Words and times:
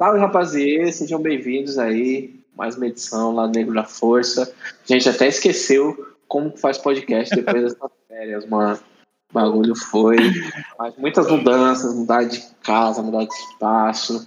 Salve, 0.00 0.20
rapaziada, 0.20 0.92
sejam 0.92 1.20
bem-vindos 1.20 1.76
aí. 1.76 2.38
Mais 2.56 2.76
uma 2.76 2.86
edição 2.86 3.34
lá 3.34 3.48
do 3.48 3.58
Negro 3.58 3.74
da 3.74 3.82
Força. 3.82 4.54
A 4.88 4.92
gente 4.92 5.08
até 5.08 5.26
esqueceu 5.26 6.14
como 6.28 6.56
faz 6.56 6.78
podcast 6.78 7.34
depois 7.34 7.64
dessas 7.64 7.90
férias, 8.06 8.46
mano. 8.46 8.78
O 9.28 9.34
bagulho 9.34 9.74
foi. 9.74 10.18
Mas 10.78 10.96
muitas 10.96 11.28
mudanças, 11.28 11.92
mudar 11.96 12.22
de 12.22 12.40
casa, 12.62 13.02
mudar 13.02 13.24
de 13.24 13.34
espaço, 13.34 14.24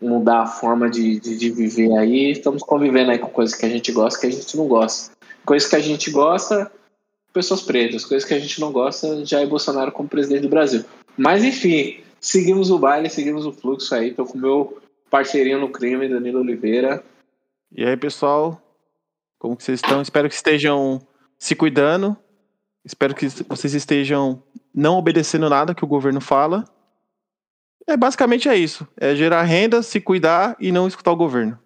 mudar 0.00 0.42
a 0.42 0.46
forma 0.46 0.88
de, 0.88 1.18
de, 1.18 1.36
de, 1.36 1.50
viver 1.50 1.92
aí. 1.98 2.30
Estamos 2.30 2.62
convivendo 2.62 3.10
aí 3.10 3.18
com 3.18 3.30
coisas 3.30 3.56
que 3.56 3.66
a 3.66 3.68
gente 3.68 3.90
gosta 3.90 4.20
que 4.20 4.28
a 4.28 4.30
gente 4.30 4.56
não 4.56 4.68
gosta. 4.68 5.10
Coisas 5.44 5.68
que 5.68 5.74
a 5.74 5.80
gente 5.80 6.08
gosta, 6.12 6.70
pessoas 7.32 7.62
pretas. 7.62 8.04
Coisas 8.04 8.28
que 8.28 8.34
a 8.34 8.38
gente 8.38 8.60
não 8.60 8.70
gosta, 8.70 9.26
Jair 9.26 9.48
Bolsonaro 9.48 9.90
como 9.90 10.08
presidente 10.08 10.42
do 10.42 10.48
Brasil. 10.48 10.84
Mas 11.16 11.42
enfim, 11.42 11.98
seguimos 12.20 12.70
o 12.70 12.78
baile, 12.78 13.10
seguimos 13.10 13.44
o 13.44 13.50
fluxo 13.50 13.92
aí. 13.92 14.14
Tô 14.14 14.24
com 14.24 14.38
o 14.38 14.40
meu 14.40 14.80
parceirinho 15.10 15.58
no 15.58 15.68
crime, 15.68 16.08
Danilo 16.08 16.40
Oliveira. 16.40 17.04
E 17.72 17.84
aí, 17.84 17.96
pessoal? 17.96 18.60
Como 19.38 19.56
que 19.56 19.64
vocês 19.64 19.80
estão? 19.80 20.00
Espero 20.00 20.28
que 20.28 20.34
estejam 20.34 21.00
se 21.38 21.54
cuidando. 21.54 22.16
Espero 22.84 23.14
que 23.14 23.26
vocês 23.48 23.74
estejam 23.74 24.42
não 24.74 24.96
obedecendo 24.96 25.50
nada 25.50 25.74
que 25.74 25.84
o 25.84 25.88
governo 25.88 26.20
fala. 26.20 26.64
É 27.86 27.96
basicamente 27.96 28.48
é 28.48 28.56
isso. 28.56 28.86
É 28.96 29.14
gerar 29.14 29.42
renda, 29.42 29.82
se 29.82 30.00
cuidar 30.00 30.56
e 30.60 30.70
não 30.70 30.86
escutar 30.86 31.12
o 31.12 31.16
governo. 31.16 31.58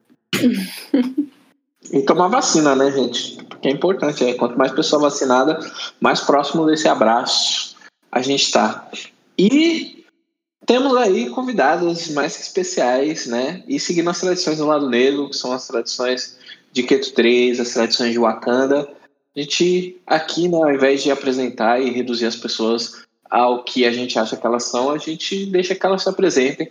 e 1.92 2.02
tomar 2.02 2.28
vacina, 2.28 2.74
né, 2.74 2.90
gente? 2.90 3.36
Que 3.60 3.68
é 3.68 3.70
importante. 3.70 4.24
É, 4.24 4.34
quanto 4.34 4.58
mais 4.58 4.72
pessoa 4.72 5.02
vacinada, 5.02 5.58
mais 6.00 6.20
próximo 6.20 6.64
desse 6.66 6.88
abraço 6.88 7.74
a 8.14 8.22
gente 8.22 8.44
está. 8.44 8.88
E 9.36 9.93
temos 10.66 10.96
aí 10.96 11.28
convidados 11.30 12.08
mais 12.10 12.40
especiais, 12.40 13.26
né? 13.26 13.62
E 13.66 13.78
seguindo 13.78 14.10
as 14.10 14.20
tradições 14.20 14.58
do 14.58 14.66
lado 14.66 14.88
negro, 14.88 15.28
que 15.28 15.36
são 15.36 15.52
as 15.52 15.66
tradições 15.66 16.38
de 16.72 16.82
Keto 16.82 17.12
3, 17.12 17.60
as 17.60 17.72
tradições 17.72 18.12
de 18.12 18.18
Wakanda. 18.18 18.88
A 19.36 19.40
gente 19.40 19.96
aqui, 20.06 20.48
né, 20.48 20.56
ao 20.56 20.72
invés 20.72 21.02
de 21.02 21.10
apresentar 21.10 21.80
e 21.80 21.90
reduzir 21.90 22.26
as 22.26 22.36
pessoas 22.36 23.04
ao 23.30 23.64
que 23.64 23.84
a 23.84 23.90
gente 23.90 24.18
acha 24.18 24.36
que 24.36 24.46
elas 24.46 24.64
são, 24.64 24.90
a 24.90 24.98
gente 24.98 25.46
deixa 25.46 25.74
que 25.74 25.84
elas 25.84 26.02
se 26.02 26.08
apresentem 26.08 26.70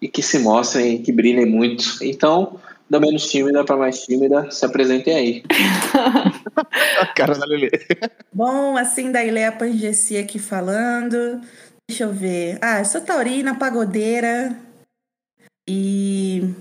e 0.00 0.08
que 0.08 0.22
se 0.22 0.38
mostrem, 0.38 1.02
que 1.02 1.12
brilhem 1.12 1.46
muito. 1.46 1.84
Então, 2.02 2.58
da 2.88 2.98
menos 2.98 3.28
tímida 3.28 3.64
para 3.64 3.76
mais 3.76 4.04
tímida, 4.04 4.50
se 4.50 4.64
apresentem 4.64 5.14
aí. 5.14 5.42
a 6.98 7.06
cara 7.06 7.34
da 7.34 7.44
Lelê. 7.44 7.70
Bom, 8.32 8.76
assim, 8.76 9.12
da 9.12 9.24
Ileia 9.24 9.52
Pangessi 9.52 10.16
aqui 10.16 10.38
falando. 10.38 11.42
Deixa 11.88 12.04
eu 12.04 12.12
ver. 12.12 12.58
Ah, 12.60 12.80
eu 12.80 12.84
sou 12.84 13.00
taurina, 13.00 13.54
pagodeira. 13.54 14.54
E. 15.66 16.54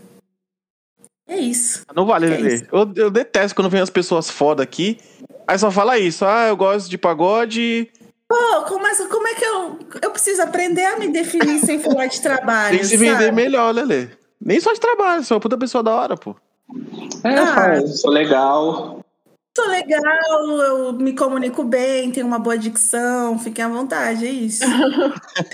É 1.27 1.37
isso. 1.37 1.83
Não 1.93 2.05
vale, 2.05 2.27
é 2.27 2.29
Lelê. 2.29 2.67
Eu, 2.71 2.93
eu 2.95 3.11
detesto 3.11 3.53
quando 3.53 3.69
vem 3.69 3.81
as 3.81 3.89
pessoas 3.89 4.29
foda 4.29 4.63
aqui. 4.63 4.97
Aí 5.45 5.59
só 5.59 5.69
fala 5.69 5.99
isso. 5.99 6.23
Ah, 6.23 6.47
eu 6.47 6.55
gosto 6.55 6.89
de 6.89 6.97
pagode. 6.97 7.91
Pô, 8.25 8.63
como, 8.67 8.87
é, 8.87 8.95
como 9.07 9.27
é 9.27 9.33
que 9.33 9.43
eu. 9.43 9.79
Eu 10.01 10.11
preciso 10.11 10.41
aprender 10.41 10.85
a 10.85 10.97
me 10.97 11.09
definir 11.09 11.59
sem 11.59 11.79
falar 11.79 12.07
de 12.07 12.19
trabalho. 12.23 12.71
Tem 12.71 12.79
que 12.79 12.85
se 12.85 12.97
vender 12.97 13.33
melhor, 13.33 13.73
Lelê. 13.73 14.07
Nem 14.39 14.61
só 14.61 14.71
de 14.71 14.79
trabalho, 14.79 15.23
só 15.25 15.39
puta 15.39 15.57
pessoa 15.57 15.83
da 15.83 15.93
hora, 15.93 16.15
pô. 16.15 16.35
É, 17.23 17.29
ah, 17.37 17.79
eu 17.81 17.87
sou 17.87 18.11
legal 18.11 18.96
sou 19.57 19.67
legal, 19.69 20.03
eu 20.61 20.93
me 20.93 21.13
comunico 21.13 21.63
bem, 21.63 22.11
tenho 22.11 22.27
uma 22.27 22.37
boa 22.37 22.55
dicção, 22.55 23.39
fiquem 23.39 23.65
à 23.65 23.67
vontade, 23.67 24.27
é 24.27 24.29
isso. 24.29 24.63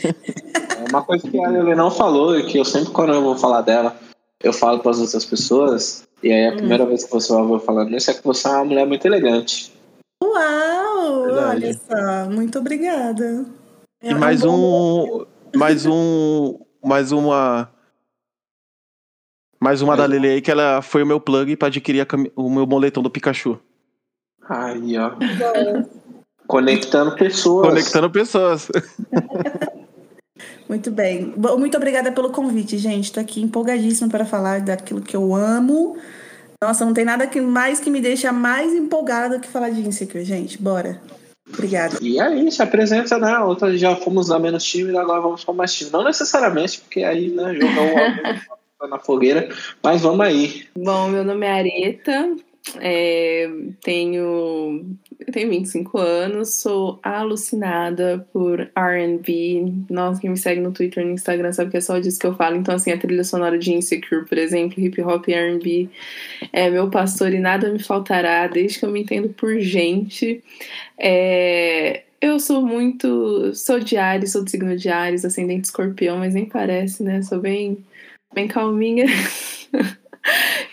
É 0.04 0.90
uma 0.90 1.04
coisa 1.04 1.30
que 1.30 1.42
a 1.42 1.50
Lele 1.50 1.76
não 1.76 1.90
falou 1.90 2.38
e 2.38 2.46
que 2.46 2.58
eu 2.58 2.66
sempre, 2.66 2.92
quando 2.92 3.14
eu 3.14 3.22
vou 3.22 3.38
falar 3.38 3.62
dela, 3.62 3.96
eu 4.44 4.52
falo 4.52 4.80
para 4.80 4.92
as 4.92 5.00
outras 5.00 5.24
pessoas, 5.24 6.04
e 6.22 6.32
aí 6.32 6.48
a 6.48 6.52
hum. 6.52 6.58
primeira 6.58 6.86
vez 6.86 7.06
que 7.06 7.12
você 7.12 7.32
vai 7.32 7.60
falando 7.60 7.96
isso 7.96 8.12
é 8.12 8.14
que 8.14 8.24
você 8.24 8.48
é 8.48 8.52
uma 8.52 8.66
mulher 8.66 8.86
muito 8.86 9.06
elegante. 9.06 9.72
Uau! 10.22 11.24
Verdade. 11.24 11.66
Olha 11.66 11.74
só, 11.74 12.30
muito 12.30 12.60
obrigada. 12.60 13.46
É 14.02 14.12
e 14.12 14.16
mais 14.16 14.44
um. 14.44 15.26
Mais 15.56 15.86
um. 15.86 16.60
Mais 16.84 17.12
uma. 17.12 17.70
Mais 19.60 19.82
uma 19.82 19.96
da 19.96 20.06
Lele 20.08 20.28
aí, 20.28 20.42
que 20.42 20.52
ela 20.52 20.82
foi 20.82 21.04
o 21.04 21.08
meu 21.08 21.20
plug 21.22 21.56
para 21.56 21.70
adquirir 21.70 22.06
o 22.36 22.50
meu 22.50 22.68
moletom 22.68 23.02
do 23.02 23.10
Pikachu. 23.10 23.60
Aí, 24.50 24.98
ó. 24.98 25.12
Conectando 26.48 27.16
pessoas. 27.16 27.68
Conectando 27.68 28.10
pessoas. 28.10 28.68
Muito 30.68 30.92
bem. 30.92 31.34
Muito 31.58 31.78
obrigada 31.78 32.12
pelo 32.12 32.32
convite, 32.32 32.78
gente. 32.78 33.06
Estou 33.06 33.22
aqui 33.22 33.42
empolgadíssima 33.42 34.10
para 34.10 34.26
falar 34.26 34.62
daquilo 34.62 35.02
que 35.02 35.16
eu 35.16 35.36
amo. 35.36 35.98
Nossa, 36.64 36.86
não 36.86 36.94
tem 36.94 37.06
nada 37.06 37.28
que 37.28 37.42
mais 37.42 37.80
que 37.80 37.90
me 37.90 38.02
deixa 38.02 38.32
mais 38.32 38.74
empolgada 38.74 39.40
que 39.40 39.48
falar 39.48 39.70
de 39.70 39.82
Insecure, 39.82 40.24
gente. 40.24 40.62
Bora. 40.62 41.02
Obrigada. 41.48 41.98
E 42.02 42.20
aí, 42.20 42.50
se 42.52 42.64
apresenta, 42.64 43.20
né? 43.20 43.38
Outra 43.40 43.78
já 43.78 43.96
fomos 43.96 44.30
lá 44.30 44.40
menos 44.40 44.64
time, 44.64 44.98
agora 44.98 45.22
vamos 45.22 45.44
para 45.44 45.54
mais 45.54 45.74
time. 45.74 45.92
Não 45.92 46.04
necessariamente, 46.04 46.80
porque 46.80 47.04
aí, 47.04 47.30
né, 47.30 47.54
jogou 47.54 47.86
o 48.82 48.88
na 48.88 48.98
fogueira, 48.98 49.50
mas 49.84 50.02
vamos 50.02 50.26
aí. 50.26 50.66
Bom, 50.76 51.10
meu 51.10 51.24
nome 51.24 51.46
é 51.46 51.52
Areta, 51.52 52.36
é, 52.80 53.50
tenho, 53.84 54.96
tenho 55.32 55.50
25 55.50 55.98
anos, 55.98 56.62
sou 56.62 57.00
alucinada 57.04 58.26
por 58.32 58.62
RB. 58.62 59.86
Nossa, 59.90 60.22
quem 60.22 60.30
me 60.30 60.38
segue 60.38 60.62
no 60.62 60.72
Twitter 60.72 61.04
e 61.04 61.08
no 61.08 61.14
Instagram 61.14 61.52
sabe 61.52 61.72
que 61.72 61.78
é 61.78 61.82
só 61.82 62.00
disso 62.00 62.20
que 62.20 62.26
eu 62.26 62.36
falo. 62.36 62.56
Então, 62.56 62.74
assim, 62.74 62.92
a 62.92 62.98
trilha 62.98 63.24
sonora 63.24 63.60
de 63.60 63.74
Insecure, 63.74 64.26
por 64.26 64.38
exemplo, 64.38 64.82
hip 64.82 65.02
hop 65.02 65.28
e 65.28 65.34
RB 65.34 65.90
é 66.54 66.70
meu 66.70 66.90
pastor 66.90 67.34
e 67.34 67.40
nada 67.40 67.70
me 67.70 67.80
faltará 67.80 68.48
desde 68.48 68.80
que 68.80 68.86
eu 68.86 68.92
me 68.92 69.02
entendo 69.02 69.30
por 69.30 69.60
gente. 69.60 70.42
É, 70.98 72.04
eu 72.22 72.40
sou 72.40 72.66
muito. 72.66 73.54
Sou 73.54 73.80
de 73.80 73.98
Ares, 73.98 74.32
sou 74.32 74.44
do 74.44 74.50
signo 74.50 74.78
de 74.78 74.88
Ares, 74.90 75.26
ascendente 75.26 75.66
escorpião, 75.66 76.18
mas 76.18 76.34
nem 76.34 76.46
parece, 76.46 77.04
né? 77.04 77.22
Sou 77.22 77.40
bem, 77.40 77.84
bem 78.34 78.48
calminha. 78.48 79.06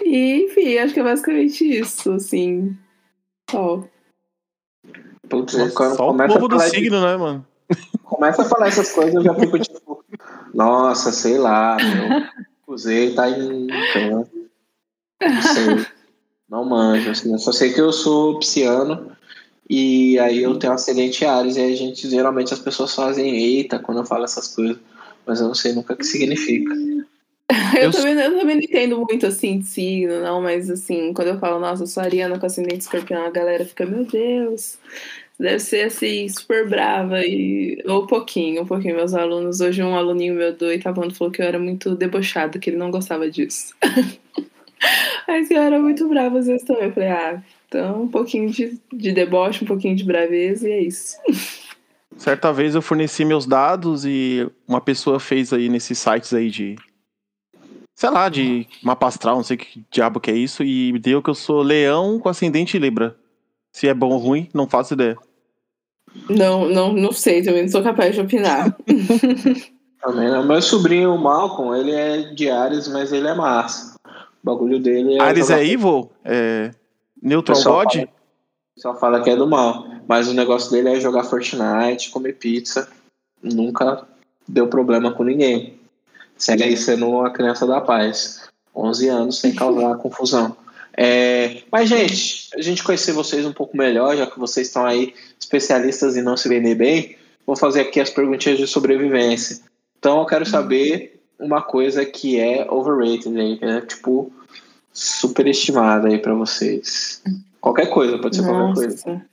E, 0.04 0.44
enfim, 0.44 0.78
acho 0.78 0.94
que 0.94 1.00
é 1.00 1.04
basicamente 1.04 1.64
isso, 1.64 2.12
assim. 2.12 2.76
Só. 3.50 3.84
Putz, 5.28 5.52
só 5.52 6.10
o 6.10 6.16
povo 6.16 6.48
do 6.48 6.60
signo, 6.60 6.98
de... 6.98 7.04
né, 7.04 7.16
mano? 7.16 7.46
Começa 8.04 8.42
a 8.42 8.44
falar 8.44 8.68
essas 8.68 8.92
coisas, 8.92 9.14
eu 9.14 9.22
já 9.22 9.34
fico 9.34 9.58
tipo, 9.58 10.04
nossa, 10.52 11.12
sei 11.12 11.38
lá, 11.38 11.76
meu. 11.76 12.44
Usei, 12.66 13.14
tá 13.14 13.28
em. 13.28 13.66
Não 13.66 15.42
sei. 15.42 15.86
Não 16.48 16.64
manjo, 16.64 17.10
assim. 17.10 17.32
Eu 17.32 17.38
só 17.38 17.52
sei 17.52 17.72
que 17.72 17.80
eu 17.80 17.92
sou 17.92 18.38
pisciano. 18.38 19.16
E 19.68 20.18
aí 20.18 20.42
eu 20.42 20.58
tenho 20.58 20.72
um 20.72 20.76
ascendente 20.76 21.24
Ares. 21.24 21.56
E 21.56 21.60
aí 21.60 21.72
a 21.72 21.76
gente, 21.76 22.08
geralmente, 22.08 22.52
as 22.52 22.58
pessoas 22.58 22.94
fazem 22.94 23.36
eita 23.36 23.78
quando 23.78 23.98
eu 23.98 24.04
falo 24.04 24.24
essas 24.24 24.48
coisas. 24.54 24.78
Mas 25.26 25.40
eu 25.40 25.46
não 25.48 25.54
sei 25.54 25.72
nunca 25.72 25.94
o 25.94 25.96
que 25.96 26.04
significa. 26.04 26.74
Eu, 27.74 27.82
eu, 27.82 27.90
também, 27.92 28.14
eu 28.14 28.38
também 28.38 28.56
não 28.56 28.62
entendo 28.62 29.06
muito 29.08 29.26
assim 29.26 29.58
de 29.58 29.66
signo, 29.66 30.20
não, 30.20 30.40
mas 30.40 30.70
assim, 30.70 31.12
quando 31.12 31.28
eu 31.28 31.38
falo, 31.38 31.60
nossa, 31.60 31.82
eu 31.82 31.86
sou 31.86 32.02
ariana 32.02 32.38
com 32.38 32.46
ascendente 32.46 32.80
escorpião, 32.80 33.24
a 33.24 33.30
galera 33.30 33.64
fica, 33.64 33.84
meu 33.84 34.04
Deus, 34.04 34.78
deve 35.40 35.58
ser 35.58 35.86
assim, 35.86 36.28
super 36.28 36.68
brava. 36.68 37.24
E, 37.24 37.82
ou 37.86 38.04
um 38.04 38.06
pouquinho, 38.06 38.62
um 38.62 38.66
pouquinho. 38.66 38.96
Meus 38.96 39.14
alunos, 39.14 39.60
hoje 39.60 39.82
um 39.82 39.96
aluninho 39.96 40.34
meu 40.34 40.52
do 40.52 40.66
oitavo 40.66 41.10
falou 41.10 41.32
que 41.32 41.40
eu 41.40 41.46
era 41.46 41.58
muito 41.58 41.94
debochado, 41.94 42.58
que 42.58 42.70
ele 42.70 42.76
não 42.76 42.90
gostava 42.90 43.30
disso. 43.30 43.74
Mas 45.26 45.50
eu 45.50 45.60
era 45.60 45.78
muito 45.78 46.08
brava 46.08 46.38
às 46.38 46.46
vezes 46.46 46.64
também. 46.64 46.84
Eu 46.84 46.92
falei, 46.92 47.08
ah, 47.08 47.42
então 47.68 48.02
um 48.02 48.08
pouquinho 48.08 48.50
de, 48.50 48.78
de 48.92 49.12
deboche, 49.12 49.64
um 49.64 49.66
pouquinho 49.66 49.96
de 49.96 50.04
braveza 50.04 50.68
e 50.68 50.72
é 50.72 50.82
isso. 50.82 51.16
Certa 52.16 52.52
vez 52.52 52.74
eu 52.74 52.82
forneci 52.82 53.24
meus 53.24 53.46
dados 53.46 54.04
e 54.04 54.46
uma 54.68 54.80
pessoa 54.80 55.18
fez 55.18 55.52
aí 55.52 55.68
nesses 55.68 55.98
sites 55.98 56.34
aí 56.34 56.50
de 56.50 56.76
sei 58.00 58.08
lá, 58.08 58.30
de 58.30 58.66
mapa 58.82 59.08
astral, 59.08 59.36
não 59.36 59.44
sei 59.44 59.58
que 59.58 59.84
diabo 59.90 60.20
que 60.20 60.30
é 60.30 60.34
isso, 60.34 60.64
e 60.64 60.98
deu 60.98 61.22
que 61.22 61.28
eu 61.28 61.34
sou 61.34 61.60
leão 61.60 62.18
com 62.18 62.30
ascendente 62.30 62.78
Libra. 62.78 63.14
Se 63.70 63.88
é 63.88 63.92
bom 63.92 64.08
ou 64.08 64.16
ruim, 64.16 64.48
não 64.54 64.66
faço 64.66 64.94
ideia. 64.94 65.18
Não, 66.30 66.66
não, 66.66 66.94
não 66.94 67.12
sei, 67.12 67.42
também 67.42 67.64
não 67.64 67.68
sou 67.68 67.82
capaz 67.82 68.14
de 68.14 68.22
opinar. 68.22 68.74
também 70.00 70.30
não. 70.30 70.42
Meu 70.46 70.62
sobrinho, 70.62 71.14
o 71.14 71.18
Malcolm, 71.18 71.78
ele 71.78 71.92
é 71.92 72.32
de 72.32 72.50
Ares, 72.50 72.88
mas 72.88 73.12
ele 73.12 73.28
é 73.28 73.34
massa. 73.34 73.94
O 74.06 74.46
bagulho 74.46 74.80
dele 74.80 75.16
é. 75.16 75.20
Ares 75.20 75.50
é 75.50 75.62
evil? 75.62 76.10
É. 76.24 76.70
Neutral 77.22 77.62
God? 77.62 77.92
Fala, 77.92 78.08
só 78.78 78.94
fala 78.94 79.22
que 79.22 79.28
é 79.28 79.36
do 79.36 79.46
mal. 79.46 79.86
Mas 80.08 80.26
o 80.26 80.32
negócio 80.32 80.70
dele 80.70 80.88
é 80.88 81.00
jogar 81.00 81.24
Fortnite, 81.24 82.10
comer 82.10 82.32
pizza. 82.32 82.88
Nunca 83.42 84.06
deu 84.48 84.68
problema 84.68 85.12
com 85.12 85.22
ninguém. 85.22 85.78
Segue 86.40 86.64
aí 86.64 86.76
sendo 86.76 87.08
uma 87.08 87.30
criança 87.30 87.66
da 87.66 87.80
paz. 87.80 88.48
11 88.74 89.08
anos 89.08 89.38
sem 89.38 89.54
causar 89.54 89.96
confusão. 89.98 90.56
É, 90.96 91.62
mas, 91.70 91.88
gente, 91.88 92.48
a 92.56 92.62
gente 92.62 92.82
conhecer 92.82 93.12
vocês 93.12 93.46
um 93.46 93.52
pouco 93.52 93.76
melhor, 93.76 94.16
já 94.16 94.26
que 94.26 94.38
vocês 94.38 94.66
estão 94.66 94.84
aí 94.84 95.14
especialistas 95.38 96.16
em 96.16 96.22
não 96.22 96.36
se 96.36 96.48
vender 96.48 96.74
bem, 96.74 97.16
vou 97.46 97.54
fazer 97.54 97.82
aqui 97.82 98.00
as 98.00 98.10
perguntinhas 98.10 98.58
de 98.58 98.66
sobrevivência. 98.66 99.60
Então, 99.98 100.20
eu 100.20 100.26
quero 100.26 100.46
saber 100.46 101.20
uma 101.38 101.62
coisa 101.62 102.04
que 102.04 102.40
é 102.40 102.66
overrated 102.70 103.38
aí, 103.38 103.58
que 103.58 103.64
é 103.64 103.80
tipo 103.82 104.32
superestimada 104.92 106.08
aí 106.08 106.18
pra 106.18 106.34
vocês. 106.34 107.22
Qualquer 107.60 107.86
coisa, 107.86 108.18
pode 108.18 108.36
ser 108.36 108.42
qualquer 108.42 108.74
coisa. 108.74 108.88
Nossa. 108.88 109.26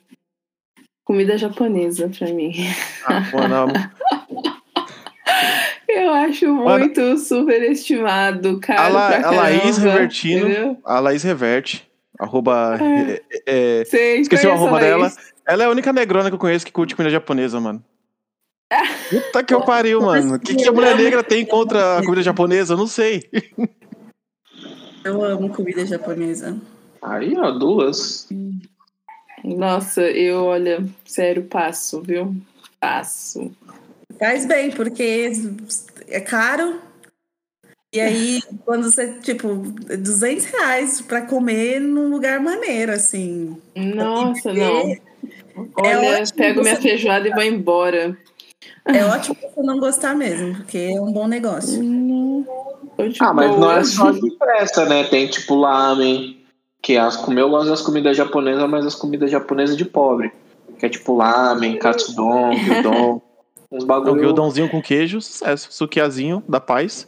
Comida 1.03 1.37
japonesa 1.37 2.09
pra 2.09 2.27
mim. 2.33 2.53
Ah, 3.05 3.21
mano, 3.33 3.73
Eu 5.97 6.13
acho 6.13 6.45
Mano, 6.53 6.79
muito 6.85 7.17
superestimado, 7.17 8.59
cara. 8.59 8.83
a, 8.83 8.87
La- 8.87 9.27
a 9.27 9.31
Laís 9.31 9.77
Revertino, 9.77 10.49
entendeu? 10.49 10.77
a 10.85 10.99
Laís 10.99 11.23
Reverte, 11.23 11.89
arroba. 12.19 12.77
é, 12.79 13.21
é, 13.47 13.85
Sei, 13.85 14.19
esqueci 14.19 14.45
o 14.45 14.51
arroba 14.51 14.79
dela. 14.79 15.11
Ela 15.47 15.63
é 15.63 15.65
a 15.65 15.69
única 15.71 15.91
negrona 15.91 16.29
que 16.29 16.35
eu 16.35 16.39
conheço 16.39 16.65
que 16.65 16.71
curte 16.71 16.95
comida 16.95 17.09
japonesa, 17.11 17.59
mano. 17.59 17.83
Puta 19.09 19.43
que 19.43 19.53
eu 19.53 19.61
pariu, 19.61 20.01
mano. 20.01 20.35
O 20.35 20.39
que, 20.39 20.55
que 20.55 20.67
a 20.67 20.71
mulher 20.71 20.95
negra 20.95 21.23
tem 21.23 21.45
contra 21.45 21.97
a 21.97 22.03
comida 22.03 22.21
japonesa? 22.21 22.73
Eu 22.73 22.77
não 22.77 22.87
sei. 22.87 23.23
Eu 25.03 25.23
amo 25.23 25.49
comida 25.49 25.85
japonesa. 25.85 26.57
Aí, 27.01 27.33
ó, 27.37 27.49
duas. 27.51 28.27
Nossa, 29.43 30.01
eu, 30.01 30.43
olha, 30.43 30.85
sério, 31.05 31.43
passo, 31.45 32.01
viu? 32.01 32.35
Passo. 32.79 33.51
Faz 34.19 34.45
bem, 34.45 34.71
porque 34.71 35.31
é 36.07 36.19
caro. 36.19 36.81
E 37.93 37.99
aí, 37.99 38.41
quando 38.65 38.91
você, 38.91 39.13
tipo, 39.19 39.47
200 39.55 40.45
reais 40.45 41.01
pra 41.01 41.21
comer 41.21 41.79
num 41.79 42.09
lugar 42.09 42.39
maneiro, 42.39 42.91
assim. 42.91 43.57
Nossa, 43.75 44.53
não. 44.53 44.95
Olha, 45.75 46.21
ótimo 46.21 46.37
pego 46.37 46.61
minha 46.61 46.75
feijoada 46.75 47.27
e 47.27 47.31
vou 47.31 47.43
embora. 47.43 48.17
É 48.85 49.05
ótimo 49.05 49.35
você 49.41 49.61
não 49.61 49.79
gostar 49.79 50.15
mesmo, 50.15 50.55
porque 50.55 50.77
é 50.77 51.01
um 51.01 51.11
bom 51.11 51.27
negócio. 51.27 51.81
De 51.81 53.17
Ah, 53.19 53.33
mas 53.33 53.57
não 53.57 53.71
é 53.71 53.83
só 53.83 54.11
de 54.11 54.31
pressa, 54.31 54.85
né? 54.85 55.05
Tem 55.05 55.27
tipo 55.27 55.55
lamen, 55.55 56.45
que 56.81 56.93
é 56.93 56.99
as 56.99 57.15
comer 57.15 57.41
eu 57.41 57.49
gosto 57.49 57.69
das 57.69 57.81
comidas 57.81 58.15
japonesas, 58.17 58.69
mas 58.69 58.85
as 58.85 58.95
comidas 58.95 59.31
japonesas 59.31 59.77
de 59.77 59.85
pobre. 59.85 60.31
Que 60.77 60.85
é 60.85 60.89
tipo 60.89 61.15
lamen, 61.15 61.77
katsudon, 61.79 62.53
gyudon, 62.53 63.21
uns 63.71 63.83
Um 63.83 63.87
bagulho. 63.87 64.15
guildãozinho 64.21 64.69
com 64.69 64.81
queijo, 64.81 65.21
sucesso. 65.21 65.71
Sukiazinho 65.71 66.43
da 66.47 66.59
paz. 66.59 67.07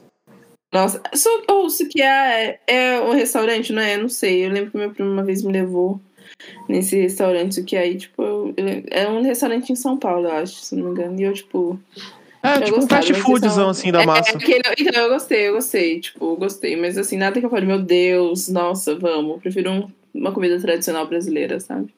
Nossa, 0.74 1.02
su, 1.16 1.30
ou 1.48 1.70
Sukiá 1.70 2.38
é, 2.40 2.60
é 2.68 3.02
um 3.02 3.14
restaurante, 3.14 3.74
não 3.74 3.82
é? 3.82 3.96
Eu 3.96 4.02
não 4.04 4.10
sei. 4.10 4.46
Eu 4.46 4.52
lembro 4.52 4.72
que 4.72 4.78
meu 4.78 4.92
primo 4.92 5.10
uma 5.12 5.24
vez 5.24 5.42
me 5.42 5.52
levou 5.52 6.00
nesse 6.68 6.96
restaurante 7.02 7.56
Sukiá 7.56 7.82
aí, 7.82 7.98
tipo, 7.98 8.22
eu- 8.22 8.54
é 8.92 9.08
um 9.10 9.24
restaurante 9.24 9.72
em 9.72 9.76
São 9.76 9.98
Paulo, 9.98 10.28
eu 10.28 10.32
acho, 10.34 10.56
se 10.56 10.76
não 10.76 10.86
me 10.86 10.92
engano. 10.92 11.20
E 11.20 11.24
eu, 11.24 11.34
tipo. 11.34 11.80
É, 12.44 12.56
eu 12.58 12.62
tipo 12.62 12.78
um 12.78 12.80
gostava, 12.82 13.02
fast 13.02 13.12
mas 13.14 13.22
foodzão 13.24 13.52
são- 13.52 13.70
assim 13.70 13.92
da 13.92 14.02
é, 14.04 14.06
massa. 14.06 14.38
aquele- 14.38 14.62
então, 14.80 15.04
eu 15.04 15.10
gostei, 15.10 15.48
eu 15.50 15.54
gostei, 15.56 16.00
tipo, 16.00 16.24
eu 16.24 16.36
gostei. 16.38 16.76
Mas 16.76 16.98
assim, 16.98 17.18
nada 17.18 17.40
que 17.40 17.46
eu 17.46 17.50
fale, 17.50 17.66
meu 17.66 17.82
Deus, 17.82 18.48
nossa, 18.48 18.96
vamos. 18.96 19.34
Eu 19.34 19.40
prefiro 19.40 19.72
um- 19.72 19.90
uma 20.14 20.32
comida 20.32 20.60
tradicional 20.60 21.08
brasileira, 21.08 21.60
sabe? 21.60 21.94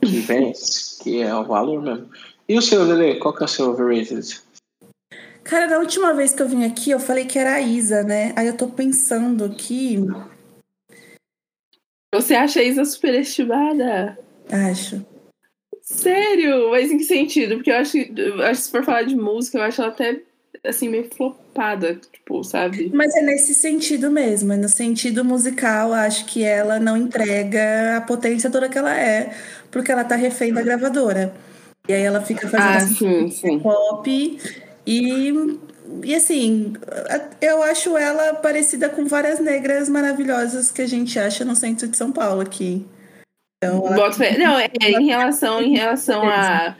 que 0.00 0.20
vence, 0.20 1.02
que 1.02 1.20
é 1.20 1.34
o 1.34 1.42
valor 1.44 1.82
mesmo. 1.82 2.08
E 2.48 2.56
o 2.56 2.62
seu, 2.62 2.82
Lele, 2.84 3.18
qual 3.18 3.34
que 3.34 3.42
é 3.42 3.46
o 3.46 3.48
seu 3.48 3.70
overrated? 3.70 4.40
Cara, 5.42 5.66
da 5.66 5.78
última 5.78 6.12
vez 6.12 6.32
que 6.32 6.42
eu 6.42 6.48
vim 6.48 6.64
aqui, 6.64 6.90
eu 6.90 7.00
falei 7.00 7.24
que 7.24 7.38
era 7.38 7.54
a 7.54 7.60
Isa, 7.60 8.02
né? 8.02 8.32
Aí 8.36 8.46
eu 8.46 8.56
tô 8.56 8.68
pensando 8.68 9.44
aqui. 9.44 9.98
Você 12.14 12.34
acha 12.34 12.60
a 12.60 12.64
Isa 12.64 12.84
superestimada? 12.84 14.18
Acho. 14.50 15.04
Sério? 15.82 16.70
Mas 16.70 16.90
em 16.90 16.98
que 16.98 17.04
sentido? 17.04 17.56
Porque 17.56 17.70
eu 17.70 17.76
acho, 17.76 17.96
eu 17.96 18.42
acho 18.42 18.60
que 18.60 18.66
se 18.66 18.70
for 18.70 18.84
falar 18.84 19.02
de 19.02 19.14
música, 19.14 19.58
eu 19.58 19.62
acho 19.62 19.80
ela 19.80 19.90
até 19.90 20.20
assim, 20.64 20.88
meio 20.88 21.08
flopada, 21.14 21.94
tipo, 22.12 22.42
sabe? 22.42 22.90
Mas 22.92 23.14
é 23.14 23.22
nesse 23.22 23.54
sentido 23.54 24.10
mesmo, 24.10 24.52
é 24.52 24.56
no 24.56 24.68
sentido 24.68 25.24
musical, 25.24 25.92
acho 25.92 26.26
que 26.26 26.42
ela 26.42 26.80
não 26.80 26.96
entrega 26.96 27.98
a 27.98 28.00
potência 28.00 28.50
toda 28.50 28.68
que 28.68 28.78
ela 28.78 28.98
é, 28.98 29.32
porque 29.70 29.92
ela 29.92 30.04
tá 30.04 30.16
refém 30.16 30.52
da 30.52 30.62
gravadora. 30.62 31.32
E 31.88 31.92
aí 31.92 32.02
ela 32.02 32.20
fica 32.20 32.46
Ah, 32.48 32.50
fazendo 32.50 32.96
sim, 32.96 33.30
sim. 33.30 33.58
pop 33.60 34.38
e, 34.86 35.58
e 36.04 36.14
assim, 36.14 36.74
eu 37.40 37.62
acho 37.62 37.96
ela 37.96 38.34
parecida 38.34 38.88
com 38.88 39.06
várias 39.06 39.40
negras 39.40 39.88
maravilhosas 39.88 40.70
que 40.70 40.82
a 40.82 40.86
gente 40.86 41.18
acha 41.18 41.44
no 41.44 41.56
centro 41.56 41.88
de 41.88 41.96
São 41.96 42.12
Paulo 42.12 42.40
aqui. 42.40 42.86
Então, 43.58 43.80
Boto. 43.80 44.18
Não, 44.38 44.58
é, 44.58 44.70
é, 44.80 44.90
em 44.90 45.06
relação, 45.06 45.62
em 45.62 45.76
relação 45.76 46.28
a, 46.28 46.76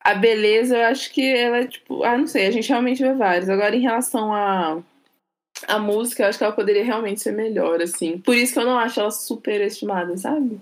a 0.00 0.14
beleza, 0.14 0.76
eu 0.76 0.84
acho 0.86 1.12
que 1.12 1.34
ela 1.34 1.58
é 1.58 1.66
tipo. 1.66 2.02
Ah, 2.02 2.16
não 2.16 2.26
sei, 2.26 2.46
a 2.46 2.50
gente 2.50 2.68
realmente 2.68 3.02
vê 3.02 3.12
vários. 3.12 3.48
Agora, 3.48 3.76
em 3.76 3.80
relação 3.80 4.32
a, 4.32 4.78
a 5.68 5.78
música, 5.78 6.22
eu 6.22 6.28
acho 6.28 6.38
que 6.38 6.44
ela 6.44 6.54
poderia 6.54 6.84
realmente 6.84 7.20
ser 7.20 7.32
melhor, 7.32 7.80
assim. 7.82 8.18
Por 8.18 8.34
isso 8.34 8.54
que 8.54 8.58
eu 8.58 8.64
não 8.64 8.78
acho 8.78 8.98
ela 9.00 9.10
super 9.10 9.60
estimada, 9.60 10.16
sabe? 10.16 10.60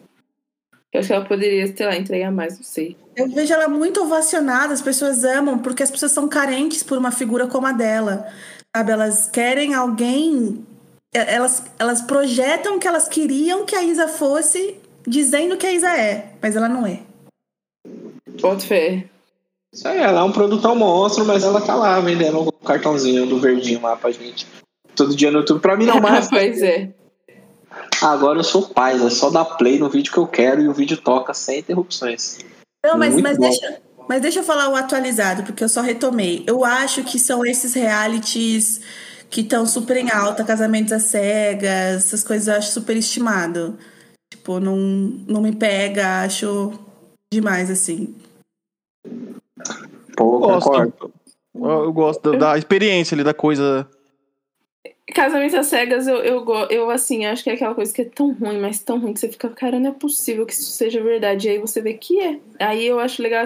Eu 0.93 1.01
acho 1.01 1.09
que 1.09 1.15
ela 1.15 1.25
poderia, 1.25 1.75
sei 1.75 1.87
lá, 1.87 1.97
entregar 1.97 2.31
mais, 2.31 2.57
não 2.57 2.65
sei. 2.65 2.97
Eu 3.17 3.29
vejo 3.29 3.53
ela 3.53 3.69
muito 3.69 4.03
ovacionada, 4.03 4.75
as 4.75 4.83
pessoas 4.83 5.25
amam, 5.25 5.59
porque 5.59 5.83
as 5.83 5.91
pessoas 5.91 6.13
são 6.13 6.29
carentes 6.29 6.83
por 6.83 6.99
uma 6.99 7.11
figura 7.11 7.47
como 7.47 7.67
a 7.67 7.73
dela. 7.73 8.27
Sabe? 8.77 8.93
Elas 8.93 9.27
querem 9.27 9.75
alguém. 9.75 10.67
Elas, 11.15 11.65
elas 11.79 12.03
projetam 12.03 12.79
que 12.79 12.87
elas 12.87 13.09
queriam 13.09 13.65
que 13.65 13.75
a 13.75 13.83
Isa 13.83 14.09
fosse, 14.09 14.77
dizendo 15.07 15.57
que 15.57 15.67
a 15.67 15.73
Isa 15.73 15.91
é, 15.91 16.33
mas 16.41 16.57
ela 16.57 16.69
não 16.69 16.87
é. 16.87 17.01
Boto 18.41 18.67
fé. 18.67 19.05
Isso 19.75 19.89
aí, 19.89 19.99
ela 19.99 20.21
é 20.21 20.23
um 20.23 20.33
produtão 20.33 20.75
monstro, 20.75 21.25
mas 21.25 21.43
ela 21.43 21.61
tá 21.61 21.75
lá 21.75 21.99
vendendo 22.01 22.41
o 22.41 22.53
cartãozinho 22.53 23.27
do 23.27 23.41
verdinho 23.41 23.81
lá 23.81 23.97
pra 23.97 24.11
gente. 24.11 24.47
Todo 24.95 25.17
dia 25.17 25.31
no 25.31 25.39
YouTube. 25.39 25.61
Pra 25.61 25.77
mim 25.77 25.87
não 25.87 26.01
mais. 26.01 26.29
pois 26.31 26.63
é. 26.63 26.91
Agora 28.03 28.39
eu 28.41 28.45
sou 28.45 28.69
pai, 28.69 28.95
é 28.95 29.11
só 29.11 29.31
dar 29.31 29.45
play 29.45 29.79
no 29.79 29.89
vídeo 29.89 30.13
que 30.13 30.19
eu 30.19 30.27
quero 30.27 30.61
e 30.61 30.69
o 30.69 30.73
vídeo 30.75 30.97
toca 30.97 31.33
sem 31.33 31.61
interrupções. 31.61 32.39
Não, 32.85 32.99
mas, 32.99 33.13
Muito 33.13 33.23
mas, 33.23 33.37
bom. 33.39 33.49
deixa, 33.49 33.81
mas 34.09 34.21
deixa 34.21 34.41
eu 34.41 34.45
falar 34.45 34.69
o 34.69 34.75
atualizado, 34.75 35.45
porque 35.45 35.63
eu 35.63 35.69
só 35.69 35.81
retomei. 35.81 36.43
Eu 36.47 36.65
acho 36.65 37.05
que 37.05 37.19
são 37.19 37.47
esses 37.47 37.75
realities 37.75 38.81
que 39.31 39.41
estão 39.41 39.65
super 39.65 39.97
em 39.97 40.11
alta, 40.11 40.45
casamentos 40.45 40.93
às 40.93 41.05
cegas, 41.05 42.05
essas 42.07 42.25
coisas 42.25 42.49
eu 42.49 42.55
acho 42.55 42.73
super 42.73 42.97
estimado. 42.97 43.79
Tipo, 44.33 44.59
não, 44.59 44.77
não 44.77 45.41
me 45.41 45.55
pega, 45.55 46.23
acho 46.25 46.73
demais, 47.33 47.71
assim. 47.71 48.15
Pô, 50.17 50.35
Eu 50.35 50.41
gosto. 50.41 50.69
concordo. 50.69 51.13
Eu, 51.55 51.71
eu 51.85 51.93
gosto 51.93 52.33
da, 52.33 52.39
da 52.39 52.59
experiência 52.59 53.15
ali, 53.15 53.23
da 53.23 53.35
coisa. 53.35 53.89
Casamento 55.15 55.57
às 55.57 55.67
cegas, 55.67 56.07
eu, 56.07 56.17
eu, 56.25 56.45
eu, 56.71 56.91
assim, 56.91 57.25
acho 57.27 57.45
que 57.45 57.51
é 57.51 57.53
aquela 57.55 57.75
coisa 57.75 57.93
que 57.93 58.03
é 58.03 58.05
tão 58.05 58.33
ruim, 58.33 58.59
mas 58.59 58.83
tão 58.83 58.99
ruim 58.99 59.13
que 59.13 59.21
você 59.21 59.29
fica, 59.29 59.49
cara, 59.51 59.79
não 59.79 59.91
é 59.91 59.93
possível 59.93 60.47
que 60.47 60.53
isso 60.55 60.71
seja 60.73 61.03
verdade. 61.03 61.49
E 61.49 61.51
aí 61.51 61.59
você 61.59 61.81
vê 61.83 61.95
que 61.95 62.19
é. 62.21 62.41
Aí 62.59 62.87
eu 62.87 62.99
acho 62.99 63.23
legal 63.23 63.45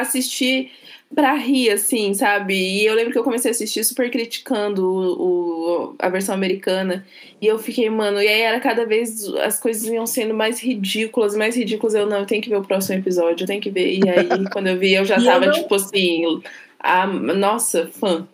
assistir 0.00 0.72
pra 1.14 1.34
rir, 1.34 1.70
assim, 1.70 2.12
sabe? 2.12 2.54
E 2.54 2.84
eu 2.84 2.94
lembro 2.94 3.12
que 3.12 3.18
eu 3.18 3.22
comecei 3.24 3.50
a 3.50 3.52
assistir 3.52 3.84
super 3.84 4.10
criticando 4.10 4.84
o, 4.86 5.92
o- 5.92 5.96
a 5.98 6.08
versão 6.08 6.34
americana. 6.34 7.06
E 7.40 7.46
eu 7.46 7.58
fiquei, 7.58 7.88
mano, 7.88 8.20
e 8.20 8.26
aí 8.28 8.40
era 8.40 8.58
cada 8.60 8.84
vez 8.84 9.24
as 9.36 9.60
coisas 9.60 9.84
iam 9.84 10.06
sendo 10.06 10.34
mais 10.34 10.60
ridículas, 10.60 11.36
mais 11.36 11.54
ridículas. 11.56 11.94
Eu, 11.94 12.06
não, 12.06 12.20
eu 12.20 12.26
tenho 12.26 12.42
que 12.42 12.50
ver 12.50 12.56
o 12.56 12.64
próximo 12.66 12.98
episódio, 12.98 13.44
eu 13.44 13.46
tenho 13.46 13.60
que 13.62 13.70
ver. 13.70 13.92
E 13.94 14.08
aí, 14.08 14.48
quando 14.50 14.66
eu 14.66 14.78
vi, 14.78 14.92
eu 14.94 15.04
já 15.04 15.20
E 15.20 15.26
eu 15.26 15.40
tava, 15.40 15.46
não- 15.46 15.52
tipo 15.52 15.74
assim, 15.74 16.42
a, 16.80 17.06
nossa, 17.06 17.86
fã. 17.88 18.26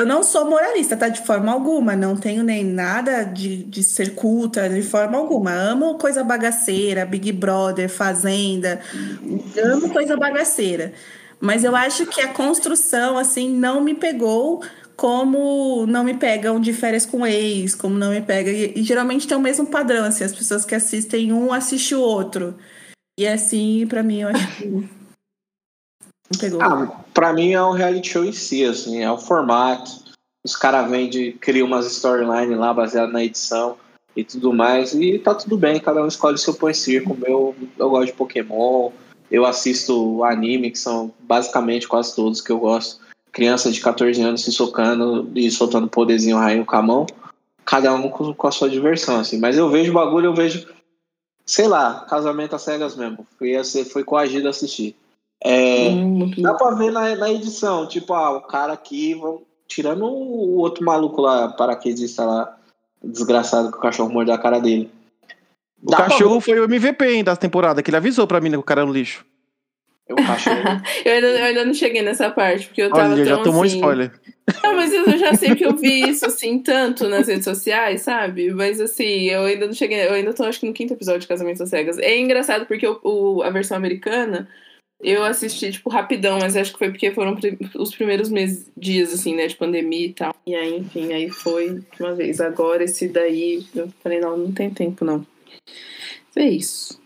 Eu 0.00 0.06
não 0.06 0.22
sou 0.22 0.48
moralista, 0.48 0.96
tá? 0.96 1.10
De 1.10 1.20
forma 1.20 1.52
alguma. 1.52 1.94
Não 1.94 2.16
tenho 2.16 2.42
nem 2.42 2.64
nada 2.64 3.22
de, 3.22 3.64
de 3.64 3.82
ser 3.82 4.14
culta, 4.14 4.66
de 4.66 4.80
forma 4.80 5.18
alguma. 5.18 5.52
Amo 5.52 5.98
coisa 5.98 6.24
bagaceira, 6.24 7.04
Big 7.04 7.30
Brother, 7.32 7.86
Fazenda. 7.86 8.80
Amo 9.62 9.90
coisa 9.90 10.16
bagaceira. 10.16 10.94
Mas 11.38 11.64
eu 11.64 11.76
acho 11.76 12.06
que 12.06 12.22
a 12.22 12.28
construção, 12.28 13.18
assim, 13.18 13.50
não 13.50 13.82
me 13.82 13.94
pegou 13.94 14.62
como 14.96 15.86
não 15.86 16.02
me 16.02 16.14
pegam 16.14 16.58
de 16.58 16.72
férias 16.72 17.04
com 17.04 17.26
ex, 17.26 17.74
como 17.74 17.98
não 17.98 18.10
me 18.10 18.22
pega. 18.22 18.50
E, 18.50 18.72
e 18.76 18.82
geralmente 18.82 19.28
tem 19.28 19.36
o 19.36 19.40
mesmo 19.40 19.66
padrão, 19.66 20.06
assim, 20.06 20.24
as 20.24 20.34
pessoas 20.34 20.64
que 20.64 20.74
assistem 20.74 21.30
um 21.30 21.52
assistem 21.52 21.98
o 21.98 22.00
outro. 22.00 22.56
E 23.18 23.26
assim, 23.26 23.86
pra 23.86 24.02
mim, 24.02 24.22
eu 24.22 24.28
acho 24.28 24.56
que 24.56 24.88
pegou. 26.38 26.62
Ah, 26.62 27.04
pra 27.12 27.32
mim 27.32 27.52
é 27.52 27.62
um 27.62 27.72
reality 27.72 28.10
show 28.10 28.24
em 28.24 28.32
si, 28.32 28.64
assim, 28.64 29.02
é 29.02 29.10
o 29.10 29.18
formato. 29.18 29.90
Os 30.44 30.56
caras 30.56 30.90
vendem, 30.90 31.32
criam 31.32 31.66
umas 31.66 31.86
storylines 31.86 32.58
lá 32.58 32.72
baseadas 32.72 33.12
na 33.12 33.22
edição 33.22 33.76
e 34.16 34.24
tudo 34.24 34.52
mais. 34.52 34.94
E 34.94 35.18
tá 35.18 35.34
tudo 35.34 35.56
bem, 35.56 35.80
cada 35.80 36.02
um 36.02 36.06
escolhe 36.06 36.38
seu 36.38 36.54
pão 36.54 36.70
e 36.70 36.74
circo. 36.74 37.16
Eu, 37.26 37.54
eu 37.78 37.90
gosto 37.90 38.06
de 38.06 38.12
Pokémon, 38.12 38.90
eu 39.30 39.44
assisto 39.44 40.24
anime, 40.24 40.70
que 40.70 40.78
são 40.78 41.12
basicamente 41.20 41.86
quase 41.86 42.14
todos 42.14 42.40
que 42.40 42.50
eu 42.50 42.58
gosto. 42.58 43.00
Criança 43.32 43.70
de 43.70 43.80
14 43.80 44.20
anos 44.22 44.42
se 44.42 44.52
socando 44.52 45.30
e 45.34 45.50
soltando 45.50 45.88
poderzinho 45.88 46.38
rainho 46.38 46.64
com 46.64 46.76
a 46.76 46.82
mão. 46.82 47.06
Cada 47.64 47.92
um 47.94 48.08
com, 48.08 48.34
com 48.34 48.46
a 48.48 48.50
sua 48.52 48.68
diversão, 48.68 49.20
assim. 49.20 49.38
Mas 49.38 49.56
eu 49.56 49.68
vejo 49.68 49.90
o 49.90 49.94
bagulho, 49.94 50.26
eu 50.26 50.34
vejo, 50.34 50.66
sei 51.44 51.68
lá, 51.68 52.06
casamento 52.08 52.56
às 52.56 52.62
cegas 52.62 52.96
mesmo. 52.96 53.24
Fui, 53.38 53.52
fui 53.84 54.02
coagido 54.02 54.48
a 54.48 54.50
assistir. 54.50 54.96
É, 55.42 55.88
Hum, 55.88 56.30
Dá 56.38 56.54
pra 56.54 56.72
ver 56.72 56.92
na, 56.92 57.16
na 57.16 57.30
edição, 57.30 57.86
tipo, 57.86 58.12
ah, 58.12 58.36
o 58.36 58.42
cara 58.42 58.72
aqui, 58.72 59.14
vamos- 59.14 59.42
tirando 59.66 60.04
o 60.04 60.56
outro 60.58 60.84
maluco 60.84 61.22
lá, 61.22 61.48
paraquedista 61.48 62.24
lá, 62.24 62.56
desgraçado 63.02 63.70
que 63.70 63.78
o 63.78 63.80
cachorro 63.80 64.12
mordeu 64.12 64.34
a 64.34 64.38
cara 64.38 64.58
dele. 64.58 64.90
O 65.82 65.90
cachorro 65.92 66.40
foi 66.40 66.60
o 66.60 66.64
MVP 66.64 67.04
hein, 67.06 67.24
da 67.24 67.36
temporada, 67.36 67.82
que 67.82 67.88
ele 67.88 67.96
avisou 67.96 68.26
pra 68.26 68.40
mim 68.40 68.50
que 68.50 68.56
o 68.56 68.62
cara 68.62 68.82
é 68.82 68.84
no 68.84 68.92
lixo. 68.92 69.24
O 70.10 70.16
cachorro. 70.16 70.56
eu, 71.04 71.14
ainda, 71.14 71.26
eu 71.28 71.44
ainda 71.44 71.64
não 71.64 71.72
cheguei 71.72 72.02
nessa 72.02 72.28
parte, 72.30 72.66
porque 72.66 72.82
eu 72.82 72.90
tava 72.90 73.14
Olha, 73.14 73.24
tão 73.24 73.24
já 73.24 73.42
tomou 73.42 73.62
assim... 73.62 73.76
um 73.76 73.78
spoiler. 73.78 74.12
Não, 74.62 74.74
mas 74.74 74.92
eu 74.92 75.16
já 75.16 75.34
sei 75.34 75.54
que 75.54 75.64
eu 75.64 75.76
vi 75.76 76.10
isso 76.10 76.26
assim 76.26 76.58
tanto 76.58 77.08
nas 77.08 77.28
redes 77.28 77.44
sociais, 77.44 78.02
sabe? 78.02 78.52
Mas 78.52 78.80
assim, 78.80 79.22
eu 79.30 79.44
ainda 79.44 79.66
não 79.66 79.72
cheguei. 79.72 80.04
Eu 80.04 80.14
ainda 80.14 80.34
tô 80.34 80.42
acho 80.42 80.58
que 80.58 80.66
no 80.66 80.72
quinto 80.72 80.92
episódio 80.92 81.20
de 81.20 81.28
Casamento 81.28 81.62
às 81.62 81.70
Cegas. 81.70 81.96
É 81.98 82.18
engraçado 82.18 82.66
porque 82.66 82.86
o, 82.86 82.98
o, 83.04 83.42
a 83.44 83.50
versão 83.50 83.76
americana 83.76 84.48
eu 85.02 85.24
assisti, 85.24 85.72
tipo, 85.72 85.88
rapidão, 85.88 86.38
mas 86.40 86.56
acho 86.56 86.72
que 86.72 86.78
foi 86.78 86.90
porque 86.90 87.10
foram 87.10 87.36
os 87.74 87.94
primeiros 87.94 88.28
meses, 88.28 88.66
dias, 88.76 89.12
assim, 89.12 89.34
né, 89.34 89.46
de 89.46 89.56
pandemia 89.56 90.06
e 90.06 90.12
tal. 90.12 90.34
E 90.46 90.54
aí, 90.54 90.78
enfim, 90.78 91.12
aí 91.12 91.30
foi 91.30 91.82
uma 91.98 92.14
vez. 92.14 92.40
Agora 92.40 92.84
esse 92.84 93.08
daí, 93.08 93.64
eu 93.74 93.88
falei, 94.02 94.20
não, 94.20 94.36
não 94.36 94.52
tem 94.52 94.70
tempo, 94.70 95.04
não. 95.04 95.26
É 96.36 96.48
isso. 96.48 97.00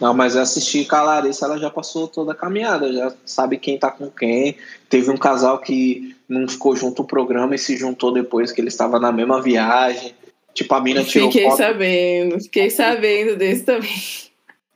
Não, 0.00 0.12
mas 0.12 0.34
eu 0.34 0.42
assisti 0.42 0.84
com 0.84 0.96
a 0.96 1.02
Larissa, 1.02 1.44
ela 1.44 1.58
já 1.58 1.70
passou 1.70 2.08
toda 2.08 2.32
a 2.32 2.34
caminhada, 2.34 2.92
já 2.92 3.14
sabe 3.24 3.56
quem 3.56 3.78
tá 3.78 3.88
com 3.88 4.10
quem. 4.10 4.56
Teve 4.88 5.08
um 5.12 5.16
casal 5.16 5.60
que 5.60 6.16
não 6.28 6.48
ficou 6.48 6.74
junto 6.74 7.02
o 7.02 7.06
programa 7.06 7.54
e 7.54 7.58
se 7.58 7.76
juntou 7.76 8.12
depois 8.12 8.50
que 8.50 8.60
ele 8.60 8.66
estava 8.66 8.98
na 8.98 9.12
mesma 9.12 9.40
viagem. 9.40 10.12
Tipo, 10.52 10.74
a 10.74 10.80
mina 10.80 11.04
tirou 11.04 11.30
Fiquei 11.30 11.48
foto. 11.48 11.58
sabendo, 11.58 12.40
fiquei 12.40 12.68
sabendo 12.68 13.36
desse 13.36 13.62
também. 13.62 13.94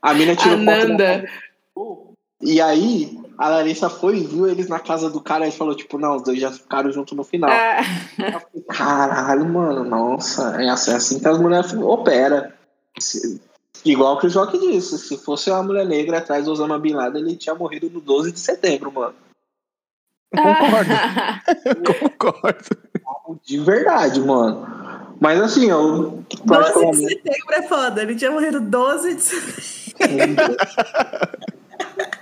A 0.01 0.15
mina 0.15 0.37
tirou 0.37 0.59
foto. 0.59 0.71
Ananda. 0.71 1.29
E 2.41 2.61
aí, 2.61 3.19
a 3.39 3.49
Larissa 3.49 3.89
foi 3.89 4.19
e 4.19 4.27
viu 4.27 4.47
eles 4.47 4.69
na 4.69 4.79
casa 4.79 5.09
do 5.09 5.21
cara 5.21 5.47
e 5.49 5.53
falou, 5.53 5.75
tipo, 5.75 5.99
não, 5.99 6.17
os 6.17 6.23
dois 6.23 6.39
já 6.39 6.51
ficaram 6.51 6.93
juntos 6.93 7.17
no 7.17 7.25
final. 7.25 7.51
Ah, 7.51 7.81
Eu 8.19 8.41
fiquei, 8.41 8.63
Caralho, 8.69 9.47
mano, 9.49 9.85
nossa, 9.85 10.63
é 10.63 10.69
assim, 10.69 10.93
é 10.93 10.95
assim 10.97 11.19
que 11.19 11.29
as 11.29 11.39
mulheres 11.39 11.73
operam. 11.73 12.53
Igual 13.85 14.19
que 14.19 14.27
o 14.27 14.31
Joque 14.31 14.59
disse, 14.59 14.99
se 14.99 15.17
fosse 15.19 15.51
uma 15.51 15.63
mulher 15.63 15.87
negra 15.87 16.19
atrás 16.19 16.45
do 16.45 16.53
Osama 16.53 16.79
Bin 16.79 16.95
Laden, 16.95 17.23
ele 17.23 17.37
tinha 17.37 17.55
morrido 17.55 17.89
no 17.89 18.01
12 18.01 18.33
de 18.33 18.41
setembro, 18.41 18.93
mano. 18.93 19.15
Concordo, 20.35 20.93
ah. 20.93 21.41
concordo. 22.19 22.65
De 23.45 23.59
verdade, 23.61 24.21
mano. 24.21 24.67
Mas 25.21 25.41
assim, 25.41 25.71
eu 25.71 26.23
12 26.45 26.91
de 26.91 27.09
setembro 27.09 27.55
é 27.55 27.63
foda. 27.63 28.03
Ele 28.03 28.17
tinha 28.17 28.31
morrido 28.31 28.61
12 28.61 29.15
de 29.15 29.23
setembro. 29.23 30.57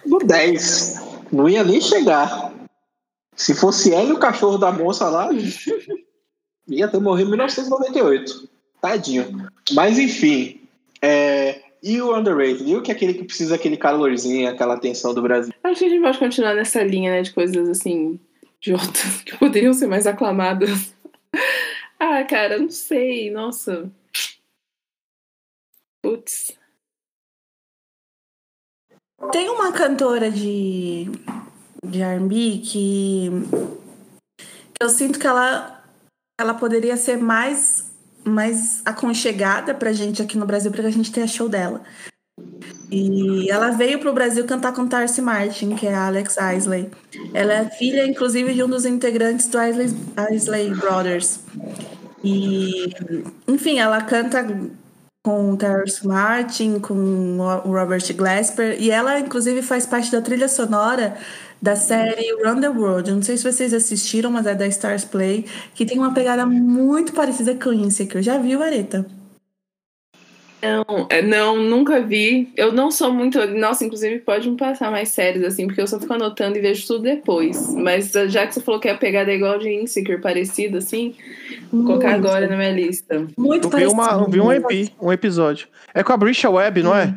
No 0.07 0.19
10. 0.19 1.01
Não 1.33 1.49
ia 1.49 1.65
nem 1.65 1.81
chegar. 1.81 2.53
Se 3.37 3.55
fosse 3.55 3.93
ele 3.93 4.13
o 4.13 4.19
cachorro 4.19 4.59
da 4.59 4.71
moça 4.71 5.09
lá, 5.09 5.29
ia 6.69 6.89
ter 6.89 7.01
morrido 7.01 7.29
em 7.29 7.33
1998. 7.33 8.49
Tadinho. 8.81 9.49
Mas 9.73 9.99
enfim. 9.99 10.61
é, 11.03 11.63
E 11.83 12.01
o 12.01 12.17
underrated? 12.17 12.69
E 12.71 12.77
o 12.77 12.83
que 12.83 12.93
é 12.93 12.95
aquele 12.95 13.15
que 13.15 13.25
precisa 13.25 13.55
aquele 13.57 13.77
calorzinho, 13.77 14.49
aquela 14.49 14.75
atenção 14.75 15.13
do 15.13 15.23
Brasil? 15.23 15.53
Acho 15.65 15.79
que 15.79 15.85
a 15.87 15.89
gente 15.89 16.03
pode 16.03 16.19
continuar 16.19 16.55
nessa 16.55 16.83
linha, 16.83 17.11
né, 17.11 17.23
de 17.23 17.33
coisas 17.33 17.69
assim, 17.69 18.21
idiotas, 18.61 19.23
que 19.25 19.37
poderiam 19.37 19.73
ser 19.75 19.87
mais 19.87 20.07
aclamadas. 20.07 20.95
Ah, 21.99 22.23
cara, 22.25 22.59
não 22.59 22.71
sei, 22.71 23.31
nossa. 23.31 23.91
Putz. 26.03 26.53
Tem 29.33 29.49
uma 29.49 29.73
cantora 29.73 30.31
de, 30.31 31.11
de 31.85 32.03
R&B 32.03 32.61
que, 32.65 33.31
eu 34.81 34.89
sinto 34.89 35.19
que 35.19 35.27
ela, 35.27 35.83
ela 36.39 36.55
poderia 36.55 36.97
ser 36.97 37.17
mais, 37.17 37.91
mais 38.25 38.83
aconchegada 38.85 39.75
pra 39.75 39.93
gente 39.93 40.23
aqui 40.23 40.37
no 40.37 40.47
Brasil, 40.47 40.71
pra 40.71 40.91
gente 40.91 41.13
ter 41.13 41.23
a 41.23 41.27
show 41.27 41.49
dela. 41.49 41.83
E 42.91 43.51
ela 43.51 43.71
veio 43.71 43.99
pro 43.99 44.13
Brasil 44.13 44.45
cantar 44.45 44.73
com 44.73 44.87
Tarsi 44.87 45.21
Martin, 45.21 45.75
que 45.75 45.87
é 45.87 45.95
a 45.95 46.07
Alex 46.07 46.37
Isley. 46.57 46.91
Ela 47.33 47.55
é 47.55 47.71
filha, 47.71 48.07
inclusive, 48.07 48.55
de 48.55 48.63
um 48.63 48.69
dos 48.69 48.85
integrantes 48.85 49.49
do 49.49 49.61
Isley, 49.61 49.89
Isley 50.33 50.71
Brothers. 50.75 51.41
E, 52.23 52.93
enfim, 53.49 53.79
ela 53.79 54.01
canta 54.01 54.47
com 55.25 55.53
o 55.53 55.57
Terrence 55.57 56.07
Martin, 56.07 56.79
com 56.81 56.95
o 57.39 57.73
Robert 57.73 58.15
Glasper, 58.15 58.77
e 58.79 58.91
ela, 58.91 59.19
inclusive, 59.19 59.63
faz 59.63 59.87
parte 59.87 60.13
da 60.13 60.21
trilha 60.21 60.49
sonora 60.49 61.17
da 61.63 61.75
série 61.77 62.31
Run 62.45 62.61
the 62.61 62.69
World. 62.69 63.11
Não 63.11 63.23
sei 63.23 63.39
se 63.39 63.51
vocês 63.51 63.73
assistiram, 63.73 64.31
mas 64.31 64.47
é 64.47 64.55
da 64.55 64.67
Stars 64.69 65.05
Play, 65.07 65.47
que 65.75 65.87
tem 65.87 65.99
uma 65.99 66.13
pegada 66.15 66.45
muito 66.47 67.15
parecida 67.15 67.55
com 67.55 67.73
Insecure. 67.73 68.23
Já 68.23 68.39
viu, 68.39 68.63
Areta? 68.63 69.24
Não, 70.65 71.07
é, 71.11 71.21
não, 71.21 71.57
nunca 71.63 72.01
vi. 72.01 72.51
Eu 72.57 72.73
não 72.73 72.91
sou 72.91 73.13
muito. 73.13 73.45
Nossa, 73.49 73.85
inclusive 73.85 74.21
pode 74.21 74.49
me 74.51 74.57
passar 74.57 74.91
mais 74.91 75.11
séries, 75.11 75.45
assim, 75.45 75.67
porque 75.67 75.81
eu 75.81 75.87
só 75.87 76.01
fico 76.01 76.13
anotando 76.15 76.57
e 76.57 76.61
vejo 76.61 76.87
tudo 76.87 77.03
depois. 77.03 77.75
Mas 77.75 78.13
já 78.29 78.47
que 78.47 78.55
você 78.55 78.61
falou 78.61 78.81
que 78.81 78.89
a 78.89 78.97
pegada 78.97 79.31
é 79.31 79.35
igual 79.35 79.59
de 79.59 79.69
Insecure, 79.69 80.21
parecida, 80.21 80.79
assim, 80.79 81.15
vou 81.71 81.85
colocar 81.85 82.15
agora 82.15 82.49
na 82.49 82.57
minha 82.57 82.73
lista. 82.73 83.27
Muito 83.37 83.67
Eu 83.67 83.71
vi, 83.71 83.77
parecido. 83.77 83.93
uma, 83.93 84.11
eu 84.13 84.29
vi 84.29 84.41
um, 84.41 84.53
EP, 84.53 84.93
um 85.01 85.13
episódio. 85.13 85.69
É 85.93 86.03
com 86.03 86.13
a 86.13 86.17
Brisha 86.17 86.49
Webb, 86.49 86.83
não 86.83 86.97
é? 86.97 87.15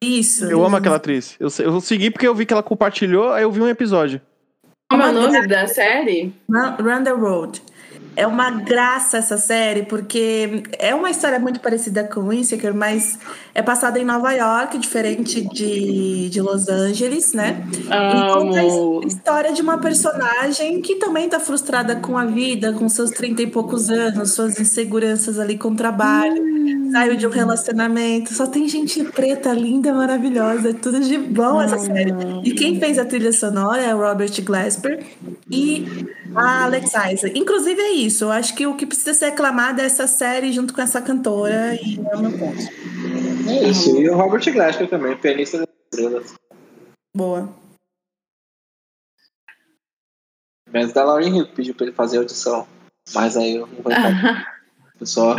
Isso. 0.00 0.44
Eu 0.44 0.64
amo 0.64 0.76
aquela 0.76 0.96
atriz. 0.96 1.36
Eu, 1.40 1.48
eu 1.58 1.80
segui 1.80 2.10
porque 2.10 2.26
eu 2.28 2.34
vi 2.34 2.46
que 2.46 2.52
ela 2.52 2.62
compartilhou, 2.62 3.32
aí 3.32 3.42
eu 3.42 3.50
vi 3.50 3.60
um 3.60 3.68
episódio. 3.68 4.20
Como 4.88 5.02
é 5.02 5.06
o 5.06 5.10
Uma 5.10 5.22
nome 5.22 5.46
da 5.48 5.66
série? 5.66 6.32
Run 6.48 7.02
the 7.02 7.10
Road. 7.10 7.62
É 8.16 8.26
uma 8.26 8.50
graça 8.50 9.18
essa 9.18 9.36
série, 9.36 9.82
porque 9.82 10.62
é 10.78 10.94
uma 10.94 11.10
história 11.10 11.38
muito 11.38 11.60
parecida 11.60 12.02
com 12.04 12.32
Insecure, 12.32 12.72
mas 12.72 13.18
é 13.54 13.62
passada 13.62 13.98
em 13.98 14.04
Nova 14.04 14.32
York, 14.32 14.78
diferente 14.78 15.42
de, 15.42 16.30
de 16.30 16.40
Los 16.40 16.68
Angeles, 16.68 17.34
né? 17.34 17.62
E 17.72 18.32
conta 18.32 18.60
Amo. 18.60 19.00
a 19.02 19.06
história 19.06 19.52
de 19.52 19.60
uma 19.60 19.78
personagem 19.78 20.80
que 20.80 20.96
também 20.96 21.28
tá 21.28 21.38
frustrada 21.38 21.96
com 21.96 22.16
a 22.16 22.24
vida, 22.24 22.72
com 22.72 22.88
seus 22.88 23.10
30 23.10 23.42
e 23.42 23.46
poucos 23.46 23.90
anos, 23.90 24.32
suas 24.32 24.58
inseguranças 24.58 25.38
ali 25.38 25.58
com 25.58 25.68
o 25.68 25.76
trabalho, 25.76 26.42
saiu 26.90 27.16
de 27.16 27.26
um 27.26 27.30
relacionamento. 27.30 28.32
Só 28.32 28.46
tem 28.46 28.66
gente 28.68 29.04
preta, 29.04 29.52
linda, 29.52 29.92
maravilhosa, 29.92 30.70
é 30.70 30.72
tudo 30.72 31.00
de 31.00 31.18
bom 31.18 31.60
essa 31.60 31.78
série. 31.78 32.12
E 32.44 32.52
quem 32.52 32.78
fez 32.80 32.98
a 32.98 33.04
trilha 33.04 33.32
sonora 33.32 33.82
é 33.82 33.94
o 33.94 33.98
Robert 33.98 34.32
Glasper 34.42 35.04
e 35.50 35.86
a 36.34 36.64
Alex 36.64 36.90
Isaac. 36.90 37.38
Inclusive 37.38 37.80
é 37.80 37.92
isso, 37.92 38.05
eu 38.24 38.30
acho 38.30 38.54
que 38.54 38.66
o 38.66 38.76
que 38.76 38.86
precisa 38.86 39.14
ser 39.14 39.26
aclamado 39.26 39.80
é 39.80 39.84
essa 39.84 40.06
série 40.06 40.52
junto 40.52 40.74
com 40.74 40.80
essa 40.80 41.00
cantora, 41.00 41.74
e 41.74 41.98
é 41.98 42.16
o 42.16 42.20
meu 42.20 42.38
ponto. 42.38 42.58
É 43.48 43.68
isso. 43.68 43.96
E 43.96 44.08
o 44.08 44.16
Robert 44.16 44.44
Glasper 44.52 44.88
também, 44.88 45.16
pianista 45.16 45.58
das 45.58 45.68
estrelas. 45.84 46.34
Boa. 47.14 47.48
Menos 50.70 50.92
da 50.92 51.04
Lauren 51.04 51.36
Hill, 51.36 51.46
que 51.46 51.54
pediu 51.54 51.74
pra 51.74 51.86
ele 51.86 51.94
fazer 51.94 52.18
audição. 52.18 52.66
Mas 53.14 53.36
aí 53.36 53.56
eu 53.56 53.66
não 53.66 53.82
vou 53.82 53.92
entrar. 53.92 54.56
O 54.96 54.98
pessoal 55.00 55.36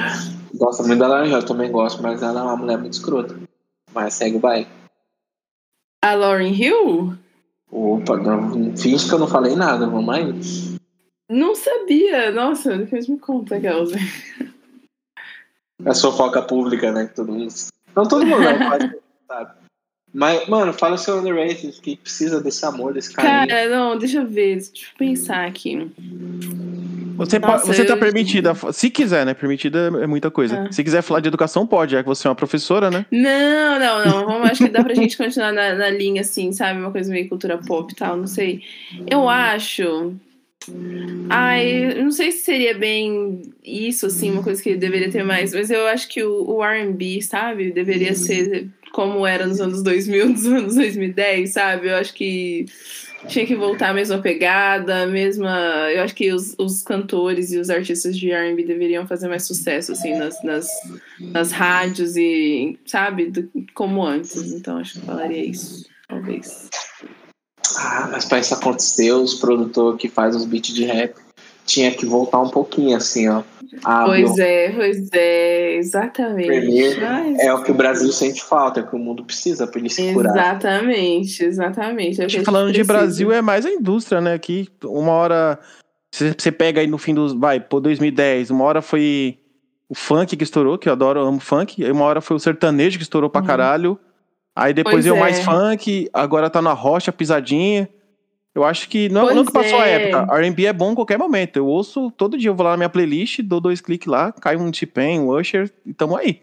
gosta 0.54 0.84
muito 0.84 1.00
da 1.00 1.08
Lauren 1.08 1.30
Hill, 1.30 1.38
eu 1.38 1.46
também 1.46 1.72
gosto, 1.72 2.00
mas 2.04 2.22
ela 2.22 2.42
é 2.42 2.44
uma 2.44 2.56
mulher 2.56 2.78
muito 2.78 2.94
escrota. 2.94 3.36
Mas 3.92 4.14
segue 4.14 4.38
o 4.38 4.40
baile. 4.40 4.68
A 6.04 6.14
Lauren 6.14 6.54
Hill? 6.54 7.18
Opa, 7.72 8.18
não, 8.18 8.78
finge 8.78 9.08
que 9.08 9.14
eu 9.14 9.18
não 9.18 9.28
falei 9.28 9.56
nada, 9.56 9.88
vamos 9.88 10.14
aí. 10.14 10.77
Não 11.30 11.56
sabia. 11.56 12.32
Nossa, 12.32 12.78
depois 12.78 13.08
me 13.08 13.18
conta, 13.18 13.60
Kelsey. 13.60 14.00
É 15.86 15.94
fofoca 15.94 16.42
pública, 16.42 16.92
né? 16.92 17.06
Que 17.06 17.16
todo 17.16 17.32
mundo. 17.32 17.54
Não 17.96 18.08
todo 18.08 18.26
mundo, 18.26 18.42
não, 18.42 18.70
mas 18.70 18.92
sabe. 19.28 19.52
Mas, 20.14 20.48
mano, 20.48 20.74
fala 20.74 20.96
o 20.96 20.98
seu 20.98 21.18
underrated 21.18 21.80
que 21.82 21.98
precisa 21.98 22.42
desse 22.42 22.66
amor, 22.66 22.94
desse 22.94 23.14
carinho. 23.14 23.48
Cara, 23.48 23.70
não, 23.70 23.98
deixa 23.98 24.20
eu 24.20 24.28
ver. 24.28 24.56
Deixa 24.56 24.72
eu 24.86 24.98
pensar 24.98 25.46
aqui. 25.46 25.92
Você, 27.18 27.40
Nossa, 27.40 27.66
pode, 27.66 27.68
você 27.76 27.84
tá 27.84 27.94
eu- 27.94 28.00
permitida, 28.00 28.54
se 28.72 28.90
quiser, 28.90 29.26
né? 29.26 29.34
Permitida 29.34 29.92
é 30.02 30.08
muita 30.08 30.32
coisa. 30.32 30.68
Ah. 30.68 30.72
Se 30.72 30.84
quiser 30.84 31.02
falar 31.02 31.20
de 31.20 31.28
educação, 31.28 31.68
pode, 31.68 31.92
já 31.94 32.02
que 32.04 32.08
você 32.08 32.28
é 32.28 32.30
uma 32.30 32.36
professora, 32.36 32.90
né? 32.90 33.06
Não, 33.12 33.80
não, 33.80 34.06
não. 34.06 34.26
Vamos, 34.26 34.50
acho 34.52 34.64
que 34.64 34.70
dá 34.70 34.84
pra 34.84 34.94
gente 34.94 35.18
continuar 35.18 35.52
na, 35.52 35.74
na 35.74 35.90
linha, 35.90 36.22
assim, 36.22 36.52
sabe? 36.52 36.80
Uma 36.80 36.92
coisa 36.92 37.12
meio 37.12 37.28
cultura 37.28 37.58
pop 37.58 37.92
e 37.92 37.96
tal, 37.96 38.16
não 38.18 38.28
sei. 38.28 38.62
Eu 39.08 39.28
acho. 39.28 40.16
Ai, 41.30 41.94
não 42.02 42.12
sei 42.12 42.32
se 42.32 42.40
seria 42.46 42.78
bem 42.78 43.42
isso, 43.64 44.06
assim, 44.06 44.32
uma 44.32 44.44
coisa 44.44 44.62
que 44.62 44.76
deveria 44.76 45.12
ter 45.12 45.24
mais, 45.24 45.54
mas 45.54 45.70
eu 45.70 45.86
acho 45.88 46.08
que 46.08 46.24
o, 46.24 46.50
o 46.50 46.64
RB, 46.64 47.22
sabe? 47.22 47.72
Deveria 47.72 48.16
ser 48.16 48.68
como 48.94 49.28
era 49.28 49.46
nos 49.46 49.60
anos 49.60 49.84
2000, 49.84 50.30
nos 50.30 50.46
anos 50.46 50.76
2010, 50.76 51.50
sabe? 51.52 51.88
Eu 51.90 51.96
acho 51.96 52.14
que 52.14 52.66
tinha 53.28 53.46
que 53.46 53.56
voltar 53.56 53.90
a 53.90 53.94
mesma 53.94 54.20
pegada, 54.20 55.04
a 55.04 55.06
mesma. 55.08 55.90
Eu 55.94 56.02
acho 56.04 56.16
que 56.16 56.32
os, 56.32 56.56
os 56.58 56.82
cantores 56.84 57.52
e 57.52 57.58
os 57.58 57.70
artistas 57.70 58.18
de 58.18 58.32
RB 58.32 58.64
deveriam 58.64 59.06
fazer 59.06 59.28
mais 59.28 59.44
sucesso, 59.46 59.92
assim, 59.92 60.16
nas, 60.16 60.42
nas, 60.44 60.68
nas 61.20 61.52
rádios 61.52 62.16
e, 62.16 62.78
sabe, 62.86 63.30
do- 63.30 63.50
como 63.74 64.02
antes. 64.06 64.36
Então 64.54 64.78
acho 64.78 65.00
que 65.00 65.06
falaria 65.06 65.44
isso, 65.46 65.86
talvez. 66.08 66.70
Ah, 67.78 68.10
mas 68.12 68.26
pra 68.26 68.40
isso 68.40 68.54
acontecer, 68.54 69.12
os 69.12 69.34
produtores 69.36 70.00
que 70.00 70.08
faz 70.08 70.36
os 70.36 70.46
beats 70.46 70.74
de 70.74 70.86
rap 70.86 71.16
tinha 71.66 71.92
que 71.92 72.06
voltar 72.06 72.40
um 72.42 72.50
pouquinho, 72.50 72.96
assim, 72.96 73.28
ó. 73.28 73.44
Ah, 73.84 74.06
Pois 74.06 74.36
meu, 74.36 74.46
é, 74.46 74.72
pois 74.72 75.10
é, 75.14 75.76
exatamente. 75.76 77.04
Ai, 77.04 77.36
é 77.40 77.54
o 77.54 77.62
que 77.64 77.72
o 77.72 77.74
Brasil 77.74 78.10
sente 78.14 78.42
falta, 78.44 78.80
é 78.80 78.84
o 78.84 78.88
que 78.88 78.96
o 78.96 79.00
mundo 79.00 79.26
precisa 79.26 79.68
pra 79.68 79.80
ele 79.80 79.90
se 79.90 80.14
curar. 80.14 80.32
Exatamente, 80.34 81.44
exatamente. 81.44 82.22
É 82.22 82.44
Falando 82.44 82.72
de. 82.72 82.84
Brasil, 82.84 83.32
é 83.32 83.42
mais 83.42 83.66
a 83.66 83.70
indústria, 83.70 84.22
né? 84.22 84.38
Que 84.40 84.68
uma 84.86 85.12
hora. 85.12 85.60
Você 86.14 86.52
pega 86.52 86.80
aí 86.80 86.88
no 86.88 86.98
fim 86.98 87.14
dos. 87.14 87.34
Vai, 87.34 87.60
pô, 87.60 87.82
2010. 87.82 88.50
Uma 88.50 88.64
hora 88.64 88.82
foi 88.82 89.38
o 89.90 89.94
funk 89.96 90.36
que 90.38 90.44
estourou, 90.44 90.78
que 90.78 90.88
eu 90.88 90.94
adoro, 90.94 91.20
eu 91.20 91.28
amo 91.28 91.40
funk. 91.42 91.84
Aí 91.84 91.92
uma 91.92 92.06
hora 92.06 92.22
foi 92.22 92.38
o 92.38 92.40
sertanejo 92.40 92.98
que 92.98 93.04
estourou 93.04 93.30
pra 93.30 93.42
Uhum. 93.42 93.48
caralho. 93.48 94.00
Aí 94.58 94.74
depois 94.74 94.96
Pois 94.96 95.06
veio 95.06 95.16
é. 95.16 95.20
mais 95.20 95.40
funk, 95.46 96.10
agora 96.12 96.50
tá 96.50 96.64
na 96.64 96.74
rocha, 96.74 97.12
pisadinha. 97.12 97.88
Eu 98.56 98.64
acho 98.64 98.90
que 98.90 99.08
não, 99.08 99.32
não 99.36 99.46
que 99.46 99.52
passou 99.52 99.80
a 99.80 99.88
é. 99.88 100.10
época. 100.10 100.36
R&B 100.36 100.66
é 100.66 100.74
bom 100.74 100.94
em 100.94 100.96
qualquer 100.96 101.20
momento. 101.20 101.58
Eu 101.58 101.68
ouço 101.68 102.10
todo 102.18 102.36
dia, 102.36 102.50
eu 102.50 102.56
vou 102.56 102.64
lá 102.64 102.72
na 102.72 102.78
minha 102.78 102.90
playlist, 102.90 103.42
dou 103.44 103.62
dois 103.62 103.80
cliques 103.80 104.08
lá, 104.08 104.32
cai 104.32 104.56
um 104.58 104.72
T-Pain, 104.72 105.20
um 105.20 105.30
Usher, 105.30 105.72
e 105.86 105.94
tamo 105.94 106.18
aí. 106.18 106.42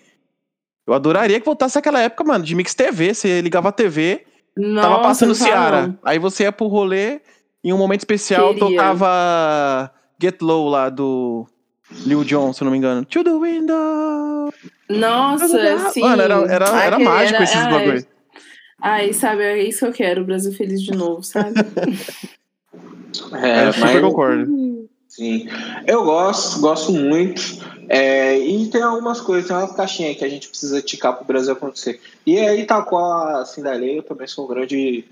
Eu 0.86 0.94
adoraria 0.94 1.40
que 1.40 1.44
voltasse 1.44 1.76
aquela 1.76 2.00
época, 2.00 2.22
mano, 2.22 2.44
de 2.44 2.54
Mix 2.54 2.72
TV. 2.72 3.12
Você 3.12 3.40
ligava 3.40 3.70
a 3.70 3.72
TV, 3.72 4.24
Nossa, 4.56 4.88
Tava 4.88 5.02
passando 5.02 5.34
Ciara. 5.34 5.98
Aí 6.04 6.20
você 6.20 6.44
ia 6.44 6.52
pro 6.52 6.68
rolê, 6.68 7.20
em 7.64 7.72
um 7.72 7.78
momento 7.78 8.02
especial, 8.02 8.54
Queria. 8.54 8.68
tocava 8.68 9.90
Get 10.22 10.40
Low 10.40 10.68
lá 10.68 10.88
do 10.88 11.48
Lil 12.06 12.22
Jon, 12.22 12.52
se 12.52 12.62
eu 12.62 12.66
não 12.66 12.70
me 12.70 12.78
engano. 12.78 13.04
To 13.06 13.24
the 13.24 13.32
window. 13.32 14.52
Nossa, 14.88 15.90
sim. 15.92 16.00
Mano, 16.00 16.22
era, 16.22 16.34
era, 16.52 16.84
era 16.84 16.98
mágico 16.98 17.34
era- 17.36 17.44
esses 17.44 17.56
ai, 17.56 17.70
bagulho. 17.72 18.06
Ai, 18.80 19.12
sabe, 19.12 19.42
é 19.42 19.62
isso 19.62 19.80
que 19.80 19.84
eu 19.86 19.92
quero, 19.92 20.22
o 20.22 20.24
Brasil 20.26 20.52
feliz 20.52 20.82
de 20.82 20.92
novo, 20.92 21.22
sabe? 21.22 21.54
É, 23.32 23.68
eu 23.68 23.72
super 23.72 23.86
mas- 23.86 24.00
concordo. 24.00 24.88
Sim. 25.08 25.46
Eu 25.86 26.02
gosto, 26.04 26.60
gosto 26.60 26.90
muito. 26.90 27.40
É, 27.88 28.36
e 28.36 28.68
tem 28.68 28.82
algumas 28.82 29.20
coisas, 29.20 29.46
tem 29.46 29.56
umas 29.56 29.70
caixinhas 29.76 30.10
aí 30.10 30.16
que 30.16 30.24
a 30.24 30.28
gente 30.28 30.48
precisa 30.48 30.82
ticar 30.82 31.14
pro 31.14 31.24
Brasil 31.24 31.52
acontecer. 31.52 32.00
E 32.26 32.36
aí, 32.40 32.66
tal 32.66 32.84
qual 32.84 33.28
a 33.28 33.44
Cinderela, 33.44 33.98
eu 33.98 34.02
também 34.02 34.26
sou 34.26 34.44
um 34.44 34.48
grande 34.48 35.04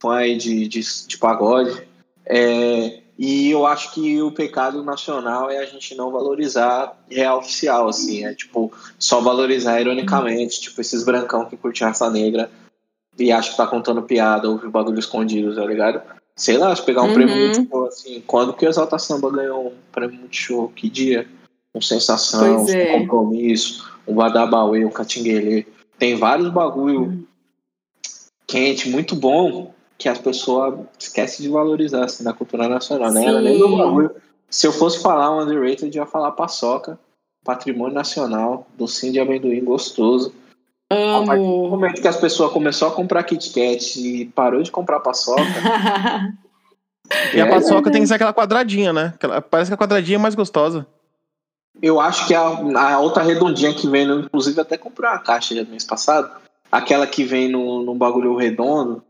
fã 0.00 0.16
aí 0.16 0.36
de, 0.38 0.66
de, 0.66 0.80
de 1.06 1.18
pagode. 1.18 1.82
É, 2.24 3.00
e 3.22 3.50
eu 3.50 3.66
acho 3.66 3.92
que 3.92 4.22
o 4.22 4.32
pecado 4.32 4.82
nacional 4.82 5.50
é 5.50 5.58
a 5.58 5.66
gente 5.66 5.94
não 5.94 6.10
valorizar 6.10 6.96
real 7.06 7.40
oficial, 7.40 7.86
assim. 7.86 8.24
É 8.24 8.32
tipo, 8.34 8.72
só 8.98 9.20
valorizar 9.20 9.78
ironicamente, 9.78 10.58
tipo, 10.58 10.80
esses 10.80 11.04
brancão 11.04 11.44
que 11.44 11.54
curtem 11.54 11.86
raça 11.86 12.08
negra 12.08 12.50
e 13.18 13.30
acha 13.30 13.50
que 13.50 13.58
tá 13.58 13.66
contando 13.66 14.00
piada, 14.04 14.48
ouve 14.48 14.66
bagulho 14.68 14.98
escondido, 14.98 15.54
tá 15.54 15.66
ligado? 15.66 16.00
Sei 16.34 16.56
lá, 16.56 16.74
se 16.74 16.82
pegar 16.82 17.02
um 17.02 17.08
Uhum. 17.08 17.12
prêmio 17.12 17.36
Multishow, 17.36 17.84
assim, 17.88 18.22
quando 18.26 18.54
que 18.54 18.64
o 18.64 18.68
Exalta 18.70 18.98
Samba 18.98 19.30
ganhou 19.30 19.66
um 19.66 19.74
prêmio 19.92 20.18
Multishow? 20.18 20.72
Que 20.74 20.88
dia? 20.88 21.28
Um 21.74 21.82
Sensação, 21.82 22.64
Pois 22.64 22.74
um 22.74 22.78
é. 22.78 22.98
Compromisso, 23.00 23.86
um 24.08 24.14
Badabauê, 24.14 24.82
um 24.86 24.90
Catinguelê. 24.90 25.66
Tem 25.98 26.16
vários 26.16 26.48
bagulho 26.48 27.28
quente, 28.46 28.88
muito 28.88 29.14
bom, 29.14 29.74
que 30.00 30.08
as 30.08 30.18
pessoas 30.18 30.74
esquecem 30.98 31.44
de 31.44 31.52
valorizar, 31.52 32.04
assim, 32.04 32.24
na 32.24 32.32
cultura 32.32 32.66
nacional, 32.66 33.12
né? 33.12 33.22
Era 33.26 33.42
nem 33.42 33.58
do 33.58 33.68
Sim. 33.68 33.76
bagulho. 33.76 34.10
Se 34.48 34.66
eu 34.66 34.72
fosse 34.72 35.02
falar 35.02 35.30
um 35.30 35.42
underrated, 35.42 35.94
eu 35.94 36.02
ia 36.02 36.06
falar 36.06 36.32
paçoca, 36.32 36.98
patrimônio 37.44 37.94
nacional, 37.94 38.66
docinho 38.78 39.12
de 39.12 39.20
amendoim 39.20 39.62
gostoso. 39.62 40.32
A 40.90 41.22
partir 41.24 41.44
do 41.44 41.54
Amo. 41.54 41.68
momento 41.68 42.00
que 42.00 42.08
as 42.08 42.16
pessoas 42.16 42.50
começaram 42.50 42.92
a 42.92 42.96
comprar 42.96 43.22
Kit 43.24 43.50
Kat 43.50 44.00
e 44.00 44.24
parou 44.24 44.62
de 44.62 44.70
comprar 44.72 45.00
paçoca. 45.00 45.42
E 47.34 47.40
a 47.40 47.46
é, 47.46 47.50
paçoca 47.50 47.90
tem 47.90 48.02
que 48.02 48.06
ser 48.06 48.14
aquela 48.14 48.32
quadradinha, 48.32 48.92
né? 48.92 49.12
Parece 49.50 49.68
que 49.68 49.74
a 49.74 49.76
quadradinha 49.76 50.14
é 50.14 50.20
mais 50.20 50.36
gostosa. 50.36 50.86
Eu 51.82 52.00
acho 52.00 52.24
que 52.28 52.34
a, 52.34 52.40
a 52.42 53.00
outra 53.00 53.24
redondinha 53.24 53.74
que 53.74 53.88
vem, 53.88 54.06
no- 54.06 54.20
inclusive 54.20 54.60
até 54.60 54.78
comprei 54.78 55.10
uma 55.10 55.18
caixa 55.18 55.52
já 55.52 55.64
no 55.64 55.70
mês 55.70 55.84
passado, 55.84 56.30
aquela 56.70 57.08
que 57.08 57.24
vem 57.24 57.48
no, 57.48 57.82
num 57.82 57.98
bagulho 57.98 58.36
redondo, 58.36 59.02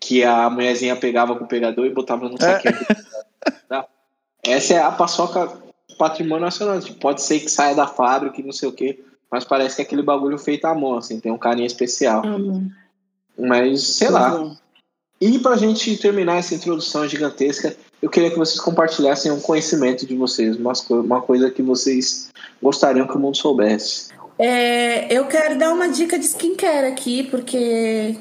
que 0.00 0.22
a 0.24 0.48
mulherzinha 0.50 0.96
pegava 0.96 1.36
com 1.36 1.44
o 1.44 1.48
pegador 1.48 1.86
e 1.86 1.94
botava 1.94 2.28
no 2.28 2.40
saquinho. 2.40 2.74
Tá? 3.68 3.86
Essa 4.44 4.74
é 4.74 4.78
a 4.78 4.92
paçoca 4.92 5.66
patrimônio 5.98 6.44
nacional. 6.44 6.80
Tipo, 6.80 6.98
pode 6.98 7.22
ser 7.22 7.40
que 7.40 7.50
saia 7.50 7.74
da 7.74 7.86
fábrica 7.86 8.40
e 8.40 8.44
não 8.44 8.52
sei 8.52 8.68
o 8.68 8.72
quê, 8.72 9.00
mas 9.30 9.44
parece 9.44 9.76
que 9.76 9.82
é 9.82 9.84
aquele 9.84 10.02
bagulho 10.02 10.38
feito 10.38 10.64
à 10.66 10.74
mão, 10.74 10.96
assim, 10.96 11.20
tem 11.20 11.32
um 11.32 11.38
carinho 11.38 11.66
especial. 11.66 12.24
Amo. 12.24 12.70
Mas, 13.38 13.82
sei 13.82 14.08
lá, 14.08 14.56
E 15.20 15.38
pra 15.38 15.56
gente 15.56 15.96
terminar 15.96 16.36
essa 16.36 16.54
introdução 16.54 17.08
gigantesca, 17.08 17.74
eu 18.00 18.10
queria 18.10 18.30
que 18.30 18.38
vocês 18.38 18.60
compartilhassem 18.60 19.32
um 19.32 19.40
conhecimento 19.40 20.06
de 20.06 20.14
vocês, 20.14 20.56
uma 20.90 21.22
coisa 21.22 21.50
que 21.50 21.62
vocês 21.62 22.30
gostariam 22.62 23.06
que 23.06 23.16
o 23.16 23.18
mundo 23.18 23.36
soubesse. 23.36 24.08
É, 24.38 25.12
eu 25.12 25.26
quero 25.26 25.58
dar 25.58 25.72
uma 25.72 25.88
dica 25.88 26.18
de 26.18 26.26
skincare 26.26 26.86
aqui, 26.86 27.24
porque 27.24 28.16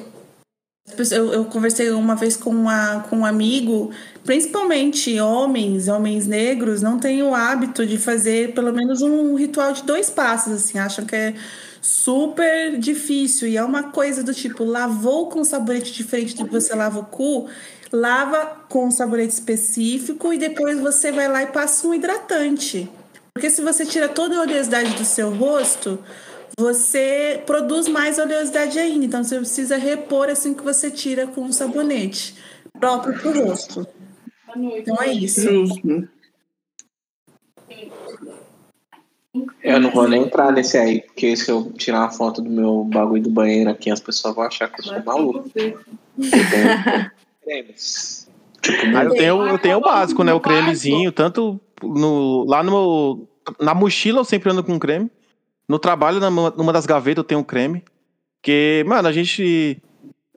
eu, 1.11 1.33
eu 1.33 1.45
conversei 1.45 1.89
uma 1.89 2.15
vez 2.15 2.37
com, 2.37 2.51
uma, 2.51 3.01
com 3.09 3.17
um 3.17 3.25
amigo, 3.25 3.91
principalmente 4.23 5.19
homens, 5.19 5.87
homens 5.87 6.27
negros, 6.27 6.81
não 6.81 6.99
têm 6.99 7.23
o 7.23 7.33
hábito 7.33 7.85
de 7.85 7.97
fazer 7.97 8.53
pelo 8.53 8.71
menos 8.71 9.01
um 9.01 9.35
ritual 9.35 9.73
de 9.73 9.83
dois 9.83 10.09
passos, 10.09 10.53
assim, 10.53 10.77
acham 10.77 11.05
que 11.05 11.15
é 11.15 11.33
super 11.81 12.77
difícil. 12.77 13.47
E 13.47 13.57
é 13.57 13.63
uma 13.63 13.91
coisa 13.91 14.23
do 14.23 14.33
tipo, 14.33 14.63
lavou 14.63 15.27
com 15.29 15.43
sabonete 15.43 15.91
diferente 15.91 16.35
do 16.35 16.45
que 16.45 16.51
você 16.51 16.73
lava 16.75 16.99
o 16.99 17.05
cu, 17.05 17.47
lava 17.91 18.45
com 18.69 18.87
um 18.87 18.91
sabonete 18.91 19.33
específico 19.33 20.31
e 20.31 20.37
depois 20.37 20.79
você 20.79 21.11
vai 21.11 21.27
lá 21.27 21.43
e 21.43 21.47
passa 21.47 21.87
um 21.87 21.93
hidratante. 21.93 22.89
Porque 23.33 23.49
se 23.49 23.61
você 23.61 23.85
tira 23.85 24.07
toda 24.07 24.37
a 24.37 24.41
oleosidade 24.41 24.93
do 24.93 25.03
seu 25.03 25.29
rosto, 25.29 25.99
você 26.57 27.41
produz 27.45 27.87
mais 27.87 28.17
oleosidade 28.17 28.79
ainda. 28.79 29.05
Então 29.05 29.23
você 29.23 29.37
precisa 29.37 29.77
repor 29.77 30.29
assim 30.29 30.53
que 30.53 30.63
você 30.63 30.89
tira 30.89 31.27
com 31.27 31.41
um 31.41 31.51
sabonete 31.51 32.35
próprio 32.79 33.19
para 33.19 33.29
o 33.29 33.47
rosto. 33.47 33.87
Então 34.55 35.01
é 35.01 35.11
isso. 35.11 35.47
Eu 39.61 39.81
não 39.81 39.91
vou 39.91 40.07
nem 40.07 40.23
entrar 40.23 40.51
nesse 40.51 40.77
aí, 40.77 41.01
porque 41.01 41.35
se 41.35 41.51
eu 41.51 41.73
tirar 41.73 41.99
uma 42.01 42.11
foto 42.11 42.41
do 42.41 42.49
meu 42.49 42.85
bagulho 42.85 43.23
do 43.23 43.29
banheiro 43.29 43.69
aqui, 43.69 43.91
as 43.91 43.99
pessoas 43.99 44.33
vão 44.33 44.45
achar 44.45 44.69
que 44.71 44.79
eu 44.79 44.85
sou 44.85 45.03
maluco. 45.03 45.49
Eu 45.53 45.69
tenho 46.49 47.11
cremes. 47.43 48.29
Tipo, 48.61 48.85
eu 48.85 49.11
tenho, 49.11 49.47
eu 49.47 49.59
tenho 49.59 49.77
o 49.77 49.81
básico, 49.81 50.23
né? 50.23 50.33
O 50.33 50.39
cremezinho, 50.39 51.11
tanto 51.11 51.59
no, 51.83 52.45
lá 52.45 52.63
no. 52.63 53.27
Na 53.59 53.75
mochila 53.75 54.21
eu 54.21 54.25
sempre 54.25 54.51
ando 54.51 54.63
com 54.63 54.79
creme. 54.79 55.11
No 55.67 55.79
trabalho, 55.79 56.19
numa, 56.19 56.49
numa 56.51 56.73
das 56.73 56.85
gavetas, 56.85 57.17
eu 57.17 57.23
tenho 57.27 57.41
um 57.41 57.43
creme. 57.43 57.83
Porque, 58.41 58.83
mano, 58.87 59.07
a 59.07 59.11
gente. 59.11 59.81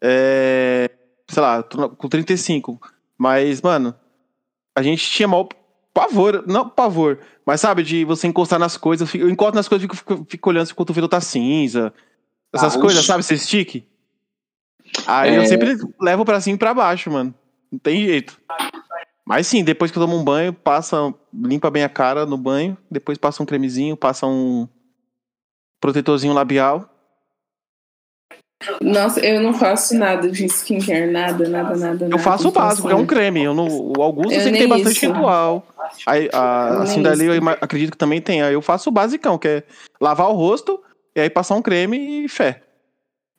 É, 0.03 0.91
sei 1.29 1.43
lá, 1.43 1.62
com 1.62 2.09
35. 2.09 2.81
Mas, 3.17 3.61
mano, 3.61 3.95
a 4.75 4.83
gente 4.83 5.05
tinha 5.11 5.29
mal 5.29 5.49
pavor. 5.93 6.45
Não 6.47 6.69
pavor, 6.69 7.19
mas 7.45 7.61
sabe, 7.61 7.83
de 7.83 8.05
você 8.05 8.27
encostar 8.27 8.59
nas 8.59 8.77
coisas. 8.77 9.12
Eu, 9.14 9.29
encosto 9.29 9.55
nas 9.57 9.69
coisas 9.69 9.85
e 9.85 9.88
fico, 9.88 9.97
fico, 9.97 10.27
fico 10.31 10.49
olhando 10.51 10.67
se 10.67 10.73
o 10.73 10.77
cotovelo 10.77 11.09
tá 11.09 11.21
cinza. 11.21 11.93
Essas 12.53 12.77
Ah, 12.77 12.81
coisas, 12.81 13.05
sabe? 13.05 13.21
Esse 13.21 13.37
stick. 13.38 13.85
Aí 15.07 15.35
É. 15.35 15.38
eu 15.38 15.45
sempre 15.45 15.77
levo 16.01 16.25
pra 16.25 16.41
cima 16.41 16.57
e 16.57 16.59
pra 16.59 16.73
baixo, 16.73 17.11
mano. 17.11 17.35
Não 17.71 17.79
tem 17.79 18.07
jeito. 18.07 18.41
Mas 19.27 19.47
sim, 19.47 19.62
depois 19.62 19.91
que 19.91 19.99
eu 19.99 20.03
tomo 20.03 20.17
um 20.17 20.25
banho, 20.25 20.55
passa, 20.55 21.12
limpa 21.35 21.71
bem 21.71 21.85
a 21.85 21.88
cara 21.91 22.25
no 22.25 22.38
banho, 22.38 22.79
depois 22.91 23.19
passa 23.19 23.43
um 23.43 23.47
cremezinho, 23.47 23.95
passa 23.95 24.27
um 24.27 24.67
protetorzinho 25.81 26.33
labial. 26.33 26.88
Nossa, 28.81 29.21
eu 29.21 29.41
não 29.41 29.55
faço 29.55 29.97
nada 29.97 30.29
de 30.29 30.45
skincare, 30.47 31.07
nada, 31.11 31.49
nada, 31.49 31.77
nada. 31.77 32.05
Eu 32.05 32.09
nada. 32.09 32.23
faço 32.23 32.49
o 32.49 32.51
Então, 32.51 32.62
básico, 32.62 32.88
é 32.88 32.93
assim, 32.93 33.03
um 33.03 33.07
creme. 33.07 33.45
Eu 33.45 33.55
não, 33.55 33.69
o 33.69 34.03
Augusto 34.03 34.33
Eu 34.33 34.41
sei 34.41 34.53
que 34.53 34.59
tem 34.59 34.69
bastante 34.69 34.97
isso. 34.97 35.07
ritual. 35.07 35.64
Aí, 36.07 36.29
a, 36.33 36.69
Eu 36.73 36.77
a 36.81 36.85
nem 36.85 36.87
Cinderela 36.87 37.37
eu 37.37 37.49
acredito 37.61 37.93
que 37.93 37.97
também 37.99 38.21
tem. 38.21 38.43
Aí 38.43 38.55
eu 38.55 38.61
faço 38.61 38.88
o 38.91 38.93
basicão, 38.93 39.38
que 39.38 39.47
é 39.47 39.62
lavar 40.01 40.29
o 40.29 40.33
rosto 40.35 40.83
e 41.14 41.21
aí 41.21 41.31
passar 41.31 41.55
um 41.55 41.62
creme 41.62 42.25
e 42.25 42.29
fé. 42.29 42.62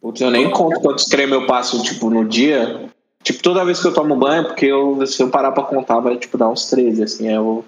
Putz, 0.02 0.22
eu 0.22 0.32
nem 0.32 0.50
conto 0.50 0.80
quantos 0.80 1.04
cremes 1.06 1.34
eu 1.34 1.46
passo, 1.46 1.84
tipo, 1.84 2.10
no 2.10 2.24
dia. 2.24 2.90
Tipo, 3.22 3.44
toda 3.44 3.66
vez 3.66 3.82
que 3.82 3.88
eu 3.88 3.94
tomo 3.94 4.16
banho, 4.16 4.46
porque 4.46 4.66
eu, 4.68 5.06
se 5.06 5.22
eu 5.22 5.30
parar 5.30 5.52
pra 5.52 5.64
contar, 5.64 6.00
vai, 6.00 6.16
tipo, 6.16 6.38
dar 6.38 6.48
uns 6.48 6.70
13, 6.70 7.04
assim. 7.04 7.28
Aí 7.28 7.36
eu, 7.36 7.66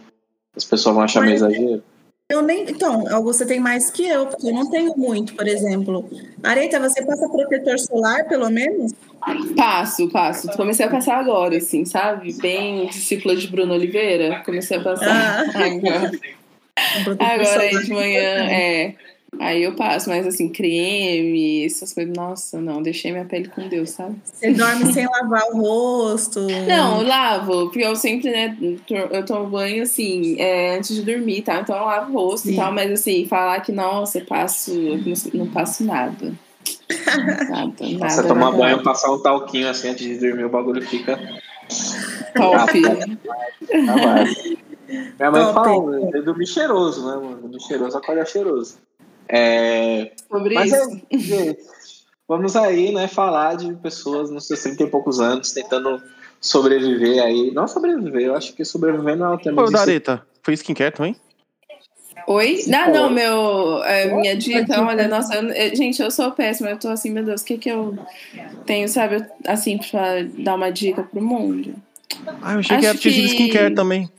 as 0.55 0.63
pessoas 0.63 0.95
vão 0.95 1.03
achar 1.03 1.19
meio 1.21 1.35
exagero. 1.35 1.83
Eu 2.31 2.41
nem. 2.41 2.63
Então, 2.69 3.05
Augusta 3.13 3.45
tem 3.45 3.59
mais 3.59 3.89
que 3.91 4.07
eu, 4.07 4.27
porque 4.27 4.47
eu 4.47 4.53
não 4.53 4.69
tenho 4.69 4.95
muito, 4.95 5.35
por 5.35 5.47
exemplo. 5.47 6.09
Areita, 6.41 6.79
você 6.79 7.05
passa 7.05 7.27
protetor 7.27 7.77
solar, 7.79 8.27
pelo 8.27 8.49
menos? 8.49 8.93
Passo, 9.55 10.09
passo. 10.09 10.47
Comecei 10.55 10.85
a 10.85 10.89
passar 10.89 11.17
agora, 11.17 11.57
assim, 11.57 11.83
sabe? 11.85 12.33
Bem 12.33 12.87
discípula 12.87 13.35
de 13.35 13.47
Bruno 13.47 13.73
Oliveira. 13.73 14.41
Comecei 14.45 14.77
a 14.77 14.81
passar 14.81 15.07
Ah. 15.09 15.65
agora. 15.65 16.11
Agora 17.19 17.61
aí 17.61 17.69
solar. 17.69 17.83
de 17.83 17.91
manhã, 17.91 18.49
é. 18.49 18.95
Aí 19.39 19.63
eu 19.63 19.75
passo, 19.75 20.09
mas 20.09 20.27
assim, 20.27 20.49
creme, 20.49 21.65
essas 21.65 21.93
coisas, 21.93 22.13
nossa, 22.15 22.59
não, 22.59 22.81
deixei 22.81 23.11
minha 23.11 23.25
pele 23.25 23.47
com 23.47 23.67
Deus, 23.67 23.91
sabe? 23.91 24.17
Você 24.23 24.51
dorme 24.51 24.91
sem 24.91 25.07
lavar 25.07 25.43
o 25.53 25.57
rosto. 25.57 26.41
Não, 26.67 26.99
eu 26.99 27.07
lavo, 27.07 27.69
porque 27.69 27.79
eu 27.79 27.95
sempre, 27.95 28.29
né, 28.29 28.57
eu 29.09 29.25
tomo 29.25 29.49
banho 29.49 29.83
assim, 29.83 30.39
é, 30.39 30.75
antes 30.75 30.95
de 30.95 31.01
dormir, 31.01 31.43
tá? 31.43 31.61
Então 31.61 31.75
eu 31.75 31.85
lavo 31.85 32.11
o 32.11 32.15
rosto 32.15 32.47
Sim. 32.47 32.53
e 32.53 32.55
tal, 32.57 32.73
mas 32.73 32.91
assim, 32.91 33.25
falar 33.25 33.61
que, 33.61 33.71
nossa, 33.71 34.19
eu 34.19 34.25
passo, 34.25 34.71
eu 34.71 34.97
não, 34.97 35.13
não 35.33 35.47
passo 35.47 35.83
nada. 35.85 36.33
Nada, 37.49 37.73
Você 37.79 37.97
nada. 37.97 38.27
tomar 38.27 38.51
nada. 38.51 38.57
banho, 38.57 38.83
passar 38.83 39.11
um 39.11 39.21
talquinho 39.21 39.69
assim 39.69 39.89
antes 39.89 40.05
de 40.05 40.19
dormir, 40.19 40.43
o 40.43 40.49
bagulho 40.49 40.81
fica. 40.81 41.17
Top. 42.35 42.81
Válido. 42.81 44.61
Minha 45.17 45.31
mãe 45.31 45.41
Top. 45.41 45.53
fala, 45.53 46.09
eu 46.13 46.23
dormi 46.23 46.45
cheiroso, 46.45 47.07
né, 47.07 47.15
mano? 47.15 47.37
Dormir 47.37 47.61
cheiroso, 47.61 47.97
acorda 47.97 48.25
cheiroso. 48.25 48.77
É, 49.33 50.11
Sobre 50.29 50.55
mas 50.55 50.71
isso. 50.71 51.33
é, 51.33 51.57
vamos 52.27 52.55
aí, 52.57 52.93
né, 52.93 53.07
falar 53.07 53.55
de 53.55 53.73
pessoas 53.75 54.29
nos 54.29 54.45
seus 54.45 54.61
30 54.61 54.83
e 54.83 54.87
poucos 54.87 55.21
anos 55.21 55.53
tentando 55.53 56.01
sobreviver 56.41 57.23
aí. 57.23 57.51
Não 57.51 57.67
sobreviver, 57.67 58.23
eu 58.23 58.35
acho 58.35 58.53
que 58.53 58.65
sobreviver 58.65 59.15
não 59.15 59.31
é 59.31 59.35
o 59.35 59.37
termo. 59.37 59.59
Pô, 59.61 59.67
de- 59.67 59.73
Dareta, 59.73 60.25
foi 60.43 60.53
skincare 60.55 60.93
também? 60.93 61.15
Oi? 62.27 62.59
Não, 62.67 62.91
não, 62.93 63.09
meu. 63.09 63.83
é, 63.83 64.05
minha 64.13 64.35
dica, 64.35 64.61
dica. 64.61 64.81
olha, 64.81 65.07
nossa, 65.07 65.33
eu- 65.35 65.49
é, 65.49 65.73
gente, 65.75 66.01
eu 66.01 66.11
sou 66.11 66.31
péssima, 66.31 66.69
eu 66.69 66.77
tô 66.77 66.89
assim, 66.89 67.09
meu 67.09 67.23
Deus, 67.23 67.41
o 67.41 67.45
que 67.45 67.57
que 67.57 67.69
eu 67.69 67.97
tenho, 68.65 68.87
sabe, 68.89 69.25
assim, 69.47 69.77
pra 69.77 70.21
dar 70.37 70.55
uma 70.55 70.71
dica 70.71 71.03
pro 71.03 71.21
mundo? 71.21 71.73
Ah, 72.41 72.53
eu 72.53 72.59
achei 72.59 72.77
que 72.77 72.85
Acho 72.85 72.87
era 72.87 72.97
tinha 72.97 73.13
sido 73.13 73.23
que- 73.23 73.29
skincare 73.43 73.73
também. 73.73 74.09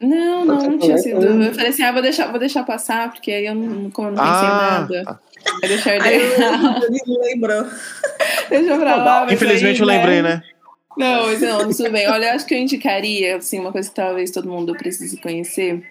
Não, 0.00 0.44
não, 0.44 0.56
não 0.56 0.78
tinha 0.78 0.98
sido. 0.98 1.26
Hum. 1.26 1.42
Eu 1.42 1.54
falei 1.54 1.70
assim, 1.70 1.82
ah, 1.82 1.92
vou 1.92 2.02
deixar, 2.02 2.26
vou 2.30 2.38
deixar 2.38 2.64
passar, 2.64 3.10
porque 3.10 3.30
aí 3.32 3.46
eu 3.46 3.54
não, 3.54 3.90
como 3.90 4.08
eu 4.08 4.12
não 4.12 4.22
pensei 4.22 4.48
Ah, 4.48 4.78
nada. 4.80 5.04
tá. 5.04 5.20
Vai 5.60 5.68
deixar 5.70 5.94
ele. 5.96 6.04
Aí 6.04 6.20
eu 6.22 6.38
não 7.06 7.20
lembrou. 7.22 7.66
Deixa 8.50 8.76
pra 8.78 8.96
lá. 8.96 9.32
Infelizmente 9.32 9.76
aí, 9.76 9.80
eu 9.80 9.86
lembrei, 9.86 10.22
né? 10.22 10.42
Não, 10.96 11.26
mas 11.26 11.40
não, 11.40 11.70
tudo 11.70 11.90
bem. 11.90 12.08
Olha, 12.08 12.26
eu 12.26 12.34
acho 12.34 12.46
que 12.46 12.54
eu 12.54 12.58
indicaria, 12.58 13.36
assim, 13.36 13.58
uma 13.60 13.70
coisa 13.72 13.88
que 13.88 13.94
talvez 13.94 14.30
todo 14.30 14.48
mundo 14.48 14.74
precise 14.74 15.16
conhecer. 15.18 15.82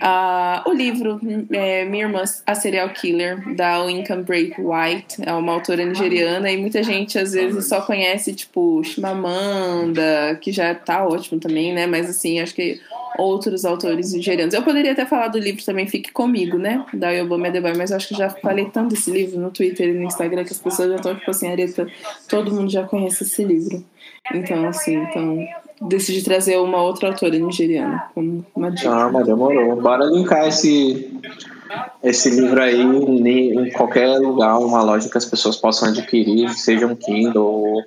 Ah, 0.00 0.62
o 0.66 0.72
livro 0.72 1.20
é, 1.50 1.84
Minha 1.84 2.04
Irmã, 2.04 2.22
a 2.46 2.54
Serial 2.54 2.88
Killer, 2.90 3.54
da 3.54 3.84
Wincan 3.84 4.22
Break 4.22 4.56
White. 4.60 5.16
É 5.24 5.32
uma 5.32 5.52
autora 5.52 5.84
nigeriana 5.84 6.50
e 6.50 6.56
muita 6.56 6.82
gente 6.82 7.18
às 7.18 7.32
vezes 7.32 7.68
só 7.68 7.80
conhece, 7.80 8.34
tipo, 8.34 8.82
Chimamanda, 8.84 10.38
que 10.40 10.52
já 10.52 10.74
tá 10.74 11.06
ótimo 11.06 11.40
também, 11.40 11.72
né? 11.72 11.86
Mas 11.86 12.08
assim, 12.08 12.40
acho 12.40 12.54
que 12.54 12.80
outros 13.18 13.64
autores 13.64 14.12
nigerianos. 14.12 14.54
Eu 14.54 14.62
poderia 14.62 14.92
até 14.92 15.04
falar 15.04 15.28
do 15.28 15.38
livro 15.38 15.64
também 15.64 15.86
Fique 15.86 16.12
Comigo, 16.12 16.58
né? 16.58 16.84
Da 16.94 17.10
Yobama 17.10 17.48
Adebayo, 17.48 17.76
mas 17.76 17.90
acho 17.90 18.08
que 18.08 18.14
já 18.14 18.30
falei 18.30 18.66
tanto 18.66 18.90
desse 18.90 19.10
livro 19.10 19.40
no 19.40 19.50
Twitter 19.50 19.88
e 19.88 19.92
no 19.92 20.04
Instagram 20.04 20.44
que 20.44 20.52
as 20.52 20.60
pessoas 20.60 20.90
já 20.90 20.96
estão, 20.96 21.14
tipo 21.14 21.30
assim, 21.30 21.48
Areta, 21.48 21.88
todo 22.28 22.52
mundo 22.52 22.70
já 22.70 22.84
conhece 22.84 23.24
esse 23.24 23.42
livro. 23.44 23.84
Então, 24.32 24.68
assim, 24.68 24.94
então 24.94 25.46
decidi 25.82 26.22
trazer 26.22 26.58
uma 26.58 26.82
outra 26.82 27.08
autora 27.08 27.38
nigeriana 27.38 28.04
como 28.14 28.44
uma 28.54 28.70
dica. 28.70 28.90
Ah, 28.90 29.10
mas 29.12 29.26
demorou. 29.26 29.80
Bora 29.80 30.04
linkar 30.06 30.48
esse, 30.48 31.12
esse 32.02 32.30
livro 32.30 32.60
aí 32.60 32.80
em, 32.80 33.70
qualquer 33.70 34.18
lugar, 34.18 34.58
uma 34.58 34.82
loja 34.82 35.08
que 35.08 35.18
as 35.18 35.24
pessoas 35.24 35.56
possam 35.56 35.88
adquirir, 35.88 36.50
seja 36.50 36.86
um 36.86 36.96
Kindle 36.96 37.44
ou, 37.44 37.82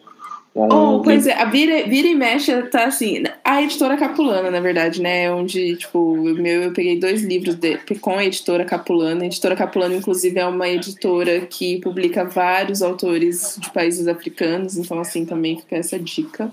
um. 0.53 0.67
Oh, 0.67 1.01
pois 1.01 1.25
é, 1.27 1.33
a 1.33 1.45
Vira, 1.45 1.87
Vira 1.87 2.09
e 2.09 2.15
Mexe 2.15 2.61
tá 2.63 2.85
assim. 2.85 3.23
A 3.43 3.61
editora 3.61 3.95
Capulana, 3.95 4.51
na 4.51 4.59
verdade, 4.59 5.01
né? 5.01 5.31
Onde, 5.31 5.77
tipo, 5.77 6.15
meu, 6.15 6.63
eu 6.63 6.73
peguei 6.73 6.99
dois 6.99 7.23
livros 7.23 7.55
de, 7.55 7.77
com 8.01 8.17
a 8.17 8.25
editora 8.25 8.65
Capulana. 8.65 9.23
A 9.23 9.27
editora 9.27 9.55
Capulana, 9.55 9.95
inclusive, 9.95 10.37
é 10.37 10.45
uma 10.45 10.67
editora 10.67 11.41
que 11.41 11.79
publica 11.79 12.25
vários 12.25 12.81
autores 12.81 13.57
de 13.59 13.71
países 13.71 14.07
africanos. 14.09 14.75
Então, 14.75 14.99
assim, 14.99 15.25
também 15.25 15.57
fica 15.57 15.77
essa 15.77 15.97
dica. 15.97 16.51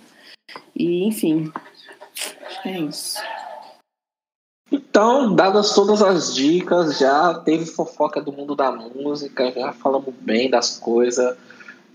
E, 0.75 1.05
enfim. 1.05 1.53
É 2.65 2.79
isso. 2.81 3.19
Então, 4.71 5.35
dadas 5.35 5.75
todas 5.75 6.03
as 6.03 6.35
dicas, 6.35 6.99
já 6.99 7.35
teve 7.35 7.65
fofoca 7.65 8.21
do 8.21 8.33
mundo 8.33 8.55
da 8.55 8.71
música, 8.71 9.51
já 9.53 9.73
falamos 9.73 10.15
bem 10.21 10.51
das 10.51 10.79
coisas. 10.79 11.37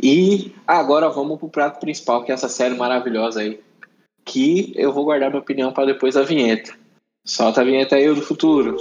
E 0.02 0.54
agora 0.68 1.10
vamos 1.10 1.38
pro 1.38 1.50
prato 1.50 1.80
principal, 1.80 2.24
que 2.24 2.32
é 2.32 2.36
essa 2.36 2.50
série 2.50 2.76
maravilhosa 2.76 3.42
aí. 3.42 3.60
Que 4.26 4.74
eu 4.76 4.92
vou 4.92 5.06
guardar 5.06 5.30
minha 5.30 5.42
opinião 5.42 5.72
para 5.72 5.86
depois 5.86 6.16
da 6.16 6.24
vinheta. 6.24 6.74
Solta 7.26 7.62
a 7.62 7.64
vinheta 7.64 7.96
aí, 7.96 8.14
do 8.14 8.22
futuro. 8.22 8.76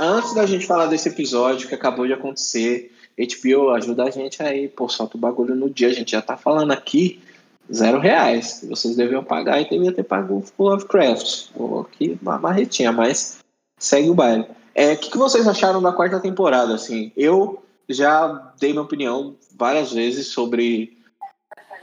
Antes 0.00 0.34
da 0.34 0.46
gente 0.46 0.66
falar 0.66 0.86
desse 0.86 1.08
episódio 1.08 1.68
que 1.68 1.74
acabou 1.74 2.06
de 2.06 2.12
acontecer, 2.12 2.90
HBO, 3.18 3.70
ajuda 3.70 4.04
a 4.04 4.10
gente 4.10 4.42
aí, 4.42 4.68
pô, 4.68 4.88
solta 4.88 5.16
o 5.16 5.20
bagulho 5.20 5.54
no 5.54 5.68
dia. 5.68 5.88
A 5.88 5.92
gente 5.92 6.12
já 6.12 6.22
tá 6.22 6.36
falando 6.36 6.72
aqui 6.72 7.20
zero 7.72 7.98
reais. 7.98 8.64
Vocês 8.68 8.96
deviam 8.96 9.22
pagar 9.22 9.60
e 9.60 9.68
deviam 9.68 9.92
ter 9.92 10.02
pago 10.02 10.42
o 10.56 10.64
Lovecraft. 10.64 11.50
Pô, 11.54 11.80
aqui 11.80 12.18
uma 12.22 12.38
marretinha, 12.38 12.90
mas 12.90 13.38
segue 13.78 14.10
o 14.10 14.14
baile. 14.14 14.46
É, 14.74 14.94
o 14.94 14.96
que, 14.96 15.10
que 15.10 15.18
vocês 15.18 15.46
acharam 15.46 15.82
da 15.82 15.92
quarta 15.92 16.18
temporada? 16.18 16.74
Assim, 16.74 17.12
eu 17.16 17.62
já 17.88 18.52
dei 18.58 18.70
minha 18.70 18.82
opinião 18.82 19.36
várias 19.56 19.92
vezes 19.92 20.28
sobre 20.28 20.96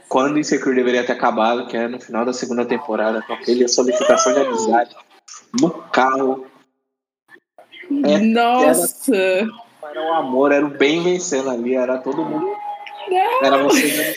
quando 0.08 0.38
Insecure 0.38 0.74
deveria 0.74 1.04
ter 1.04 1.12
acabado, 1.12 1.66
que 1.66 1.76
é 1.76 1.86
no 1.86 2.00
final 2.00 2.24
da 2.24 2.32
segunda 2.32 2.64
temporada, 2.64 3.22
com 3.22 3.34
aquele 3.34 3.68
solicitação 3.68 4.32
de 4.32 4.40
amizade 4.40 4.96
no 5.60 5.70
carro. 5.70 6.46
É, 8.04 8.18
Nossa! 8.22 9.14
Era 9.90 10.02
o 10.10 10.14
amor, 10.14 10.52
era 10.52 10.64
o 10.66 10.70
bem 10.70 11.02
vencendo 11.02 11.48
ali, 11.50 11.74
era 11.74 11.98
todo 11.98 12.22
mundo. 12.24 12.46
Era 13.42 13.62
você 13.62 14.16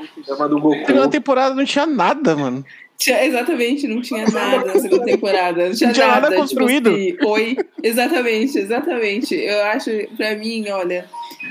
no 0.00 0.24
programa 0.24 0.48
do 0.48 0.60
Goku. 0.60 0.86
Segunda 0.86 1.08
temporada 1.08 1.54
não 1.54 1.64
tinha 1.64 1.86
nada, 1.86 2.34
mano. 2.34 2.64
Tinha- 2.98 3.24
exatamente, 3.24 3.86
não 3.86 4.00
tinha 4.00 4.24
nada 4.28 4.64
na 4.64 4.80
segunda 4.80 5.04
temporada. 5.04 5.68
Não 5.68 5.74
tinha, 5.74 5.88
Não 5.88 5.94
tinha 5.94 6.06
nada 6.08 6.28
tipo 6.28 6.40
construído. 6.40 6.90
assim, 6.90 7.16
Oi, 7.24 7.56
exatamente, 7.82 8.58
exatamente. 8.58 9.34
Eu 9.34 9.62
acho, 9.66 9.90
pra 10.16 10.34
mim, 10.36 10.68
olha, 10.70 11.04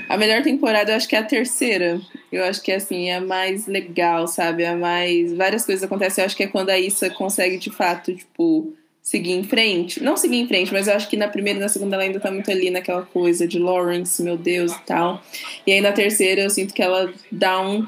a 0.08 0.16
melhor 0.16 0.42
temporada 0.42 0.92
eu 0.92 0.96
acho 0.96 1.08
que 1.08 1.16
é 1.16 1.20
a 1.20 1.24
terceira. 1.24 2.00
Eu 2.32 2.44
acho 2.44 2.60
que 2.62 2.72
assim, 2.72 3.08
é 3.08 3.16
a 3.16 3.20
mais 3.20 3.66
legal, 3.66 4.26
sabe? 4.26 4.62
É 4.64 4.70
a 4.70 4.76
mais. 4.76 5.32
Várias 5.34 5.64
coisas 5.64 5.84
acontecem. 5.84 6.22
Eu 6.22 6.26
acho 6.26 6.36
que 6.36 6.42
é 6.44 6.48
quando 6.48 6.70
a 6.70 6.78
Issa 6.78 7.08
consegue, 7.10 7.56
de 7.58 7.70
fato, 7.70 8.14
tipo, 8.14 8.74
seguir 9.04 9.32
em 9.32 9.44
frente. 9.44 10.02
Não 10.02 10.16
seguir 10.16 10.38
em 10.38 10.48
frente, 10.48 10.72
mas 10.72 10.88
eu 10.88 10.94
acho 10.94 11.08
que 11.10 11.16
na 11.16 11.28
primeira 11.28 11.58
e 11.58 11.62
na 11.62 11.68
segunda 11.68 11.94
ela 11.94 12.04
ainda 12.04 12.18
tá 12.18 12.30
muito 12.30 12.50
ali 12.50 12.70
naquela 12.70 13.02
coisa 13.02 13.46
de 13.46 13.58
Lawrence, 13.58 14.22
meu 14.22 14.38
Deus 14.38 14.72
e 14.72 14.82
tal. 14.86 15.22
E 15.66 15.72
aí 15.72 15.80
na 15.82 15.92
terceira 15.92 16.40
eu 16.40 16.50
sinto 16.50 16.72
que 16.72 16.82
ela 16.82 17.12
dá 17.30 17.60
um 17.60 17.86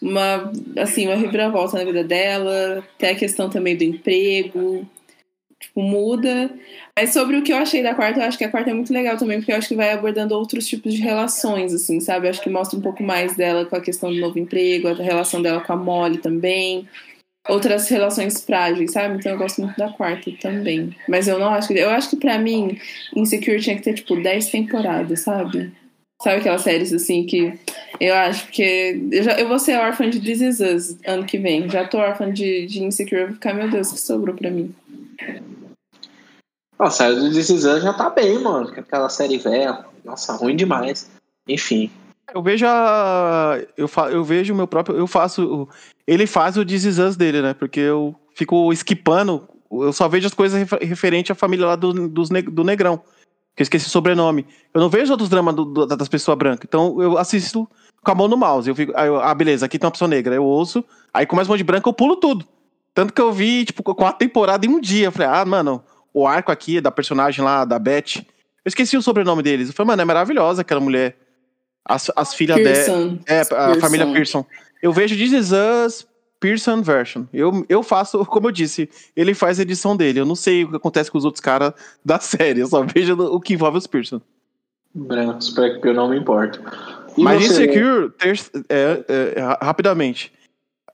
uma 0.00 0.52
assim 0.76 1.06
uma 1.06 1.16
reviravolta 1.16 1.78
na 1.78 1.84
vida 1.84 2.04
dela 2.04 2.84
até 2.96 3.10
a 3.10 3.16
questão 3.16 3.50
também 3.50 3.76
do 3.76 3.82
emprego 3.82 4.86
tipo 5.58 5.82
muda 5.82 6.54
mas 6.96 7.12
sobre 7.12 7.36
o 7.36 7.42
que 7.42 7.52
eu 7.52 7.56
achei 7.56 7.82
da 7.82 7.96
quarta 7.96 8.20
eu 8.20 8.24
acho 8.24 8.38
que 8.38 8.44
a 8.44 8.48
quarta 8.48 8.70
é 8.70 8.72
muito 8.72 8.92
legal 8.92 9.16
também 9.16 9.38
porque 9.38 9.50
eu 9.50 9.56
acho 9.56 9.66
que 9.66 9.74
vai 9.74 9.90
abordando 9.90 10.36
outros 10.36 10.68
tipos 10.68 10.94
de 10.94 11.00
relações 11.00 11.74
assim 11.74 11.98
sabe 11.98 12.28
eu 12.28 12.30
acho 12.30 12.40
que 12.40 12.48
mostra 12.48 12.78
um 12.78 12.82
pouco 12.82 13.02
mais 13.02 13.36
dela 13.36 13.66
com 13.66 13.74
a 13.74 13.80
questão 13.80 14.12
do 14.12 14.20
novo 14.20 14.38
emprego 14.38 14.86
a 14.86 14.94
relação 14.94 15.42
dela 15.42 15.60
com 15.60 15.72
a 15.72 15.76
Molly 15.76 16.18
também 16.18 16.88
outras 17.48 17.88
relações 17.88 18.42
frágeis 18.42 18.92
sabe 18.92 19.16
então 19.16 19.32
eu 19.32 19.38
gosto 19.38 19.62
muito 19.62 19.76
da 19.76 19.88
quarta 19.90 20.30
também 20.40 20.94
mas 21.08 21.26
eu 21.26 21.38
não 21.38 21.48
acho 21.48 21.68
que 21.68 21.74
eu 21.74 21.90
acho 21.90 22.10
que 22.10 22.16
para 22.16 22.38
mim 22.38 22.78
Insecure 23.16 23.60
tinha 23.60 23.76
que 23.76 23.82
ter 23.82 23.94
tipo 23.94 24.20
10 24.20 24.50
temporadas 24.50 25.20
sabe 25.20 25.72
Sabe 26.20 26.38
aquelas 26.38 26.62
séries 26.62 26.92
assim 26.92 27.24
que 27.24 27.56
eu 28.00 28.12
acho 28.12 28.48
que. 28.48 29.08
Eu, 29.12 29.22
já, 29.22 29.38
eu 29.38 29.46
vou 29.46 29.58
ser 29.58 29.78
órfã 29.78 30.10
de 30.10 30.18
This 30.18 30.40
Is 30.40 30.60
Us 30.60 30.96
ano 31.06 31.24
que 31.24 31.38
vem. 31.38 31.70
Já 31.70 31.86
tô 31.86 31.98
órfã 31.98 32.32
de, 32.32 32.66
de 32.66 32.82
Insecure. 32.82 33.20
Eu 33.20 33.26
vou 33.28 33.34
ficar, 33.34 33.54
meu 33.54 33.70
Deus, 33.70 33.92
que 33.92 34.00
sobrou 34.00 34.34
pra 34.34 34.50
mim. 34.50 34.74
Nossa, 36.76 37.06
a 37.06 37.12
do 37.12 37.32
This 37.32 37.50
Is 37.50 37.64
Us 37.64 37.82
já 37.84 37.92
tá 37.92 38.10
bem, 38.10 38.36
mano. 38.40 38.72
que 38.72 38.80
Aquela 38.80 39.08
série 39.08 39.38
velha. 39.38 39.84
Nossa, 40.04 40.32
ruim 40.32 40.56
demais. 40.56 41.08
Enfim. 41.46 41.88
Eu 42.34 42.42
vejo 42.42 42.66
a. 42.66 43.58
Eu, 43.76 43.88
fa... 43.88 44.10
eu 44.10 44.22
vejo 44.22 44.52
o 44.52 44.56
meu 44.56 44.66
próprio. 44.66 44.96
Eu 44.96 45.06
faço. 45.06 45.68
Ele 46.06 46.26
faz 46.26 46.56
o 46.56 46.62
Us 46.98 47.16
dele, 47.16 47.40
né? 47.42 47.54
Porque 47.54 47.80
eu 47.80 48.14
fico 48.34 48.72
esquipando. 48.72 49.48
Eu 49.70 49.92
só 49.92 50.08
vejo 50.08 50.26
as 50.26 50.34
coisas 50.34 50.58
refer- 50.58 51.32
à 51.32 51.34
família 51.34 51.66
lá 51.66 51.76
do, 51.76 52.08
dos 52.08 52.30
ne- 52.30 52.42
do 52.42 52.64
Negrão. 52.64 52.98
Que 53.54 53.62
eu 53.62 53.64
esqueci 53.64 53.86
o 53.86 53.90
sobrenome. 53.90 54.46
Eu 54.72 54.80
não 54.80 54.88
vejo 54.88 55.10
outros 55.10 55.28
dramas 55.28 55.54
do- 55.54 55.86
das 55.86 56.08
pessoas 56.08 56.38
brancas. 56.38 56.64
Então 56.68 57.00
eu 57.02 57.18
assisto 57.18 57.68
com 58.02 58.10
a 58.10 58.14
mão 58.14 58.28
no 58.28 58.36
mouse. 58.36 58.68
Eu 58.68 58.74
fico, 58.74 58.92
ah, 58.94 59.34
beleza, 59.34 59.66
aqui 59.66 59.78
tem 59.78 59.86
uma 59.86 59.90
opção 59.90 60.06
negra. 60.08 60.34
Eu 60.34 60.44
ouço, 60.44 60.84
aí 61.12 61.26
começa 61.26 61.50
um 61.50 61.52
monte 61.52 61.58
de 61.58 61.64
branco, 61.64 61.88
eu 61.88 61.92
pulo 61.92 62.16
tudo. 62.16 62.46
Tanto 62.94 63.12
que 63.12 63.20
eu 63.20 63.32
vi, 63.32 63.64
tipo, 63.64 63.82
com 63.82 64.06
a 64.06 64.12
temporada 64.12 64.64
em 64.64 64.68
um 64.70 64.80
dia. 64.80 65.06
Eu 65.08 65.12
falei, 65.12 65.28
ah, 65.28 65.44
mano, 65.44 65.82
o 66.14 66.26
arco 66.26 66.50
aqui 66.52 66.80
da 66.80 66.90
personagem 66.90 67.44
lá, 67.44 67.64
da 67.64 67.78
Beth. 67.78 68.16
Eu 68.64 68.68
esqueci 68.68 68.96
o 68.96 69.02
sobrenome 69.02 69.42
deles. 69.42 69.68
Eu 69.68 69.74
falei, 69.74 69.88
mano, 69.88 70.02
é 70.02 70.04
maravilhosa 70.04 70.62
aquela 70.62 70.80
mulher. 70.80 71.16
As, 71.88 72.10
as 72.14 72.34
filhas 72.34 72.56
dela. 72.62 73.18
É, 73.26 73.40
a 73.40 73.44
Pearson. 73.46 73.80
família 73.80 74.06
Pearson. 74.12 74.44
Eu 74.82 74.92
vejo 74.92 75.16
This 75.16 75.32
Is 75.32 75.50
Us 75.52 76.06
Pearson 76.38 76.82
Version. 76.82 77.24
Eu, 77.32 77.64
eu 77.68 77.82
faço, 77.82 78.22
como 78.26 78.48
eu 78.48 78.52
disse, 78.52 78.88
ele 79.16 79.32
faz 79.34 79.58
a 79.58 79.62
edição 79.62 79.96
dele. 79.96 80.20
Eu 80.20 80.26
não 80.26 80.36
sei 80.36 80.64
o 80.64 80.70
que 80.70 80.76
acontece 80.76 81.10
com 81.10 81.16
os 81.18 81.24
outros 81.24 81.40
caras 81.40 81.72
da 82.04 82.20
série. 82.20 82.60
Eu 82.60 82.66
só 82.68 82.82
vejo 82.82 83.14
o 83.14 83.40
que 83.40 83.54
envolve 83.54 83.78
os 83.78 83.86
Pearson. 83.86 84.20
Brancos, 84.94 85.50
para 85.50 85.78
que 85.80 85.88
eu 85.88 85.94
não 85.94 86.08
me 86.10 86.18
importo. 86.18 86.60
E 87.16 87.22
Mas 87.22 87.42
você, 87.46 87.64
Insecure, 87.64 88.10
ter, 88.18 88.40
é, 88.68 89.04
é, 89.36 89.40
ra- 89.40 89.58
rapidamente. 89.62 90.32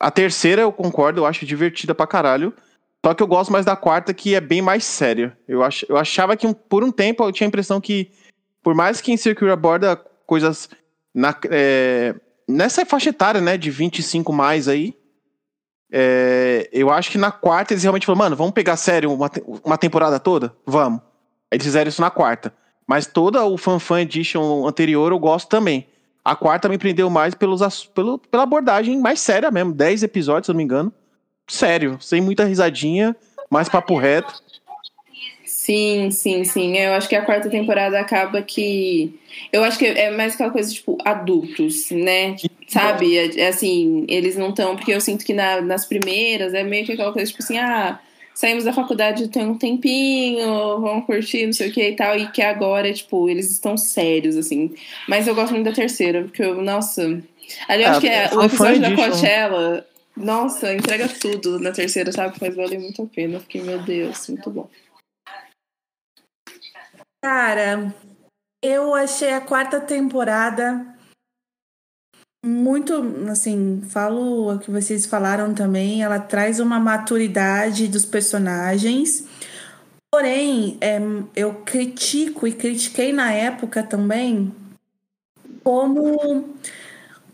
A 0.01 0.11
terceira 0.11 0.63
eu 0.63 0.73
concordo, 0.73 1.21
eu 1.21 1.27
acho 1.27 1.45
divertida 1.47 1.95
pra 1.95 2.07
caralho. 2.07 2.53
Só 3.05 3.13
que 3.15 3.23
eu 3.23 3.27
gosto 3.27 3.53
mais 3.53 3.65
da 3.67 3.77
quarta, 3.77 4.15
que 4.15 4.35
é 4.35 4.41
bem 4.41 4.63
mais 4.63 4.85
séria. 4.85 5.37
Eu, 5.47 5.63
ach, 5.63 5.85
eu 5.89 5.97
achava 5.97 6.37
que 6.37 6.47
um- 6.47 6.55
por 6.55 6.83
um 6.83 6.91
tempo 6.91 7.23
eu 7.25 7.33
tinha 7.33 7.47
a 7.47 7.49
impressão 7.49 7.81
que, 7.81 8.11
por 8.63 8.75
mais 8.75 9.01
que 9.01 9.13
Insecure 9.13 9.51
aborda 9.51 9.97
coisas 10.27 10.69
na, 11.15 11.35
é, 11.51 12.15
nessa 12.49 12.85
faixa 12.85 13.11
etária, 13.11 13.41
né, 13.41 13.57
de 13.57 13.71
25 13.71 14.33
mais 14.33 14.69
aí, 14.69 14.95
é, 15.93 16.69
eu 16.73 16.91
acho 16.91 17.11
que 17.11 17.19
na 17.19 17.31
quarta 17.31 17.73
eles 17.73 17.85
realmente 17.85 18.05
falaram, 18.05 18.25
mano, 18.25 18.37
vamos 18.37 18.53
pegar 18.53 18.77
sério 18.77 19.13
uma, 19.13 19.31
uma 19.65 19.79
temporada 19.79 20.19
toda? 20.19 20.55
Vamos. 20.67 21.01
Eles 21.53 21.65
fizeram 21.65 21.89
isso 21.89 22.01
na 22.01 22.11
quarta. 22.11 22.53
Mas 22.87 23.07
toda 23.07 23.45
o 23.45 23.57
Fan 23.57 23.79
Fan 23.79 24.03
Edition 24.03 24.67
anterior 24.67 25.13
eu 25.13 25.19
gosto 25.19 25.49
também. 25.49 25.87
A 26.25 26.35
quarta 26.35 26.69
me 26.69 26.79
prendeu 26.79 27.09
mais 27.09 27.35
pelos, 27.35 27.85
pelo, 27.87 28.19
pela 28.19 28.43
abordagem 28.43 28.99
mais 28.99 29.21
séria 29.21 29.51
mesmo. 29.51 29.73
10 29.73 30.03
episódios, 30.03 30.47
se 30.47 30.51
eu 30.51 30.55
não 30.55 30.59
me 30.59 30.65
engano. 30.65 30.93
Sério, 31.47 31.99
sem 32.01 32.21
muita 32.21 32.45
risadinha, 32.45 33.15
mais 33.51 33.69
papo 33.69 33.97
reto. 33.97 34.35
Sim, 35.65 36.11
sim, 36.11 36.45
sim. 36.45 36.77
Eu 36.77 36.93
acho 36.93 37.09
que 37.09 37.17
a 37.17 37.23
quarta 37.25 37.49
temporada 37.49 37.99
acaba 37.99 38.43
que. 38.43 39.19
Eu 39.51 39.65
acho 39.65 39.79
que 39.79 39.87
é 39.87 40.11
mais 40.11 40.35
aquela 40.35 40.51
coisa, 40.51 40.71
tipo, 40.71 40.99
adultos, 41.03 41.91
né? 41.91 42.37
Sabe? 42.69 43.17
É, 43.17 43.41
é 43.41 43.49
assim, 43.49 44.05
eles 44.07 44.37
não 44.37 44.51
estão. 44.51 44.77
Porque 44.77 44.93
eu 44.93 45.01
sinto 45.01 45.25
que 45.25 45.33
na- 45.33 45.63
nas 45.63 45.87
primeiras 45.87 46.53
é 46.53 46.63
meio 46.63 46.85
que 46.85 46.93
aquela 46.93 47.15
coisa, 47.15 47.31
tipo 47.31 47.43
assim, 47.43 47.57
ah, 47.57 47.99
saímos 48.35 48.65
da 48.65 48.75
faculdade 48.75 49.29
tem 49.29 49.47
um 49.47 49.57
tempinho, 49.57 50.47
vamos 50.83 51.07
curtir, 51.07 51.47
não 51.47 51.55
sei 51.55 51.71
o 51.71 51.73
que 51.73 51.89
e 51.89 51.97
tal. 51.97 52.15
E 52.15 52.31
que 52.31 52.43
agora, 52.43 52.93
tipo, 52.93 53.27
eles 53.31 53.51
estão 53.51 53.75
sérios, 53.79 54.37
assim. 54.37 54.71
Mas 55.09 55.27
eu 55.27 55.35
gosto 55.35 55.55
muito 55.55 55.65
da 55.65 55.73
terceira, 55.73 56.25
porque 56.25 56.43
eu, 56.43 56.61
nossa. 56.61 57.03
Ali 57.69 57.85
eu 57.85 57.89
É, 57.89 57.91
acho 57.91 58.01
que 58.03 58.09
é, 58.09 58.29
o 58.35 58.43
episódio 58.43 58.81
da. 58.83 58.95
Coachella. 58.95 59.87
Nossa, 60.15 60.75
entrega 60.75 61.09
tudo 61.09 61.59
na 61.59 61.73
terceira, 61.73 62.13
sabe? 62.13 62.39
Faz 62.39 62.55
valer 62.55 62.79
muito 62.79 63.03
a 63.03 63.07
pena. 63.07 63.41
Fiquei, 63.41 63.63
meu 63.63 63.79
Deus, 63.79 64.29
muito 64.29 64.51
bom. 64.51 64.69
Cara, 67.25 67.91
eu 68.63 68.95
achei 68.95 69.31
a 69.33 69.41
quarta 69.41 69.81
temporada 69.81 70.95
muito, 72.45 72.93
assim, 73.31 73.81
falo 73.89 74.53
o 74.53 74.59
que 74.59 74.71
vocês 74.71 75.07
falaram 75.07 75.55
também, 75.55 76.03
ela 76.03 76.21
traz 76.21 76.61
uma 76.61 76.79
maturidade 76.79 77.89
dos 77.89 78.05
personagens. 78.05 79.25
Porém, 80.13 80.77
é, 80.83 81.01
eu 81.35 81.63
critico 81.65 82.47
e 82.47 82.53
critiquei 82.53 83.11
na 83.11 83.33
época 83.33 83.83
também 83.83 84.55
como 85.63 86.55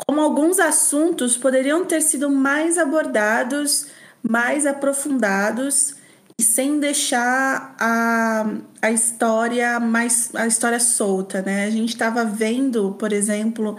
como 0.07 0.21
alguns 0.21 0.61
assuntos 0.61 1.37
poderiam 1.37 1.85
ter 1.85 2.01
sido 2.01 2.31
mais 2.31 2.79
abordados, 2.79 3.89
mais 4.23 4.67
aprofundados 4.67 5.99
e 6.41 6.43
sem 6.43 6.81
deixar 6.81 7.77
a, 7.79 8.47
a 8.81 8.91
história 8.91 9.79
mais 9.79 10.35
a 10.35 10.47
história 10.47 10.81
solta, 10.81 11.43
né? 11.43 11.67
A 11.67 11.71
gente 11.71 11.91
estava 11.91 12.25
vendo, 12.25 12.93
por 12.99 13.13
exemplo, 13.13 13.77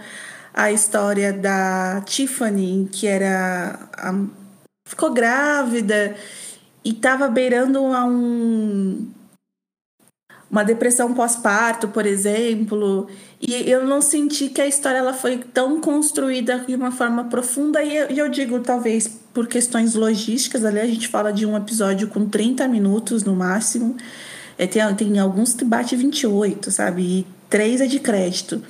a 0.54 0.70
história 0.70 1.32
da 1.32 2.00
Tiffany, 2.06 2.88
que 2.92 3.08
era 3.08 3.88
a- 3.98 4.14
ficou 4.88 5.12
grávida 5.12 6.14
e 6.84 6.90
estava 6.90 7.26
beirando 7.26 7.80
a 7.86 8.04
um 8.04 9.10
uma 10.52 10.62
depressão 10.62 11.14
pós-parto, 11.14 11.88
por 11.88 12.04
exemplo, 12.04 13.08
e 13.40 13.54
eu 13.70 13.86
não 13.86 14.02
senti 14.02 14.50
que 14.50 14.60
a 14.60 14.66
história 14.66 14.98
ela 14.98 15.14
foi 15.14 15.38
tão 15.38 15.80
construída 15.80 16.58
de 16.68 16.74
uma 16.74 16.92
forma 16.92 17.24
profunda, 17.24 17.82
e 17.82 17.96
eu, 17.96 18.06
eu 18.08 18.28
digo, 18.28 18.60
talvez, 18.60 19.08
por 19.32 19.46
questões 19.46 19.94
logísticas, 19.94 20.62
ali 20.62 20.78
a 20.78 20.86
gente 20.86 21.08
fala 21.08 21.32
de 21.32 21.46
um 21.46 21.56
episódio 21.56 22.06
com 22.06 22.28
30 22.28 22.68
minutos 22.68 23.24
no 23.24 23.34
máximo, 23.34 23.96
é, 24.58 24.66
tem, 24.66 24.82
tem 24.94 25.18
alguns 25.18 25.54
que 25.54 25.64
bate 25.64 25.96
28, 25.96 26.70
sabe? 26.70 27.02
E 27.02 27.26
três 27.48 27.80
é 27.80 27.86
de 27.86 27.98
crédito. 27.98 28.62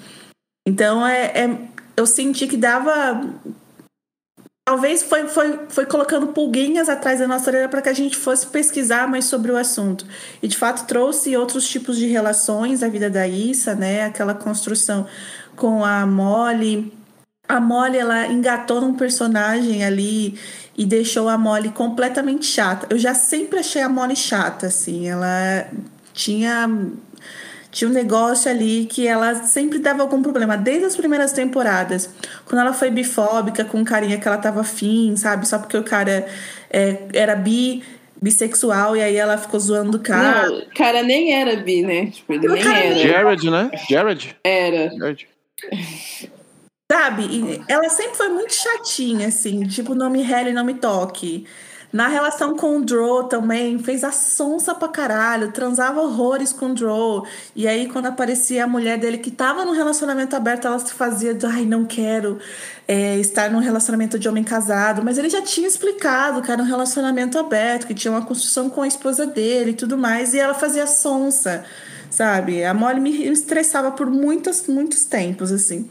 Então, 0.65 1.05
é, 1.05 1.25
é- 1.35 1.59
eu 1.97 2.07
senti 2.07 2.47
que 2.47 2.57
dava. 2.57 3.29
Talvez 4.65 5.03
foi, 5.03 5.27
foi, 5.27 5.59
foi 5.69 5.87
colocando 5.87 6.29
pulguinhas 6.29 6.89
atrás 6.89 7.19
da 7.19 7.27
nossa 7.27 7.51
orelha 7.51 7.69
para 7.69 7.83
que 7.83 7.89
a 7.89 7.93
gente 7.93 8.17
fosse 8.17 8.47
pesquisar 8.47 9.09
mais 9.09 9.25
sobre 9.25 9.51
o 9.51 9.57
assunto. 9.57 10.07
E 10.41 10.47
de 10.47 10.57
fato 10.57 10.87
trouxe 10.87 11.37
outros 11.37 11.69
tipos 11.69 11.97
de 11.97 12.07
relações 12.07 12.81
da 12.81 12.89
vida 12.89 13.11
da 13.11 13.27
Issa, 13.27 13.75
né? 13.75 14.05
Aquela 14.05 14.35
construção 14.35 15.07
com 15.57 15.85
a 15.85 16.07
Molly. 16.07 16.93
A 17.49 17.61
Molly, 17.61 17.99
ela 17.99 18.29
engatou 18.29 18.81
num 18.81 18.95
personagem 18.95 19.85
ali 19.85 20.39
e 20.79 20.87
deixou 20.87 21.29
a 21.29 21.37
Molly 21.37 21.71
completamente 21.71 22.47
chata. 22.47 22.87
Eu 22.89 22.99
já 22.99 23.15
sempre 23.15 23.59
achei 23.59 23.83
a 23.83 23.89
Molly 23.89 24.15
chata, 24.15 24.67
assim. 24.69 25.09
Ela 25.09 25.67
tinha 26.15 26.71
tinha 27.73 27.89
um 27.89 27.93
negócio 27.93 28.51
ali 28.51 28.85
que 28.85 29.09
ela 29.09 29.35
sempre 29.35 29.79
dava 29.79 30.03
algum 30.03 30.23
problema, 30.23 30.59
desde 30.59 30.85
as 30.85 30.95
primeiras 30.95 31.33
temporadas. 31.33 32.11
Quando 32.45 32.61
ela 32.61 32.75
foi 32.75 32.91
bifóbica 32.91 33.65
com 33.65 33.79
um 33.79 33.85
carinha 33.85 34.19
que 34.19 34.29
ela 34.29 34.37
tava 34.37 34.61
afim, 34.61 35.17
sabe? 35.17 35.49
Só 35.49 35.59
porque 35.59 35.79
o 35.79 35.83
cara 35.83 36.29
é, 36.71 36.99
era 37.15 37.35
bi, 37.35 37.83
bissexual, 38.21 38.95
e 38.95 39.01
aí 39.01 39.17
ela 39.17 39.39
ficou 39.39 39.59
zoando 39.59 39.97
o 39.97 40.01
cara. 40.01 40.49
Não, 40.49 40.59
o 40.59 40.75
cara 40.75 41.03
nem 41.03 41.35
era 41.35 41.57
bi, 41.57 41.83
né? 41.83 42.07
Tipo, 42.11 42.35
ele 42.35 42.47
O 42.47 42.53
nem 42.53 42.69
era. 42.69 42.95
Jared, 42.95 43.51
né? 43.51 43.71
Jared? 43.89 44.37
Era. 44.45 44.91
Jared. 44.95 45.29
Sabe? 46.93 47.23
E 47.23 47.63
ela 47.69 47.89
sempre 47.89 48.19
foi 48.19 48.29
muito 48.29 48.55
chatinha, 48.55 49.29
assim, 49.29 49.67
tipo, 49.67 49.95
não 49.95 50.11
me 50.11 50.21
rele, 50.21 50.53
não 50.53 50.63
me 50.63 50.75
toque. 50.75 51.47
Na 51.93 52.09
relação 52.09 52.57
com 52.57 52.79
o 52.79 52.85
Drow 52.85 53.25
também, 53.25 53.79
fez 53.79 54.03
a 54.03 54.11
sonsa 54.11 54.75
pra 54.75 54.89
caralho, 54.89 55.53
transava 55.53 56.01
horrores 56.01 56.51
com 56.51 56.71
o 56.71 56.75
Drow. 56.75 57.27
E 57.55 57.69
aí, 57.69 57.87
quando 57.87 58.07
aparecia 58.07 58.65
a 58.65 58.67
mulher 58.67 58.99
dele 58.99 59.19
que 59.19 59.31
tava 59.31 59.63
num 59.67 59.73
relacionamento 59.73 60.35
aberto, 60.35 60.67
ela 60.67 60.79
se 60.79 60.95
fazia 60.95 61.35
de, 61.35 61.45
ai, 61.45 61.67
não 61.67 61.85
quero 61.85 62.39
é, 62.89 63.19
estar 63.19 63.51
num 63.51 63.59
relacionamento 63.59 64.19
de 64.19 64.27
homem 64.27 64.43
casado. 64.43 65.03
Mas 65.05 65.19
ele 65.19 65.29
já 65.29 65.43
tinha 65.43 65.69
explicado 65.69 66.41
que 66.41 66.51
era 66.51 66.63
um 66.63 66.67
relacionamento 66.67 67.39
aberto, 67.39 67.87
que 67.87 67.95
tinha 67.95 68.11
uma 68.11 68.25
construção 68.25 68.71
com 68.71 68.81
a 68.81 68.89
esposa 68.89 69.27
dele 69.27 69.73
e 69.73 69.75
tudo 69.75 69.99
mais. 69.99 70.33
E 70.33 70.39
ela 70.39 70.55
fazia 70.55 70.87
sonsa, 70.87 71.63
sabe? 72.09 72.65
A 72.65 72.73
Molly 72.73 73.01
me 73.01 73.27
estressava 73.27 73.91
por 73.91 74.11
muitos, 74.11 74.67
muitos 74.67 75.05
tempos, 75.05 75.53
assim. 75.53 75.91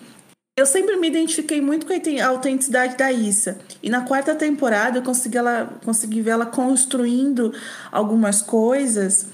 Eu 0.58 0.66
sempre 0.66 0.98
me 0.98 1.08
identifiquei 1.08 1.62
muito 1.62 1.86
com 1.86 1.94
a 1.94 1.96
auten- 1.96 2.20
a 2.20 2.28
autenticidade 2.28 2.98
da 2.98 3.10
Issa. 3.12 3.58
E 3.82 3.90
na 3.90 4.02
quarta 4.02 4.36
temporada 4.36 4.98
eu 4.98 5.02
consegui, 5.02 5.38
ela, 5.38 5.80
consegui 5.84 6.22
ver 6.22 6.32
ela 6.32 6.46
construindo 6.46 7.54
algumas 7.90 8.42
coisas, 8.42 9.28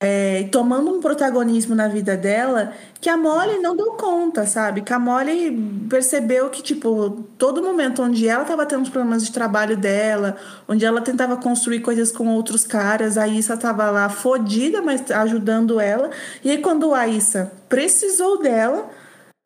é, 0.00 0.44
tomando 0.52 0.94
um 0.94 1.00
protagonismo 1.00 1.74
na 1.74 1.88
vida 1.88 2.16
dela 2.16 2.72
que 3.00 3.08
a 3.08 3.16
Molly 3.16 3.58
não 3.60 3.74
deu 3.74 3.92
conta, 3.92 4.46
sabe? 4.46 4.82
Que 4.82 4.92
a 4.92 4.98
Molly 4.98 5.86
percebeu 5.88 6.50
que, 6.50 6.62
tipo, 6.62 7.24
todo 7.38 7.62
momento 7.62 8.02
onde 8.02 8.28
ela 8.28 8.44
tava 8.44 8.66
tendo 8.66 8.82
os 8.82 8.90
problemas 8.90 9.24
de 9.24 9.32
trabalho 9.32 9.76
dela, 9.76 10.36
onde 10.68 10.84
ela 10.84 11.00
tentava 11.00 11.36
construir 11.38 11.80
coisas 11.80 12.12
com 12.12 12.28
outros 12.28 12.66
caras, 12.66 13.16
a 13.16 13.26
Issa 13.26 13.56
tava 13.56 13.90
lá 13.90 14.08
fodida, 14.10 14.82
mas 14.82 15.10
ajudando 15.10 15.80
ela. 15.80 16.10
E 16.44 16.50
aí, 16.50 16.58
quando 16.58 16.94
a 16.94 17.08
Issa 17.08 17.50
precisou 17.68 18.40
dela, 18.40 18.88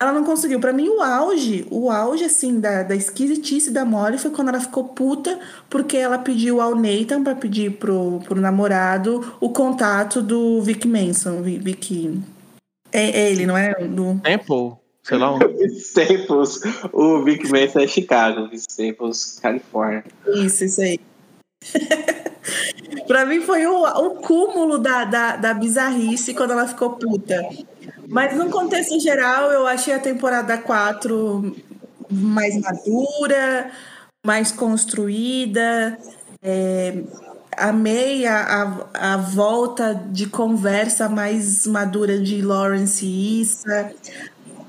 ela 0.01 0.11
não 0.11 0.23
conseguiu. 0.23 0.59
Pra 0.59 0.73
mim, 0.73 0.89
o 0.89 1.01
auge, 1.01 1.65
o 1.71 1.89
auge, 1.89 2.25
assim, 2.25 2.59
da, 2.59 2.83
da 2.83 2.95
esquisitice 2.95 3.71
da 3.71 3.85
Molly 3.85 4.17
foi 4.17 4.31
quando 4.31 4.49
ela 4.49 4.59
ficou 4.59 4.85
puta 4.85 5.39
porque 5.69 5.95
ela 5.97 6.17
pediu 6.17 6.59
ao 6.59 6.75
Nathan 6.75 7.23
pra 7.23 7.35
pedir 7.35 7.71
pro, 7.77 8.19
pro 8.23 8.39
namorado 8.39 9.35
o 9.39 9.49
contato 9.49 10.21
do 10.21 10.61
Vic 10.61 10.87
Manson. 10.87 11.41
Vi- 11.41 11.57
Vic. 11.59 12.21
É, 12.91 13.09
é 13.09 13.31
ele, 13.31 13.45
não 13.45 13.57
é? 13.57 13.73
Do... 13.73 14.19
Temple, 14.21 14.73
sei 15.03 15.17
lá. 15.17 15.33
Um... 15.35 15.39
Staples, 15.77 16.59
o 16.91 17.23
Vic 17.23 17.49
Mensa 17.51 17.83
é 17.83 17.87
Chicago, 17.87 18.49
Staples, 18.53 19.39
Califórnia. 19.41 20.03
Isso, 20.27 20.65
isso 20.65 20.81
aí. 20.81 20.99
pra 23.07 23.25
mim 23.25 23.39
foi 23.41 23.65
o, 23.65 23.83
o 23.83 24.09
cúmulo 24.15 24.77
da, 24.77 25.05
da, 25.05 25.35
da 25.37 25.53
bizarrice 25.53 26.33
quando 26.33 26.51
ela 26.51 26.67
ficou 26.67 26.91
puta. 26.91 27.41
Mas 28.07 28.35
no 28.37 28.49
contexto 28.49 28.99
geral, 28.99 29.51
eu 29.51 29.65
achei 29.65 29.93
a 29.93 29.99
temporada 29.99 30.57
4 30.57 31.55
mais 32.09 32.59
madura, 32.59 33.71
mais 34.25 34.51
construída. 34.51 35.97
É, 36.41 37.03
amei 37.57 38.25
a, 38.25 38.87
a, 38.93 39.13
a, 39.13 39.17
volta 39.17 39.93
de 39.93 40.27
conversa 40.27 41.07
mais 41.07 41.65
madura 41.65 42.19
de 42.19 42.41
Lawrence 42.41 43.05
e 43.05 43.41
Issa. 43.41 43.91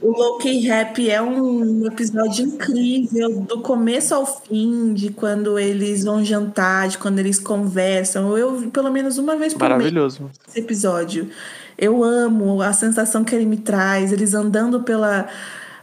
O 0.01 0.11
Loki 0.11 0.61
Rap 0.67 1.09
é 1.09 1.21
um 1.23 1.87
episódio 1.87 2.45
incrível, 2.45 3.41
do 3.41 3.63
começo 3.63 4.15
ao 4.15 4.27
fim, 4.27 4.93
de 4.93 5.11
quando 5.11 5.59
eles 5.59 6.05
vão 6.05 6.23
jantar, 6.23 6.89
de 6.89 6.99
quando 6.99 7.19
eles 7.19 7.39
conversam. 7.39 8.37
Eu, 8.37 8.71
pelo 8.71 8.93
menos 8.93 9.17
uma 9.17 9.35
vez 9.35 9.55
por 9.55 9.61
Maravilhoso. 9.61 10.25
mês, 10.25 10.35
esse 10.47 10.61
episódio. 10.61 11.31
Eu 11.79 12.05
amo 12.05 12.63
a 12.63 12.73
sensação 12.73 13.25
que 13.25 13.35
ele 13.35 13.47
me 13.47 13.57
traz, 13.57 14.13
eles 14.13 14.35
andando 14.35 14.83
pela, 14.83 15.27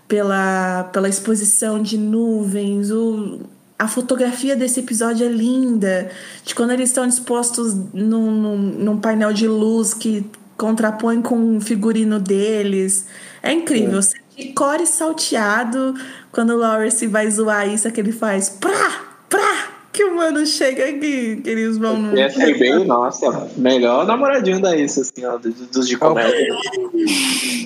pela, 0.08 0.90
pela 0.92 1.10
exposição 1.10 1.82
de 1.82 1.98
nuvens, 1.98 2.92
o, 2.92 3.42
a 3.82 3.88
fotografia 3.88 4.56
desse 4.56 4.80
episódio 4.80 5.26
é 5.26 5.30
linda, 5.30 6.12
de 6.46 6.54
quando 6.54 6.70
eles 6.70 6.90
estão 6.90 7.08
dispostos 7.08 7.74
num, 7.92 8.30
num, 8.32 8.58
num 8.58 9.00
painel 9.00 9.34
de 9.34 9.48
luz 9.48 9.94
que 9.94 10.24
contrapõe 10.56 11.20
com 11.20 11.58
o 11.58 11.60
figurino 11.60 12.20
deles. 12.20 13.08
É 13.42 13.52
incrível. 13.52 13.98
É. 13.98 14.02
Sente 14.04 14.54
core 14.54 14.86
salteado 14.86 15.96
quando 16.32 16.52
o 16.52 16.58
Lawrence 16.58 17.08
vai 17.08 17.30
zoar 17.32 17.68
isso, 17.68 17.88
é 17.88 17.92
que 17.92 18.00
ele 18.00 18.12
faz 18.12 18.50
prá, 18.50 19.02
prá, 19.28 19.71
que 19.92 20.04
o 20.04 20.16
mano 20.16 20.46
chega 20.46 20.86
aqui, 20.86 21.38
que 21.38 21.50
eles 21.50 21.78
vão 21.78 21.98
no. 21.98 22.18
É, 22.18 22.26
é 22.26 22.54
bem, 22.54 22.86
nossa, 22.86 23.50
melhor 23.58 24.06
namoradinho 24.06 24.62
da 24.62 24.76
isso, 24.76 25.02
assim, 25.02 25.26
ó, 25.26 25.38
dos 25.38 25.88
de 25.88 25.98
comédia. 25.98 26.54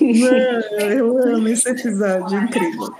Mano, 0.00 0.92
eu 0.92 1.34
amo 1.34 1.48
esse 1.48 1.68
episódio, 1.68 2.38
incrível. 2.38 2.94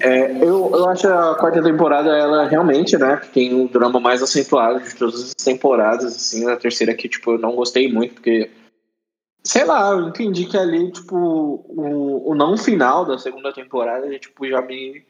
É, 0.00 0.30
eu, 0.32 0.70
eu 0.72 0.88
acho 0.88 1.06
a 1.08 1.34
quarta 1.36 1.62
temporada, 1.62 2.10
ela 2.16 2.48
realmente, 2.48 2.96
né, 2.96 3.20
tem 3.32 3.54
um 3.54 3.66
drama 3.66 4.00
mais 4.00 4.22
acentuado 4.22 4.80
de 4.80 4.94
todas 4.94 5.22
as 5.22 5.34
temporadas, 5.34 6.16
assim, 6.16 6.48
a 6.48 6.56
terceira 6.56 6.94
que, 6.94 7.08
tipo, 7.08 7.32
eu 7.32 7.38
não 7.38 7.54
gostei 7.54 7.92
muito, 7.92 8.14
porque 8.14 8.50
Sei 9.46 9.62
lá, 9.62 9.90
eu 9.90 10.08
entendi 10.08 10.46
que 10.46 10.56
ali, 10.56 10.90
tipo, 10.90 11.14
o, 11.16 12.30
o 12.30 12.34
não 12.34 12.56
final 12.56 13.04
da 13.04 13.18
segunda 13.18 13.52
temporada 13.52 14.18
tipo, 14.18 14.48
já 14.48 14.62
me. 14.62 15.04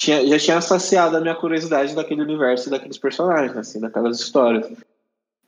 Tinha, 0.00 0.26
já 0.26 0.38
tinha 0.38 0.60
saciado 0.62 1.18
a 1.18 1.20
minha 1.20 1.34
curiosidade 1.34 1.94
daquele 1.94 2.22
universo 2.22 2.68
e 2.68 2.70
daqueles 2.70 2.96
personagens, 2.96 3.54
assim, 3.54 3.78
daquelas 3.78 4.18
histórias. 4.18 4.72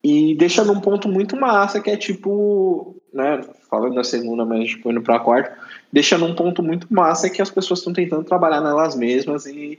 E 0.05 0.35
deixa 0.35 0.63
num 0.63 0.79
ponto 0.79 1.09
muito 1.09 1.35
massa, 1.35 1.81
que 1.81 1.91
é 1.91 1.97
tipo, 1.97 2.95
né, 3.15 3.41
falando 3.71 3.95
da 3.95 4.05
segunda, 4.05 4.45
mas 4.45 4.69
tipo, 4.69 4.91
indo 4.91 5.01
pra 5.01 5.21
quarta, 5.21 5.57
deixa 5.91 6.19
num 6.19 6.35
ponto 6.35 6.63
muito 6.63 6.87
massa 6.93 7.31
que 7.31 7.41
as 7.41 7.49
pessoas 7.49 7.79
estão 7.81 7.95
tentando 7.95 8.25
trabalhar 8.25 8.61
nelas 8.61 8.95
mesmas 8.95 9.47
e 9.47 9.79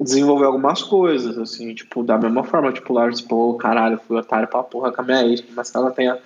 desenvolver 0.00 0.46
algumas 0.46 0.82
coisas, 0.82 1.36
assim, 1.36 1.74
tipo, 1.74 2.02
da 2.02 2.16
mesma 2.16 2.44
forma, 2.44 2.72
tipo, 2.72 2.94
Lars, 2.94 3.20
pô, 3.20 3.54
caralho, 3.56 4.00
fui 4.08 4.16
otário 4.16 4.48
pra 4.48 4.62
porra 4.62 4.90
com 4.90 5.02
a 5.02 5.04
minha 5.04 5.26
ex, 5.26 5.44
mas 5.54 5.70
que 5.70 5.76
ela 5.76 5.90
tenha 5.90 6.18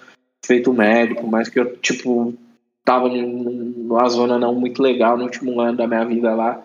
feito 0.45 0.73
médico, 0.73 1.27
mas 1.27 1.49
que 1.49 1.59
eu, 1.59 1.77
tipo, 1.79 2.33
tava 2.85 3.09
numa 3.09 4.09
zona 4.09 4.39
não 4.39 4.55
muito 4.55 4.81
legal 4.81 5.17
no 5.17 5.25
último 5.25 5.61
ano 5.61 5.77
da 5.77 5.89
minha 5.89 6.05
vida 6.05 6.33
lá. 6.33 6.63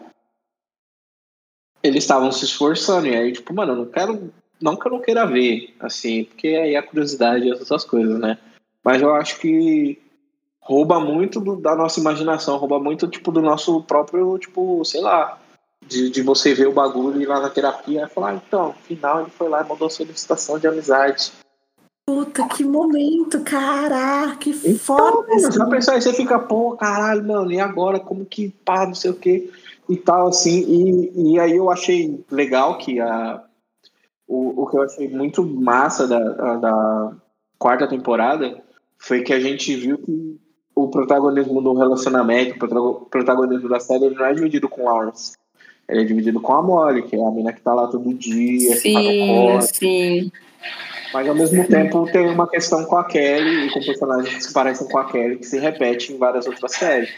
Eles 1.84 2.04
estavam 2.04 2.32
se 2.32 2.46
esforçando, 2.46 3.08
e 3.08 3.16
aí, 3.16 3.32
tipo, 3.32 3.54
mano, 3.54 3.74
eu 3.74 3.78
não 3.78 3.86
quero. 3.86 4.32
Não 4.62 4.76
que 4.76 4.88
eu 4.88 4.92
não 4.92 5.02
queira 5.02 5.26
ver, 5.26 5.74
assim, 5.80 6.26
porque 6.26 6.50
aí 6.50 6.76
a 6.76 6.84
curiosidade 6.84 7.48
e 7.48 7.52
essas 7.52 7.84
coisas, 7.84 8.20
né? 8.20 8.38
Mas 8.84 9.02
eu 9.02 9.14
acho 9.16 9.40
que 9.40 10.00
rouba 10.60 11.00
muito 11.00 11.40
do, 11.40 11.56
da 11.56 11.76
nossa 11.76 12.00
imaginação, 12.00 12.58
rouba 12.58 12.80
muito, 12.80 13.08
tipo, 13.08 13.32
do 13.32 13.42
nosso 13.42 13.82
próprio, 13.82 14.38
tipo, 14.38 14.86
sei 14.86 15.02
lá, 15.02 15.40
de, 15.88 16.10
de 16.12 16.22
você 16.22 16.54
ver 16.54 16.68
o 16.68 16.72
bagulho 16.72 17.20
e 17.20 17.24
ir 17.24 17.28
lá 17.28 17.40
na 17.40 17.50
terapia 17.50 18.04
e 18.04 18.14
falar, 18.14 18.30
ah, 18.30 18.36
então, 18.36 18.76
final 18.84 19.22
ele 19.22 19.32
foi 19.32 19.50
lá 19.50 19.64
e 19.64 19.68
mandou 19.68 19.90
solicitação 19.90 20.60
de 20.60 20.68
amizade. 20.68 21.32
Puta, 22.06 22.48
que 22.48 22.64
momento, 22.64 23.42
caraca, 23.42 24.36
que 24.38 24.50
então, 24.50 24.76
foda. 24.78 25.28
Mano, 25.28 25.52
já 25.52 25.66
pensou 25.66 25.94
aí, 25.94 26.02
você 26.02 26.14
fica, 26.14 26.38
pô, 26.38 26.76
caralho, 26.76 27.26
mano, 27.26 27.52
e 27.52 27.60
agora? 27.60 28.00
Como 28.00 28.26
que 28.26 28.50
pá, 28.50 28.86
não 28.86 28.96
sei 28.96 29.12
o 29.12 29.16
que 29.16 29.52
e 29.90 29.98
tal, 29.98 30.28
assim. 30.28 30.64
E, 30.68 31.34
e 31.34 31.40
aí 31.40 31.56
eu 31.56 31.70
achei 31.70 32.24
legal 32.32 32.78
que 32.78 33.00
a, 33.00 33.44
o, 34.28 34.64
o 34.64 34.68
que 34.68 34.78
eu 34.78 34.82
achei 34.82 35.08
muito 35.10 35.46
massa 35.46 36.08
da, 36.08 36.56
da, 36.58 37.12
quarta 37.60 37.88
temporada 37.88 38.62
foi 38.98 39.22
que 39.22 39.34
a 39.34 39.40
gente 39.40 39.76
viu 39.76 39.98
que 39.98 40.40
o 40.74 40.88
protagonismo 40.90 41.62
do 41.62 41.74
relacionamento, 41.74 42.56
o 42.56 43.06
protagonismo 43.06 43.68
da 43.68 43.80
série, 43.80 44.06
ele 44.06 44.16
não 44.16 44.26
é 44.26 44.34
dividido 44.34 44.70
com 44.70 44.86
Lawrence. 44.86 45.34
Ele 45.88 46.02
é 46.02 46.06
dividido 46.06 46.40
com 46.40 46.54
a 46.54 46.62
Molly, 46.62 47.04
que 47.04 47.16
é 47.16 47.26
a 47.26 47.30
mina 47.30 47.52
que 47.52 47.62
tá 47.62 47.74
lá 47.74 47.88
todo 47.88 48.14
dia. 48.14 48.78
Sim, 48.78 49.60
sim. 49.62 50.32
Mas 51.14 51.28
ao 51.28 51.36
mesmo 51.36 51.68
tempo 51.68 52.10
tem 52.12 52.30
uma 52.30 52.48
questão 52.48 52.86
com 52.86 52.96
a 52.96 53.04
Kelly 53.04 53.68
e 53.68 53.72
com 53.72 53.82
personagens 53.82 54.34
que 54.34 54.44
se 54.44 54.54
parecem 54.54 54.88
com 54.88 54.98
a 54.98 55.06
Kelly 55.06 55.38
que 55.38 55.46
se 55.46 55.60
repete 55.60 56.14
em 56.14 56.18
várias 56.18 56.48
outras 56.48 56.72
séries. 56.72 57.10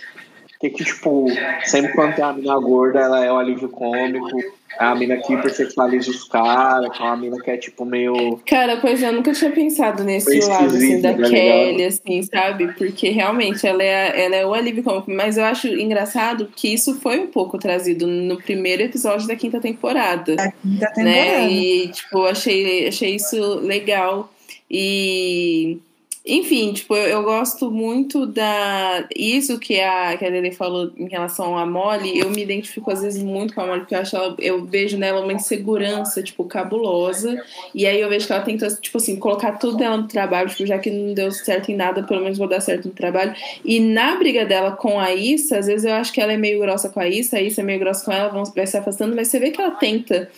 Que, 0.64 0.70
que 0.70 0.86
tipo, 0.86 1.26
sempre 1.66 1.92
quando 1.92 2.16
tem 2.16 2.24
a 2.24 2.32
mina 2.32 2.58
gorda, 2.58 2.98
ela 2.98 3.26
é 3.26 3.30
o 3.30 3.36
alívio 3.36 3.68
cômico, 3.68 4.40
é 4.80 4.86
a 4.86 4.96
mina 4.96 5.18
que 5.18 5.34
hipersexualiza 5.34 6.10
os 6.10 6.24
caras, 6.24 6.90
que 6.96 7.04
é 7.04 7.06
uma 7.06 7.18
mina 7.18 7.38
que 7.42 7.52
é 7.52 7.58
tipo 7.58 7.84
meio. 7.84 8.40
Cara, 8.46 8.78
pois 8.78 9.04
eu 9.04 9.12
nunca 9.12 9.34
tinha 9.34 9.52
pensado 9.52 10.06
nesse 10.06 10.40
lado 10.40 10.74
assim, 10.74 11.02
da 11.02 11.14
tá 11.16 11.28
Kelly, 11.28 11.84
assim, 11.84 12.24
sabe? 12.24 12.74
Porque 12.78 13.10
realmente 13.10 13.68
ela 13.68 13.84
é, 13.84 14.24
ela 14.24 14.36
é 14.38 14.46
o 14.46 14.54
alívio 14.54 14.84
cômico. 14.84 15.12
Mas 15.12 15.36
eu 15.36 15.44
acho 15.44 15.68
engraçado 15.68 16.50
que 16.56 16.74
isso 16.74 16.96
foi 17.02 17.20
um 17.20 17.28
pouco 17.28 17.58
trazido 17.58 18.08
no 18.08 18.38
primeiro 18.38 18.84
episódio 18.84 19.28
da 19.28 19.36
quinta 19.36 19.60
temporada. 19.60 20.34
Da 20.38 20.50
quinta 20.50 20.88
temporada. 20.94 21.04
Né? 21.04 21.52
E, 21.52 21.90
tipo, 21.90 22.24
achei, 22.24 22.88
achei 22.88 23.16
isso 23.16 23.60
legal. 23.60 24.32
E 24.72 25.78
enfim, 26.26 26.72
tipo, 26.72 26.96
eu, 26.96 27.06
eu, 27.06 27.24
gosto 27.24 27.70
muito 27.70 28.26
da. 28.26 29.06
Isso 29.14 29.60
que 29.60 29.78
a, 29.82 30.16
que 30.16 30.26
a 30.26 30.30
Lele 30.30 30.54
falou 30.54 30.90
em 30.96 31.10
relação 31.10 31.58
à 31.58 31.66
Molly, 31.66 32.18
eu 32.18 32.30
me 32.30 32.42
identifico 32.42 32.90
às 32.92 33.02
vezes 33.02 33.22
muito 33.22 33.54
com 33.54 33.60
a 33.60 33.68
Molly, 33.68 33.82
porque 33.82 33.94
eu 33.94 34.00
acho 34.00 34.16
ela, 34.16 34.34
eu 34.40 34.64
vejo 34.64 34.98
nela 34.98 35.20
uma 35.20 35.34
insegurança, 35.34 36.24
tipo, 36.24 36.46
cabulosa. 36.46 37.44
E 37.76 37.86
aí 37.86 38.00
eu 38.00 38.08
vejo 38.08 38.26
que 38.26 38.32
ela 38.32 38.42
tenta, 38.42 38.74
tipo 38.74 38.98
assim, 38.98 39.18
colocar 39.18 39.54
tudo 39.54 39.76
dela 39.76 39.98
no 39.98 40.08
trabalho, 40.08 40.48
tipo, 40.48 40.66
já 40.66 40.80
que 40.80 40.90
não 40.90 41.14
deu 41.14 41.30
certo 41.30 41.70
em 41.70 41.76
nada, 41.76 42.04
pelo 42.04 42.22
menos 42.22 42.38
vou 42.38 42.48
dar 42.48 42.62
certo 42.62 42.86
no 42.88 42.94
trabalho. 42.94 43.36
E 43.66 43.82
na 43.82 44.16
briga 44.16 44.46
dela 44.46 44.72
com 44.72 44.98
a 44.98 45.14
Issa, 45.14 45.58
às 45.58 45.68
vezes 45.68 45.84
eu 45.84 45.94
acho 45.94 46.14
que 46.14 46.22
ela 46.22 46.32
é 46.32 46.38
meio 46.38 46.62
grossa 46.62 46.88
com 46.88 47.02
a 47.02 47.08
Issa, 47.10 47.36
a 47.36 47.42
Issa 47.42 47.60
é 47.60 47.66
meio 47.66 47.80
grossa 47.80 48.06
com 48.06 48.14
ela, 48.14 48.30
vão, 48.30 48.46
vai 48.46 48.66
se 48.66 48.78
afastando, 48.78 49.14
mas 49.14 49.28
você 49.28 49.40
vê 49.40 49.52
que 49.52 49.60
ela 49.60 49.72
tenta 49.72 50.30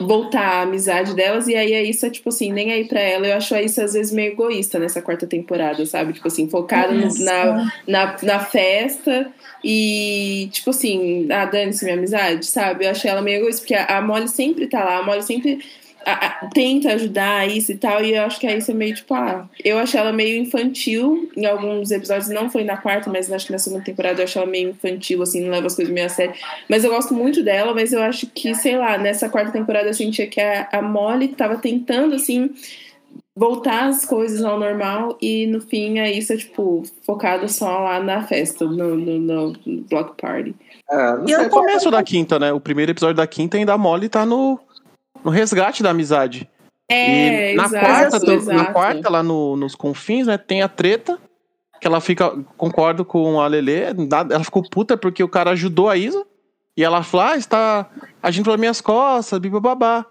voltar 0.00 0.40
à 0.40 0.62
amizade 0.62 1.14
delas, 1.14 1.48
e 1.48 1.54
aí 1.54 1.74
a 1.74 1.82
Issa, 1.82 2.10
tipo 2.10 2.28
assim, 2.28 2.52
nem 2.52 2.72
aí 2.72 2.86
pra 2.86 3.00
ela. 3.00 3.26
Eu 3.26 3.36
acho 3.36 3.54
a 3.54 3.62
Issa 3.62 3.84
às 3.84 3.94
vezes 3.94 4.12
meio 4.12 4.32
egoísta 4.32 4.78
nessa 4.78 5.00
quarta 5.00 5.26
temporada, 5.26 5.84
sabe? 5.86 6.12
Tipo 6.12 6.28
assim, 6.28 6.48
focada 6.48 6.92
na, 6.92 7.72
na, 7.86 8.16
na 8.22 8.38
festa 8.40 9.32
e, 9.62 10.48
tipo 10.52 10.70
assim, 10.70 11.26
ah, 11.30 11.44
dane-se 11.44 11.84
minha 11.84 11.96
amizade, 11.96 12.46
sabe? 12.46 12.84
Eu 12.84 12.90
achei 12.90 13.10
ela 13.10 13.22
meio 13.22 13.40
egoísta, 13.40 13.62
porque 13.62 13.74
a, 13.74 13.98
a 13.98 14.02
Molly 14.02 14.28
sempre 14.28 14.66
tá 14.66 14.84
lá, 14.84 14.98
a 14.98 15.02
Molly 15.02 15.22
sempre 15.22 15.60
a, 16.04 16.26
a, 16.26 16.48
tenta 16.48 16.92
ajudar 16.92 17.48
isso 17.48 17.72
e 17.72 17.76
tal, 17.76 18.02
e 18.02 18.14
eu 18.14 18.22
acho 18.22 18.40
que 18.40 18.46
a 18.46 18.56
isso 18.56 18.70
é 18.70 18.74
meio 18.74 18.94
tipo, 18.94 19.12
ah, 19.14 19.48
eu 19.64 19.78
achei 19.78 20.00
ela 20.00 20.12
meio 20.12 20.40
infantil 20.40 21.30
em 21.36 21.46
alguns 21.46 21.90
episódios, 21.90 22.28
não 22.28 22.50
foi 22.50 22.64
na 22.64 22.76
quarta, 22.76 23.10
mas 23.10 23.30
acho 23.30 23.46
que 23.46 23.52
na 23.52 23.58
segunda 23.58 23.84
temporada 23.84 24.20
eu 24.20 24.24
achei 24.24 24.40
ela 24.40 24.50
meio 24.50 24.70
infantil, 24.70 25.22
assim, 25.22 25.42
não 25.42 25.50
leva 25.50 25.66
as 25.66 25.74
coisas 25.74 25.92
meio 25.92 26.06
a 26.06 26.10
sério. 26.10 26.34
Mas 26.68 26.84
eu 26.84 26.90
gosto 26.90 27.14
muito 27.14 27.42
dela, 27.42 27.74
mas 27.74 27.92
eu 27.92 28.02
acho 28.02 28.26
que, 28.26 28.54
sei 28.54 28.76
lá, 28.76 28.96
nessa 28.98 29.28
quarta 29.28 29.52
temporada 29.52 29.88
eu 29.88 29.94
sentia 29.94 30.26
que 30.26 30.40
a, 30.40 30.68
a 30.72 30.82
Molly 30.82 31.28
tava 31.28 31.56
tentando, 31.56 32.14
assim, 32.14 32.50
voltar 33.34 33.88
as 33.88 34.04
coisas 34.04 34.44
ao 34.44 34.58
normal 34.58 35.16
e 35.20 35.46
no 35.46 35.60
fim 35.60 35.98
a 35.98 36.10
isso 36.10 36.32
é, 36.32 36.36
tipo, 36.36 36.82
focado 37.02 37.48
só 37.48 37.78
lá 37.78 38.00
na 38.00 38.22
festa, 38.22 38.64
no, 38.64 38.96
no, 38.96 39.18
no 39.18 39.52
block 39.88 40.20
party. 40.20 40.54
É, 40.90 40.96
e 41.26 41.32
é 41.32 41.40
o 41.40 41.50
começo 41.50 41.90
da 41.90 42.02
quinta, 42.02 42.38
né? 42.38 42.52
O 42.52 42.60
primeiro 42.60 42.90
episódio 42.90 43.16
da 43.16 43.26
quinta 43.26 43.56
ainda 43.56 43.74
a 43.74 43.78
Molly 43.78 44.08
tá 44.08 44.26
no 44.26 44.58
no 45.24 45.30
resgate 45.30 45.82
da 45.82 45.90
amizade. 45.90 46.48
É, 46.88 47.52
e 47.52 47.56
na 47.56 47.66
exato, 47.66 47.86
quarta, 47.86 48.32
exato. 48.32 48.56
na 48.56 48.64
quarta 48.66 49.08
lá 49.08 49.22
no, 49.22 49.56
nos 49.56 49.76
confins, 49.76 50.26
né, 50.26 50.36
tem 50.36 50.60
a 50.60 50.68
treta 50.68 51.18
que 51.80 51.86
ela 51.86 52.00
fica, 52.00 52.36
concordo 52.56 53.04
com 53.04 53.40
a 53.40 53.46
Lele, 53.46 53.84
ela 54.12 54.44
ficou 54.44 54.62
puta 54.68 54.96
porque 54.96 55.22
o 55.22 55.28
cara 55.28 55.52
ajudou 55.52 55.88
a 55.88 55.96
Isa 55.96 56.26
e 56.76 56.84
ela 56.84 57.02
falou, 57.02 57.26
ah, 57.26 57.36
está 57.36 57.88
agindo 58.22 58.44
pelas 58.44 58.60
minhas 58.60 58.80
costas, 58.80 59.38
babá. 59.38 60.04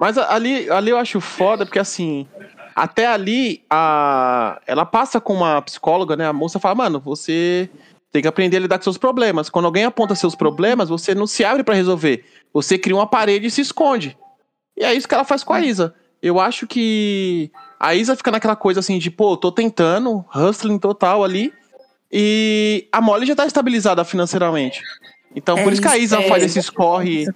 Mas 0.00 0.16
ali, 0.16 0.70
ali 0.70 0.90
eu 0.90 0.96
acho 0.96 1.20
foda 1.20 1.66
porque 1.66 1.78
assim, 1.78 2.26
até 2.74 3.06
ali 3.06 3.62
a 3.68 4.60
ela 4.66 4.86
passa 4.86 5.20
com 5.20 5.34
uma 5.34 5.60
psicóloga, 5.60 6.16
né, 6.16 6.26
a 6.26 6.32
moça 6.32 6.58
fala, 6.58 6.76
mano, 6.76 7.00
você 7.00 7.68
tem 8.12 8.22
que 8.22 8.28
aprender 8.28 8.58
a 8.58 8.60
lidar 8.60 8.78
com 8.78 8.84
seus 8.84 8.98
problemas. 8.98 9.50
Quando 9.50 9.64
alguém 9.64 9.84
aponta 9.84 10.14
seus 10.14 10.34
problemas, 10.34 10.88
você 10.88 11.14
não 11.14 11.26
se 11.26 11.44
abre 11.44 11.64
para 11.64 11.74
resolver. 11.74 12.24
Você 12.52 12.78
cria 12.78 12.94
uma 12.94 13.06
parede 13.06 13.46
e 13.46 13.50
se 13.50 13.62
esconde. 13.62 14.16
E 14.76 14.84
é 14.84 14.94
isso 14.94 15.08
que 15.08 15.14
ela 15.14 15.24
faz 15.24 15.44
com 15.44 15.52
a 15.52 15.60
Isa. 15.60 15.94
Eu 16.22 16.38
acho 16.38 16.66
que 16.66 17.50
a 17.78 17.94
Isa 17.94 18.14
fica 18.16 18.30
naquela 18.30 18.56
coisa 18.56 18.80
assim 18.80 18.98
de, 18.98 19.10
pô, 19.10 19.36
tô 19.36 19.50
tentando, 19.50 20.24
hustling 20.34 20.78
total 20.78 21.24
ali. 21.24 21.52
E 22.10 22.86
a 22.92 23.00
Molly 23.00 23.26
já 23.26 23.34
tá 23.34 23.46
estabilizada 23.46 24.04
financeiramente. 24.04 24.80
Então, 25.34 25.56
É 25.56 25.64
por 25.64 25.72
isso 25.72 25.82
que 25.82 25.88
a 25.88 25.96
Isa 25.96 26.20
é. 26.20 26.28
faz 26.28 26.42
esses 26.44 26.68
corre. 26.68 27.26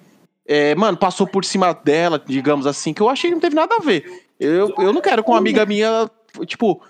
é, 0.47 0.75
mano, 0.75 0.97
passou 0.97 1.27
por 1.27 1.45
cima 1.45 1.73
dela, 1.73 2.23
digamos 2.25 2.67
assim, 2.67 2.93
que 2.93 3.01
eu 3.01 3.09
achei 3.09 3.31
que 3.31 3.35
não 3.35 3.41
teve 3.41 3.57
nada 3.57 3.75
a 3.77 3.81
ver. 3.81 4.05
Eu, 4.39 4.73
eu 4.79 4.93
não 4.93 5.01
quero 5.01 5.25
com 5.25 5.33
uma 5.33 5.39
amiga 5.39 5.65
minha, 5.65 6.11
tipo, 6.45 6.81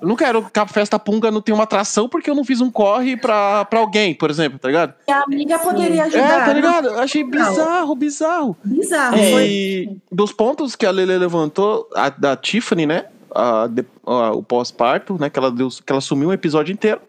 eu 0.00 0.08
não 0.08 0.16
quero 0.16 0.42
que 0.50 0.58
a 0.58 0.66
festa 0.66 0.98
punga 0.98 1.30
não 1.30 1.40
tenha 1.40 1.54
uma 1.54 1.64
atração 1.64 2.08
porque 2.08 2.28
eu 2.30 2.34
não 2.34 2.44
fiz 2.44 2.60
um 2.60 2.70
corre 2.70 3.16
pra, 3.16 3.64
pra 3.66 3.80
alguém, 3.80 4.14
por 4.14 4.30
exemplo, 4.30 4.58
tá 4.58 4.68
ligado? 4.68 4.94
E 5.06 5.12
a 5.12 5.22
amiga 5.22 5.58
poderia 5.58 6.02
É, 6.02 6.04
ajudar. 6.06 6.40
tá 6.40 6.46
né? 6.48 6.54
ligado? 6.54 6.88
Eu 6.88 6.98
achei 7.00 7.22
bizarro, 7.22 7.94
bizarro. 7.94 8.56
Bizarro. 8.64 9.16
Foi 9.16 9.44
E 9.46 9.96
dos 10.10 10.32
pontos 10.32 10.74
que 10.74 10.86
a 10.86 10.90
Lele 10.90 11.16
levantou, 11.18 11.88
a 11.94 12.08
da 12.08 12.36
Tiffany, 12.36 12.86
né? 12.86 13.04
A, 13.34 13.68
a- 14.06 14.32
o 14.32 14.42
pós-parto, 14.42 15.16
né? 15.20 15.28
Que 15.30 15.38
ela, 15.38 15.50
deu, 15.50 15.68
que 15.68 15.92
ela 15.92 16.00
sumiu 16.00 16.30
um 16.30 16.32
episódio 16.32 16.72
inteiro. 16.72 17.00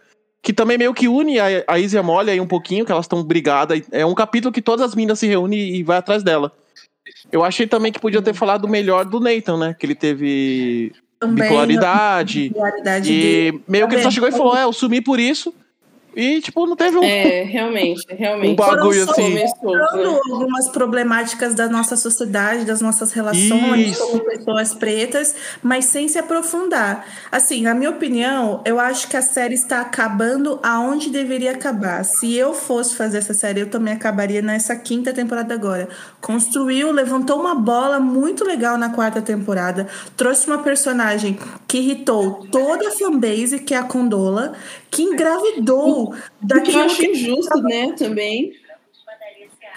Que 0.43 0.53
também 0.53 0.77
meio 0.77 0.93
que 0.93 1.07
une 1.07 1.39
a, 1.39 1.45
a 1.67 1.79
Izzy 1.79 1.95
e 1.95 1.99
a 1.99 2.03
Molly 2.03 2.31
aí 2.31 2.39
um 2.39 2.47
pouquinho, 2.47 2.85
que 2.85 2.91
elas 2.91 3.05
estão 3.05 3.23
brigadas. 3.23 3.81
É 3.91 4.05
um 4.05 4.13
capítulo 4.13 4.51
que 4.53 4.61
todas 4.61 4.85
as 4.85 4.95
meninas 4.95 5.19
se 5.19 5.27
reúnem 5.27 5.59
e 5.75 5.83
vai 5.83 5.97
atrás 5.97 6.23
dela. 6.23 6.51
Eu 7.31 7.43
achei 7.43 7.65
também 7.65 7.91
que 7.91 7.99
podia 7.99 8.21
ter 8.21 8.33
falado 8.33 8.67
melhor 8.67 9.03
do 9.05 9.19
Nathan, 9.19 9.57
né? 9.57 9.75
Que 9.77 9.85
ele 9.85 9.95
teve 9.95 10.93
também 11.19 11.43
bipolaridade. 11.43 12.49
bipolaridade. 12.49 13.11
E 13.11 13.61
meio 13.67 13.87
que 13.87 13.95
ele 13.95 14.03
só 14.03 14.11
chegou 14.11 14.29
e 14.29 14.31
falou: 14.31 14.55
É, 14.55 14.63
eu 14.63 14.73
sumi 14.73 15.01
por 15.01 15.19
isso. 15.19 15.53
E, 16.17 16.41
tipo, 16.41 16.65
não 16.65 16.75
teve 16.75 16.97
um. 16.97 17.03
É, 17.03 17.43
realmente, 17.43 18.03
realmente. 18.09 18.53
Um 18.53 18.55
bagulho 18.55 19.05
Foram 19.05 19.25
assim. 19.25 19.39
mostrando 19.39 20.19
algumas 20.31 20.67
problemáticas 20.67 21.53
da 21.53 21.69
nossa 21.69 21.95
sociedade, 21.95 22.65
das 22.65 22.81
nossas 22.81 23.13
relações 23.13 23.91
Isso. 23.91 24.01
como 24.01 24.21
pessoas 24.21 24.73
pretas, 24.73 25.35
mas 25.61 25.85
sem 25.85 26.07
se 26.07 26.17
aprofundar. 26.17 27.05
Assim, 27.31 27.61
na 27.61 27.75
minha 27.75 27.91
opinião, 27.91 28.63
eu 28.65 28.79
acho 28.79 29.07
que 29.07 29.15
a 29.15 29.21
série 29.21 29.53
está 29.53 29.79
acabando 29.81 30.59
aonde 30.63 31.11
deveria 31.11 31.51
acabar. 31.51 32.03
Se 32.03 32.35
eu 32.35 32.51
fosse 32.51 32.95
fazer 32.95 33.19
essa 33.19 33.35
série, 33.35 33.59
eu 33.59 33.69
também 33.69 33.93
acabaria 33.93 34.41
nessa 34.41 34.75
quinta 34.75 35.13
temporada 35.13 35.53
agora. 35.53 35.87
Construiu, 36.19 36.91
levantou 36.91 37.39
uma 37.39 37.53
bola 37.53 37.99
muito 37.99 38.43
legal 38.43 38.75
na 38.75 38.89
quarta 38.89 39.21
temporada, 39.21 39.85
trouxe 40.15 40.47
uma 40.47 40.63
personagem 40.63 41.37
que 41.67 41.77
irritou 41.77 42.47
toda 42.51 42.87
a 42.87 42.91
fanbase, 42.91 43.59
que 43.59 43.75
é 43.75 43.77
a 43.77 43.83
Condola, 43.83 44.53
que 44.89 45.03
engravidou 45.03 46.06
Porque 46.11 46.53
daquilo 46.53 46.79
eu 46.79 46.85
acho 46.85 46.97
que 46.97 47.07
injusto, 47.11 47.61
né, 47.61 47.91
também. 47.93 48.53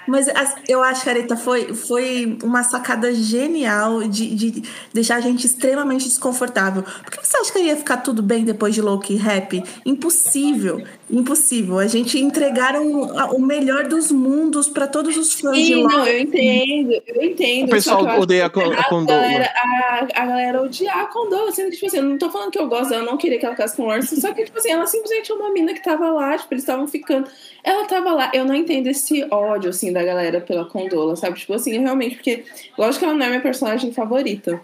mas 0.06 0.28
as- 0.28 0.56
eu 0.68 0.82
acho 0.82 1.08
Areta 1.08 1.36
foi, 1.36 1.72
foi 1.74 2.38
uma 2.42 2.62
sacada 2.62 3.12
genial 3.14 4.02
de, 4.08 4.34
de 4.34 4.62
deixar 4.92 5.16
a 5.16 5.20
gente 5.20 5.46
extremamente 5.46 6.04
desconfortável. 6.08 6.82
Por 6.82 7.10
que 7.10 7.26
você 7.26 7.36
acha 7.36 7.52
que 7.52 7.58
ia 7.60 7.76
ficar 7.76 7.98
tudo 7.98 8.22
bem 8.22 8.44
depois 8.44 8.74
de 8.74 8.80
Loki 8.80 9.14
Rap? 9.16 9.62
Impossível. 9.84 10.82
Impossível. 11.12 11.78
A 11.78 11.86
gente 11.86 12.18
entregaram 12.20 13.18
a- 13.18 13.32
o 13.32 13.40
melhor 13.40 13.88
dos 13.88 14.12
mundos 14.12 14.68
para 14.68 14.86
todos 14.86 15.16
os 15.16 15.32
fãs 15.34 15.56
de 15.56 15.64
Sim, 15.66 15.82
Loki. 15.82 15.94
não, 15.96 16.06
eu 16.06 16.20
entendo, 16.20 17.02
eu 17.06 17.22
entendo. 17.24 17.66
O 17.66 17.70
pessoal 17.70 18.20
odeia 18.20 18.44
a 18.44 18.46
a 18.46 18.50
Condola. 18.50 19.20
galera, 19.20 19.50
a, 19.56 20.06
a 20.14 20.26
galera 20.26 20.62
odiar 20.62 20.98
a 21.00 21.06
Condola, 21.06 21.50
sendo 21.52 21.66
que, 21.70 21.74
tipo 21.76 21.86
assim, 21.86 21.96
eu 21.96 22.04
não 22.04 22.16
tô 22.18 22.30
falando 22.30 22.50
que 22.50 22.58
eu 22.58 22.68
gosto 22.68 22.90
dela, 22.90 23.02
eu 23.02 23.06
não 23.10 23.16
queria 23.18 23.38
que 23.38 23.44
ela 23.44 23.54
ficasse 23.54 23.76
com 23.76 23.82
o 23.82 23.86
Lawrence, 23.86 24.20
só 24.20 24.32
que, 24.32 24.44
tipo 24.44 24.58
assim, 24.58 24.70
ela 24.70 24.86
simplesmente 24.86 25.32
é 25.32 25.34
uma 25.34 25.52
mina 25.52 25.74
que 25.74 25.82
tava 25.82 26.10
lá, 26.12 26.38
tipo, 26.38 26.54
eles 26.54 26.62
estavam 26.62 26.86
ficando. 26.86 27.28
Ela 27.64 27.84
tava 27.86 28.12
lá, 28.12 28.30
eu 28.32 28.44
não 28.44 28.54
entendo 28.54 28.86
esse 28.86 29.26
ódio, 29.30 29.70
assim, 29.70 29.92
da 29.92 30.04
galera 30.04 30.40
pela 30.40 30.64
Condola, 30.64 31.16
sabe? 31.16 31.38
Tipo 31.40 31.54
assim, 31.54 31.78
realmente, 31.78 32.14
porque, 32.16 32.44
lógico 32.78 33.00
que 33.00 33.04
ela 33.04 33.14
não 33.14 33.26
é 33.26 33.28
minha 33.30 33.40
personagem 33.40 33.92
favorita. 33.92 34.60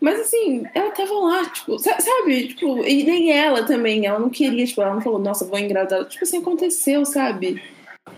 Mas 0.00 0.18
assim, 0.20 0.64
ela 0.74 0.90
tava 0.92 1.12
lá, 1.12 1.44
tipo, 1.50 1.78
sa- 1.78 2.00
sabe? 2.00 2.48
Tipo, 2.48 2.82
e 2.86 3.04
nem 3.04 3.32
ela 3.32 3.64
também, 3.64 4.06
ela 4.06 4.18
não 4.18 4.30
queria, 4.30 4.64
tipo, 4.64 4.80
ela 4.80 4.94
não 4.94 5.02
falou, 5.02 5.18
nossa, 5.18 5.44
vou 5.44 5.58
engravidar. 5.58 6.04
Tipo 6.06 6.24
assim, 6.24 6.38
aconteceu, 6.38 7.04
sabe? 7.04 7.62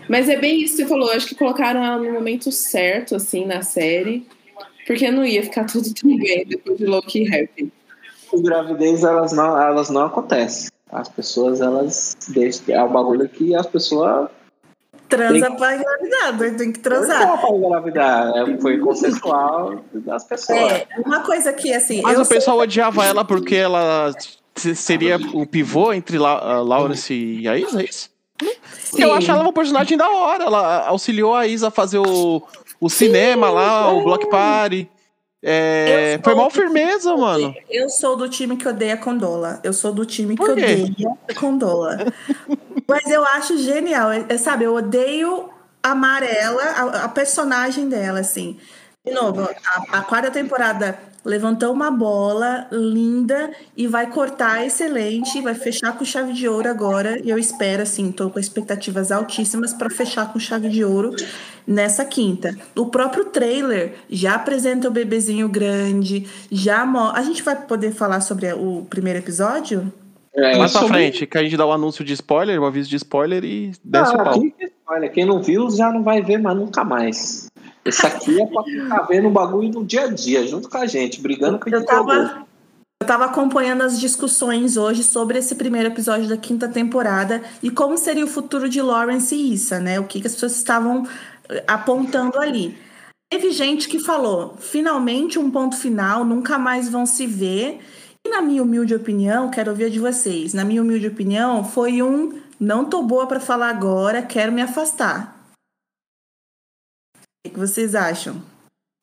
Mas 0.09 0.29
é 0.29 0.37
bem 0.37 0.61
isso 0.61 0.77
que 0.77 0.83
você 0.83 0.87
falou, 0.89 1.11
acho 1.11 1.27
que 1.27 1.35
colocaram 1.35 1.83
ela 1.83 1.97
no 1.97 2.11
momento 2.13 2.51
certo, 2.51 3.15
assim, 3.15 3.45
na 3.45 3.61
série. 3.61 4.25
Porque 4.87 5.09
não 5.11 5.25
ia 5.25 5.43
ficar 5.43 5.65
tudo 5.65 5.93
tão 5.93 6.17
bem 6.17 6.45
depois 6.45 6.77
de 6.77 6.85
Loki 6.85 7.27
Happy. 7.33 7.71
As 8.33 8.41
gravidez, 8.41 9.03
elas 9.03 9.31
não, 9.31 9.61
elas 9.61 9.89
não 9.89 10.05
acontecem. 10.05 10.69
As 10.91 11.09
pessoas, 11.09 11.61
elas. 11.61 12.17
É 12.67 12.83
um 12.83 12.91
bagulho 12.91 13.27
que 13.29 13.55
as 13.55 13.65
pessoas. 13.65 14.29
Transa 15.09 15.45
Tem- 15.47 15.55
pra 15.57 15.75
engravidar, 15.75 16.37
né? 16.39 16.49
tem 16.57 16.71
que 16.71 16.77
Não 16.79 16.83
transar. 16.83 17.19
dá 17.27 17.37
pra 17.37 17.49
engravidar. 17.49 18.33
É, 18.37 18.57
foi 18.59 18.77
consensual 18.79 19.75
das 19.93 20.23
pessoas. 20.23 20.59
É, 20.59 20.87
uma 21.05 21.19
coisa 21.21 21.53
que, 21.53 21.71
assim. 21.73 22.01
Mas 22.01 22.17
eu 22.17 22.23
o 22.23 22.27
pessoal 22.27 22.57
odiava 22.59 23.05
ela 23.05 23.23
porque 23.23 23.55
ela 23.55 24.11
se- 24.55 24.75
seria 24.75 25.17
o 25.33 25.45
pivô 25.45 25.93
entre 25.93 26.17
La 26.17 26.37
a 26.39 26.61
Lawrence 26.61 27.13
e 27.13 27.47
a 27.47 27.57
Isa, 27.57 27.81
é 27.81 27.85
isso? 27.85 28.09
Eu 28.41 29.09
Sim. 29.09 29.11
acho 29.11 29.31
ela 29.31 29.41
uma 29.41 29.53
personagem 29.53 29.97
da 29.97 30.09
hora. 30.09 30.43
Ela 30.45 30.87
auxiliou 30.87 31.35
a 31.35 31.45
Isa 31.47 31.67
a 31.67 31.71
fazer 31.71 31.99
o, 31.99 32.41
o 32.79 32.89
cinema 32.89 33.49
lá, 33.49 33.91
o 33.91 34.03
Block 34.03 34.27
Party. 34.29 34.89
É, 35.45 36.21
foi 36.23 36.33
mal 36.35 36.49
firmeza, 36.49 37.15
mano. 37.17 37.53
Eu 37.69 37.89
sou 37.89 38.15
do 38.15 38.29
time 38.29 38.55
que 38.55 38.65
odeia 38.65 38.95
Condola. 38.95 39.59
Eu 39.61 39.73
sou 39.73 39.91
do 39.91 40.05
time 40.05 40.37
que 40.37 40.41
odeia 40.41 40.87
Condola. 41.37 41.97
Mas 42.87 43.05
eu 43.07 43.25
acho 43.25 43.57
genial. 43.57 44.09
É, 44.11 44.37
sabe, 44.37 44.63
eu 44.63 44.73
odeio 44.73 45.49
amar 45.81 46.23
ela, 46.23 46.63
a, 46.63 47.03
a 47.03 47.09
personagem 47.09 47.89
dela, 47.89 48.21
assim. 48.21 48.57
De 49.05 49.11
novo, 49.11 49.41
a, 49.41 49.97
a 49.97 50.01
quarta 50.01 50.31
temporada 50.31 50.97
levantou 51.25 51.71
uma 51.71 51.89
bola 51.89 52.67
linda 52.71 53.51
e 53.77 53.87
vai 53.87 54.07
cortar 54.09 54.65
excelente, 54.65 55.41
vai 55.41 55.55
fechar 55.55 55.97
com 55.97 56.03
chave 56.03 56.33
de 56.33 56.47
ouro 56.47 56.69
agora. 56.69 57.19
E 57.23 57.29
eu 57.29 57.37
espero, 57.37 57.81
assim, 57.83 58.11
tô 58.11 58.29
com 58.29 58.39
expectativas 58.39 59.11
altíssimas 59.11 59.73
para 59.73 59.89
fechar 59.89 60.31
com 60.31 60.39
chave 60.39 60.69
de 60.69 60.83
ouro 60.83 61.15
nessa 61.65 62.03
quinta. 62.03 62.55
O 62.75 62.87
próprio 62.87 63.25
trailer 63.25 63.93
já 64.09 64.35
apresenta 64.35 64.87
o 64.87 64.91
bebezinho 64.91 65.47
grande, 65.47 66.27
já 66.51 66.83
A 67.13 67.21
gente 67.21 67.41
vai 67.41 67.55
poder 67.55 67.91
falar 67.91 68.19
sobre 68.21 68.51
o 68.53 68.85
primeiro 68.89 69.19
episódio? 69.19 69.91
É, 70.35 70.57
Mais 70.57 70.71
pra 70.71 70.81
sobre- 70.81 70.93
frente, 70.97 71.27
que 71.27 71.37
a 71.37 71.43
gente 71.43 71.55
dá 71.55 71.65
o 71.65 71.71
anúncio 71.71 72.03
de 72.03 72.11
spoiler, 72.13 72.59
o 72.59 72.65
aviso 72.65 72.89
de 72.89 72.95
spoiler 72.95 73.43
e 73.43 73.71
desce 73.83 74.13
Não, 74.15 74.21
o 74.21 74.23
pau. 74.23 74.33
aqui, 74.33 74.53
olha, 74.87 75.07
quem 75.07 75.25
não 75.25 75.41
viu 75.41 75.69
já 75.69 75.91
não 75.91 76.01
vai 76.01 76.21
ver 76.23 76.39
mais 76.39 76.57
nunca 76.57 76.83
mais. 76.83 77.47
Esse 77.85 78.05
aqui 78.05 78.41
é 78.41 78.45
pra 78.45 78.63
ficar 78.63 79.01
vendo 79.03 79.27
o 79.27 79.31
bagulho 79.31 79.69
no 79.69 79.85
dia 79.85 80.03
a 80.03 80.07
dia, 80.07 80.47
junto 80.47 80.69
com 80.69 80.77
a 80.77 80.85
gente, 80.85 81.21
brigando 81.21 81.59
com 81.59 81.69
editor. 81.69 81.85
tava, 81.85 82.45
eu 83.01 83.07
tava 83.07 83.25
acompanhando 83.25 83.81
as 83.81 83.99
discussões 83.99 84.77
hoje 84.77 85.03
sobre 85.03 85.37
esse 85.37 85.55
primeiro 85.55 85.89
episódio 85.89 86.29
da 86.29 86.37
quinta 86.37 86.69
temporada 86.69 87.41
e 87.61 87.69
como 87.69 87.97
seria 87.97 88.23
o 88.23 88.27
futuro 88.27 88.69
de 88.69 88.81
Lawrence 88.81 89.35
e 89.35 89.53
Issa, 89.53 89.79
né? 89.79 89.99
O 89.99 90.05
que, 90.05 90.21
que 90.21 90.27
as 90.27 90.33
pessoas 90.33 90.55
estavam 90.55 91.05
eh, 91.49 91.63
apontando 91.67 92.39
ali. 92.39 92.77
Teve 93.29 93.51
gente 93.51 93.89
que 93.89 93.99
falou, 93.99 94.55
finalmente 94.59 95.37
um 95.37 95.51
ponto 95.51 95.75
final, 95.75 96.23
nunca 96.23 96.57
mais 96.57 96.87
vão 96.87 97.05
se 97.05 97.27
ver. 97.27 97.79
E 98.25 98.29
na 98.29 98.41
minha 98.41 98.63
humilde 98.63 98.95
opinião, 98.95 99.49
quero 99.49 99.71
ouvir 99.71 99.85
a 99.85 99.89
de 99.89 99.99
vocês. 99.99 100.53
Na 100.53 100.63
minha 100.63 100.81
humilde 100.81 101.07
opinião, 101.07 101.65
foi 101.65 102.01
um 102.01 102.31
não 102.57 102.85
tô 102.85 103.01
boa 103.01 103.27
pra 103.27 103.41
falar 103.41 103.69
agora, 103.69 104.21
quero 104.21 104.53
me 104.53 104.61
afastar. 104.61 105.32
O 107.45 107.49
que 107.49 107.59
vocês 107.59 107.93
acham? 107.95 108.41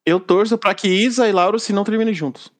Eu 0.06 0.18
torço 0.18 0.56
pra 0.56 0.74
que 0.74 0.88
Isa 0.88 1.28
e 1.28 1.32
Lauro 1.32 1.58
se 1.58 1.72
não 1.72 1.84
terminem 1.84 2.14
juntos. 2.14 2.50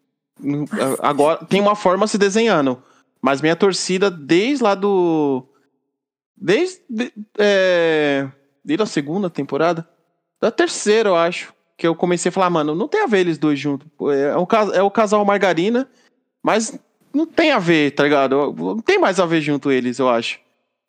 Agora 1.01 1.45
tem 1.45 1.61
uma 1.61 1.75
forma 1.75 2.07
se 2.07 2.19
desenhando. 2.19 2.83
Mas 3.21 3.41
minha 3.43 3.57
torcida 3.57 4.11
desde 4.11 4.63
lá 4.65 4.75
do. 4.75 5.45
Desde. 6.37 6.81
de- 6.89 7.13
É, 7.39 8.29
desde 8.65 8.83
a 8.83 8.87
segunda 8.87 9.29
temporada. 9.29 9.89
Da 10.41 10.51
terceira, 10.51 11.11
eu 11.11 11.17
acho. 11.17 11.53
Que 11.77 11.87
eu 11.87 11.95
comecei 11.95 12.29
a 12.29 12.33
falar, 12.33 12.51
mano, 12.51 12.75
não 12.75 12.89
tem 12.89 13.03
a 13.03 13.07
ver 13.07 13.21
eles 13.21 13.39
dois 13.39 13.59
juntos. 13.59 13.87
É, 14.13 14.47
cas- 14.47 14.73
é 14.73 14.83
o 14.83 14.91
casal 14.91 15.25
Margarina, 15.25 15.89
mas 16.43 16.79
não 17.13 17.27
tem 17.27 17.53
a 17.53 17.59
ver, 17.59 17.93
tá 17.93 18.03
ligado? 18.05 18.53
Não 18.55 18.81
tem 18.81 18.99
mais 18.99 19.19
a 19.19 19.25
ver 19.27 19.41
junto 19.41 19.71
eles, 19.71 19.99
eu 19.99 20.09
acho. 20.09 20.39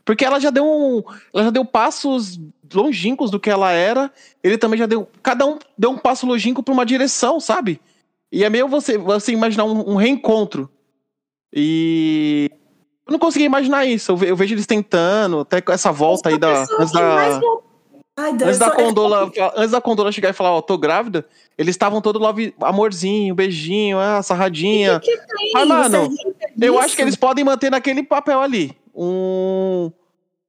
Porque 0.06 0.26
ela 0.26 0.40
já 0.40 0.50
deu 0.50 0.66
um. 0.66 1.02
Ela 1.34 1.46
já 1.46 1.50
deu 1.50 1.64
passos 1.66 2.40
longínquos 2.74 3.30
do 3.32 3.40
que 3.40 3.50
ela 3.50 3.72
era. 3.72 4.12
Ele 4.44 4.58
também 4.58 4.78
já 4.80 4.86
deu. 4.86 5.08
Cada 5.24 5.46
um 5.46 5.58
deu 5.78 5.92
um 5.92 5.98
passo 5.98 6.26
longínquo 6.26 6.64
pra 6.64 6.74
uma 6.74 6.86
direção, 6.86 7.40
sabe? 7.40 7.80
E 8.32 8.44
é 8.44 8.50
meio 8.50 8.68
você, 8.68 8.98
você 8.98 9.32
imaginar 9.32 9.66
um, 9.66 9.92
um 9.92 9.96
reencontro. 9.96 10.70
E. 11.54 12.50
Eu 13.08 13.12
não 13.14 13.20
consegui 13.20 13.46
imaginar 13.46 13.86
isso. 13.86 14.12
Eu, 14.12 14.18
ve- 14.18 14.30
eu 14.30 14.36
vejo 14.36 14.54
eles 14.54 14.66
tentando, 14.66 15.40
até 15.40 15.60
com 15.60 15.72
essa 15.72 15.92
volta 15.92 16.30
aí 16.30 16.38
da. 16.38 16.62
Antes 16.62 16.92
que 16.92 16.98
da, 16.98 17.30
voltou- 17.30 17.64
Ai, 18.18 18.34
Deus, 18.34 18.44
antes 18.50 18.60
da 18.60 18.72
Condola. 18.72 19.32
Antes 19.56 19.72
da 19.72 19.82
Condola 19.82 20.12
chegar 20.12 20.30
e 20.30 20.34
falar, 20.34 20.52
ó, 20.54 20.62
tô 20.62 20.78
grávida, 20.78 21.26
eles 21.58 21.74
estavam 21.74 22.02
todos 22.02 22.22
lá, 22.22 22.32
vi- 22.32 22.54
amorzinho, 22.62 23.34
beijinho, 23.34 23.98
ah, 24.00 24.22
sarradinha. 24.22 25.00
que 25.00 25.18
tem? 25.18 25.52
Mas, 25.54 25.68
mano, 25.68 26.10
Você 26.10 26.28
rica 26.28 26.52
Eu 26.62 26.80
acho 26.80 26.96
que 26.96 27.02
eles 27.02 27.16
podem 27.16 27.44
manter 27.44 27.72
naquele 27.72 28.04
papel 28.04 28.40
ali. 28.40 28.78
Um. 28.96 29.92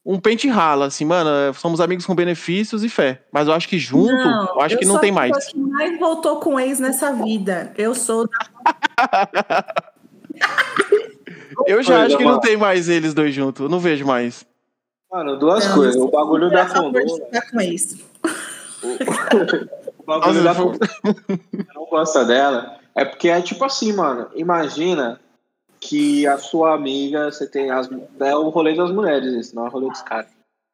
Um 0.04 0.18
pente 0.18 0.48
rala, 0.48 0.86
assim, 0.86 1.04
mano. 1.04 1.30
é, 1.30 1.52
Somos 1.52 1.80
amigos 1.80 2.04
com 2.04 2.14
benefícios 2.14 2.82
e 2.82 2.88
fé. 2.88 3.22
Mas 3.32 3.46
eu 3.46 3.54
acho 3.54 3.68
que 3.68 3.78
junto, 3.78 4.10
eu 4.12 4.60
acho 4.60 4.76
que 4.76 4.84
não 4.84 4.98
tem 4.98 5.12
mais. 5.12 5.46
que 5.46 5.56
mais 5.58 5.98
voltou 5.98 6.40
com 6.40 6.58
ex 6.58 6.80
nessa 6.80 7.12
vida. 7.12 7.72
Eu 7.76 7.94
sou 7.94 8.28
Eu 11.66 11.82
já 11.82 12.04
acho 12.04 12.16
que 12.16 12.24
não 12.24 12.40
tem 12.40 12.56
mais 12.56 12.88
eles 12.88 13.14
dois 13.14 13.34
juntos. 13.34 13.62
Eu 13.62 13.68
não 13.68 13.78
vejo 13.78 14.04
mais. 14.06 14.44
Mano, 15.10 15.38
duas 15.38 15.66
Não, 15.68 15.74
coisas. 15.76 15.96
O 16.02 16.08
bagulho 16.10 16.50
da 16.50 16.66
Condola. 16.66 17.04
ficar 17.26 17.50
com 17.50 17.60
isso. 17.60 17.98
O 18.82 20.04
bagulho 20.06 20.42
da 20.42 20.54
Nossa, 20.54 20.62
Condola. 20.62 20.78
não 21.74 21.86
gosta 21.86 22.24
dela. 22.24 22.76
É 22.94 23.04
porque 23.04 23.28
é 23.28 23.40
tipo 23.40 23.64
assim, 23.64 23.92
mano. 23.92 24.28
Imagina 24.34 25.20
que 25.82 26.24
a 26.28 26.38
sua 26.38 26.74
amiga, 26.74 27.30
você 27.30 27.44
tem 27.46 27.70
as. 27.70 27.90
É 28.20 28.36
o 28.36 28.48
rolê 28.50 28.74
das 28.74 28.92
mulheres, 28.92 29.34
isso, 29.34 29.56
não 29.56 29.66
é 29.66 29.68
o 29.68 29.72
rolê 29.72 29.88
dos 29.88 30.02
caras. 30.02 30.30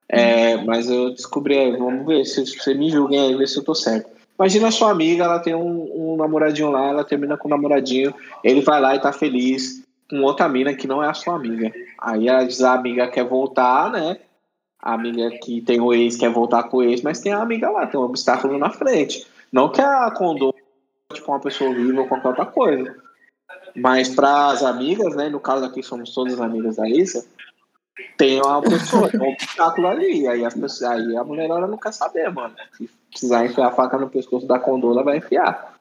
É, 0.06 0.56
mas 0.64 0.88
eu 0.88 1.11
descobri 1.11 1.76
vamos 1.76 2.06
ver 2.06 2.24
se 2.24 2.44
você 2.46 2.74
me 2.74 2.90
julguem 2.90 3.20
aí, 3.20 3.34
ver 3.34 3.48
se 3.48 3.59
eu 3.59 3.64
tô 3.64 3.74
certo. 3.74 4.11
Imagina 4.38 4.68
a 4.68 4.70
sua 4.70 4.90
amiga, 4.90 5.24
ela 5.24 5.38
tem 5.38 5.54
um, 5.54 6.12
um 6.12 6.16
namoradinho 6.16 6.70
lá, 6.70 6.88
ela 6.88 7.04
termina 7.04 7.36
com 7.36 7.48
o 7.48 7.50
namoradinho, 7.50 8.14
ele 8.44 8.61
vai 8.61 8.80
lá 8.80 8.94
e 8.94 9.00
tá 9.00 9.12
feliz 9.12 9.82
com 10.09 10.22
outra 10.22 10.48
mina 10.48 10.74
que 10.74 10.86
não 10.86 11.02
é 11.02 11.09
a 11.09 11.14
sua 11.14 11.34
amiga. 11.34 11.72
Aí 11.98 12.28
a, 12.28 12.40
a 12.40 12.72
amiga 12.72 13.09
quer 13.09 13.24
voltar, 13.24 13.90
né? 13.90 14.18
A 14.80 14.94
amiga 14.94 15.30
que 15.42 15.62
tem 15.62 15.80
o 15.80 15.92
ex 15.92 16.16
quer 16.16 16.30
voltar 16.30 16.64
com 16.64 16.78
o 16.78 16.82
ex, 16.82 17.02
mas 17.02 17.20
tem 17.20 17.32
a 17.32 17.40
amiga 17.40 17.70
lá, 17.70 17.86
tem 17.86 17.98
um 17.98 18.04
obstáculo 18.04 18.59
na 18.59 18.70
frente. 18.70 19.26
Não 19.50 19.70
que 19.70 19.80
a 19.80 20.11
condô 20.11 20.54
tipo 21.12 21.32
uma 21.32 21.40
pessoa 21.40 21.70
horrível 21.70 22.02
ou 22.02 22.09
qualquer 22.09 22.28
outra 22.28 22.46
coisa. 22.46 23.07
Mas 23.74 24.08
para 24.08 24.48
as 24.48 24.62
amigas, 24.62 25.14
né? 25.14 25.28
No 25.28 25.40
caso 25.40 25.64
aqui 25.64 25.82
somos 25.82 26.12
todas 26.14 26.40
amigas 26.40 26.76
da 26.76 26.88
Isa, 26.88 27.24
tem 28.16 28.40
uma 28.40 28.60
pessoa, 28.62 29.08
tem 29.08 29.20
um 29.20 29.32
obstáculo 29.32 29.88
ali. 29.88 30.26
Aí, 30.28 30.44
as 30.44 30.54
pessoas, 30.54 30.90
aí 30.90 31.16
a 31.16 31.24
mulher 31.24 31.46
ela 31.46 31.66
não 31.66 31.78
quer 31.78 31.92
saber, 31.92 32.30
mano. 32.32 32.54
Se 32.76 32.88
precisar 33.10 33.46
enfiar 33.46 33.68
a 33.68 33.72
faca 33.72 33.98
no 33.98 34.08
pescoço 34.08 34.46
da 34.46 34.58
condola, 34.58 35.04
vai 35.04 35.18
enfiar. 35.18 35.74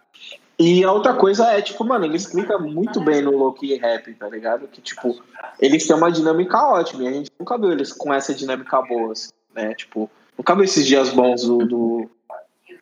E 0.59 0.83
a 0.83 0.91
outra 0.91 1.13
coisa 1.13 1.45
é, 1.51 1.61
tipo, 1.61 1.83
mano, 1.83 2.05
ele 2.05 2.17
explica 2.17 2.57
muito 2.57 2.99
bem 2.99 3.21
no 3.21 3.37
Loki 3.37 3.75
Rap, 3.75 4.11
tá 4.15 4.27
ligado? 4.27 4.67
Que, 4.67 4.81
tipo, 4.81 5.15
eles 5.59 5.85
têm 5.85 5.95
uma 5.95 6.11
dinâmica 6.11 6.57
ótima. 6.63 7.03
E 7.03 7.07
a 7.07 7.13
gente 7.13 7.31
nunca 7.39 7.57
viu 7.57 7.71
eles 7.71 7.93
com 7.93 8.11
essa 8.11 8.33
dinâmica 8.33 8.81
boa, 8.81 9.11
assim, 9.11 9.29
né? 9.53 9.75
Tipo, 9.75 10.09
nunca 10.35 10.55
viu 10.55 10.63
esses 10.63 10.87
dias 10.87 11.09
bons 11.11 11.43
do, 11.43 11.57
do, 11.59 12.09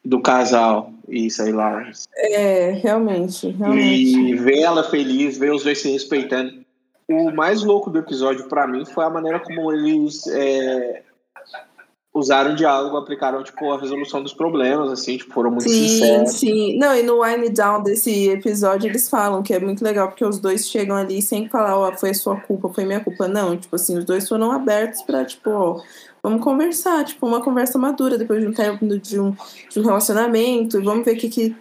do 0.05 0.21
casal 0.21 0.91
e 1.09 1.29
sei 1.29 1.51
lá. 1.51 1.83
É, 2.15 2.71
realmente, 2.71 3.49
realmente. 3.49 4.19
E 4.19 4.35
ver 4.35 4.59
ela 4.59 4.83
feliz, 4.83 5.37
ver 5.37 5.51
os 5.51 5.63
dois 5.63 5.81
se 5.81 5.91
respeitando. 5.91 6.63
O 7.07 7.31
mais 7.31 7.63
louco 7.63 7.89
do 7.89 7.99
episódio 7.99 8.47
pra 8.47 8.67
mim 8.67 8.85
foi 8.85 9.03
a 9.03 9.09
maneira 9.09 9.39
como 9.39 9.71
eles 9.71 10.25
é, 10.27 11.03
usaram 12.15 12.53
o 12.53 12.55
diálogo, 12.55 12.95
aplicaram 12.97 13.43
tipo 13.43 13.71
a 13.71 13.79
resolução 13.79 14.23
dos 14.23 14.33
problemas, 14.33 14.89
assim, 14.89 15.17
tipo, 15.17 15.33
foram 15.33 15.51
muito 15.51 15.69
Sim, 15.69 15.87
sinceros. 15.87 16.31
sim. 16.31 16.77
Não, 16.79 16.95
e 16.95 17.03
no 17.03 17.21
Wine 17.21 17.49
Down 17.49 17.83
desse 17.83 18.29
episódio 18.29 18.89
eles 18.89 19.09
falam 19.09 19.43
que 19.43 19.53
é 19.53 19.59
muito 19.59 19.83
legal, 19.83 20.07
porque 20.07 20.23
os 20.25 20.39
dois 20.39 20.67
chegam 20.67 20.95
ali 20.95 21.21
sem 21.21 21.49
falar, 21.49 21.77
ó, 21.77 21.91
foi 21.91 22.11
a 22.11 22.13
sua 22.15 22.37
culpa, 22.39 22.69
foi 22.69 22.85
minha 22.85 23.01
culpa. 23.01 23.27
Não, 23.27 23.55
tipo 23.57 23.75
assim, 23.75 23.97
os 23.97 24.05
dois 24.05 24.27
foram 24.27 24.51
abertos 24.51 25.03
pra, 25.03 25.25
tipo, 25.25 25.49
ó, 25.51 25.81
vamos 26.25 26.43
conversar, 26.43 27.05
tipo, 27.05 27.27
uma 27.27 27.39
conversa 27.39 27.77
madura 27.77 28.17
depois 28.17 28.41
de 28.41 28.47
um 28.47 28.51
tempo 28.51 28.85
de 28.97 29.19
um, 29.19 29.35
de 29.69 29.79
um 29.79 29.83
relacionamento, 29.83 30.81
vamos 30.81 31.05
ver 31.05 31.13
o 31.13 31.17
que 31.17 31.29
que. 31.29 31.55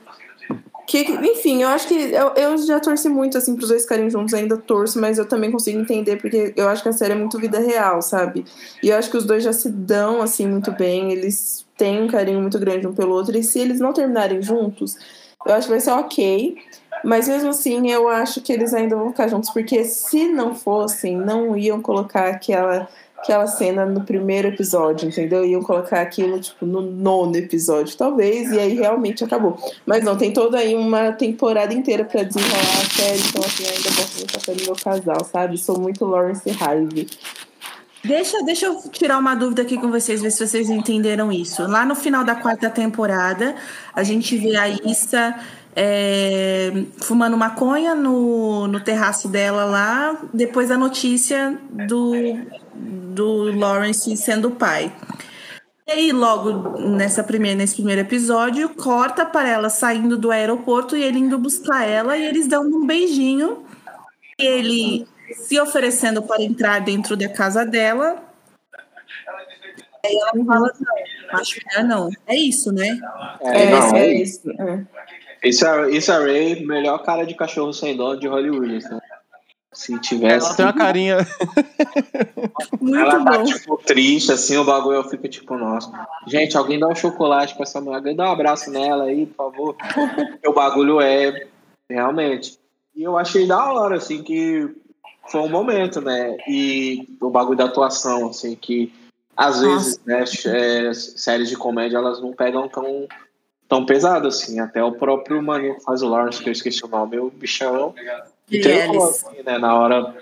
que 0.87 1.03
enfim, 1.03 1.61
eu 1.61 1.69
acho 1.69 1.87
que 1.87 1.95
eu, 1.95 2.33
eu 2.35 2.57
já 2.57 2.81
torci 2.81 3.11
muito 3.11 3.37
assim 3.37 3.55
pros 3.55 3.69
dois 3.69 3.83
ficarem 3.83 4.09
juntos, 4.09 4.33
ainda 4.33 4.57
torço, 4.57 4.99
mas 4.99 5.19
eu 5.19 5.29
também 5.29 5.53
consigo 5.53 5.79
entender, 5.79 6.17
porque 6.17 6.55
eu 6.57 6.67
acho 6.67 6.83
que 6.83 6.89
a 6.89 6.93
série 6.93 7.13
é 7.13 7.17
muito 7.17 7.39
vida 7.39 7.59
real, 7.59 8.01
sabe? 8.01 8.47
E 8.83 8.89
eu 8.89 8.97
acho 8.97 9.11
que 9.11 9.19
os 9.19 9.27
dois 9.27 9.45
já 9.45 9.53
se 9.53 9.69
dão 9.69 10.23
assim 10.23 10.47
muito 10.47 10.73
bem, 10.73 11.13
eles 11.13 11.67
têm 11.77 12.03
um 12.03 12.09
carinho 12.09 12.41
muito 12.41 12.59
grande 12.59 12.87
um 12.87 12.95
pelo 12.95 13.13
outro, 13.13 13.37
e 13.37 13.43
se 13.43 13.59
eles 13.59 13.81
não 13.81 13.93
terminarem 13.93 14.41
juntos, 14.41 14.97
eu 15.45 15.53
acho 15.53 15.67
que 15.67 15.73
vai 15.73 15.81
ser 15.81 15.91
ok. 15.91 16.57
Mas 17.05 17.29
mesmo 17.29 17.51
assim, 17.51 17.91
eu 17.91 18.09
acho 18.09 18.41
que 18.41 18.51
eles 18.51 18.73
ainda 18.73 18.97
vão 18.97 19.11
ficar 19.11 19.29
juntos, 19.29 19.51
porque 19.51 19.85
se 19.85 20.27
não 20.29 20.55
fossem, 20.55 21.15
não 21.19 21.55
iam 21.55 21.83
colocar 21.83 22.29
aquela, 22.29 22.89
aquela 23.25 23.47
cena 23.47 23.87
no 23.87 24.03
primeiro 24.03 24.49
episódio, 24.49 25.09
entendeu? 25.09 25.45
Iam 25.45 25.63
colocar 25.63 26.03
aquilo, 26.03 26.39
tipo, 26.39 26.67
no 26.67 26.83
nono 26.83 27.35
episódio, 27.37 27.97
talvez, 27.97 28.53
e 28.53 28.59
aí 28.59 28.75
realmente 28.75 29.25
acabou. 29.25 29.59
Mas 29.87 30.05
não, 30.05 30.15
tem 30.15 30.31
toda 30.31 30.59
aí 30.59 30.75
uma 30.75 31.11
temporada 31.13 31.73
inteira 31.73 32.05
pra 32.05 32.23
desenrolar 32.23 32.61
a 32.61 33.03
série, 33.03 33.23
então 33.27 33.43
assim, 33.43 33.65
ainda 33.65 33.89
gosto 33.97 34.19
muito 34.19 34.47
da 34.47 34.65
meu 34.65 34.77
casal, 34.77 35.25
sabe? 35.25 35.57
Sou 35.57 35.81
muito 35.81 36.05
Lawrence 36.05 36.49
Hive. 36.51 37.09
Deixa, 38.05 38.43
deixa 38.45 38.67
eu 38.67 38.83
tirar 38.91 39.19
uma 39.19 39.35
dúvida 39.35 39.63
aqui 39.63 39.79
com 39.79 39.91
vocês, 39.91 40.21
ver 40.21 40.31
se 40.31 40.47
vocês 40.47 40.69
entenderam 40.69 41.33
isso. 41.33 41.67
Lá 41.67 41.87
no 41.87 41.95
final 41.95 42.23
da 42.23 42.35
quarta 42.35 42.69
temporada, 42.69 43.55
a 43.95 44.03
gente 44.03 44.37
vê 44.37 44.55
a 44.55 44.69
Issa 44.69 45.35
é, 45.77 46.71
fumando 47.01 47.37
maconha 47.37 47.95
no, 47.95 48.69
no 48.69 48.81
terraço 48.81 49.29
dela 49.29 49.65
lá, 49.65 50.21
depois 50.33 50.69
da 50.69 50.79
notícia 50.79 51.59
do, 51.71 52.13
do 52.75 53.57
Lawrence 53.59 54.17
sendo 54.17 54.51
pai. 54.53 54.93
E 55.87 55.93
aí, 55.93 56.13
logo 56.13 56.79
nessa 56.79 57.23
primeira, 57.23 57.59
nesse 57.59 57.75
primeiro 57.75 58.01
episódio, 58.01 58.71
corta 58.71 59.27
para 59.27 59.49
ela 59.49 59.69
saindo 59.69 60.17
do 60.17 60.31
aeroporto 60.31 60.97
e 60.97 61.03
ele 61.03 61.19
indo 61.19 61.39
buscar 61.39 61.87
ela, 61.87 62.17
e 62.17 62.25
eles 62.25 62.47
dão 62.47 62.63
um 62.63 62.87
beijinho. 62.87 63.65
E 64.39 64.47
ele 64.47 65.07
se 65.35 65.61
oferecendo 65.61 66.23
para 66.23 66.43
entrar 66.43 66.81
dentro 66.81 67.17
da 67.17 67.29
casa 67.29 67.67
dela. 67.67 68.23
Aí 70.05 70.17
ela 70.17 70.45
fala, 70.45 70.73
não, 70.81 71.41
acho 71.41 71.55
que 71.61 71.83
não. 71.83 72.11
É 72.27 72.37
isso, 72.37 72.73
né? 72.73 72.99
É, 73.41 73.71
não, 73.71 73.97
é 73.97 74.15
isso. 74.15 74.51
É. 74.51 74.55
Isso 74.55 74.63
é, 74.63 75.24
isso 75.49 76.13
é 76.13 76.19
Ray, 76.19 76.65
melhor 76.65 76.99
cara 77.03 77.25
de 77.25 77.35
cachorro 77.35 77.73
sem 77.73 77.97
dono 77.97 78.19
de 78.19 78.27
Hollywood. 78.27 78.79
Né? 78.79 79.01
Se 79.73 79.99
tivesse. 80.01 80.47
Ela 80.47 80.57
tem 80.57 80.67
uma 80.67 80.73
carinha. 80.73 81.19
Muito 82.81 82.97
ela 82.97 83.25
tá, 83.25 83.39
bom. 83.39 83.45
tipo, 83.45 83.77
triste, 83.79 84.33
assim, 84.33 84.57
o 84.57 84.65
bagulho 84.65 84.97
eu 84.97 85.05
fico 85.05 85.29
tipo, 85.29 85.57
nossa. 85.57 85.91
Gente, 86.27 86.57
alguém 86.57 86.79
dá 86.79 86.87
um 86.87 86.95
chocolate 86.95 87.55
pra 87.55 87.65
essa 87.65 87.81
mulher, 87.81 87.97
alguém 87.97 88.15
dá 88.15 88.29
um 88.29 88.33
abraço 88.33 88.71
nela 88.71 89.05
aí, 89.05 89.27
por 89.27 89.37
favor. 89.37 89.77
Porque 89.77 90.49
o 90.49 90.53
bagulho 90.53 91.01
é, 91.01 91.47
realmente. 91.91 92.59
E 92.95 93.03
eu 93.03 93.19
achei 93.19 93.47
da 93.47 93.73
hora, 93.73 93.97
assim, 93.97 94.23
que 94.23 94.69
foi 95.29 95.41
um 95.41 95.49
momento, 95.49 96.01
né? 96.01 96.37
E 96.47 97.09
o 97.21 97.31
bagulho 97.31 97.59
da 97.59 97.65
atuação, 97.65 98.29
assim, 98.29 98.55
que 98.55 98.93
às 99.37 99.61
vezes, 99.61 100.01
né, 100.07 100.25
é, 100.47 100.95
séries 100.95 101.49
de 101.49 101.57
comédia, 101.57 101.97
elas 101.97 102.21
não 102.21 102.33
pegam 102.33 102.69
tão, 102.69 103.09
tão 103.69 103.85
pesado, 103.85 104.29
assim. 104.29 104.61
Até 104.61 104.83
o 104.83 104.93
próprio 104.93 105.43
que 105.43 105.81
faz 105.85 106.03
o 106.03 106.09
Lawrence, 106.09 106.43
que 106.43 106.49
eu 106.49 106.53
esqueci 106.53 106.85
o 106.85 106.89
nome, 106.89 107.19
o 107.19 107.31
bichão 107.31 107.95
entregou, 108.51 108.95
Eles. 108.95 109.25
assim, 109.25 109.43
né? 109.43 109.59
Na 109.59 109.75
hora, 109.79 110.15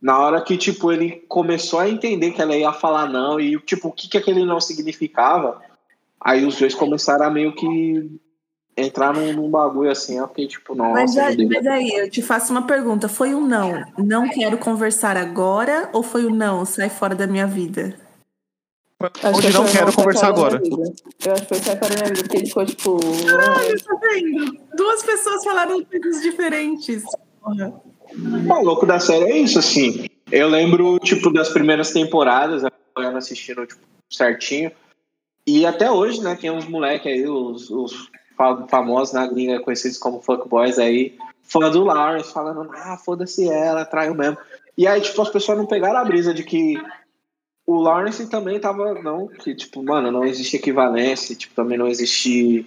na 0.00 0.18
hora 0.18 0.40
que, 0.42 0.56
tipo, 0.56 0.92
ele 0.92 1.24
começou 1.28 1.78
a 1.80 1.88
entender 1.88 2.32
que 2.32 2.42
ela 2.42 2.56
ia 2.56 2.72
falar 2.72 3.08
não 3.08 3.38
e, 3.40 3.58
tipo, 3.60 3.88
o 3.88 3.92
que, 3.92 4.08
que 4.08 4.18
aquele 4.18 4.44
não 4.44 4.60
significava, 4.60 5.62
aí 6.20 6.44
os 6.44 6.56
dois 6.56 6.74
começaram 6.74 7.26
a 7.26 7.30
meio 7.30 7.54
que 7.54 8.20
entrar 8.76 9.14
num, 9.14 9.32
num 9.32 9.48
bagulho 9.48 9.90
assim, 9.90 10.18
eu 10.18 10.26
fiquei 10.28 10.48
tipo, 10.48 10.74
nossa, 10.74 10.92
Mas, 10.92 11.16
aí, 11.16 11.36
meu 11.36 11.48
Deus. 11.48 11.62
mas 11.62 11.66
aí, 11.72 11.90
eu 11.90 12.10
te 12.10 12.20
faço 12.20 12.52
uma 12.52 12.66
pergunta. 12.66 13.08
Foi 13.08 13.34
um 13.34 13.46
não, 13.46 13.84
não 13.96 14.28
quero 14.28 14.58
conversar 14.58 15.16
agora? 15.16 15.88
Ou 15.92 16.02
foi 16.02 16.26
um 16.26 16.34
não, 16.34 16.64
sai 16.64 16.88
fora 16.88 17.14
da 17.14 17.26
minha 17.26 17.46
vida? 17.46 17.94
Acho 19.00 19.38
Hoje 19.38 19.48
que 19.48 19.52
não 19.54 19.66
quero 19.66 19.92
conversar 19.92 20.28
agora. 20.28 20.62
Eu 20.64 21.32
acho 21.32 21.46
que 21.46 21.54
foi 21.54 21.74
da 21.74 21.88
minha 21.88 22.04
vida, 22.04 22.22
porque 22.22 22.36
ele 22.36 22.46
ficou 22.46 22.64
tipo. 22.66 23.00
Olha, 23.04 23.78
tá 23.78 23.98
vendo? 24.00 24.58
Duas 24.76 25.02
pessoas 25.02 25.44
falaram 25.44 25.84
coisas 25.84 26.22
diferentes. 26.22 27.02
Porra. 27.42 27.74
O 28.48 28.62
louco 28.64 28.86
da 28.86 29.00
série 29.00 29.24
é 29.24 29.38
isso, 29.38 29.58
assim. 29.58 30.06
Eu 30.30 30.48
lembro, 30.48 30.98
tipo, 31.00 31.32
das 31.32 31.48
primeiras 31.50 31.92
temporadas, 31.92 32.64
acompanhando, 32.64 33.18
assistindo, 33.18 33.66
tipo, 33.66 33.80
certinho. 34.08 34.70
E 35.46 35.66
até 35.66 35.90
hoje, 35.90 36.22
né, 36.22 36.36
tem 36.40 36.50
uns 36.50 36.66
moleques 36.66 37.06
aí, 37.06 37.26
os, 37.28 37.68
os 37.68 38.08
fa- 38.36 38.66
famosos 38.68 39.12
na 39.12 39.26
gringa, 39.26 39.60
conhecidos 39.60 39.98
como 39.98 40.22
fuckboys 40.22 40.78
aí, 40.78 41.18
fã 41.42 41.70
do 41.70 41.84
Lawrence, 41.84 42.32
falando, 42.32 42.70
ah, 42.72 42.96
foda-se 42.96 43.48
ela, 43.50 43.84
traiu 43.84 44.14
mesmo. 44.14 44.38
E 44.78 44.86
aí, 44.86 45.00
tipo, 45.00 45.20
as 45.20 45.28
pessoas 45.28 45.58
não 45.58 45.66
pegaram 45.66 45.98
a 45.98 46.04
brisa 46.04 46.32
de 46.32 46.42
que 46.42 46.74
o 47.66 47.76
Lawrence 47.76 48.28
também 48.28 48.60
tava, 48.60 48.94
não, 48.94 49.26
que, 49.26 49.54
tipo, 49.54 49.82
mano, 49.82 50.10
não 50.10 50.24
existe 50.24 50.56
equivalência, 50.56 51.34
tipo, 51.34 51.54
também 51.54 51.78
não 51.78 51.88
existe, 51.88 52.66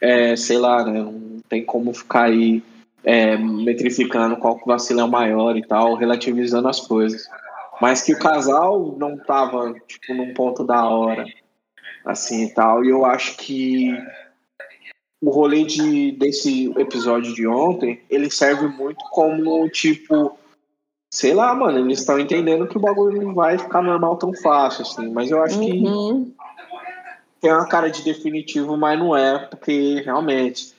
é, 0.00 0.34
sei 0.36 0.58
lá, 0.58 0.84
né, 0.84 1.02
não 1.02 1.40
tem 1.48 1.64
como 1.64 1.92
ficar 1.92 2.24
aí 2.24 2.62
é, 3.04 3.36
metrificando 3.36 4.36
qual 4.36 4.60
vacilo 4.64 5.00
é 5.00 5.04
o 5.04 5.08
maior 5.08 5.56
e 5.56 5.66
tal, 5.66 5.94
relativizando 5.94 6.68
as 6.68 6.80
coisas. 6.80 7.28
Mas 7.80 8.02
que 8.02 8.12
o 8.12 8.18
casal 8.18 8.96
não 8.98 9.16
tava, 9.16 9.74
tipo, 9.86 10.14
num 10.14 10.34
ponto 10.34 10.64
da 10.64 10.84
hora, 10.88 11.24
assim 12.04 12.46
e 12.46 12.54
tal. 12.54 12.84
E 12.84 12.88
eu 12.90 13.04
acho 13.04 13.36
que 13.36 13.92
o 15.20 15.30
rolê 15.30 15.64
de, 15.64 16.12
desse 16.12 16.72
episódio 16.78 17.34
de 17.34 17.46
ontem, 17.46 18.00
ele 18.10 18.30
serve 18.30 18.66
muito 18.66 19.04
como, 19.10 19.68
tipo, 19.68 20.36
sei 21.10 21.34
lá, 21.34 21.54
mano, 21.54 21.78
eles 21.78 22.00
estão 22.00 22.18
entendendo 22.18 22.66
que 22.66 22.76
o 22.76 22.80
bagulho 22.80 23.22
não 23.22 23.34
vai 23.34 23.58
ficar 23.58 23.82
normal 23.82 24.16
tão 24.16 24.32
fácil, 24.34 24.82
assim. 24.82 25.10
Mas 25.10 25.30
eu 25.30 25.42
acho 25.42 25.58
que 25.58 25.70
Uhum. 25.72 26.32
tem 27.40 27.52
uma 27.52 27.66
cara 27.66 27.90
de 27.90 28.02
definitivo, 28.02 28.76
mas 28.76 28.98
não 28.98 29.16
é, 29.16 29.38
porque 29.38 30.02
realmente 30.04 30.74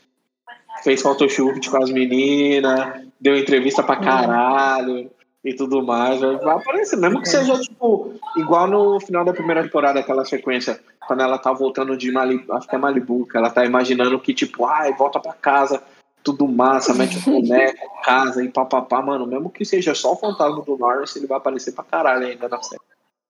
fez 0.83 1.01
photoshoot 1.01 1.69
com 1.69 1.83
as 1.83 1.89
meninas, 1.89 3.03
deu 3.19 3.37
entrevista 3.37 3.83
pra 3.83 3.95
caralho, 3.97 5.09
e 5.43 5.53
tudo 5.53 5.81
mais. 5.83 6.19
Vai 6.19 6.55
aparecer, 6.55 6.97
mesmo 6.97 7.21
que 7.21 7.29
seja, 7.29 7.59
tipo, 7.59 8.13
igual 8.37 8.67
no 8.67 8.99
final 8.99 9.23
da 9.25 9.33
primeira 9.33 9.63
temporada, 9.63 9.99
aquela 9.99 10.25
sequência, 10.25 10.79
quando 11.07 11.21
ela 11.21 11.37
tá 11.37 11.51
voltando 11.51 11.97
de 11.97 12.11
Malibu, 12.11 12.53
acho 12.53 12.67
que 12.67 12.75
é 12.75 12.77
Malibu, 12.77 13.25
que 13.25 13.37
ela 13.37 13.49
tá 13.49 13.65
imaginando 13.65 14.19
que, 14.19 14.33
tipo, 14.33 14.65
ai, 14.65 14.93
volta 14.93 15.19
pra 15.19 15.33
casa, 15.33 15.81
tudo 16.23 16.47
massa, 16.47 16.93
mete 16.93 17.17
o 17.17 17.21
boneco, 17.31 18.01
casa 18.03 18.43
e 18.43 18.49
papapá, 18.49 19.01
mano, 19.01 19.25
mesmo 19.25 19.49
que 19.49 19.65
seja 19.65 19.93
só 19.95 20.13
o 20.13 20.17
fantasma 20.17 20.61
do 20.61 20.77
Lawrence, 20.77 21.17
ele 21.17 21.27
vai 21.27 21.37
aparecer 21.37 21.71
pra 21.73 21.83
caralho 21.83 22.25
ainda 22.27 22.47
na 22.47 22.61
série. 22.61 22.81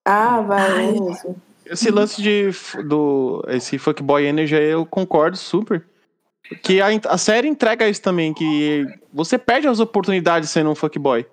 Ah, 0.06 0.42
vai 0.42 0.90
é 0.90 0.92
mesmo. 0.92 1.36
Esse 1.66 1.92
lance 1.92 2.22
de 2.22 2.50
do 2.88 3.44
esse 3.48 3.78
fuckboy 3.78 4.26
energy 4.26 4.56
eu 4.56 4.86
concordo 4.86 5.38
super. 5.38 5.86
Que 6.64 6.82
a, 6.82 6.88
a 7.08 7.18
série 7.18 7.48
entrega 7.48 7.88
isso 7.88 8.02
também, 8.02 8.34
que 8.34 8.88
você 9.14 9.38
perde 9.38 9.68
as 9.68 9.80
oportunidades 9.80 10.50
sendo 10.50 10.72
um 10.72 10.76
fuckboy. 10.76 11.26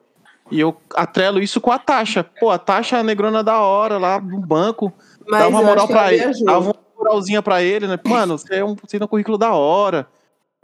E 0.51 0.61
eu 0.61 0.77
atrelo 0.95 1.41
isso 1.41 1.61
com 1.61 1.73
a 1.73 1.79
taxa. 1.79 2.23
Pô, 2.23 2.51
a 2.51 2.59
taxa 2.59 3.03
negrona 3.03 3.43
da 3.43 3.61
hora 3.61 3.99
lá 3.99 4.21
no 4.21 4.39
banco. 4.39 4.93
Mas 5.27 5.41
dá 5.41 5.49
uma 5.49 5.63
moral 5.63 5.89
pra 5.89 6.13
ele. 6.13 6.45
Dá 6.45 6.59
uma 6.59 6.75
moralzinha 6.97 7.43
pra 7.43 7.63
ele, 7.63 7.87
né? 7.87 7.99
Mano, 8.07 8.39
você 8.39 8.57
é 8.57 8.65
um 8.65 8.75
você 8.75 8.99
tem 8.99 9.05
um 9.05 9.09
currículo 9.09 9.39
da 9.39 9.53
hora. 9.55 10.07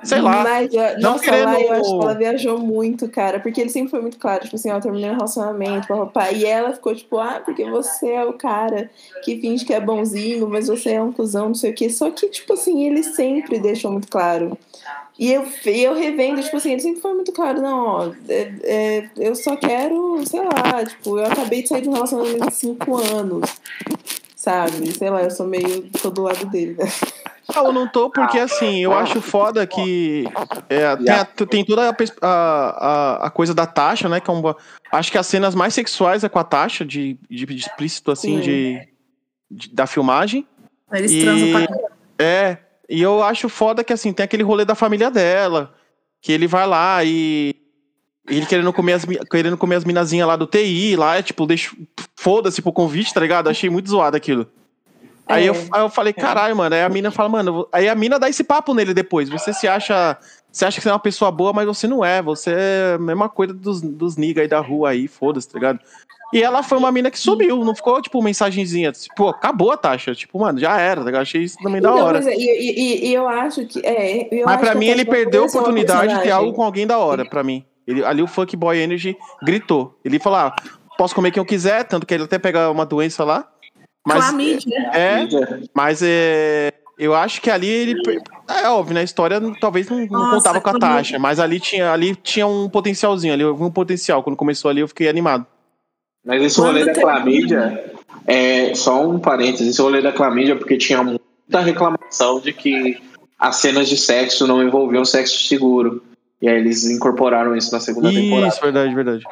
Sei 0.03 0.21
lá. 0.21 0.43
Mas, 0.43 0.73
não 0.73 1.13
nossa, 1.13 1.25
querendo- 1.25 1.45
lá 1.45 1.61
eu 1.61 1.73
acho 1.73 1.91
que 1.99 2.03
ela 2.05 2.15
viajou 2.15 2.59
muito, 2.59 3.09
cara. 3.09 3.39
Porque 3.41 3.61
ele 3.61 3.71
sempre 3.71 3.91
foi 3.91 4.01
muito 4.01 4.19
claro, 4.19 4.43
tipo 4.45 4.57
assim, 4.57 4.71
ó, 4.71 4.81
terminei 4.81 5.11
um 5.11 5.15
relacionamento, 5.15 5.87
papapá. 5.87 6.33
E 6.33 6.45
ela 6.45 6.73
ficou 6.73 6.95
tipo, 6.95 7.19
ah, 7.19 7.41
porque 7.45 7.65
você 7.65 8.11
é 8.11 8.25
o 8.25 8.33
cara 8.33 8.91
que 9.23 9.41
finge 9.41 9.65
que 9.65 9.73
é 9.73 9.81
bonzinho, 9.81 10.49
mas 10.49 10.67
você 10.67 10.93
é 10.93 11.03
um 11.03 11.13
cuzão, 11.13 11.47
não 11.49 11.55
sei 11.55 11.71
o 11.71 11.75
quê. 11.75 11.89
Só 11.89 12.11
que, 12.11 12.29
tipo 12.29 12.53
assim, 12.55 12.85
ele 12.85 13.03
sempre 13.03 13.59
deixou 13.61 13.93
muito 13.93 14.09
claro. 14.09 14.59
E 15.19 15.31
eu, 15.31 15.47
eu 15.67 15.95
revendo, 15.95 16.43
tipo 16.43 16.57
assim, 16.57 16.73
ele 16.73 16.81
sempre 16.81 17.01
foi 17.01 17.13
muito 17.15 17.31
claro, 17.33 17.61
não, 17.63 17.85
ó, 17.87 18.13
é- 18.29 18.51
é, 18.65 19.09
eu 19.19 19.37
só 19.37 19.55
quero, 19.57 20.21
sei 20.27 20.41
lá, 20.41 20.85
tipo, 20.85 21.19
eu 21.19 21.27
acabei 21.27 21.63
de 21.63 21.69
sair 21.69 21.83
de 21.83 21.89
um 21.89 21.93
relacionamento 21.93 22.47
de 22.49 22.55
cinco 22.55 22.97
anos, 22.97 23.49
sabe? 24.35 24.91
Sei 24.97 25.11
lá, 25.11 25.23
eu 25.23 25.31
sou 25.31 25.47
meio, 25.47 25.89
tô 26.03 26.11
do 26.11 26.23
lado 26.23 26.47
dele, 26.47 26.75
né? 26.79 26.87
Eu 27.55 27.73
não 27.73 27.89
tô, 27.89 28.09
porque 28.09 28.39
assim, 28.39 28.79
eu 28.85 28.93
acho 28.93 29.21
foda 29.21 29.67
que 29.67 30.25
é, 30.69 30.97
tem, 30.97 31.15
a- 31.15 31.25
tem 31.25 31.65
toda 31.65 31.91
a, 31.91 31.97
a, 32.23 33.27
a, 33.27 33.31
coisa 33.31 33.53
da 33.53 33.67
taxa, 33.67 34.09
né? 34.09 34.21
Que 34.21 34.31
é 34.31 34.33
uma, 34.35 34.57
acho 34.93 35.11
que 35.11 35.19
as 35.19 35.27
cenas 35.27 35.55
mais 35.55 35.75
sexuais 35.75 36.23
é 36.25 36.29
com 36.29 36.39
a 36.39 36.45
taxa 36.45 36.85
de, 36.85 37.19
de, 37.29 37.45
de 37.45 37.57
explícito, 37.57 38.11
assim, 38.13 38.37
Sim. 38.37 38.41
de, 38.43 38.89
de- 39.51 39.69
da 39.75 39.87
filmagem. 39.87 40.47
Eles 40.93 41.11
E- 41.11 41.21
transam 41.23 41.53
pra. 41.53 41.89
É, 42.19 42.59
e 42.89 43.03
eu 43.03 43.23
acho 43.23 43.49
foda 43.49 43.83
que 43.83 43.93
assim, 43.93 44.13
tem 44.13 44.23
aquele 44.25 44.43
rolê 44.45 44.65
da 44.65 44.75
família 44.75 45.11
dela, 45.11 45.75
que 46.21 46.31
ele 46.33 46.47
vai 46.47 46.67
lá 46.67 47.03
e. 47.05 47.55
Ele 48.29 48.47
querendo 48.47 48.73
comer 48.73 48.93
as, 48.93 49.05
querendo 49.29 49.59
comer 49.59 49.75
as 49.75 49.85
minazinhas 49.85 50.29
lá 50.29 50.37
do 50.37 50.47
TI, 50.47 50.95
lá, 50.95 51.17
é 51.17 51.23
tipo, 51.23 51.45
deixa, 51.45 51.75
foda-se 52.15 52.63
pro 52.63 52.73
convite, 52.73 53.13
tá 53.13 53.19
ligado? 53.21 53.49
Achei 53.49 53.69
muito 53.69 53.91
zoado 53.91 54.17
aquilo. 54.17 54.47
Aí, 55.27 55.47
É. 55.47 55.51
eu, 55.51 55.55
aí 55.73 55.81
eu 55.83 55.89
falei, 55.89 56.13
caralho, 56.13 56.55
mano. 56.57 56.75
Aí 56.75 56.83
a 56.83 56.89
mina 56.89 57.11
fala, 57.11 57.29
mano. 57.29 57.67
Aí 57.73 57.89
a 57.89 57.95
mina 57.95 58.19
dá 58.19 58.29
esse 58.29 58.43
papo 58.45 58.75
nele 58.75 58.93
depois. 58.93 59.29
Você 59.29 59.53
se 59.53 59.67
acha. 59.69 60.17
Você 60.51 60.65
acha 60.67 60.77
que 60.77 60.83
você 60.83 60.89
é 60.89 60.93
uma 60.93 60.99
pessoa 60.99 61.31
boa, 61.31 61.53
mas 61.53 61.67
você 61.67 61.87
não 61.87 62.05
é. 62.05 62.21
Você 62.21 62.53
é 62.55 62.95
a 62.97 62.99
mesma 62.99 63.29
coisa 63.29 63.55
dos, 63.55 63.81
dos 63.81 64.17
niggas 64.17 64.43
aí 64.43 64.49
da 64.49 64.61
rua 64.61 64.91
aí, 64.91 65.09
foda-se, 65.09 65.49
tá 65.49 65.55
ligado? 65.59 65.79
E 66.35 66.43
ela 66.43 66.63
foi 66.63 66.77
uma 66.79 66.91
mina 66.91 67.11
que 67.11 67.19
subiu, 67.19 67.63
não 67.65 67.75
ficou, 67.75 68.01
tipo, 68.03 68.21
mensagenzinha. 68.23 68.91
Tipo, 68.93 69.29
acabou 69.29 69.71
a 69.71 69.77
taxa. 69.77 70.15
Tipo, 70.15 70.39
mano, 70.41 70.59
já 70.59 70.79
era, 70.79 71.05
tá? 71.11 71.21
Achei 71.21 71.43
isso 71.43 71.57
também 71.63 71.81
da 71.81 71.91
Então, 71.91 72.05
hora. 72.05 72.21
pois 72.21 72.27
é, 72.27 72.35
e, 72.35 72.45
e- 72.45 73.07
e- 73.09 73.15
eu 73.15 73.29
acho 73.29 73.65
que. 73.67 73.81
É, 73.85 74.29
eu 74.35 74.45
Mas 74.47 74.55
acho 74.57 74.65
pra 74.65 74.75
mim 74.75 74.87
ele 74.87 75.05
perdeu 75.05 75.45
a 75.45 75.47
oportunidade 75.47 76.15
de 76.15 76.23
ter 76.23 76.31
algo 76.31 76.53
com 76.53 76.63
alguém 76.63 76.87
da 76.87 76.99
hora, 76.99 77.25
pra 77.25 77.43
mim. 77.43 77.65
Ele, 77.87 78.05
ali 78.05 78.23
o 78.23 78.27
Fuckboy 78.27 78.79
Energy 78.79 79.17
gritou. 79.43 79.99
Ele 80.05 80.19
falou: 80.19 80.39
ah, 80.39 80.57
posso 80.99 81.15
comer 81.15 81.31
quem 81.33 81.41
eu 81.41 81.45
quiser, 81.47 81.85
tanto 81.85 82.07
que 82.07 82.15
ele 82.15 82.25
até 82.25 82.39
pega 82.39 82.71
uma 82.71 82.85
doença 82.87 83.25
lá. 83.25 83.47
Mas, 84.07 84.25
Clamídia. 84.25 84.91
é, 84.93 85.29
mas 85.73 86.03
é, 86.03 86.73
eu 86.99 87.15
acho 87.15 87.41
que 87.41 87.51
ali 87.51 87.69
ele. 87.69 87.95
É 88.49 88.69
óbvio, 88.69 88.95
né? 88.95 89.01
A 89.01 89.05
história 89.05 89.41
talvez 89.61 89.89
não, 89.89 89.99
não 89.99 90.07
Nossa, 90.07 90.37
contava 90.37 90.61
com 90.61 90.71
a 90.71 90.79
taxa, 90.79 91.19
mas 91.19 91.39
ali 91.39 91.61
tinha, 91.61 91.93
ali 91.93 92.15
tinha 92.15 92.47
um 92.47 92.69
potencialzinho, 92.69 93.33
ali 93.33 93.45
um 93.45 93.71
potencial. 93.71 94.23
Quando 94.23 94.37
começou 94.37 94.71
ali, 94.71 94.81
eu 94.81 94.89
fiquei 94.89 95.09
animado. 95.09 95.47
Mas 96.25 96.43
esse 96.43 96.57
Quando 96.57 96.79
rolê 96.79 96.85
da 96.85 96.95
clamídia, 96.95 97.85
é 98.27 98.75
só 98.75 99.05
um 99.05 99.19
parênteses, 99.19 99.69
esse 99.69 99.83
rolê 99.83 100.01
da 100.01 100.13
clamídia, 100.13 100.57
porque 100.57 100.77
tinha 100.77 101.03
muita 101.03 101.61
reclamação 101.61 102.41
de 102.41 102.53
que 102.53 103.01
as 103.39 103.57
cenas 103.57 103.89
de 103.89 103.97
sexo 103.97 104.47
não 104.47 104.63
envolviam 104.63 105.05
sexo 105.05 105.47
seguro. 105.49 106.03
E 106.41 106.49
aí 106.49 106.59
eles 106.59 106.85
incorporaram 106.89 107.57
isso 107.57 107.73
na 107.73 107.81
segunda 107.81 108.11
temporada. 108.11 108.49
Isso, 108.49 108.61
verdade, 108.61 108.95
verdade. 108.95 109.25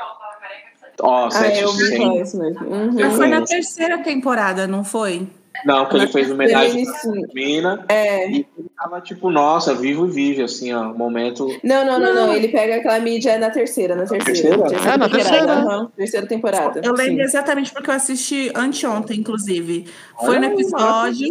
Ó, 1.02 1.28
Ah, 1.32 1.48
eu 1.48 1.72
vi 1.72 1.86
sem. 1.86 1.98
falar 1.98 2.22
isso 2.22 2.38
mesmo. 2.38 2.66
Uhum. 2.66 2.94
Mas 2.94 3.16
foi 3.16 3.28
na 3.28 3.42
terceira 3.42 3.98
temporada, 3.98 4.66
não 4.66 4.84
foi? 4.84 5.26
Não, 5.64 5.86
que 5.86 5.96
ele 5.96 6.06
fez 6.06 6.28
sim. 6.28 6.36
pra 6.36 7.34
mina. 7.34 7.84
É. 7.88 8.30
E 8.30 8.46
ele 8.56 8.70
tava 8.76 9.00
tipo, 9.00 9.30
nossa, 9.30 9.74
vivo 9.74 10.06
e 10.06 10.10
vive, 10.10 10.42
assim, 10.42 10.72
ó, 10.72 10.84
momento. 10.94 11.46
Não, 11.62 11.84
não, 11.84 11.98
não, 11.98 12.14
não. 12.14 12.32
Ele 12.32 12.48
pega 12.48 12.76
a 12.76 12.82
clamídia 12.82 13.38
na 13.38 13.50
terceira, 13.50 13.94
na 13.94 14.06
terceira. 14.06 14.24
terceira? 14.24 14.56
É, 14.56 14.96
na 14.96 15.08
temporada, 15.08 15.08
terceira. 15.10 15.52
aham, 15.52 15.92
terceira 15.96 16.26
temporada. 16.26 16.80
Eu 16.82 16.94
lembro 16.94 17.16
sim. 17.16 17.20
exatamente 17.22 17.72
porque 17.72 17.90
eu 17.90 17.94
assisti 17.94 18.50
anteontem, 18.54 19.20
inclusive. 19.20 19.86
Foi 20.18 20.36
Olha 20.36 20.48
no 20.48 20.54
episódio. 20.54 21.30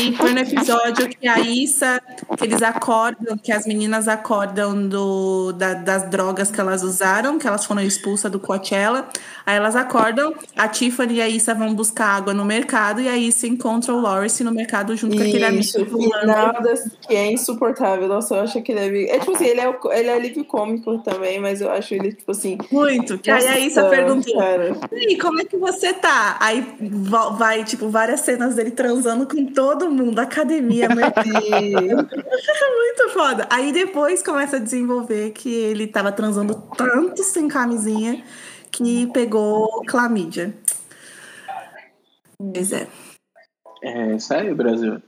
E 0.00 0.12
foi 0.16 0.32
no 0.32 0.40
episódio 0.40 1.08
que 1.08 1.26
a 1.28 1.38
Issa, 1.40 2.00
que 2.36 2.44
eles 2.44 2.62
acordam, 2.62 3.38
que 3.38 3.52
as 3.52 3.64
meninas 3.66 4.08
acordam 4.08 4.88
do, 4.88 5.52
da- 5.52 5.74
das 5.74 6.10
drogas 6.10 6.50
que 6.50 6.60
elas 6.60 6.82
usaram, 6.82 7.38
que 7.38 7.46
elas 7.46 7.64
foram 7.64 7.80
expulsas 7.82 8.30
do 8.30 8.40
Coachella. 8.40 9.08
Aí 9.46 9.56
elas 9.56 9.76
acordam, 9.76 10.34
a 10.56 10.66
Tiffany 10.68 11.14
e 11.16 11.22
a 11.22 11.28
Issa 11.28 11.54
vão 11.54 11.74
buscar 11.74 12.06
água 12.16 12.34
no 12.34 12.44
mercado, 12.44 13.00
e 13.00 13.08
a 13.08 13.16
Issa 13.16 13.46
encontra 13.46 13.92
o 13.94 14.00
Lawrence 14.00 14.42
no 14.42 14.50
mercado 14.52 14.96
junto 14.96 15.16
com 15.16 15.22
aquele 15.22 15.44
amigo 15.44 15.60
Isso, 15.62 15.78
das- 16.62 16.88
que 17.06 17.14
é 17.14 17.30
insuportável. 17.32 18.08
Nossa, 18.08 18.34
eu 18.34 18.40
acho 18.40 18.60
que 18.62 18.72
ele 18.72 19.06
é. 19.06 19.16
É 19.16 19.18
tipo 19.20 19.32
assim, 19.32 19.46
ele 19.46 19.60
é, 19.60 19.78
ele 19.92 20.08
é 20.08 20.14
alívio 20.14 20.44
cômico 20.44 20.98
também, 20.98 21.40
mas 21.40 21.60
eu 21.60 21.70
acho 21.70 21.94
ele, 21.94 22.12
tipo 22.12 22.30
assim. 22.32 22.58
Muito. 22.70 23.18
Que 23.18 23.30
aí 23.30 23.46
a 23.46 23.58
Issa 23.58 23.84
perguntou: 23.84 24.34
Cara. 24.38 24.76
E 24.92 24.96
aí, 25.10 25.18
como 25.18 25.40
é 25.40 25.44
que 25.44 25.56
você 25.56 25.92
tá? 25.92 26.36
Aí 26.40 26.66
vai, 27.36 27.64
tipo, 27.64 27.88
várias 27.88 28.20
cenas 28.20 28.54
dele 28.56 28.70
transando 28.70 29.26
com 29.26 29.44
todo 29.54 29.90
mundo, 29.90 30.18
academia. 30.18 30.88
Muito 32.90 33.08
foda. 33.12 33.46
Aí 33.48 33.72
depois 33.72 34.22
começa 34.22 34.56
a 34.56 34.60
desenvolver 34.60 35.30
que 35.30 35.54
ele 35.54 35.86
tava 35.86 36.12
transando 36.12 36.62
tanto 36.76 37.22
sem 37.22 37.48
camisinha 37.48 38.22
que 38.70 39.06
pegou 39.12 39.82
clamídia. 39.86 40.52
Pois 42.38 42.72
é. 42.72 42.86
É, 43.82 44.16
isso 44.16 44.34
aí, 44.34 44.52
Brasil. 44.52 45.00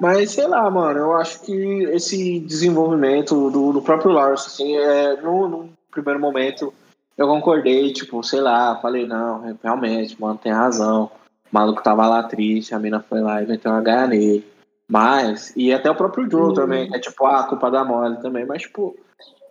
Mas 0.00 0.32
sei 0.32 0.46
lá, 0.46 0.70
mano, 0.70 0.98
eu 0.98 1.12
acho 1.14 1.40
que 1.42 1.52
esse 1.92 2.40
desenvolvimento 2.40 3.50
do, 3.50 3.72
do 3.72 3.82
próprio 3.82 4.12
Lawrence, 4.12 4.46
assim, 4.46 4.76
é, 4.76 5.20
no, 5.20 5.48
no 5.48 5.70
primeiro 5.90 6.20
momento 6.20 6.72
eu 7.16 7.26
concordei, 7.26 7.92
tipo, 7.92 8.22
sei 8.22 8.40
lá, 8.40 8.78
falei, 8.80 9.04
não, 9.04 9.56
realmente, 9.60 10.18
mano, 10.20 10.38
tem 10.40 10.52
razão. 10.52 11.10
O 11.50 11.54
maluco 11.54 11.82
tava 11.82 12.06
lá 12.06 12.22
triste, 12.22 12.74
a 12.74 12.78
mina 12.78 13.00
foi 13.00 13.20
lá 13.20 13.42
e 13.42 13.46
meteu 13.46 13.70
uma 13.70 13.80
gaia 13.80 14.06
nele. 14.06 14.44
Mas, 14.86 15.52
e 15.56 15.72
até 15.72 15.90
o 15.90 15.94
próprio 15.94 16.30
Joe 16.30 16.50
Hum. 16.50 16.54
também, 16.54 16.88
que 16.88 16.96
é 16.96 16.98
tipo, 16.98 17.26
ah, 17.26 17.40
a 17.40 17.44
culpa 17.44 17.70
da 17.70 17.84
mole 17.84 18.16
também, 18.22 18.46
mas, 18.46 18.62
tipo, 18.62 18.96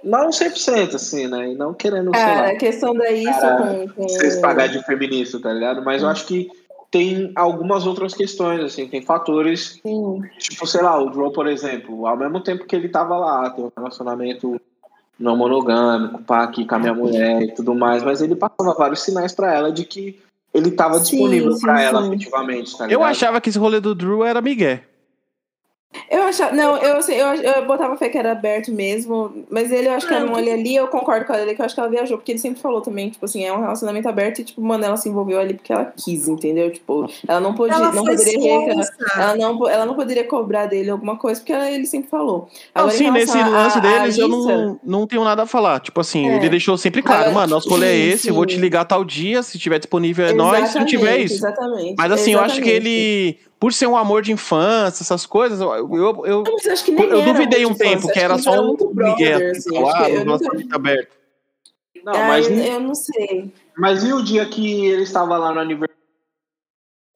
não 0.04 0.30
100%, 0.32 0.96
assim, 0.96 1.28
né? 1.28 1.52
E 1.52 1.56
não 1.56 1.74
querendo, 1.74 2.16
sei 2.16 2.26
lá 2.26 2.48
a 2.50 2.56
questão 2.56 2.94
da 2.94 3.12
isso 3.12 3.40
Cara, 3.40 3.88
com. 3.96 4.04
vocês 4.04 4.38
pagar 4.40 4.68
de 4.68 4.84
feminista, 4.84 5.40
tá 5.40 5.54
ligado? 5.54 5.84
Mas 5.84 6.02
eu 6.02 6.10
acho 6.10 6.26
que 6.26 6.50
tem 6.90 7.32
algumas 7.36 7.86
outras 7.86 8.14
questões, 8.14 8.62
assim, 8.62 8.88
tem 8.88 9.02
fatores, 9.02 9.80
Sim. 9.86 10.22
tipo, 10.40 10.66
sei 10.66 10.82
lá, 10.82 11.02
o 11.02 11.12
Joe, 11.14 11.32
por 11.32 11.48
exemplo, 11.48 12.08
ao 12.08 12.18
mesmo 12.18 12.40
tempo 12.42 12.66
que 12.66 12.76
ele 12.76 12.90
tava 12.90 13.18
lá, 13.18 13.50
tem 13.50 13.66
um 13.66 13.72
relacionamento 13.76 14.60
não 15.20 15.36
monogâmico, 15.36 16.22
pá, 16.24 16.44
aqui 16.44 16.66
com 16.66 16.76
a 16.76 16.80
minha 16.80 16.94
mulher 16.94 17.42
e 17.42 17.52
tudo 17.54 17.74
mais, 17.76 18.04
mas 18.04 18.22
ele 18.22 18.36
passava 18.36 18.74
vários 18.74 19.02
sinais 19.02 19.34
pra 19.34 19.54
ela 19.54 19.72
de 19.72 19.84
que 19.84 20.20
ele 20.58 20.72
tava 20.72 20.96
Sim, 21.00 21.12
disponível 21.18 21.52
sim, 21.54 21.62
pra 21.62 21.82
ela, 21.82 22.02
sim. 22.02 22.08
efetivamente, 22.10 22.78
tá 22.78 22.84
Eu 22.86 22.90
ligado? 22.90 23.04
achava 23.10 23.42
que 23.42 23.50
esse 23.50 23.58
rolê 23.60 23.80
do 23.80 23.94
Drew 23.96 24.24
era 24.24 24.42
Miguel. 24.42 24.80
Eu 26.12 26.22
achava. 26.24 26.54
Não, 26.56 26.78
eu, 26.78 26.98
assim, 26.98 27.14
eu, 27.14 27.34
eu 27.34 27.66
botava 27.66 27.96
fé 27.98 28.08
que 28.10 28.18
era 28.18 28.32
aberto 28.34 28.72
mesmo, 28.72 29.46
mas 29.50 29.72
ele, 29.72 29.88
eu 29.88 29.94
acho 29.94 30.08
que 30.08 30.14
era 30.14 30.26
um 30.26 30.36
ali 30.36 30.52
ali, 30.52 30.76
eu 30.76 30.88
concordo 30.88 31.26
com 31.26 31.34
ela, 31.34 31.54
que 31.54 31.62
eu 31.62 31.66
acho 31.66 31.74
que 31.74 31.80
ela 31.80 31.90
viajou, 31.90 32.18
porque 32.18 32.34
ele 32.34 32.40
sempre 32.40 32.62
falou 32.62 32.82
também, 32.82 33.10
tipo 33.10 33.24
assim, 33.26 33.44
é 33.46 33.52
um 33.54 33.60
relacionamento 33.62 34.08
aberto 34.08 34.40
e, 34.40 34.44
tipo, 34.44 34.62
mano, 34.62 34.84
ela 34.86 34.98
se 34.98 35.10
envolveu 35.10 35.40
ali 35.40 35.54
porque 35.54 35.72
ela 35.72 35.86
quis, 35.86 36.28
entendeu? 36.28 36.72
Tipo, 36.72 37.10
ela 37.28 37.40
não 37.40 37.54
podia, 37.56 37.76
Ela 37.78 37.92
não 37.94 38.04
poderia 38.04 38.74
sonsa. 38.74 38.94
Ela 39.18 39.36
não, 39.36 39.70
ela 39.70 39.86
não 39.86 39.96
poderia 39.96 40.24
cobrar 40.26 40.66
dele 40.66 40.90
alguma 40.90 41.18
coisa, 41.18 41.40
porque 41.40 41.54
ela- 41.54 41.72
ele 41.72 41.86
sempre 41.86 42.10
falou. 42.10 42.48
Agora, 42.76 42.94
sim, 42.96 43.10
nesse 43.10 43.38
a- 43.38 43.48
lance 43.48 43.78
a 43.78 43.82
deles 43.82 44.18
eu 44.18 44.26
Alissa, 44.26 44.58
não, 44.58 44.80
não 44.84 45.08
tenho 45.08 45.24
nada 45.24 45.44
a 45.44 45.48
falar. 45.48 45.80
Tipo 45.80 46.02
assim, 46.02 46.28
É. 46.28 46.36
ele 46.36 46.50
deixou 46.50 46.78
sempre 46.78 47.02
claro, 47.02 47.22
Agora, 47.22 47.34
mano, 47.36 47.56
nosso 47.56 47.70
rolê 47.70 47.88
é 47.88 47.92
sim, 47.92 48.10
esse, 48.14 48.28
eu 48.30 48.36
vou 48.36 48.46
te 48.46 48.56
sim. 48.56 48.62
ligar 48.62 48.86
tal 48.86 49.04
dia, 49.04 49.42
se 49.42 49.58
tiver 49.58 49.80
disponível 49.80 50.28
é 50.28 50.34
nós, 50.34 50.70
se 50.70 50.78
não 50.80 50.86
tiver 50.86 51.18
é 51.18 51.22
Exatamente, 51.22 51.34
isso. 51.34 51.46
Exatamente. 51.48 51.96
Mas 51.98 52.12
assim, 52.12 52.34
eu 52.34 52.40
acho 52.40 52.62
que 52.62 52.70
exatamente. 52.70 52.88
ele, 52.90 53.38
por 53.60 53.74
ser 53.74 53.88
um 53.88 53.98
amor 53.98 54.22
de 54.22 54.32
infância, 54.32 55.04
essas 55.04 55.26
coisas, 55.26 55.60
eu, 55.60 55.72
eu, 55.74 56.26
eu, 56.26 56.44
mas 56.46 56.66
eu 56.66 56.74
acho 56.74 56.86
que 56.86 56.92
nem 56.92 57.06
eu 57.10 57.24
duvidei 57.24 57.66
um 57.66 57.72
infância, 57.72 57.86
tempo 57.86 58.06
acho 58.06 58.14
que 58.14 58.20
era 58.20 58.38
só 58.38 58.62
um 58.62 58.76
brother, 58.94 59.52
assim, 59.52 59.60
assim, 59.70 59.78
acho 59.78 59.86
lá, 59.86 60.06
que 60.06 60.12
no 60.14 60.20
eu 60.20 60.26
nunca- 60.26 60.76
aberto. 60.76 61.18
Não, 62.04 62.14
Ah, 62.14 62.28
mas, 62.28 62.48
eu, 62.48 62.56
eu 62.58 62.80
não 62.80 62.96
sei. 62.96 63.54
mas 63.78 64.04
e 64.04 64.14
o 64.14 64.24
dia 64.24 64.46
que 64.48 64.86
ele 64.86 65.02
estava 65.04 65.38
lá 65.38 65.52
no 65.54 65.60
aniversário 65.60 65.98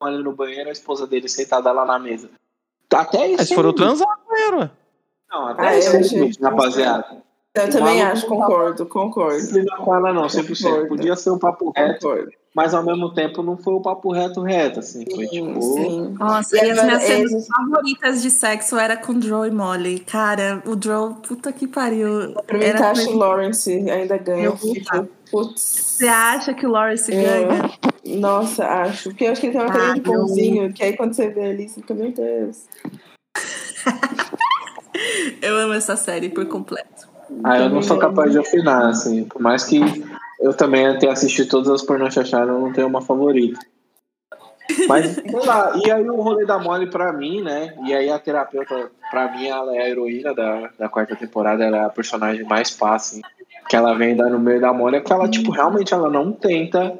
ali 0.02 0.22
no 0.22 0.32
banheiro, 0.32 0.68
a 0.68 0.72
esposa 0.72 1.06
dele 1.06 1.28
sentada 1.28 1.70
lá 1.70 1.84
na 1.86 1.98
mesa? 1.98 2.28
Até 2.92 3.28
isso. 3.28 3.40
Eles 3.42 3.52
foram 3.52 3.72
transar 3.72 4.18
no 4.18 4.26
banheiro, 4.30 4.58
ué. 4.58 4.70
Não, 5.30 5.46
até 5.48 5.62
Ah, 5.66 5.78
isso, 5.78 5.96
aí, 5.96 6.02
achei- 6.04 6.32
rapaziada. 6.42 7.22
Eu 7.54 7.64
O 7.64 7.70
também 7.70 8.02
acho, 8.02 8.22
tá- 8.22 8.28
concordo, 8.28 8.86
concordo. 8.86 9.64
Não 9.64 9.76
com 9.84 9.94
ela 9.94 10.12
não, 10.12 10.26
100%. 10.26 10.62
Concordo. 10.64 10.88
Podia 10.88 11.16
ser 11.16 11.30
um 11.30 11.38
papo 11.38 11.70
reto, 11.76 12.00
Concordo. 12.08 12.30
mas 12.54 12.72
ao 12.72 12.82
mesmo 12.82 13.12
tempo 13.12 13.42
não 13.42 13.58
foi 13.58 13.74
o 13.74 13.80
papo 13.82 14.10
reto 14.10 14.40
reto, 14.40 14.80
assim. 14.80 15.04
Foi 15.14 15.26
tipo... 15.26 15.60
Sim. 15.60 16.16
Nossa, 16.18 16.56
E 16.56 16.66
e 16.66 16.70
as 16.70 16.82
minhas 16.82 17.02
cenas 17.02 17.32
eles- 17.32 17.46
favoritas 17.48 18.22
de 18.22 18.30
sexo 18.30 18.78
era 18.78 18.96
com 18.96 19.20
Joe 19.20 19.48
e 19.48 19.50
Molly. 19.50 19.98
Cara, 20.00 20.62
o 20.64 20.82
Joe, 20.82 21.12
puta 21.28 21.52
que 21.52 21.66
pariu. 21.68 22.32
Pra 22.46 22.56
mim, 22.56 22.64
Era 22.64 22.78
Tasha 22.78 23.10
Lawrence 23.10 23.70
ainda 23.90 24.16
ganha. 24.16 24.44
Eu 24.44 24.56
fico, 24.56 25.08
putz. 25.30 25.60
Você 25.60 26.08
acha 26.08 26.54
que 26.54 26.66
o 26.66 26.70
Lawrence 26.70 27.12
Eu- 27.14 27.22
ganha? 27.22 27.70
Nossa, 28.18 28.64
acho. 28.66 29.10
Porque 29.10 29.24
eu 29.24 29.32
acho 29.32 29.40
que 29.42 29.48
ele 29.48 29.58
tem 29.58 29.62
uma 29.62 29.70
Ah, 29.70 29.74
carinha 29.76 29.94
de 29.94 30.00
pãozinho, 30.00 30.72
que 30.72 30.82
aí 30.82 30.96
quando 30.96 31.12
você 31.12 31.28
vê 31.28 31.50
ali, 31.50 31.68
você 31.68 31.82
fica, 31.82 31.92
meu 31.92 32.10
Deus. 32.10 32.64
Eu 35.42 35.56
amo 35.58 35.74
essa 35.74 35.96
série 35.96 36.30
por 36.30 36.46
completo. 36.46 37.11
Ah, 37.44 37.58
eu 37.58 37.70
não 37.70 37.82
sou 37.82 37.98
capaz 37.98 38.32
de 38.32 38.38
opinar, 38.38 38.86
assim. 38.86 39.24
Por 39.24 39.40
mais 39.40 39.64
que 39.64 39.80
eu 40.40 40.54
também 40.54 40.98
tenha 40.98 41.12
assistido 41.12 41.48
todas 41.48 41.70
as 41.70 41.82
chachadas, 42.14 42.48
eu 42.48 42.60
não 42.60 42.72
tenho 42.72 42.86
uma 42.86 43.02
favorita. 43.02 43.58
Mas, 44.88 45.14
sei 45.14 45.46
lá, 45.46 45.72
e 45.84 45.90
aí 45.90 46.08
o 46.08 46.20
rolê 46.20 46.46
da 46.46 46.58
Molly 46.58 46.88
pra 46.88 47.12
mim, 47.12 47.42
né? 47.42 47.74
E 47.84 47.92
aí 47.92 48.10
a 48.10 48.18
terapeuta, 48.18 48.90
pra 49.10 49.30
mim, 49.32 49.46
ela 49.46 49.74
é 49.76 49.82
a 49.82 49.88
heroína 49.88 50.34
da, 50.34 50.70
da 50.78 50.88
quarta 50.88 51.16
temporada, 51.16 51.64
ela 51.64 51.76
é 51.78 51.84
a 51.84 51.90
personagem 51.90 52.44
mais 52.44 52.76
assim, 52.80 53.20
que 53.68 53.76
ela 53.76 53.94
vem 53.94 54.16
dar 54.16 54.30
no 54.30 54.38
meio 54.38 54.60
da 54.60 54.72
Molly, 54.72 54.96
é 54.96 55.00
que 55.00 55.12
ela, 55.12 55.28
tipo, 55.28 55.50
realmente 55.50 55.92
ela 55.92 56.08
não 56.08 56.32
tenta 56.32 56.98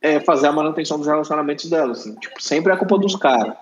é, 0.00 0.20
fazer 0.20 0.46
a 0.46 0.52
manutenção 0.52 0.98
dos 0.98 1.06
relacionamentos 1.06 1.68
dela, 1.68 1.92
assim. 1.92 2.14
Tipo, 2.14 2.42
sempre 2.42 2.72
é 2.72 2.76
culpa 2.76 2.96
dos 2.98 3.16
caras. 3.16 3.54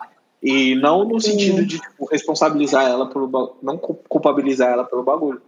E 0.43 0.77
não 0.77 1.05
no 1.05 1.21
sentido 1.21 1.65
de 1.67 1.81
tipo, 1.81 2.07
responsabilizar 2.11 2.87
ela 2.87 3.09
pelo 3.09 3.57
não 3.61 3.77
cu- 3.77 3.99
culpabilizar 4.09 4.71
ela 4.71 4.85
pelo 4.85 5.03
bagulho, 5.03 5.43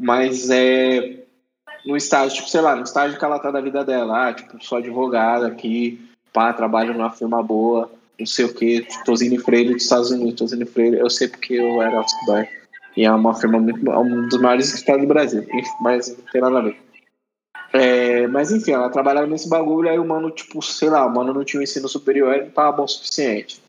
mas 0.00 0.48
é 0.48 1.18
no 1.84 1.96
estágio, 1.96 2.36
tipo, 2.36 2.48
sei 2.48 2.60
lá, 2.62 2.74
no 2.74 2.82
estágio 2.82 3.18
que 3.18 3.24
ela 3.24 3.38
tá 3.38 3.50
da 3.50 3.60
vida 3.60 3.84
dela, 3.84 4.28
ah, 4.28 4.34
tipo, 4.34 4.62
sou 4.64 4.78
advogada 4.78 5.46
aqui, 5.46 6.00
pá, 6.32 6.52
trabalho 6.52 6.94
numa 6.94 7.10
firma 7.10 7.42
boa, 7.42 7.90
não 8.18 8.26
sei 8.26 8.46
o 8.46 8.54
que, 8.54 8.86
Tosini 9.04 9.38
Freire 9.38 9.74
dos 9.74 9.82
Estados 9.82 10.10
Unidos, 10.10 10.38
Tosini 10.38 10.64
Freire, 10.64 10.98
eu 10.98 11.10
sei 11.10 11.28
porque 11.28 11.54
eu 11.54 11.80
era 11.82 12.00
office 12.00 12.26
boy, 12.26 12.48
e 12.96 13.04
é 13.04 13.12
uma 13.12 13.34
firma 13.34 13.58
muito, 13.58 13.90
é 13.90 13.98
um 13.98 14.26
dos 14.28 14.40
maiores 14.40 14.68
escritórios 14.68 15.06
do 15.06 15.12
Brasil, 15.12 15.46
mas 15.80 16.08
não 16.08 16.24
tem 16.32 16.40
nada 16.40 16.58
a 16.58 16.62
ver. 16.62 16.76
É, 17.72 18.26
mas 18.26 18.50
enfim, 18.50 18.72
ela 18.72 18.90
trabalhava 18.90 19.26
nesse 19.26 19.48
bagulho, 19.48 19.88
aí 19.88 19.98
o 19.98 20.04
mano, 20.04 20.30
tipo, 20.30 20.60
sei 20.60 20.90
lá, 20.90 21.06
o 21.06 21.14
mano 21.14 21.32
não 21.32 21.44
tinha 21.44 21.60
um 21.60 21.62
ensino 21.62 21.88
superior 21.88 22.34
e 22.34 22.44
não 22.44 22.50
tava 22.50 22.72
bom 22.72 22.84
o 22.84 22.88
suficiente. 22.88 23.62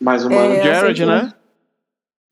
Mas 0.00 0.24
o 0.24 0.30
mano, 0.30 0.54
É, 0.54 0.62
Jared, 0.62 1.04
né? 1.04 1.34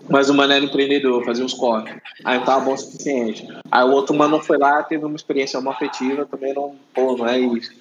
Mas 0.09 0.29
o 0.29 0.35
mano 0.35 0.53
era 0.53 0.65
empreendedor, 0.65 1.25
fazia 1.25 1.45
uns 1.45 1.55
corres. 1.55 1.95
Aí 2.25 2.39
não 2.39 2.45
tava 2.45 2.65
bom 2.65 2.75
o 2.75 2.79
suficiente. 2.79 3.47
Aí 3.71 3.85
o 3.85 3.93
outro 3.93 4.15
mano 4.15 4.41
foi 4.41 4.59
lá, 4.59 4.83
teve 4.83 5.05
uma 5.05 5.17
experiência 5.17 5.59
homoafetiva, 5.59 6.27
também 6.27 6.55
não, 6.55 6.77
pô, 6.95 7.17
não 7.17 7.27
é 7.27 7.39
isso. 7.39 7.73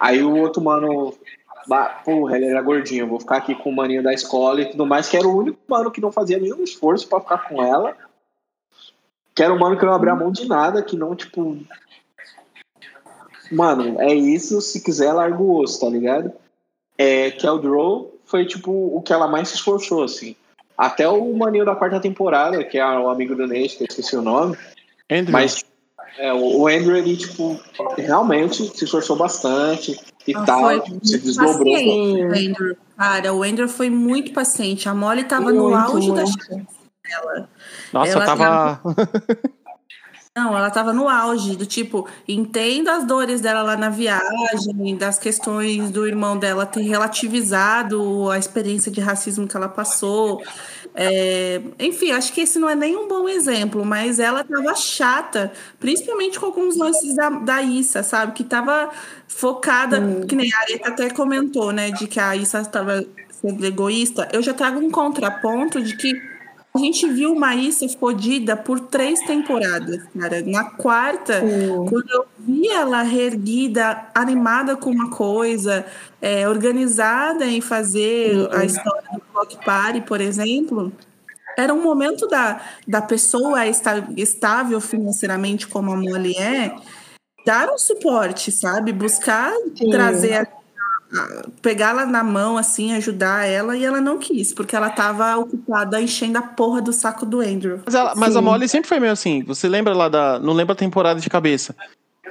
Aí 0.00 0.22
o 0.22 0.36
outro 0.36 0.62
mano, 0.62 1.14
porra, 2.04 2.36
ele 2.36 2.46
era 2.46 2.62
gordinho, 2.62 3.08
vou 3.08 3.20
ficar 3.20 3.36
aqui 3.36 3.54
com 3.54 3.70
o 3.70 3.76
maninho 3.76 4.02
da 4.02 4.12
escola 4.12 4.60
e 4.60 4.70
tudo 4.70 4.86
mais, 4.86 5.08
que 5.08 5.16
era 5.16 5.26
o 5.26 5.36
único 5.36 5.58
mano 5.68 5.90
que 5.90 6.00
não 6.00 6.12
fazia 6.12 6.38
nenhum 6.38 6.62
esforço 6.62 7.08
pra 7.08 7.20
ficar 7.20 7.48
com 7.48 7.62
ela. 7.62 7.96
Que 9.34 9.42
era 9.42 9.52
um 9.52 9.58
mano 9.58 9.78
que 9.78 9.84
não 9.84 9.92
abria 9.92 10.14
mão 10.14 10.32
de 10.32 10.48
nada, 10.48 10.82
que 10.82 10.96
não, 10.96 11.14
tipo. 11.14 11.58
Mano, 13.52 14.00
é 14.00 14.14
isso, 14.14 14.60
se 14.60 14.80
quiser, 14.82 15.12
larga 15.12 15.40
o 15.40 15.60
osso, 15.60 15.80
tá 15.80 15.88
ligado? 15.88 16.32
É, 16.96 17.30
que 17.30 17.46
é 17.46 17.50
o 17.50 17.58
Drow, 17.58 18.18
foi 18.24 18.46
tipo 18.46 18.72
o 18.72 19.02
que 19.02 19.12
ela 19.12 19.28
mais 19.28 19.48
se 19.50 19.56
esforçou, 19.56 20.02
assim. 20.02 20.34
Até 20.76 21.08
o 21.08 21.34
maninho 21.36 21.64
da 21.64 21.74
quarta 21.74 21.98
temporada, 22.00 22.62
que 22.64 22.78
é 22.78 22.86
o 22.86 23.08
amigo 23.08 23.34
do 23.34 23.46
Nate, 23.46 23.76
que 23.76 23.84
eu 23.84 23.86
esqueci 23.88 24.16
o 24.16 24.22
nome. 24.22 24.56
Andrew. 25.10 25.32
Mas 25.32 25.64
é, 26.18 26.32
o 26.32 26.66
Andrew, 26.66 26.96
ele, 26.96 27.16
tipo, 27.16 27.58
realmente 27.96 28.66
se 28.76 28.84
esforçou 28.84 29.16
bastante 29.16 29.98
e 30.26 30.34
Ah, 30.34 30.44
tal. 30.44 30.60
foi 30.62 30.82
Se 31.02 31.18
desdobrou. 31.18 31.72
paciente, 31.72 32.22
o 32.22 32.26
Andrew. 32.50 32.76
Cara, 32.96 33.34
o 33.34 33.42
Andrew 33.42 33.68
foi 33.68 33.90
muito 33.90 34.32
paciente. 34.32 34.88
A 34.88 34.94
Molly 34.94 35.24
tava 35.24 35.52
no 35.52 35.70
Muito, 35.70 35.76
auge 35.76 36.12
da 36.12 36.22
muito. 36.22 36.66
dela. 37.08 37.48
Nossa, 37.92 38.12
ela 38.12 38.24
tava. 38.24 38.80
Não, 40.36 40.54
ela 40.54 40.70
tava 40.70 40.92
no 40.92 41.08
auge, 41.08 41.56
do 41.56 41.64
tipo, 41.64 42.06
entendo 42.28 42.88
as 42.88 43.04
dores 43.04 43.40
dela 43.40 43.62
lá 43.62 43.74
na 43.74 43.88
viagem, 43.88 44.94
das 44.94 45.18
questões 45.18 45.90
do 45.90 46.06
irmão 46.06 46.38
dela 46.38 46.66
ter 46.66 46.82
relativizado 46.82 48.28
a 48.30 48.38
experiência 48.38 48.92
de 48.92 49.00
racismo 49.00 49.48
que 49.48 49.56
ela 49.56 49.66
passou. 49.66 50.42
É, 50.94 51.62
enfim, 51.78 52.10
acho 52.10 52.34
que 52.34 52.42
esse 52.42 52.58
não 52.58 52.68
é 52.68 52.74
nem 52.74 52.94
um 52.94 53.08
bom 53.08 53.26
exemplo, 53.26 53.82
mas 53.82 54.18
ela 54.18 54.44
tava 54.44 54.74
chata, 54.74 55.50
principalmente 55.80 56.38
com 56.38 56.44
alguns 56.44 56.76
lances 56.76 57.16
da, 57.16 57.30
da 57.30 57.62
Issa, 57.62 58.02
sabe? 58.02 58.32
Que 58.32 58.44
tava 58.44 58.90
focada, 59.26 60.02
que 60.28 60.36
nem 60.36 60.52
a 60.52 60.58
Areta 60.58 60.88
até 60.90 61.08
comentou, 61.08 61.72
né? 61.72 61.90
De 61.90 62.06
que 62.06 62.20
a 62.20 62.36
Issa 62.36 62.62
tava 62.66 63.02
sendo 63.30 63.64
egoísta. 63.64 64.28
Eu 64.30 64.42
já 64.42 64.52
trago 64.52 64.80
um 64.80 64.90
contraponto 64.90 65.80
de 65.80 65.96
que 65.96 66.35
a 66.76 66.78
gente 66.78 67.08
viu 67.08 67.32
uma 67.32 67.54
Issa 67.54 67.88
fodida 67.88 68.56
por 68.56 68.78
três 68.80 69.20
temporadas, 69.20 70.02
cara. 70.18 70.42
Na 70.44 70.64
quarta, 70.64 71.40
Sim. 71.40 71.86
quando 71.88 72.10
eu 72.10 72.26
vi 72.38 72.68
ela 72.68 73.02
reerguida, 73.02 74.06
animada 74.14 74.76
com 74.76 74.90
uma 74.90 75.10
coisa, 75.10 75.84
é, 76.20 76.48
organizada 76.48 77.46
em 77.46 77.60
fazer 77.60 78.48
a 78.52 78.64
história 78.64 79.08
do 79.12 79.22
Block 79.32 79.64
Party, 79.64 80.00
por 80.02 80.20
exemplo, 80.20 80.92
era 81.56 81.72
um 81.72 81.82
momento 81.82 82.26
da, 82.28 82.60
da 82.86 83.00
pessoa 83.00 83.64
esta- 83.64 84.06
estável 84.16 84.80
financeiramente, 84.80 85.66
como 85.66 85.92
a 85.92 85.96
Molly 85.96 86.36
é, 86.36 86.76
dar 87.46 87.70
um 87.70 87.78
suporte, 87.78 88.52
sabe? 88.52 88.92
Buscar 88.92 89.52
Sim. 89.76 89.88
trazer 89.90 90.46
pegá-la 91.62 92.06
na 92.06 92.22
mão, 92.22 92.56
assim, 92.56 92.92
ajudar 92.94 93.46
ela, 93.46 93.76
e 93.76 93.84
ela 93.84 94.00
não 94.00 94.18
quis, 94.18 94.52
porque 94.52 94.74
ela 94.76 94.88
estava 94.88 95.36
ocupada 95.36 96.00
enchendo 96.00 96.38
a 96.38 96.42
porra 96.42 96.80
do 96.82 96.92
saco 96.92 97.24
do 97.26 97.40
Andrew. 97.40 97.80
Mas, 97.84 97.94
ela- 97.94 98.14
mas 98.16 98.36
a 98.36 98.38
Sim. 98.40 98.44
Molly 98.44 98.68
sempre 98.68 98.88
foi 98.88 99.00
meio 99.00 99.12
assim. 99.12 99.42
Você 99.44 99.68
lembra 99.68 99.94
lá 99.94 100.08
da. 100.08 100.38
Não 100.38 100.52
lembra 100.52 100.72
a 100.72 100.76
temporada 100.76 101.20
de 101.20 101.28
cabeça. 101.30 101.74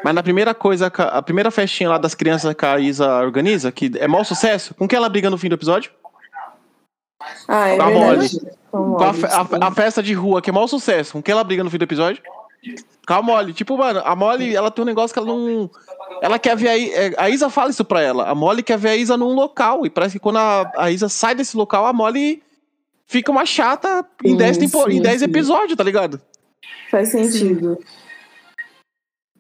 Mas 0.04 0.14
na 0.14 0.22
primeira 0.22 0.54
coisa, 0.54 0.88
a 0.88 1.22
primeira 1.22 1.50
festinha 1.50 1.90
lá 1.90 1.98
das 1.98 2.14
crianças 2.14 2.54
que 2.54 2.66
a 2.66 2.80
Isa 2.80 3.08
organiza, 3.24 3.72
que 3.72 3.92
é 3.98 4.08
mau 4.08 4.24
sucesso, 4.24 4.74
com 4.76 4.88
quem 4.88 4.98
ela 4.98 5.10
briga 5.10 5.30
no 5.30 5.38
fim 5.38 5.50
do 5.50 5.56
episódio? 5.56 5.90
Ah, 7.48 7.70
é 7.70 7.80
a 7.80 7.86
a, 7.86 7.90
Molly, 7.90 8.26
a- 8.26 8.30
sim. 8.30 8.40
a 9.62 9.72
festa 9.72 10.04
de 10.04 10.14
rua, 10.14 10.42
que 10.42 10.50
é 10.50 10.54
mau 10.54 10.68
sucesso, 10.68 11.14
com 11.14 11.24
quem 11.24 11.32
ela 11.32 11.44
briga 11.44 11.64
no 11.64 11.72
fim 11.72 11.78
do 11.78 11.84
episódio? 11.86 12.22
Com 13.08 13.14
a 13.14 13.22
Molly. 13.22 13.54
Tipo, 13.54 13.78
mano, 13.78 14.02
a 14.04 14.16
Molly, 14.16 14.56
ela 14.56 14.72
tem 14.72 14.82
um 14.84 14.86
negócio 14.86 15.14
que 15.14 15.20
ela 15.20 15.28
não. 15.28 15.70
Ela 16.22 16.40
quer 16.40 16.56
ver 16.58 16.70
a, 16.70 16.80
é, 16.80 17.14
a 17.18 17.30
Isa 17.30 17.50
fala 17.50 17.70
isso 17.70 17.86
pra 17.86 18.02
ela. 18.02 18.28
A 18.30 18.34
Molly 18.36 18.64
quer 18.64 18.78
ver 18.78 18.90
a 18.90 18.96
Isa 18.96 19.16
num 19.18 19.34
local. 19.34 19.86
E 19.86 19.90
parece 19.90 20.14
que 20.14 20.20
quando 20.20 20.38
a, 20.38 20.72
a 20.78 20.92
Isa 20.92 21.08
sai 21.10 21.36
desse 21.36 21.56
local, 21.56 21.86
a 21.86 21.94
Molly 21.94 22.42
fica 23.06 23.32
uma 23.32 23.46
chata 23.46 24.06
em 24.24 24.30
Sim, 24.32 24.38
10 24.38 24.58
tempo- 24.58 24.90
sim, 24.90 24.98
em 24.98 25.02
10 25.02 25.20
sim. 25.20 25.26
episódios, 25.26 25.76
tá 25.78 25.84
ligado? 25.84 26.20
Faz 26.90 27.10
sentido. 27.10 27.78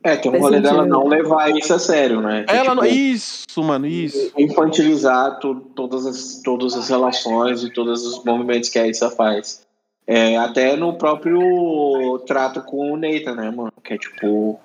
É, 0.03 0.15
tem 0.15 0.31
um 0.31 0.37
rolê 0.39 0.61
dela 0.61 0.85
não 0.85 1.07
levar 1.07 1.49
isso 1.49 1.73
a 1.73 1.79
sério, 1.79 2.21
né? 2.21 2.43
Que, 2.47 2.53
Ela 2.53 2.75
não. 2.75 2.83
tipo, 2.83 2.93
Isso, 2.95 3.63
mano, 3.63 3.87
isso. 3.87 4.31
infantilizar 4.37 5.39
tu- 5.39 5.55
todas, 5.75 6.05
as, 6.05 6.41
todas 6.43 6.75
as 6.75 6.87
relações 6.89 7.63
e 7.63 7.71
todos 7.71 8.05
os 8.05 8.23
movimentos 8.23 8.69
que 8.69 8.77
a 8.77 8.85
Issa 8.87 9.09
faz. 9.09 9.64
É, 10.07 10.37
até 10.37 10.75
no 10.75 10.97
próprio 10.97 12.19
trato 12.27 12.61
com 12.61 12.91
o 12.91 12.97
Nathan, 12.97 13.35
né, 13.35 13.49
mano? 13.49 13.73
Que 13.83 13.95
é 13.95 13.97
tipo. 13.97 14.59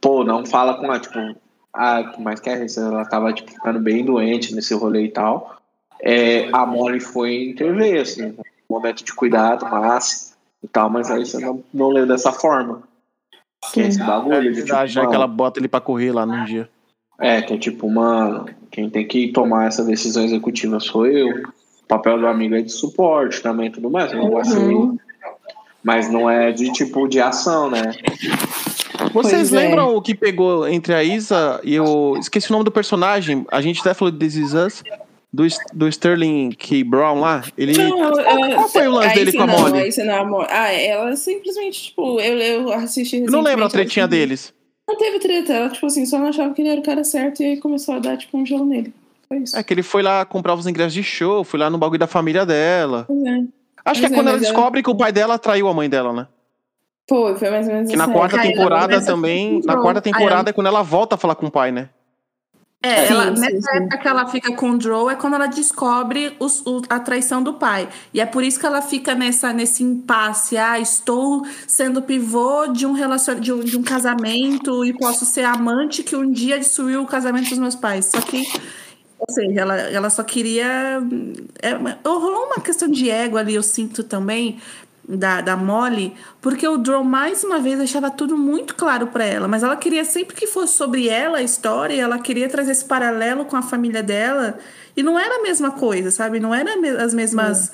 Pô, 0.00 0.24
não 0.24 0.44
fala 0.44 0.74
com 0.74 0.84
ela, 0.84 1.00
tipo. 1.00 1.18
Ah, 1.72 2.04
por 2.04 2.20
mais 2.20 2.40
que 2.40 2.48
a 2.48 2.56
ela 2.56 3.04
tava 3.06 3.32
tipo, 3.32 3.50
ficando 3.50 3.80
bem 3.80 4.04
doente 4.04 4.54
nesse 4.54 4.74
rolê 4.74 5.04
e 5.04 5.10
tal. 5.10 5.56
É, 6.00 6.48
a 6.52 6.66
Molly 6.66 7.00
foi 7.00 7.50
intervir, 7.50 8.00
assim, 8.00 8.26
um 8.26 8.36
momento 8.68 9.02
de 9.02 9.12
cuidado, 9.14 9.66
mas 9.70 10.36
e 10.62 10.68
tal, 10.68 10.90
mas 10.90 11.10
aí 11.10 11.24
você 11.24 11.38
não, 11.38 11.62
não 11.72 11.88
leu 11.88 12.06
dessa 12.06 12.32
forma. 12.32 12.82
Que 13.72 13.80
é 13.80 13.86
esse 13.86 13.98
bagulho. 13.98 14.52
de, 14.52 14.56
tipo, 14.56 14.68
Já, 14.68 14.86
já 14.86 15.00
mano, 15.00 15.10
que 15.10 15.16
ela 15.16 15.26
bota 15.26 15.60
ele 15.60 15.68
pra 15.68 15.80
correr 15.80 16.12
lá 16.12 16.26
num 16.26 16.44
dia. 16.44 16.68
é, 17.18 17.40
que 17.40 17.54
é 17.54 17.58
tipo, 17.58 17.90
mano, 17.90 18.46
quem 18.70 18.90
tem 18.90 19.06
que 19.06 19.32
tomar 19.32 19.66
essa 19.66 19.84
decisão 19.84 20.24
executiva 20.24 20.78
sou 20.80 21.06
eu. 21.06 21.42
O 21.86 21.88
papel 21.88 22.18
do 22.18 22.26
amigo 22.26 22.56
é 22.56 22.62
de 22.62 22.72
suporte 22.72 23.40
também, 23.40 23.70
tudo 23.70 23.88
mais. 23.88 24.12
Um 24.12 24.24
negócio 24.24 24.60
Uhum. 24.60 24.98
Mas 25.84 26.10
não 26.10 26.28
é 26.28 26.50
de 26.50 26.72
tipo 26.72 27.06
de 27.06 27.20
ação, 27.20 27.70
né? 27.70 27.92
Vocês 29.12 29.50
Pois 29.50 29.52
é. 29.52 29.56
lembram 29.68 29.94
o 29.94 30.02
que 30.02 30.16
pegou 30.16 30.66
entre 30.66 30.92
a 30.92 31.04
Isa 31.04 31.60
e 31.62 31.78
o. 31.78 32.16
Esqueci 32.18 32.50
o 32.50 32.52
nome 32.54 32.64
do 32.64 32.72
personagem. 32.72 33.46
A 33.52 33.60
gente 33.60 33.80
até 33.80 33.94
falou 33.94 34.10
de 34.10 34.18
This 34.18 34.34
Is 34.34 34.52
Us. 34.54 34.82
Do, 35.32 35.46
do 35.74 35.86
Sterling 35.88 36.50
K. 36.52 36.82
Brown 36.82 37.20
lá. 37.20 37.44
Ele. 37.56 37.76
Não, 37.76 38.12
qual 38.54 38.68
foi 38.68 38.88
o 38.88 38.92
lance 38.92 39.14
dele 39.14 39.32
com 39.32 39.42
a 39.42 39.46
não, 39.46 39.58
Molly? 39.60 39.90
não, 40.04 40.14
amor. 40.16 40.46
Ah, 40.50 40.72
ela 40.72 41.14
simplesmente, 41.14 41.84
tipo, 41.84 42.18
eu, 42.20 42.38
eu 42.38 42.72
assisti 42.72 43.18
Eu 43.18 43.30
não 43.30 43.42
lembro 43.42 43.64
a 43.64 43.68
tretinha 43.68 44.04
ela- 44.04 44.10
deles. 44.10 44.52
Não 44.88 44.96
teve 44.96 45.18
treta, 45.18 45.52
ela, 45.52 45.68
tipo 45.68 45.84
assim, 45.86 46.06
só 46.06 46.18
não 46.18 46.28
achava 46.28 46.54
que 46.54 46.62
ele 46.62 46.68
era 46.70 46.80
o 46.80 46.82
cara 46.82 47.04
certo 47.04 47.42
e 47.42 47.46
aí 47.46 47.56
começou 47.58 47.94
a 47.96 47.98
dar, 47.98 48.16
tipo, 48.16 48.38
um 48.38 48.46
gelo 48.46 48.64
nele. 48.64 48.94
Foi 49.28 49.38
isso. 49.38 49.56
É 49.56 49.62
que 49.62 49.72
ele 49.74 49.82
foi 49.82 50.02
lá 50.02 50.24
comprar 50.24 50.54
os 50.54 50.66
ingressos 50.66 50.92
de 50.94 51.02
show, 51.02 51.42
foi 51.44 51.58
lá 51.60 51.68
no 51.70 51.78
bagulho 51.78 51.98
da 51.98 52.06
família 52.06 52.46
dela. 52.46 53.04
Pois 53.08 53.24
é. 53.24 53.30
Acho 53.38 53.48
Pois 53.84 53.98
que 54.00 54.04
é 54.04 54.08
é, 54.08 54.10
quando 54.10 54.26
ela 54.28 54.36
ela- 54.36 54.38
descobre 54.38 54.82
que 54.82 54.90
o 54.90 54.94
pai 54.96 55.12
dela 55.12 55.38
traiu 55.38 55.68
a 55.68 55.74
mãe 55.74 55.88
dela, 55.88 56.12
né? 56.12 56.26
Foi, 57.08 57.36
foi 57.36 57.50
mais 57.50 57.66
ou 57.68 57.72
menos 57.74 57.90
Que 57.90 57.96
na 57.96 58.04
assim. 58.04 58.12
quarta 58.12 58.36
Aí 58.36 58.46
ela 58.48 58.52
temporada 58.56 59.00
também. 59.04 59.60
Na 59.64 59.76
quarta 59.76 60.00
Joe. 60.00 60.12
Aí 60.12 60.12
temporada 60.12 60.40
ela- 60.42 60.50
é 60.50 60.52
quando 60.52 60.66
ela 60.66 60.82
volta 60.82 61.14
a 61.14 61.18
falar 61.18 61.34
com 61.36 61.46
o 61.46 61.50
pai, 61.50 61.70
né? 61.70 61.88
É, 62.82 63.06
Sim, 63.06 63.14
ela, 63.14 63.34
sim, 63.34 63.40
nessa 63.40 63.70
sim. 63.70 63.76
época 63.78 63.98
que 63.98 64.08
ela 64.08 64.26
fica 64.28 64.52
com 64.54 64.70
o 64.70 64.78
Drow 64.78 65.10
é 65.10 65.16
quando 65.16 65.34
ela 65.34 65.46
descobre 65.46 66.36
os- 66.38 66.60
o- 66.66 66.82
a 66.88 67.00
traição 67.00 67.42
do 67.42 67.54
pai. 67.54 67.88
E 68.12 68.20
é 68.20 68.26
por 68.26 68.44
isso 68.44 68.60
que 68.60 68.66
ela 68.66 68.82
fica 68.82 69.14
nessa, 69.14 69.52
nesse 69.52 69.82
impasse. 69.82 70.56
Ah, 70.56 70.78
estou 70.78 71.44
sendo 71.66 72.02
pivô 72.02 72.66
de 72.68 72.86
um, 72.86 72.92
relacion... 72.92 73.40
de, 73.40 73.52
um, 73.52 73.60
de 73.60 73.76
um 73.78 73.82
casamento 73.82 74.84
e 74.84 74.92
posso 74.92 75.24
ser 75.24 75.44
amante 75.44 76.02
que 76.02 76.14
um 76.14 76.30
dia 76.30 76.58
destruiu 76.58 77.02
o 77.02 77.06
casamento 77.06 77.48
dos 77.48 77.58
meus 77.58 77.74
pais. 77.74 78.04
Só 78.06 78.20
que, 78.20 78.44
ou 79.18 79.34
seja, 79.34 79.60
ela, 79.60 79.76
ela 79.76 80.10
só 80.10 80.22
queria. 80.22 81.00
É, 81.62 81.72
rolou 82.04 82.46
uma 82.46 82.60
questão 82.60 82.88
de 82.88 83.10
ego 83.10 83.36
ali, 83.36 83.54
eu 83.54 83.62
sinto 83.62 84.02
também. 84.04 84.58
Da, 85.08 85.40
da 85.40 85.56
Molly, 85.56 86.12
porque 86.40 86.66
o 86.66 86.76
Drow 86.76 87.04
mais 87.04 87.44
uma 87.44 87.60
vez 87.60 87.78
deixava 87.78 88.10
tudo 88.10 88.36
muito 88.36 88.74
claro 88.74 89.06
pra 89.06 89.24
ela, 89.24 89.46
mas 89.46 89.62
ela 89.62 89.76
queria 89.76 90.04
sempre 90.04 90.34
que 90.34 90.48
fosse 90.48 90.74
sobre 90.74 91.08
ela 91.08 91.38
a 91.38 91.42
história, 91.44 91.94
ela 92.02 92.18
queria 92.18 92.48
trazer 92.48 92.72
esse 92.72 92.84
paralelo 92.84 93.44
com 93.44 93.54
a 93.56 93.62
família 93.62 94.02
dela, 94.02 94.58
e 94.96 95.04
não 95.04 95.16
era 95.16 95.36
a 95.38 95.42
mesma 95.44 95.70
coisa, 95.70 96.10
sabe? 96.10 96.40
Não 96.40 96.52
era 96.52 96.76
me- 96.76 96.88
as 96.88 97.14
mesmas 97.14 97.70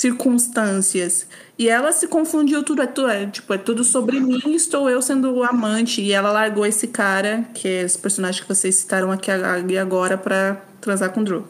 circunstâncias. 0.00 1.26
E 1.58 1.68
ela 1.68 1.90
se 1.90 2.06
confundiu 2.06 2.62
tudo, 2.62 2.82
é, 2.82 2.86
tudo, 2.86 3.08
é, 3.08 3.26
tipo, 3.26 3.52
é 3.52 3.58
tudo 3.58 3.82
sobre 3.82 4.20
mim, 4.20 4.40
estou 4.54 4.88
eu 4.88 5.02
sendo 5.02 5.32
o 5.34 5.42
amante, 5.42 6.00
e 6.00 6.12
ela 6.12 6.30
largou 6.30 6.64
esse 6.64 6.86
cara, 6.88 7.44
que 7.54 7.66
é 7.66 7.82
esse 7.82 7.98
personagem 7.98 8.40
que 8.42 8.48
vocês 8.48 8.76
citaram 8.76 9.10
aqui 9.10 9.30
agora, 9.80 10.16
pra 10.16 10.62
transar 10.88 11.12
com 11.12 11.20
o 11.20 11.24
Drow. 11.24 11.44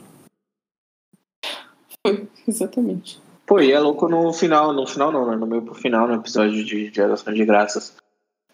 Foi, 2.04 2.28
exatamente. 2.46 3.20
Pô, 3.46 3.60
e 3.60 3.70
é 3.70 3.78
louco 3.78 4.08
no 4.08 4.32
final, 4.32 4.72
no 4.72 4.84
final 4.84 5.12
não, 5.12 5.30
né? 5.30 5.36
No 5.36 5.46
meio 5.46 5.62
pro 5.62 5.74
final, 5.74 6.08
no 6.08 6.14
episódio 6.14 6.64
de 6.64 6.90
Geração 6.92 7.32
de 7.32 7.44
Graças 7.44 7.94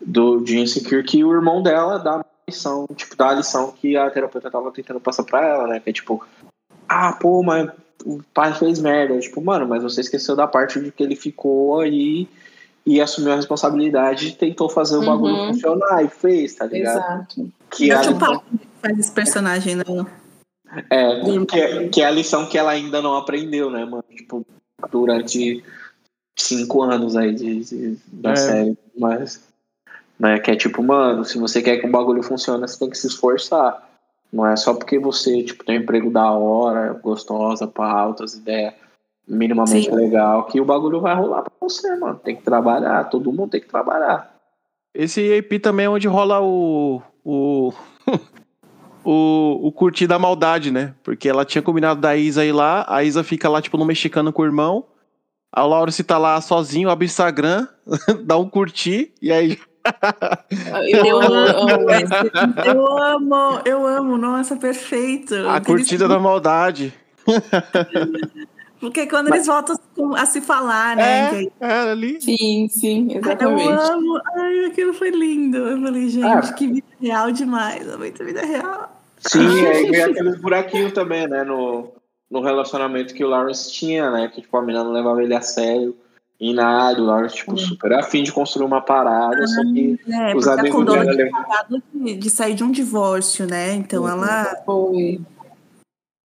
do 0.01 0.41
de 0.41 0.59
Insecure, 0.59 1.03
que 1.03 1.25
o 1.25 1.33
irmão 1.33 1.63
dela 1.63 1.99
dá 1.99 2.17
uma 2.17 2.27
lição, 2.47 2.87
tipo, 2.95 3.17
dá 3.17 3.31
a 3.31 3.35
lição 3.35 3.73
que 3.73 3.97
a 3.97 4.11
terapeuta 4.11 4.51
tava 4.51 4.71
tentando 4.71 5.01
passar 5.01 5.25
pra 5.25 5.45
ela, 5.47 5.67
né? 5.69 5.81
Que 5.81 5.89
é 5.91 5.93
tipo, 5.95 6.23
ah, 6.87 7.13
pô, 7.15 7.43
mas 7.43 7.71
o 8.05 8.21
pai 8.35 8.53
fez 8.53 8.79
merda. 8.79 9.19
Tipo, 9.19 9.41
mano, 9.41 9.67
mas 9.67 9.83
você 9.83 10.03
esqueceu 10.03 10.37
da 10.37 10.47
parte 10.47 10.79
de 10.79 10.93
que 10.93 11.03
ele 11.03 11.17
ficou 11.17 11.81
aí 11.81 12.29
e 12.85 13.01
assumiu 13.01 13.33
a 13.33 13.37
responsabilidade 13.37 14.29
e 14.29 14.33
tentou 14.33 14.69
fazer 14.69 14.99
o 14.99 15.05
bagulho 15.07 15.35
Uhum. 15.35 15.55
funcionar 15.55 16.05
e 16.05 16.09
fez, 16.09 16.55
tá 16.55 16.67
ligado? 16.67 16.99
Exato. 16.99 17.53
Que 17.71 17.91
É 17.91 17.95
a 17.95 18.11
o 18.11 18.19
Paulo 18.19 18.45
que 18.51 18.69
faz 18.83 18.99
esse 18.99 19.11
personagem, 19.13 19.77
né? 19.77 19.85
É, 20.91 21.21
que, 21.47 21.61
é- 21.61 21.89
que 21.89 22.01
é 22.03 22.05
a 22.07 22.11
lição 22.11 22.47
que 22.47 22.59
ela 22.59 22.71
ainda 22.73 23.01
não 23.03 23.17
aprendeu, 23.17 23.71
né, 23.71 23.85
mano? 23.85 24.05
Tipo, 24.15 24.45
durante 24.91 25.63
cinco 26.37 26.83
anos 26.83 27.17
aí 27.17 27.35
de, 27.35 27.65
de- 27.65 27.99
da 28.09 28.33
É. 28.33 28.37
série. 28.37 28.79
Mas, 28.99 29.43
né, 30.19 30.39
que 30.39 30.51
é 30.51 30.57
tipo, 30.57 30.83
mano, 30.83 31.25
se 31.25 31.39
você 31.39 31.63
quer 31.63 31.79
que 31.79 31.87
um 31.87 31.91
bagulho 31.91 32.23
funcione, 32.23 32.67
você 32.67 32.79
tem 32.79 32.91
que 32.91 32.99
se 32.99 33.07
esforçar. 33.07 33.89
Não 34.33 34.47
é 34.47 34.57
só 34.57 34.75
porque 34.75 34.99
você, 34.99 35.43
tipo, 35.45 35.65
tem 35.65 35.79
um 35.79 35.83
emprego 35.83 36.11
da 36.11 36.31
hora, 36.33 36.93
gostosa, 36.95 37.67
pra 37.69 37.87
altas 37.89 38.35
ideias, 38.35 38.75
minimamente 39.29 39.89
Sim. 39.89 39.95
legal, 39.95 40.45
que 40.47 40.61
o 40.61 40.65
bagulho 40.65 41.01
vai 41.01 41.15
rolar 41.15 41.43
pra 41.43 41.53
você, 41.61 41.95
mano. 41.97 42.19
Tem 42.23 42.35
que 42.35 42.43
trabalhar, 42.43 43.05
todo 43.05 43.33
mundo 43.33 43.51
tem 43.51 43.61
que 43.61 43.69
trabalhar. 43.69 44.35
Esse 44.93 45.39
AP 45.39 45.61
também 45.61 45.87
é 45.87 45.89
onde 45.91 46.07
rola 46.09 46.41
o. 46.41 47.01
O. 47.25 47.73
o, 49.05 49.61
o 49.63 49.73
curtir 49.73 50.07
da 50.07 50.19
maldade, 50.19 50.71
né? 50.71 50.95
Porque 51.03 51.29
ela 51.29 51.45
tinha 51.45 51.63
combinado 51.63 52.01
da 52.01 52.17
Isa 52.17 52.45
ir 52.45 52.53
lá, 52.53 52.85
a 52.89 53.05
Isa 53.05 53.23
fica 53.23 53.49
lá, 53.49 53.61
tipo, 53.61 53.77
no 53.77 53.85
mexicano 53.85 54.33
com 54.33 54.43
o 54.43 54.45
irmão. 54.45 54.87
A 55.53 55.65
Laurence 55.65 56.03
tá 56.03 56.19
lá 56.19 56.41
sozinho, 56.41 56.91
abre 56.91 57.05
o 57.05 57.07
Instagram, 57.07 57.69
dá 58.25 58.37
um 58.37 58.49
curtir, 58.49 59.13
e 59.23 59.31
aí. 59.31 59.59
Eu 60.89 61.21
amo, 61.21 61.91
esse. 61.91 62.69
Eu 62.69 62.99
amo, 62.99 63.61
eu 63.65 63.87
amo, 63.87 64.17
nossa, 64.17 64.57
perfeito. 64.57 65.35
A 65.49 65.61
curtida 65.61 66.09
da 66.09 66.19
maldade. 66.19 66.93
Porque 68.81 69.07
quando 69.07 69.29
eles 69.29 69.47
voltam 69.47 69.77
a 70.17 70.27
se 70.27 70.41
falar, 70.41 70.97
né? 70.97 71.43
É, 71.43 71.49
é 71.61 71.91
ali. 71.91 72.21
Sim, 72.21 72.69
sim, 72.69 73.09
Eu 73.13 73.21
exatamente. 73.21 73.69
amo. 73.69 74.21
Ai, 74.37 74.65
aquilo 74.67 74.93
foi 74.93 75.11
lindo. 75.11 75.57
Eu 75.59 75.81
falei, 75.81 76.09
gente, 76.09 76.27
Ah. 76.27 76.53
que 76.53 76.67
vida 76.67 76.87
real 77.01 77.31
demais. 77.33 77.89
É 77.89 77.97
muita 77.97 78.25
vida 78.25 78.45
real. 78.45 78.91
Sim, 79.21 79.47
aí 79.67 79.91
vem 79.91 80.03
aqueles 80.03 80.39
buraquinhos 80.39 80.93
também, 80.93 81.27
né, 81.27 81.45
no, 81.45 81.93
no 82.31 82.43
relacionamento 82.43 83.15
que 83.15 83.25
o 83.25 83.29
Lawrence 83.29 83.73
tinha, 83.73 84.11
né, 84.11 84.29
que 84.29 84.43
tipo, 84.43 84.55
a 84.57 84.61
menina 84.61 84.85
não 84.85 84.93
levava 84.93 85.23
ele 85.23 85.35
a 85.35 85.41
sério 85.41 85.97
em 86.39 86.53
nada, 86.53 87.01
o 87.01 87.05
Lawrence, 87.07 87.37
tipo, 87.37 87.57
super 87.57 87.91
afim 87.95 88.23
de 88.23 88.33
construir 88.33 88.67
uma 88.67 88.83
parada, 88.83 89.47
só 89.47 89.63
que 89.63 89.99
É, 90.11 90.35
os 90.37 90.45
porque 90.45 90.49
a 90.51 90.53
amigos 90.61 90.77
Condor 90.79 91.05
dela 91.07 91.33
de, 91.95 92.17
de 92.17 92.29
sair 92.31 92.55
de 92.55 92.63
um 92.65 92.71
divórcio, 92.71 93.47
né? 93.47 93.73
Então 93.75 94.07
ela. 94.07 94.45
Foi. 94.67 95.21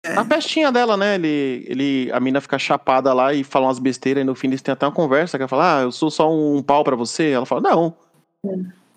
A 0.06 0.24
festinha 0.24 0.72
dela, 0.72 0.96
né? 0.96 1.16
Ele, 1.16 1.66
ele, 1.68 2.12
a 2.14 2.20
mina 2.20 2.40
fica 2.40 2.58
chapada 2.58 3.14
lá 3.14 3.34
e 3.34 3.44
fala 3.44 3.68
umas 3.68 3.80
besteiras, 3.80 4.22
e 4.22 4.26
no 4.26 4.34
fim 4.34 4.48
eles 4.48 4.62
têm 4.62 4.72
até 4.72 4.86
uma 4.86 4.92
conversa 4.94 5.38
que 5.38 5.42
ela 5.42 5.48
fala: 5.50 5.80
Ah, 5.80 5.82
eu 5.82 5.92
sou 5.92 6.10
só 6.10 6.32
um 6.34 6.64
pau 6.64 6.84
pra 6.84 6.96
você. 6.96 7.32
Ela 7.32 7.46
fala: 7.46 7.62
Não. 7.62 7.94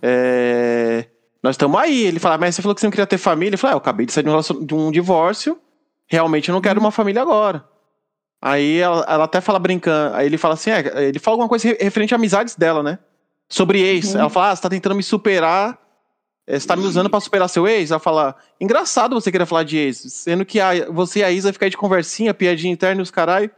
É, 0.00 1.06
Nós 1.42 1.54
estamos 1.54 1.80
aí. 1.80 2.04
Ele 2.04 2.18
fala: 2.18 2.38
Mas 2.38 2.54
você 2.54 2.62
falou 2.62 2.74
que 2.74 2.80
você 2.80 2.86
não 2.86 2.90
queria 2.92 3.06
ter 3.06 3.18
família? 3.18 3.50
Ele 3.50 3.56
fala: 3.56 3.74
ah, 3.74 3.76
Eu 3.76 3.78
acabei 3.78 4.06
de 4.06 4.12
sair 4.12 4.22
de 4.24 4.30
um, 4.30 4.64
de 4.66 4.74
um 4.74 4.90
divórcio. 4.90 5.58
Realmente 6.06 6.48
eu 6.48 6.52
não 6.52 6.60
quero 6.60 6.78
uma 6.80 6.90
família 6.90 7.22
agora. 7.22 7.64
Aí 8.40 8.78
ela, 8.78 9.04
ela 9.08 9.24
até 9.24 9.40
fala 9.40 9.58
brincando. 9.58 10.14
Aí 10.16 10.26
ele 10.26 10.38
fala 10.38 10.54
assim: 10.54 10.70
é, 10.70 11.08
Ele 11.08 11.18
fala 11.18 11.34
alguma 11.34 11.48
coisa 11.48 11.66
re- 11.68 11.78
referente 11.80 12.14
a 12.14 12.16
amizades 12.16 12.54
dela, 12.54 12.82
né? 12.82 12.98
Sobre 13.48 13.80
ex. 13.80 14.14
Uhum. 14.14 14.20
Ela 14.20 14.30
fala: 14.30 14.50
Ah, 14.50 14.56
você 14.56 14.62
tá 14.62 14.68
tentando 14.70 14.94
me 14.94 15.02
superar. 15.02 15.78
É, 16.46 16.58
Você 16.58 16.66
tá 16.66 16.76
me 16.76 16.84
usando 16.84 17.08
pra 17.08 17.20
superar 17.20 17.48
seu 17.48 17.66
ex? 17.66 17.90
Ela 17.90 18.00
fala: 18.00 18.36
Engraçado 18.60 19.14
você 19.14 19.30
querer 19.30 19.46
falar 19.46 19.62
de 19.62 19.78
ex, 19.78 19.98
sendo 20.08 20.44
que 20.44 20.60
a, 20.60 20.90
você 20.90 21.20
e 21.20 21.24
a 21.24 21.30
Isa 21.30 21.52
ficam 21.52 21.66
aí 21.66 21.70
de 21.70 21.76
conversinha, 21.76 22.34
piadinha 22.34 22.72
interna 22.72 23.00
e 23.00 23.02
os 23.02 23.10
caralho. 23.10 23.50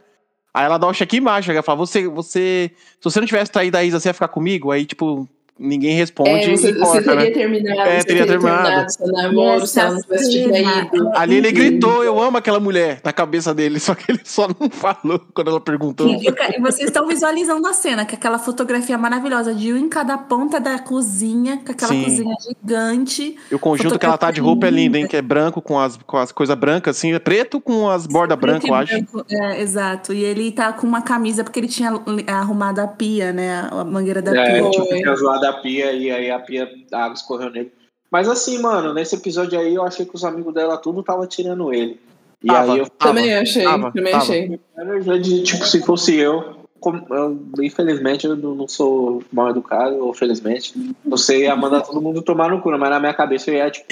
Aí 0.53 0.65
ela 0.65 0.77
dá 0.77 0.87
um 0.87 0.93
cheque 0.93 1.19
mágico, 1.19 1.51
ela 1.51 1.63
fala: 1.63 1.77
você, 1.77 2.07
você, 2.07 2.71
se 2.75 3.03
você 3.03 3.19
não 3.19 3.27
tivesse 3.27 3.51
traído 3.51 3.77
a 3.77 3.83
Isa, 3.83 3.99
você 3.99 4.09
ia 4.09 4.13
ficar 4.13 4.27
comigo? 4.27 4.71
Aí, 4.71 4.85
tipo, 4.85 5.27
ninguém 5.57 5.95
responde 5.95 6.29
É, 6.29 6.47
e 6.53 6.57
você, 6.57 6.71
importa, 6.71 6.91
você 6.91 7.01
teria 7.03 7.25
né? 7.25 7.31
terminado. 7.31 7.89
É, 7.89 8.03
teria 8.03 8.27
terminado. 8.27 8.91
seu 8.91 9.07
namoro 9.07 9.65
se 9.65 9.79
ela 9.79 9.91
não 9.93 10.01
tivesse 10.01 10.31
te 10.31 10.47
traído. 10.49 11.11
Ali 11.15 11.35
ele 11.37 11.51
gritou, 11.51 12.03
eu 12.03 12.19
amo 12.21 12.37
aquela 12.37 12.59
mulher, 12.59 12.99
na 13.03 13.13
cabeça 13.13 13.53
dele, 13.53 13.79
só 13.79 13.95
que 13.95 14.11
ele 14.11 14.21
só 14.23 14.47
não 14.47 14.69
falou 14.69 15.21
quando 15.33 15.49
ela 15.49 15.61
perguntou. 15.61 16.07
E, 16.07 16.27
e 16.27 16.59
vocês 16.61 16.89
estão 16.89 17.07
visualizando 17.07 17.65
a 17.67 17.73
cena, 17.73 18.05
que 18.05 18.15
aquela 18.15 18.37
fotografia 18.39 18.97
maravilhosa 18.97 19.53
de 19.53 19.71
um 19.73 19.77
em 19.77 19.89
cada 19.89 20.17
ponta 20.17 20.59
da 20.59 20.77
cozinha, 20.79 21.61
com 21.65 21.71
aquela 21.71 21.91
Sim. 21.91 22.03
cozinha 22.03 22.35
gigante. 22.41 23.37
E 23.51 23.55
o 23.55 23.59
conjunto 23.59 23.97
que 23.97 24.05
ela 24.05 24.17
tá 24.17 24.31
de 24.31 24.41
roupa 24.41 24.67
é 24.67 24.69
lindo, 24.69 24.97
hein? 24.97 25.07
Que 25.07 25.17
é 25.17 25.21
branco 25.21 25.61
com 25.61 25.79
as, 25.79 25.97
com 26.05 26.17
as 26.17 26.31
coisas 26.31 26.55
brancas, 26.57 26.97
assim, 26.97 27.13
é 27.13 27.19
preto 27.19 27.61
com 27.61 27.89
as 27.89 28.05
bordas 28.07 28.37
brancas, 28.37 28.67
eu 28.69 28.75
acho. 28.75 28.93
branco, 28.93 29.25
É, 29.29 29.61
exato. 29.61 30.13
E 30.13 30.23
ele 30.23 30.51
tá 30.51 30.73
com 30.73 30.85
uma 30.85 31.01
camisa 31.01 31.43
porque 31.43 31.59
ele 31.59 31.67
tinha 31.67 31.91
arrumado 32.27 32.79
a 32.79 32.87
pia, 32.87 33.31
né? 33.31 33.67
A 33.71 33.83
mangueira 33.83 34.21
da 34.21 34.35
É, 34.35 34.59
pia. 34.61 34.69
tipo, 34.69 34.85
Foi. 34.87 34.97
tinha 35.01 35.15
zoado 35.15 35.44
a 35.45 35.53
pia 35.53 35.91
e 35.93 36.11
aí 36.11 36.29
a 36.31 36.39
pia, 36.39 36.69
a 36.91 37.03
água 37.05 37.15
escorreu 37.15 37.49
nele. 37.49 37.71
Mas 38.11 38.27
assim, 38.29 38.59
mano, 38.59 38.93
nesse 38.93 39.15
episódio 39.15 39.59
aí 39.59 39.73
eu 39.75 39.83
achei 39.83 40.05
que 40.05 40.15
os 40.15 40.23
amigos 40.23 40.53
dela 40.53 40.77
tudo 40.77 41.03
tava 41.03 41.25
tirando 41.27 41.73
ele. 41.73 41.99
E 42.43 42.47
Tava, 42.47 42.73
aí 42.73 42.79
eu 42.79 42.89
tava, 42.89 43.13
Também 43.15 43.33
achei, 43.33 43.63
tava, 43.63 43.91
também 43.91 44.11
tava. 44.11 44.23
achei. 44.23 44.59
Já 45.03 45.17
de, 45.17 45.43
tipo, 45.43 45.65
se 45.65 45.81
fosse 45.81 46.15
eu, 46.15 46.55
como- 46.79 47.05
eu, 47.09 47.39
infelizmente 47.63 48.27
eu 48.27 48.35
não 48.35 48.67
sou 48.67 49.23
mal 49.33 49.49
educado, 49.49 49.97
ou 50.05 50.13
felizmente, 50.13 50.73
você 51.03 51.43
ia 51.43 51.55
mandar 51.55 51.81
todo 51.81 52.01
mundo 52.01 52.21
tomar 52.21 52.49
no 52.49 52.61
cu, 52.61 52.69
mas 52.77 52.89
na 52.89 52.99
minha 52.99 53.13
cabeça 53.13 53.49
eu 53.49 53.55
ia, 53.55 53.71
tipo, 53.71 53.87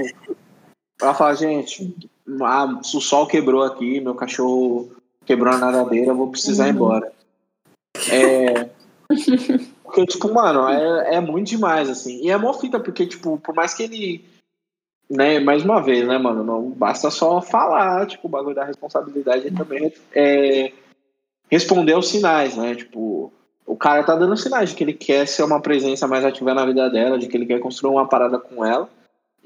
ela 1.01 1.13
fala, 1.15 1.33
gente, 1.35 1.95
ah, 2.43 2.79
o 2.79 3.01
sol 3.01 3.25
quebrou 3.25 3.63
aqui, 3.63 3.99
meu 3.99 4.13
cachorro 4.13 4.91
quebrou 5.25 5.53
a 5.53 5.57
nadadeira, 5.57 6.11
eu 6.11 6.15
vou 6.15 6.29
precisar 6.29 6.67
ir 6.67 6.71
embora. 6.73 7.11
É. 8.11 8.69
Porque, 9.93 10.07
tipo, 10.07 10.33
mano, 10.33 10.67
é, 10.67 11.17
é 11.17 11.19
muito 11.19 11.49
demais, 11.49 11.87
assim. 11.87 12.19
E 12.23 12.31
é 12.31 12.35
mó 12.35 12.51
fita, 12.53 12.79
porque, 12.79 13.05
tipo, 13.05 13.37
por 13.37 13.53
mais 13.53 13.75
que 13.75 13.83
ele. 13.83 14.25
Né, 15.07 15.39
mais 15.39 15.63
uma 15.63 15.79
vez, 15.79 16.07
né, 16.07 16.17
mano? 16.17 16.43
Não 16.43 16.71
basta 16.71 17.11
só 17.11 17.39
falar, 17.39 18.07
tipo, 18.07 18.27
o 18.27 18.29
bagulho 18.29 18.55
da 18.55 18.63
responsabilidade 18.63 19.51
também 19.51 19.93
é 20.15 20.71
responder 21.51 21.93
aos 21.93 22.07
sinais, 22.07 22.57
né? 22.57 22.73
Tipo, 22.73 23.31
o 23.67 23.75
cara 23.75 24.03
tá 24.03 24.15
dando 24.15 24.35
sinais 24.35 24.71
de 24.71 24.75
que 24.75 24.83
ele 24.83 24.93
quer 24.93 25.27
ser 25.27 25.43
uma 25.43 25.61
presença 25.61 26.07
mais 26.07 26.25
ativa 26.25 26.55
na 26.55 26.65
vida 26.65 26.89
dela, 26.89 27.19
de 27.19 27.27
que 27.27 27.37
ele 27.37 27.45
quer 27.45 27.59
construir 27.59 27.91
uma 27.91 28.07
parada 28.07 28.39
com 28.39 28.65
ela. 28.65 28.89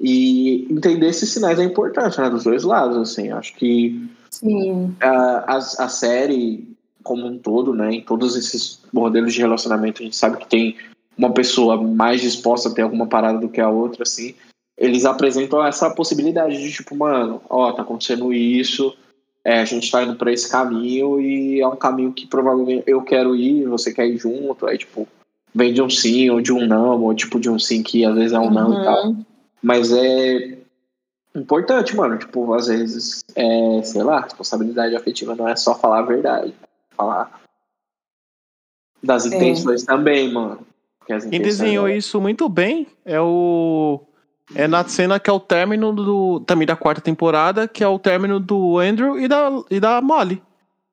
E 0.00 0.66
entender 0.70 1.08
esses 1.08 1.30
sinais 1.30 1.58
é 1.58 1.64
importante, 1.64 2.18
né? 2.18 2.30
Dos 2.30 2.44
dois 2.44 2.64
lados, 2.64 2.96
assim. 2.96 3.30
Acho 3.32 3.54
que 3.54 4.08
Sim. 4.30 4.96
a, 4.98 5.56
a, 5.56 5.56
a 5.56 5.88
série 5.88 6.77
como 7.02 7.26
um 7.26 7.38
todo, 7.38 7.72
né, 7.74 7.92
em 7.92 8.00
todos 8.00 8.36
esses 8.36 8.80
modelos 8.92 9.32
de 9.32 9.40
relacionamento, 9.40 10.02
a 10.02 10.04
gente 10.04 10.16
sabe 10.16 10.38
que 10.38 10.48
tem 10.48 10.76
uma 11.16 11.32
pessoa 11.32 11.80
mais 11.82 12.20
disposta 12.20 12.68
a 12.68 12.72
ter 12.72 12.82
alguma 12.82 13.06
parada 13.06 13.38
do 13.38 13.48
que 13.48 13.60
a 13.60 13.68
outra, 13.68 14.02
assim, 14.02 14.34
eles 14.76 15.04
apresentam 15.04 15.64
essa 15.64 15.90
possibilidade 15.90 16.62
de 16.62 16.72
tipo, 16.72 16.94
mano, 16.94 17.42
ó, 17.48 17.72
tá 17.72 17.82
acontecendo 17.82 18.32
isso, 18.32 18.94
é, 19.44 19.60
a 19.60 19.64
gente 19.64 19.90
tá 19.90 20.02
indo 20.02 20.14
pra 20.14 20.32
esse 20.32 20.48
caminho 20.48 21.20
e 21.20 21.60
é 21.60 21.66
um 21.66 21.76
caminho 21.76 22.12
que 22.12 22.26
provavelmente 22.26 22.84
eu 22.86 23.02
quero 23.02 23.34
ir, 23.34 23.66
você 23.66 23.92
quer 23.92 24.06
ir 24.06 24.18
junto, 24.18 24.66
aí 24.66 24.78
tipo, 24.78 25.08
vem 25.54 25.72
de 25.72 25.82
um 25.82 25.90
sim 25.90 26.30
ou 26.30 26.40
de 26.40 26.52
um 26.52 26.66
não, 26.66 27.02
ou 27.02 27.14
tipo 27.14 27.40
de 27.40 27.50
um 27.50 27.58
sim 27.58 27.82
que 27.82 28.04
às 28.04 28.14
vezes 28.14 28.32
é 28.32 28.38
um 28.38 28.44
uhum. 28.44 28.50
não 28.50 28.80
e 28.80 28.84
tal. 28.84 29.06
Uhum. 29.06 29.24
Mas 29.62 29.92
é 29.92 30.58
importante, 31.34 31.96
mano, 31.96 32.18
tipo, 32.18 32.52
às 32.54 32.68
vezes, 32.68 33.24
é, 33.34 33.82
sei 33.82 34.02
lá, 34.02 34.20
responsabilidade 34.20 34.94
afetiva 34.94 35.34
não 35.34 35.48
é 35.48 35.56
só 35.56 35.74
falar 35.74 36.00
a 36.00 36.06
verdade, 36.06 36.54
falar 36.98 37.40
das 39.02 39.30
é. 39.30 39.36
intenções 39.36 39.84
é. 39.84 39.86
também, 39.86 40.32
mano. 40.32 40.66
Quem 41.30 41.40
desenhou 41.40 41.88
é... 41.88 41.96
isso 41.96 42.20
muito 42.20 42.48
bem 42.48 42.86
é 43.04 43.20
o. 43.20 44.00
É 44.54 44.66
na 44.66 44.82
cena 44.84 45.20
que 45.20 45.30
é 45.30 45.32
o 45.32 45.40
término 45.40 45.92
do. 45.92 46.40
Também 46.40 46.66
da 46.66 46.76
quarta 46.76 47.00
temporada, 47.00 47.68
que 47.68 47.82
é 47.82 47.88
o 47.88 47.98
término 47.98 48.40
do 48.40 48.78
Andrew 48.78 49.18
e 49.18 49.28
da, 49.28 49.48
e 49.70 49.80
da 49.80 50.00
Molly. 50.02 50.42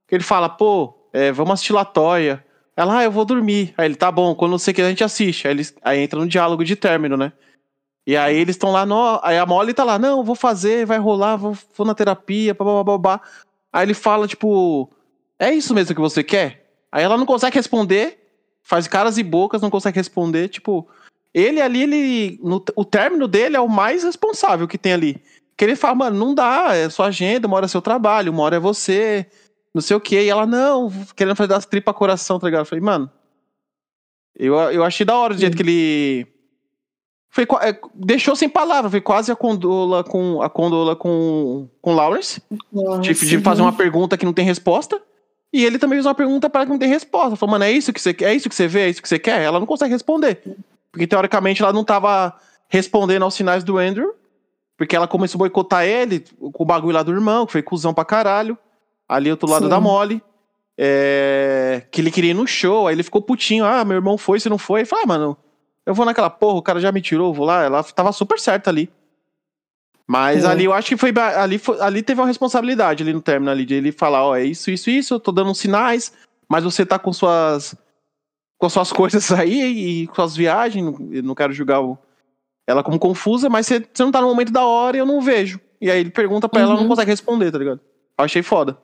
Que 0.08 0.16
ele 0.16 0.24
fala, 0.24 0.48
pô, 0.48 0.94
é, 1.12 1.32
vamos 1.32 1.54
assistir 1.54 1.74
Latoya. 1.74 2.44
Ela, 2.78 3.00
ah, 3.00 3.04
eu 3.04 3.12
vou 3.12 3.26
dormir. 3.26 3.74
Aí 3.78 3.86
ele, 3.86 3.96
tá 3.96 4.12
bom, 4.12 4.36
quando 4.36 4.60
você 4.60 4.74
quiser 4.74 4.88
a 4.88 4.90
gente 4.90 5.04
assiste. 5.04 5.48
Aí, 5.48 5.54
eles, 5.54 5.74
aí 5.82 6.00
entra 6.00 6.20
no 6.20 6.28
diálogo 6.28 6.64
de 6.64 6.76
término, 6.76 7.16
né? 7.18 7.32
E 8.06 8.16
aí 8.16 8.38
eles 8.38 8.56
estão 8.56 8.72
lá, 8.72 8.86
no, 8.86 9.20
aí 9.24 9.38
a 9.38 9.46
Molly 9.46 9.74
tá 9.74 9.84
lá, 9.84 9.98
não, 9.98 10.24
vou 10.24 10.36
fazer, 10.36 10.86
vai 10.86 11.00
rolar, 11.00 11.38
vou, 11.38 11.58
vou 11.76 11.88
na 11.88 11.96
terapia, 11.96 12.54
babá. 12.54 13.20
Aí 13.74 13.86
ele 13.86 13.96
fala, 13.96 14.28
tipo, 14.28 14.92
é 15.40 15.54
isso 15.54 15.74
mesmo 15.74 15.96
que 15.96 16.02
você 16.02 16.24
quer? 16.24 16.66
Aí 16.92 17.04
ela 17.04 17.18
não 17.18 17.26
consegue 17.26 17.56
responder, 17.56 18.18
faz 18.62 18.88
caras 18.88 19.18
e 19.18 19.24
bocas, 19.24 19.62
não 19.62 19.70
consegue 19.70 19.98
responder. 19.98 20.48
Tipo, 20.48 20.88
ele 21.34 21.62
ali, 21.62 21.84
ele. 21.84 22.40
No, 22.42 22.64
o 22.76 22.86
término 22.86 23.28
dele 23.28 23.58
é 23.58 23.60
o 23.60 23.68
mais 23.68 24.04
responsável 24.04 24.68
que 24.68 24.78
tem 24.78 24.94
ali. 24.94 25.22
Que 25.58 25.66
ele 25.66 25.76
fala, 25.76 25.96
mano, 25.96 26.18
não 26.18 26.34
dá, 26.34 26.74
é 26.74 26.90
sua 26.90 27.08
agenda, 27.08 27.48
uma 27.48 27.58
hora 27.58 27.66
é 27.66 27.70
seu 27.70 27.82
trabalho, 27.82 28.32
uma 28.32 28.44
hora 28.44 28.56
é 28.56 28.60
você, 28.60 29.26
não 29.74 29.82
sei 29.82 29.96
o 29.98 30.02
quê. 30.02 30.24
E 30.24 30.30
ela, 30.30 30.46
não, 30.46 30.92
querendo 31.16 31.36
fazer 31.36 31.50
das 31.50 31.66
tripas 31.66 31.96
coração, 31.96 32.40
tá 32.40 32.48
ligado? 32.48 32.62
Eu 32.62 32.66
falei, 32.66 32.84
mano. 32.84 33.12
Eu, 34.38 34.56
eu 34.72 34.84
achei 34.84 35.06
da 35.06 35.18
hora 35.18 35.34
o 35.34 35.38
jeito 35.38 35.56
que 35.56 35.64
ele. 35.64 36.28
Foi, 37.30 37.46
é, 37.62 37.78
deixou 37.94 38.34
sem 38.36 38.48
palavras, 38.48 38.92
foi 38.92 39.02
quase 39.02 39.30
a 39.30 39.36
condola 39.36 40.04
com 40.06 40.42
a 40.42 40.50
condola 40.50 40.96
com, 40.96 41.70
com 41.82 41.94
Lawrence. 41.94 42.42
Nossa, 42.72 43.02
de, 43.02 43.14
de 43.14 43.40
fazer 43.40 43.62
uma 43.62 43.74
pergunta 43.74 44.18
que 44.18 44.26
não 44.26 44.32
tem 44.32 44.46
resposta. 44.46 45.02
E 45.56 45.64
ele 45.64 45.80
também 45.80 45.96
fez 45.96 46.06
uma 46.06 46.14
pergunta 46.14 46.50
para 46.50 46.66
que 46.66 46.70
não 46.70 46.78
tem 46.78 46.90
resposta. 46.90 47.38
Falou, 47.38 47.52
mano, 47.52 47.64
é 47.64 47.72
isso 47.72 47.94
que 47.94 48.02
você 48.02 48.14
quer? 48.14 48.26
É 48.26 48.36
isso 48.36 48.50
que 48.50 48.56
você 48.56 48.68
vê? 48.68 48.82
É 48.82 48.90
isso 48.90 49.02
que 49.02 49.08
você 49.08 49.18
quer? 49.18 49.42
Ela 49.42 49.58
não 49.58 49.66
consegue 49.66 49.94
responder. 49.94 50.42
Porque 50.92 51.08
teoricamente 51.08 51.64
ela 51.64 51.72
não 51.72 51.82
tava 51.82 52.38
respondendo 52.68 53.24
aos 53.24 53.36
sinais 53.36 53.64
do 53.64 53.78
Andrew. 53.78 54.14
Porque 54.78 54.98
ela 54.98 55.08
começou 55.08 55.38
a 55.38 55.44
boicotar 55.48 55.86
ele 55.86 56.26
com 56.52 56.62
o 56.62 56.66
bagulho 56.66 56.94
lá 56.94 57.04
do 57.04 57.14
irmão, 57.14 57.46
que 57.46 57.54
foi 57.54 57.62
cuzão 57.64 57.94
pra 57.94 58.04
caralho. 58.04 58.58
Ali 59.08 59.32
outro 59.32 59.50
lado 59.50 59.64
Sim. 59.64 59.70
da 59.70 59.80
Molly. 59.80 60.22
É... 60.78 61.84
Que 61.90 62.02
ele 62.02 62.12
queria 62.12 62.32
ir 62.32 62.34
no 62.34 62.46
show, 62.46 62.90
aí 62.90 62.94
ele 62.94 63.04
ficou 63.04 63.22
putinho. 63.22 63.64
Ah, 63.64 63.86
meu 63.86 63.96
irmão 63.96 64.18
foi, 64.18 64.42
você 64.42 64.50
não 64.50 64.58
foi. 64.58 64.82
Ele 64.82 64.90
falou, 64.90 65.06
ah, 65.06 65.08
mano, 65.08 65.38
eu 65.86 65.94
vou 65.94 66.06
naquela 66.06 66.30
porra, 66.30 66.58
o 66.58 66.62
cara 66.62 66.82
já 66.82 66.92
me 66.92 67.02
tirou, 67.02 67.34
vou 67.34 67.46
lá. 67.46 67.64
Ela 67.64 67.82
tava 67.82 68.12
super 68.12 68.38
certa 68.42 68.70
ali. 68.70 68.90
Mas 70.08 70.44
é. 70.44 70.48
ali 70.48 70.66
eu 70.66 70.74
acho 70.74 70.90
que 70.90 70.98
foi 70.98 71.12
ali, 71.36 71.58
foi, 71.58 71.80
ali 71.82 72.04
teve 72.04 72.22
uma 72.22 72.28
responsabilidade 72.28 73.02
ali 73.02 73.12
no 73.12 73.22
término 73.22 73.50
ali, 73.52 73.66
de 73.66 73.74
ele 73.74 73.92
falar, 73.92 74.24
ó, 74.24 74.36
é 74.36 74.44
isso, 74.44 74.70
isso, 74.70 74.90
isso, 74.90 75.16
eu 75.16 75.20
tô 75.20 75.32
dando 75.32 75.54
sinais, 75.56 76.14
mas 76.48 76.64
você 76.64 76.86
tá 76.86 77.00
com 77.00 77.12
suas 77.12 77.76
com 78.58 78.70
suas 78.70 78.92
coisas 78.94 79.32
aí 79.32 80.04
e 80.04 80.08
com 80.08 80.16
suas 80.16 80.36
viagens, 80.36 80.96
não 81.24 81.34
quero 81.34 81.54
julgar 81.54 81.82
o, 81.82 81.98
ela 82.68 82.84
como 82.84 83.00
confusa, 83.00 83.50
mas 83.50 83.66
você, 83.66 83.80
você 83.80 84.04
não 84.04 84.12
tá 84.12 84.22
no 84.22 84.28
momento 84.28 84.52
da 84.52 84.66
hora 84.66 84.96
e 84.96 85.00
eu 85.00 85.06
não 85.06 85.22
vejo. 85.22 85.60
E 85.82 85.90
aí 85.90 86.00
ele 86.00 86.12
pergunta 86.12 86.48
pra 86.48 86.62
uhum. 86.62 86.72
ela, 86.72 86.82
não 86.82 86.88
consegue 86.88 87.12
responder, 87.12 87.52
tá 87.52 87.58
ligado? 87.58 87.80
Eu 88.18 88.26
achei 88.26 88.42
foda. 88.42 88.78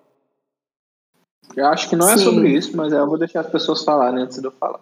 Eu 1.56 1.66
acho 1.68 1.90
que 1.90 1.96
não 1.96 2.10
é 2.10 2.18
Sim. 2.18 2.24
sobre 2.24 2.50
isso, 2.50 2.76
mas 2.76 2.94
eu 2.94 3.08
vou 3.08 3.18
deixar 3.18 3.42
as 3.42 3.50
pessoas 3.50 3.84
falarem 3.84 4.24
antes 4.24 4.40
de 4.40 4.46
eu 4.46 4.52
falar. 4.52 4.80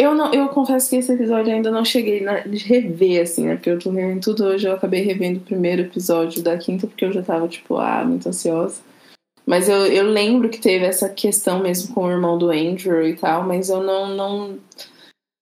Eu, 0.00 0.14
não, 0.14 0.32
eu 0.34 0.48
confesso 0.48 0.90
que 0.90 0.96
esse 0.96 1.12
episódio 1.12 1.52
ainda 1.52 1.70
não 1.70 1.84
cheguei 1.84 2.20
na, 2.20 2.40
de 2.40 2.58
rever, 2.58 3.22
assim, 3.22 3.46
né? 3.46 3.54
Porque 3.54 3.70
eu 3.70 3.78
tô 3.78 3.90
revendo 3.90 4.20
tudo 4.20 4.44
hoje. 4.44 4.66
Eu 4.66 4.72
acabei 4.72 5.02
revendo 5.02 5.38
o 5.38 5.42
primeiro 5.42 5.82
episódio 5.82 6.42
da 6.42 6.58
quinta, 6.58 6.86
porque 6.86 7.04
eu 7.04 7.12
já 7.12 7.22
tava, 7.22 7.46
tipo, 7.46 7.76
ah, 7.76 8.04
muito 8.04 8.28
ansiosa. 8.28 8.80
Mas 9.46 9.68
eu, 9.68 9.86
eu 9.86 10.04
lembro 10.04 10.48
que 10.48 10.60
teve 10.60 10.84
essa 10.84 11.08
questão 11.08 11.60
mesmo 11.60 11.94
com 11.94 12.04
o 12.04 12.10
irmão 12.10 12.36
do 12.36 12.50
Andrew 12.50 13.06
e 13.06 13.14
tal, 13.14 13.46
mas 13.46 13.68
eu 13.68 13.82
não. 13.82 14.08
não... 14.16 14.58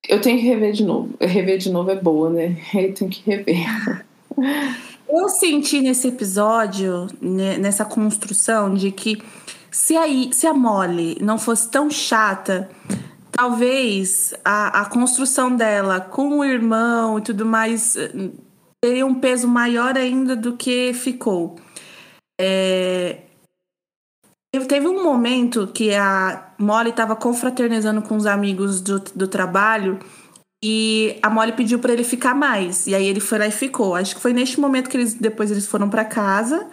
Eu 0.06 0.20
tenho 0.20 0.38
que 0.38 0.46
rever 0.46 0.72
de 0.72 0.84
novo. 0.84 1.14
Rever 1.20 1.58
de 1.58 1.70
novo 1.70 1.90
é 1.90 1.94
boa, 1.94 2.28
né? 2.28 2.56
Eu 2.74 2.92
tenho 2.92 3.10
que 3.10 3.22
rever. 3.24 4.04
Eu 5.08 5.28
senti 5.28 5.80
nesse 5.80 6.08
episódio, 6.08 7.06
né, 7.20 7.56
nessa 7.56 7.84
construção, 7.84 8.74
de 8.74 8.90
que 8.90 9.22
se 9.70 9.96
a, 9.96 10.04
se 10.32 10.46
a 10.46 10.52
Molly 10.52 11.18
não 11.20 11.38
fosse 11.38 11.70
tão 11.70 11.88
chata 11.88 12.68
talvez 13.32 14.34
a, 14.44 14.82
a 14.82 14.84
construção 14.84 15.56
dela 15.56 16.00
com 16.00 16.38
o 16.38 16.44
irmão 16.44 17.18
e 17.18 17.22
tudo 17.22 17.46
mais 17.46 17.96
eh, 17.96 18.30
teria 18.80 19.06
um 19.06 19.14
peso 19.14 19.48
maior 19.48 19.96
ainda 19.96 20.36
do 20.36 20.56
que 20.56 20.92
ficou. 20.92 21.56
É... 22.40 23.22
Teve 24.68 24.86
um 24.86 25.02
momento 25.02 25.66
que 25.66 25.94
a 25.94 26.52
Molly 26.58 26.90
estava 26.90 27.16
confraternizando 27.16 28.02
com 28.02 28.16
os 28.16 28.26
amigos 28.26 28.82
do, 28.82 28.98
do 28.98 29.26
trabalho 29.26 29.98
e 30.62 31.18
a 31.22 31.30
Molly 31.30 31.52
pediu 31.52 31.78
para 31.78 31.94
ele 31.94 32.04
ficar 32.04 32.34
mais. 32.34 32.86
E 32.86 32.94
aí 32.94 33.06
ele 33.06 33.18
foi 33.18 33.38
lá 33.38 33.46
e 33.46 33.50
ficou. 33.50 33.94
Acho 33.94 34.14
que 34.14 34.20
foi 34.20 34.34
neste 34.34 34.60
momento 34.60 34.90
que 34.90 34.96
eles 34.98 35.14
depois 35.14 35.50
eles 35.50 35.66
foram 35.66 35.88
para 35.88 36.04
casa 36.04 36.66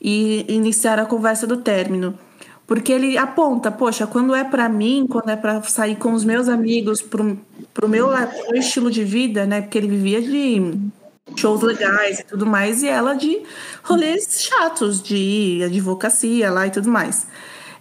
e 0.00 0.44
iniciaram 0.52 1.04
a 1.04 1.06
conversa 1.06 1.46
do 1.46 1.56
término. 1.56 2.18
Porque 2.66 2.92
ele 2.92 3.18
aponta, 3.18 3.70
poxa, 3.70 4.06
quando 4.06 4.34
é 4.34 4.42
para 4.42 4.68
mim, 4.68 5.06
quando 5.08 5.28
é 5.28 5.36
para 5.36 5.62
sair 5.62 5.96
com 5.96 6.12
os 6.14 6.24
meus 6.24 6.48
amigos, 6.48 7.02
pro, 7.02 7.38
pro 7.74 7.88
meu, 7.88 8.08
meu 8.08 8.56
estilo 8.58 8.90
de 8.90 9.04
vida, 9.04 9.44
né? 9.44 9.60
Porque 9.60 9.76
ele 9.76 9.88
vivia 9.88 10.22
de 10.22 10.90
shows 11.36 11.62
legais 11.62 12.20
e 12.20 12.24
tudo 12.24 12.46
mais, 12.46 12.82
e 12.82 12.88
ela 12.88 13.14
de 13.14 13.42
rolês 13.82 14.42
chatos, 14.42 15.02
de 15.02 15.60
advocacia 15.64 16.50
lá 16.50 16.66
e 16.66 16.70
tudo 16.70 16.88
mais. 16.88 17.26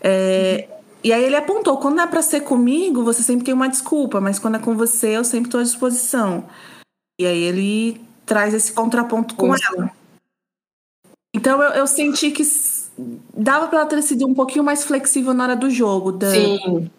É, 0.02 0.68
e 1.04 1.12
aí 1.12 1.24
ele 1.24 1.36
apontou, 1.36 1.78
quando 1.78 2.02
é 2.02 2.08
para 2.08 2.22
ser 2.22 2.42
comigo, 2.42 3.04
você 3.04 3.24
sempre 3.24 3.46
tem 3.46 3.54
uma 3.54 3.70
desculpa, 3.70 4.20
mas 4.20 4.40
quando 4.40 4.56
é 4.56 4.60
com 4.60 4.76
você, 4.76 5.18
eu 5.18 5.24
sempre 5.24 5.48
estou 5.48 5.60
à 5.60 5.64
disposição. 5.64 6.46
E 7.20 7.26
aí 7.26 7.44
ele 7.44 8.02
traz 8.26 8.54
esse 8.54 8.72
contraponto 8.72 9.36
com 9.36 9.54
ela. 9.54 9.92
Então 11.34 11.62
eu, 11.62 11.72
eu 11.72 11.88
senti 11.88 12.32
que 12.32 12.44
dava 13.36 13.68
para 13.68 13.80
ela 13.80 13.88
ter 13.88 14.02
sido 14.02 14.28
um 14.28 14.34
pouquinho 14.34 14.64
mais 14.64 14.84
flexível 14.84 15.34
na 15.34 15.44
hora 15.44 15.56
do 15.56 15.70
jogo. 15.70 16.12
Da, 16.12 16.32
Sim. 16.32 16.90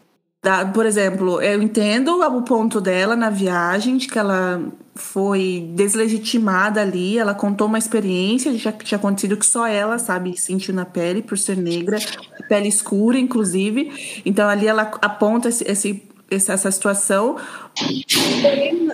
Da, 0.42 0.66
por 0.66 0.84
exemplo, 0.84 1.40
eu 1.40 1.62
entendo 1.62 2.20
o 2.20 2.42
ponto 2.42 2.78
dela 2.78 3.16
na 3.16 3.30
viagem, 3.30 3.96
de 3.96 4.06
que 4.06 4.18
ela 4.18 4.62
foi 4.94 5.70
deslegitimada 5.74 6.82
ali, 6.82 7.18
ela 7.18 7.34
contou 7.34 7.66
uma 7.66 7.78
experiência 7.78 8.52
já 8.58 8.70
que 8.70 8.84
tinha 8.84 8.98
acontecido 8.98 9.38
que 9.38 9.46
só 9.46 9.66
ela 9.66 9.98
sabe 9.98 10.38
sentir 10.38 10.72
na 10.72 10.84
pele, 10.84 11.22
por 11.22 11.38
ser 11.38 11.56
negra, 11.56 11.98
pele 12.46 12.68
escura, 12.68 13.18
inclusive. 13.18 14.22
Então 14.24 14.46
ali 14.46 14.66
ela 14.66 14.82
aponta 15.00 15.48
esse, 15.48 15.64
esse 15.64 16.02
essa 16.30 16.70
situação. 16.70 17.36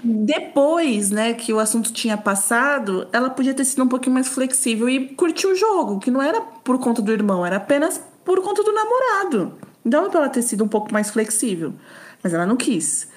Depois, 0.03 1.11
né, 1.11 1.35
que 1.35 1.53
o 1.53 1.59
assunto 1.59 1.93
tinha 1.93 2.17
passado, 2.17 3.07
ela 3.13 3.31
podia 3.31 3.55
ter 3.55 3.65
sido 3.65 3.85
um 3.85 3.89
pouquinho 3.89 4.15
mais 4.15 4.29
flexível 4.29 4.89
e 4.89 5.09
curtir 5.15 5.47
o 5.47 5.55
jogo, 5.55 6.01
que 6.01 6.11
não 6.11 6.23
era 6.23 6.41
por 6.41 6.79
conta 6.79 7.01
do 7.01 7.13
irmão, 7.13 7.45
era 7.45 7.57
apenas 7.57 8.03
por 8.25 8.43
conta 8.43 8.63
do 8.63 8.73
namorado. 8.73 9.59
Dava 9.85 10.11
para 10.11 10.21
ela 10.21 10.29
ter 10.29 10.43
sido 10.43 10.65
um 10.65 10.69
pouco 10.69 10.93
mais 10.93 11.11
flexível, 11.11 11.73
mas 12.23 12.35
ela 12.35 12.47
não 12.47 12.57
quis. 12.57 13.09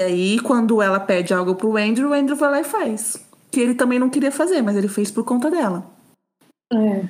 E 0.00 0.04
aí, 0.04 0.40
quando 0.40 0.82
ela 0.82 1.00
pede 1.00 1.32
algo 1.32 1.54
pro 1.54 1.76
Andrew, 1.76 2.10
o 2.10 2.12
Andrew 2.12 2.36
vai 2.36 2.50
lá 2.50 2.60
e 2.60 2.64
faz. 2.64 3.26
Que 3.50 3.60
ele 3.60 3.74
também 3.74 3.98
não 3.98 4.10
queria 4.10 4.30
fazer, 4.30 4.62
mas 4.62 4.76
ele 4.76 4.88
fez 4.88 5.10
por 5.10 5.24
conta 5.24 5.50
dela. 5.50 5.86
É. 6.72 7.08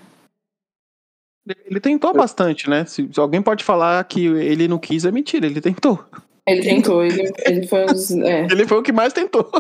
Ele 1.65 1.81
tentou 1.81 2.13
bastante, 2.13 2.69
né? 2.69 2.85
Se, 2.85 3.09
se 3.13 3.21
alguém 3.21 3.41
pode 3.41 3.63
falar 3.63 4.03
que 4.05 4.27
ele 4.27 4.67
não 4.67 4.79
quis, 4.79 5.05
é 5.05 5.11
mentira, 5.13 5.47
ele 5.47 5.61
tentou. 5.61 6.05
Ele 6.47 6.63
tentou, 6.63 7.05
ele, 7.05 7.33
ele 7.45 7.67
foi 7.67 7.85
os, 7.87 8.11
é. 8.13 8.47
Ele 8.51 8.67
foi 8.67 8.79
o 8.79 8.83
que 8.83 8.93
mais 8.93 9.13
tentou. 9.13 9.51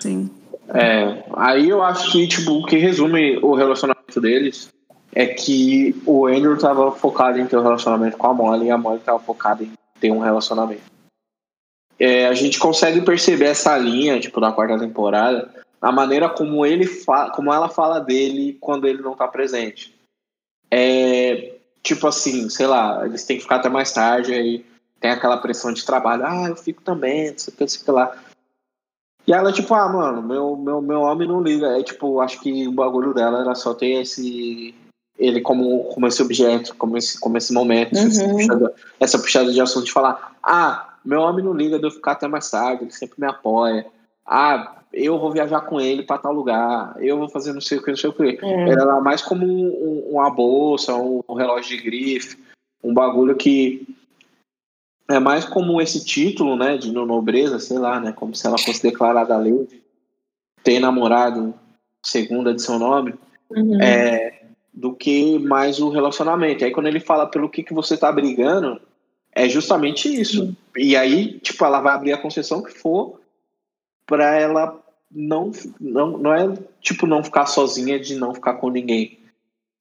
Sim. 0.00 0.28
É, 0.74 1.24
aí 1.34 1.68
eu 1.68 1.82
acho 1.82 2.12
que, 2.12 2.26
tipo, 2.26 2.52
o 2.52 2.66
que 2.66 2.76
resume 2.76 3.38
o 3.38 3.54
relacionamento 3.54 4.20
deles 4.20 4.68
é 5.12 5.26
que 5.26 5.94
o 6.06 6.26
Andrew 6.26 6.56
tava 6.56 6.92
focado 6.92 7.38
em 7.38 7.46
ter 7.46 7.56
um 7.56 7.62
relacionamento 7.62 8.16
com 8.16 8.28
a 8.28 8.34
Molly 8.34 8.66
e 8.66 8.70
a 8.70 8.78
Molly 8.78 9.00
tava 9.00 9.18
focada 9.18 9.64
em 9.64 9.72
ter 10.00 10.10
um 10.10 10.20
relacionamento. 10.20 10.82
É, 11.98 12.26
a 12.26 12.34
gente 12.34 12.58
consegue 12.58 13.00
perceber 13.02 13.46
essa 13.46 13.76
linha, 13.76 14.18
tipo, 14.20 14.40
da 14.40 14.52
quarta 14.52 14.78
temporada, 14.78 15.50
a 15.80 15.90
maneira 15.90 16.28
como 16.28 16.64
ele 16.64 16.86
fala, 16.86 17.30
como 17.30 17.52
ela 17.52 17.68
fala 17.68 17.98
dele 17.98 18.56
quando 18.60 18.86
ele 18.86 19.02
não 19.02 19.14
tá 19.14 19.26
presente. 19.26 19.94
É, 20.70 21.56
tipo 21.82 22.06
assim, 22.06 22.48
sei 22.48 22.66
lá, 22.66 23.04
eles 23.04 23.24
têm 23.24 23.36
que 23.36 23.42
ficar 23.42 23.56
até 23.56 23.68
mais 23.68 23.92
tarde, 23.92 24.32
aí 24.32 24.64
tem 25.00 25.10
aquela 25.10 25.38
pressão 25.38 25.72
de 25.72 25.84
trabalho, 25.84 26.24
ah, 26.26 26.48
eu 26.48 26.56
fico 26.56 26.82
também, 26.82 27.30
não 27.30 27.38
sei 27.38 27.52
o 27.52 27.56
que, 27.56 27.62
não 27.62 27.68
sei 27.68 27.80
o 27.80 27.84
que 27.84 27.90
lá. 27.90 28.16
E 29.26 29.32
ela, 29.32 29.52
tipo, 29.52 29.72
ah, 29.74 29.88
mano, 29.88 30.22
meu, 30.22 30.56
meu, 30.56 30.80
meu 30.82 31.00
homem 31.02 31.26
não 31.28 31.42
liga. 31.42 31.78
É 31.78 31.82
tipo, 31.82 32.20
acho 32.20 32.40
que 32.40 32.66
o 32.66 32.72
bagulho 32.72 33.14
dela 33.14 33.40
era 33.40 33.54
só 33.54 33.74
ter 33.74 34.02
esse. 34.02 34.74
Ele 35.18 35.40
como, 35.40 35.84
como 35.84 36.06
esse 36.06 36.22
objeto, 36.22 36.74
como 36.76 36.96
esse, 36.96 37.20
como 37.20 37.36
esse 37.36 37.52
momento, 37.52 37.94
Uhum. 37.94 38.06
essa, 38.08 38.28
puxada, 38.28 38.74
essa 38.98 39.18
puxada 39.18 39.52
de 39.52 39.60
assunto 39.60 39.84
de 39.84 39.92
falar, 39.92 40.34
ah, 40.42 40.94
meu 41.04 41.20
homem 41.20 41.44
não 41.44 41.52
liga 41.52 41.78
de 41.78 41.86
eu 41.86 41.90
ficar 41.90 42.12
até 42.12 42.26
mais 42.26 42.50
tarde, 42.50 42.84
ele 42.84 42.90
sempre 42.90 43.16
me 43.20 43.26
apoia. 43.26 43.86
Ah, 44.26 44.76
eu 44.92 45.18
vou 45.18 45.30
viajar 45.30 45.60
com 45.60 45.78
ele 45.80 46.02
pra 46.02 46.16
tal 46.18 46.32
lugar, 46.32 46.94
eu 46.98 47.18
vou 47.18 47.28
fazer 47.28 47.52
não 47.52 47.60
sei 47.60 47.78
o 47.78 47.82
que, 47.82 47.90
não 47.90 47.96
sei 47.98 48.10
o 48.10 48.12
que. 48.14 48.38
É. 48.42 48.70
Era 48.70 49.00
mais 49.00 49.20
como 49.20 49.46
um- 49.46 50.08
uma 50.10 50.30
bolsa, 50.30 50.94
um, 50.94 51.22
um 51.28 51.34
relógio 51.34 51.76
de 51.76 51.82
grife, 51.82 52.38
um 52.82 52.94
bagulho 52.94 53.36
que 53.36 53.86
é 55.10 55.18
mais 55.18 55.44
como 55.44 55.80
esse 55.80 56.04
título, 56.04 56.56
né, 56.56 56.76
de 56.76 56.90
no- 56.92 57.06
nobreza, 57.06 57.58
sei 57.58 57.78
lá, 57.78 57.98
né, 58.00 58.12
como 58.12 58.34
se 58.34 58.46
ela 58.46 58.58
fosse 58.58 58.82
declarada 58.82 59.36
lei 59.36 59.66
de 59.66 59.82
ter 60.62 60.78
namorado 60.78 61.54
segunda 62.04 62.54
de 62.54 62.62
seu 62.62 62.78
nome, 62.78 63.14
Uhum. 63.50 63.80
é, 63.82 64.42
do 64.72 64.94
que 64.94 65.38
mais 65.38 65.80
o 65.80 65.88
relacionamento. 65.90 66.64
Aí 66.64 66.70
quando 66.70 66.86
ele 66.86 67.00
fala 67.00 67.26
pelo 67.26 67.48
que, 67.48 67.62
que 67.62 67.74
você 67.74 67.96
tá 67.96 68.10
brigando, 68.12 68.80
é 69.32 69.48
justamente 69.48 70.08
isso. 70.08 70.56
E 70.76 70.96
aí, 70.96 71.38
tipo, 71.40 71.64
ela 71.64 71.80
vai 71.80 71.94
abrir 71.94 72.12
a 72.12 72.18
concessão 72.18 72.62
que 72.62 72.72
for 72.72 73.20
pra 74.06 74.36
ela 74.38 74.78
não, 75.10 75.50
não, 75.80 76.18
não 76.18 76.32
é 76.34 76.52
tipo 76.80 77.06
não 77.06 77.22
ficar 77.24 77.46
sozinha 77.46 77.98
de 77.98 78.14
não 78.16 78.32
ficar 78.34 78.54
com 78.54 78.70
ninguém. 78.70 79.18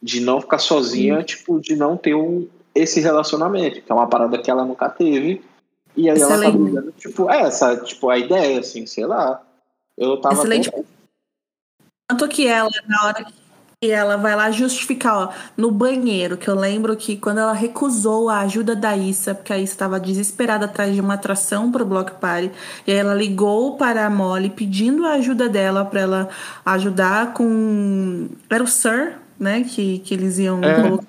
De 0.01 0.19
não 0.19 0.41
ficar 0.41 0.59
sozinha, 0.59 1.21
tipo, 1.23 1.59
de 1.59 1.75
não 1.75 1.95
ter 1.97 2.15
um, 2.15 2.47
esse 2.81 2.99
relacionamento. 2.99 3.81
Que 3.81 3.91
é 3.91 3.95
uma 3.95 4.07
parada 4.07 4.37
que 4.37 4.49
ela 4.49 4.65
nunca 4.65 4.89
teve. 4.89 5.41
E 5.95 6.09
aí 6.09 6.17
ela 6.19 6.27
tá 6.29 6.35
Excelente. 6.35 6.57
brigando, 6.57 6.91
tipo, 6.97 7.29
é, 7.29 7.41
essa, 7.41 7.75
tipo, 7.77 8.09
a 8.09 8.17
ideia, 8.17 8.59
assim, 8.59 8.85
sei 8.85 9.05
lá. 9.05 9.41
Eu 9.97 10.17
tava 10.21 10.35
Excelente. 10.35 10.69
até- 10.69 10.83
Tanto 12.07 12.27
que 12.27 12.47
ela, 12.47 12.69
na 12.87 13.05
hora 13.05 13.25
que 13.81 13.91
ela 13.91 14.17
vai 14.17 14.35
lá 14.35 14.49
justificar, 14.51 15.15
ó, 15.15 15.29
no 15.55 15.71
banheiro, 15.71 16.37
que 16.37 16.47
eu 16.49 16.55
lembro 16.55 16.95
que 16.97 17.15
quando 17.17 17.39
ela 17.39 17.53
recusou 17.53 18.29
a 18.29 18.39
ajuda 18.41 18.75
da 18.75 18.95
Issa, 18.97 19.33
porque 19.35 19.53
a 19.53 19.57
Issa 19.57 19.73
estava 19.73 19.99
desesperada 19.99 20.65
atrás 20.65 20.93
de 20.93 20.99
uma 21.01 21.13
atração 21.15 21.71
para 21.71 21.83
o 21.83 21.85
Block 21.85 22.13
Party, 22.19 22.51
e 22.87 22.91
aí 22.91 22.97
ela 22.97 23.13
ligou 23.13 23.77
para 23.77 24.05
a 24.05 24.09
Molly 24.09 24.49
pedindo 24.49 25.05
a 25.05 25.13
ajuda 25.13 25.47
dela 25.49 25.85
para 25.85 26.01
ela 26.01 26.29
ajudar 26.65 27.33
com. 27.33 28.27
Era 28.49 28.63
o 28.63 28.67
Sir, 28.67 29.17
né? 29.39 29.63
Que, 29.63 29.99
que 29.99 30.13
eles 30.13 30.37
iam 30.39 30.61
É. 30.63 30.81
colocar. 30.81 31.03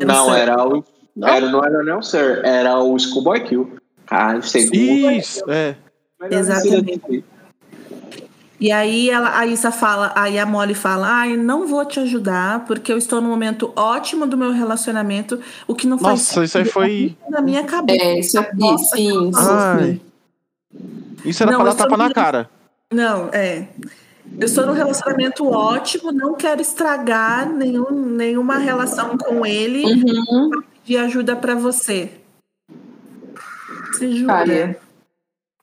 o 0.00 0.04
Não, 0.04 0.24
Sir. 0.26 0.36
era 0.38 0.66
o. 0.68 0.84
Era, 1.22 1.48
não 1.48 1.64
era 1.64 1.82
não, 1.82 2.02
Sir. 2.02 2.42
Era 2.44 2.78
o 2.78 2.98
Schoolboy 2.98 3.40
Kill. 3.40 3.76
Cara, 4.06 4.40
segundo. 4.42 5.10
Isso, 5.10 5.42
é. 5.50 5.76
Exatamente. 6.30 7.24
E 8.58 8.72
aí 8.72 9.10
ela, 9.10 9.38
a 9.38 9.46
Issa 9.46 9.70
fala, 9.70 10.12
aí 10.14 10.38
a 10.38 10.46
Molly 10.46 10.74
fala, 10.74 11.08
ai, 11.08 11.36
não 11.36 11.66
vou 11.66 11.84
te 11.84 12.00
ajudar, 12.00 12.64
porque 12.64 12.90
eu 12.90 12.96
estou 12.96 13.20
no 13.20 13.28
momento 13.28 13.70
ótimo 13.76 14.26
do 14.26 14.36
meu 14.36 14.50
relacionamento, 14.50 15.38
o 15.66 15.74
que 15.74 15.86
não 15.86 15.98
faz 15.98 16.20
Nossa, 16.20 16.44
isso 16.44 16.58
aí 16.58 16.64
foi. 16.64 17.16
na 17.28 17.42
minha 17.42 17.64
cabeça. 17.64 18.02
É, 18.02 18.18
isso 18.18 18.38
aqui, 18.38 18.56
Nossa, 18.58 18.96
sim, 18.96 19.10
sim. 19.84 20.00
Isso 21.26 21.42
era 21.42 21.52
Não, 21.52 21.60
pra 21.60 21.70
dar 21.70 21.76
tapa 21.76 21.96
na 21.98 22.10
cara. 22.12 22.48
Não, 22.90 23.28
é. 23.30 23.68
Eu 24.38 24.46
estou 24.46 24.66
num 24.66 24.72
relacionamento 24.72 25.46
ótimo, 25.46 26.10
não 26.10 26.34
quero 26.34 26.60
estragar 26.60 27.48
nenhum, 27.48 27.90
nenhuma 27.90 28.56
relação 28.56 29.18
com 29.18 29.44
ele 29.44 29.84
Uhum. 29.84 30.50
De 30.86 30.96
ajuda 30.96 31.34
pra 31.36 31.54
você. 31.54 32.10
Se 33.98 34.16
jura. 34.16 34.32
Cara, 34.32 34.76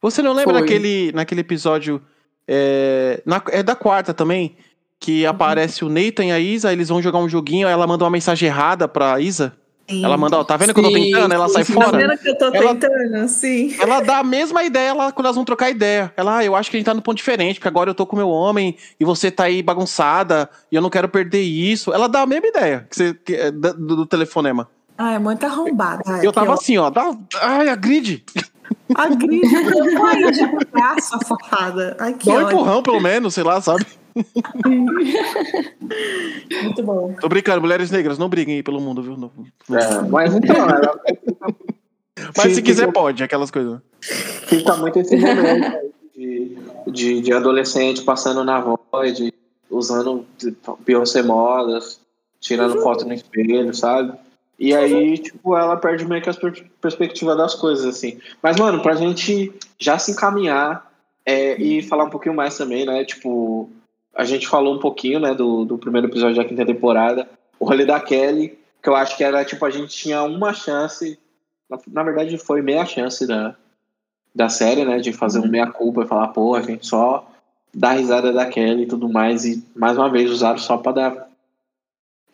Você 0.02 0.22
não 0.22 0.34
lembra 0.34 0.54
Foi. 0.56 0.62
naquele, 0.62 1.12
naquele 1.14 1.42
episódio. 1.42 2.02
É, 2.48 3.22
na- 3.26 3.42
é 3.52 3.64
da 3.64 3.76
quarta 3.76 4.14
também. 4.14 4.56
Que 5.00 5.26
aparece 5.26 5.84
o 5.84 5.90
Nathan 5.90 6.26
e 6.26 6.32
a 6.32 6.40
Isa, 6.40 6.72
eles 6.72 6.88
vão 6.90 7.02
jogar 7.02 7.20
um 7.20 7.28
joguinho, 7.28 7.68
aí 7.68 7.74
ela 7.74 7.86
manda 7.88 8.04
uma 8.06 8.10
mensagem 8.10 8.48
errada 8.48 8.88
pra 8.88 9.20
Isa. 9.20 9.54
Sim. 9.90 10.04
Ela 10.04 10.16
manda, 10.16 10.38
ó, 10.38 10.44
tá 10.46 10.56
vendo 10.56 10.74
que 10.74 10.80
eu 10.80 10.84
tô 10.86 10.90
Sim, 10.92 11.12
tentando? 11.12 11.34
Ela 11.34 11.48
sim, 11.50 11.54
sai 11.56 11.64
sim. 11.66 11.74
Tá 11.74 11.86
fora. 11.86 11.98
vendo 11.98 12.18
que 12.18 12.30
eu 12.30 12.38
tô 12.38 12.46
Ela- 12.54 12.74
tentando? 12.76 13.28
Sim. 13.28 13.76
Ela 13.80 14.00
dá 14.00 14.20
a 14.20 14.24
mesma 14.24 14.64
ideia 14.64 14.94
lá 14.94 15.12
quando 15.12 15.26
elas 15.26 15.36
vão 15.36 15.44
trocar 15.44 15.70
ideia. 15.70 16.14
Ela, 16.16 16.38
ah, 16.38 16.46
eu 16.46 16.56
acho 16.56 16.72
que 16.72 16.78
a 16.78 16.80
gente 16.80 16.86
tá 16.86 16.94
no 16.94 17.02
ponto 17.02 17.18
diferente, 17.18 17.56
porque 17.60 17.68
agora 17.68 17.90
eu 17.90 17.94
tô 17.94 18.06
com 18.06 18.16
meu 18.16 18.30
homem 18.30 18.78
e 18.98 19.04
você 19.04 19.30
tá 19.30 19.44
aí 19.44 19.62
bagunçada 19.62 20.50
e 20.72 20.76
eu 20.78 20.82
não 20.82 20.90
quero 20.90 21.10
perder 21.10 21.42
isso. 21.42 21.94
Ela 21.94 22.08
dá 22.08 22.22
a 22.22 22.26
mesma 22.26 22.48
ideia 22.48 22.88
que 22.90 22.96
você, 22.96 23.14
que, 23.14 23.36
é, 23.36 23.52
do, 23.52 23.74
do 23.74 24.06
telefonema. 24.06 24.70
Ah, 24.98 25.14
é 25.14 25.20
muito 25.20 25.44
arrombada. 25.46 26.04
Eu 26.24 26.32
que 26.32 26.36
tava 26.36 26.52
ó- 26.52 26.54
assim, 26.54 26.78
ó, 26.78 26.90
dá, 26.90 27.16
ai, 27.42 27.70
agride. 27.70 28.24
Agride, 28.96 29.56
ai, 30.06 30.32
de 30.32 30.66
braço, 30.72 31.18
safada. 31.28 31.96
Ai, 32.00 32.14
que 32.14 32.26
Dá 32.28 32.34
um 32.34 32.42
empurrão, 32.48 32.84
pelo 32.84 33.00
menos, 33.00 33.34
sei 33.34 33.44
lá, 33.44 33.60
sabe? 33.62 33.86
Muito 36.64 36.84
bom. 36.84 37.14
Tô 37.20 37.28
brincando, 37.30 37.62
mulheres 37.62 37.92
negras, 37.92 38.18
não 38.18 38.30
briguem 38.30 38.56
aí 38.56 38.64
pelo 38.64 38.80
mundo, 38.80 39.02
viu? 39.02 39.18
Não- 39.18 39.32
não- 39.68 39.78
É, 39.80 40.02
mas 40.10 40.34
então, 40.36 40.56
ela. 40.56 41.00
Mas 42.38 42.44
se 42.44 42.56
Fica- 42.56 42.62
quiser, 42.62 42.92
pode, 42.92 43.24
aquelas 43.24 43.50
coisas. 43.52 43.80
Fica 44.02 44.76
muito 44.78 45.00
esse 45.00 45.16
momento 45.16 45.66
aí 45.76 45.92
de, 46.16 46.58
de, 46.92 47.22
de 47.22 47.34
adolescente 47.34 48.02
passando 48.04 48.44
na 48.44 48.62
Void, 48.62 49.34
usando 49.70 50.26
Beyoncé 50.86 51.24
modas, 51.24 52.00
tirando 52.40 52.82
foto 52.82 53.06
no 53.06 53.14
espelho, 53.14 53.74
sabe? 53.74 54.14
E 54.60 54.74
aí, 54.74 55.18
tipo, 55.18 55.58
ela 55.58 55.76
perde 55.78 56.06
meio 56.06 56.22
que 56.22 56.30
a 56.30 56.34
per- 56.34 56.66
perspectiva 56.80 57.36
das 57.36 57.56
coisas, 57.56 57.86
assim. 57.86 58.20
Mas, 58.42 58.58
mano, 58.58 58.82
pra 58.82 58.96
gente 58.96 59.52
já 59.80 59.98
se 59.98 60.12
encaminhar 60.12 60.92
é, 61.26 61.60
e 61.62 61.82
falar 61.82 62.06
um 62.06 62.10
pouquinho 62.10 62.36
mais 62.36 62.58
também, 62.58 62.86
né? 62.86 63.04
Tipo, 63.04 63.70
a 64.16 64.24
gente 64.24 64.48
falou 64.48 64.76
um 64.76 64.80
pouquinho, 64.80 65.20
né, 65.20 65.34
do, 65.34 65.66
do 65.66 65.78
primeiro 65.78 66.08
episódio 66.08 66.36
da 66.36 66.46
quinta 66.46 66.66
temporada, 66.66 67.28
o 67.60 67.66
rolê 67.66 67.86
da 67.86 68.00
Kelly, 68.00 68.58
que 68.82 68.90
eu 68.90 68.96
acho 68.96 69.18
que 69.18 69.24
era, 69.24 69.44
tipo, 69.44 69.66
a 69.66 69.70
gente 69.70 69.96
tinha 69.96 70.22
uma 70.24 70.54
chance, 70.54 71.18
na, 71.70 71.80
na 71.88 72.04
verdade 72.04 72.38
foi 72.38 72.62
meia 72.62 72.86
chance 72.86 73.26
da, 73.26 73.56
da 74.36 74.50
série, 74.50 74.86
né, 74.86 75.00
de 75.00 75.12
fazer 75.12 75.40
um 75.40 75.48
meia-culpa 75.48 76.04
e 76.04 76.08
falar, 76.08 76.28
pô, 76.28 76.56
a 76.56 76.62
gente 76.62 76.86
só 76.86 77.28
dá 77.74 77.92
risada 77.92 78.32
da 78.32 78.46
Kelly 78.46 78.84
e 78.84 78.88
tudo 78.88 79.10
mais, 79.10 79.46
e 79.46 79.64
mais 79.76 79.98
uma 79.98 80.10
vez 80.10 80.30
usaram 80.30 80.60
só 80.60 80.78
pra 80.78 80.92
dar 80.92 81.28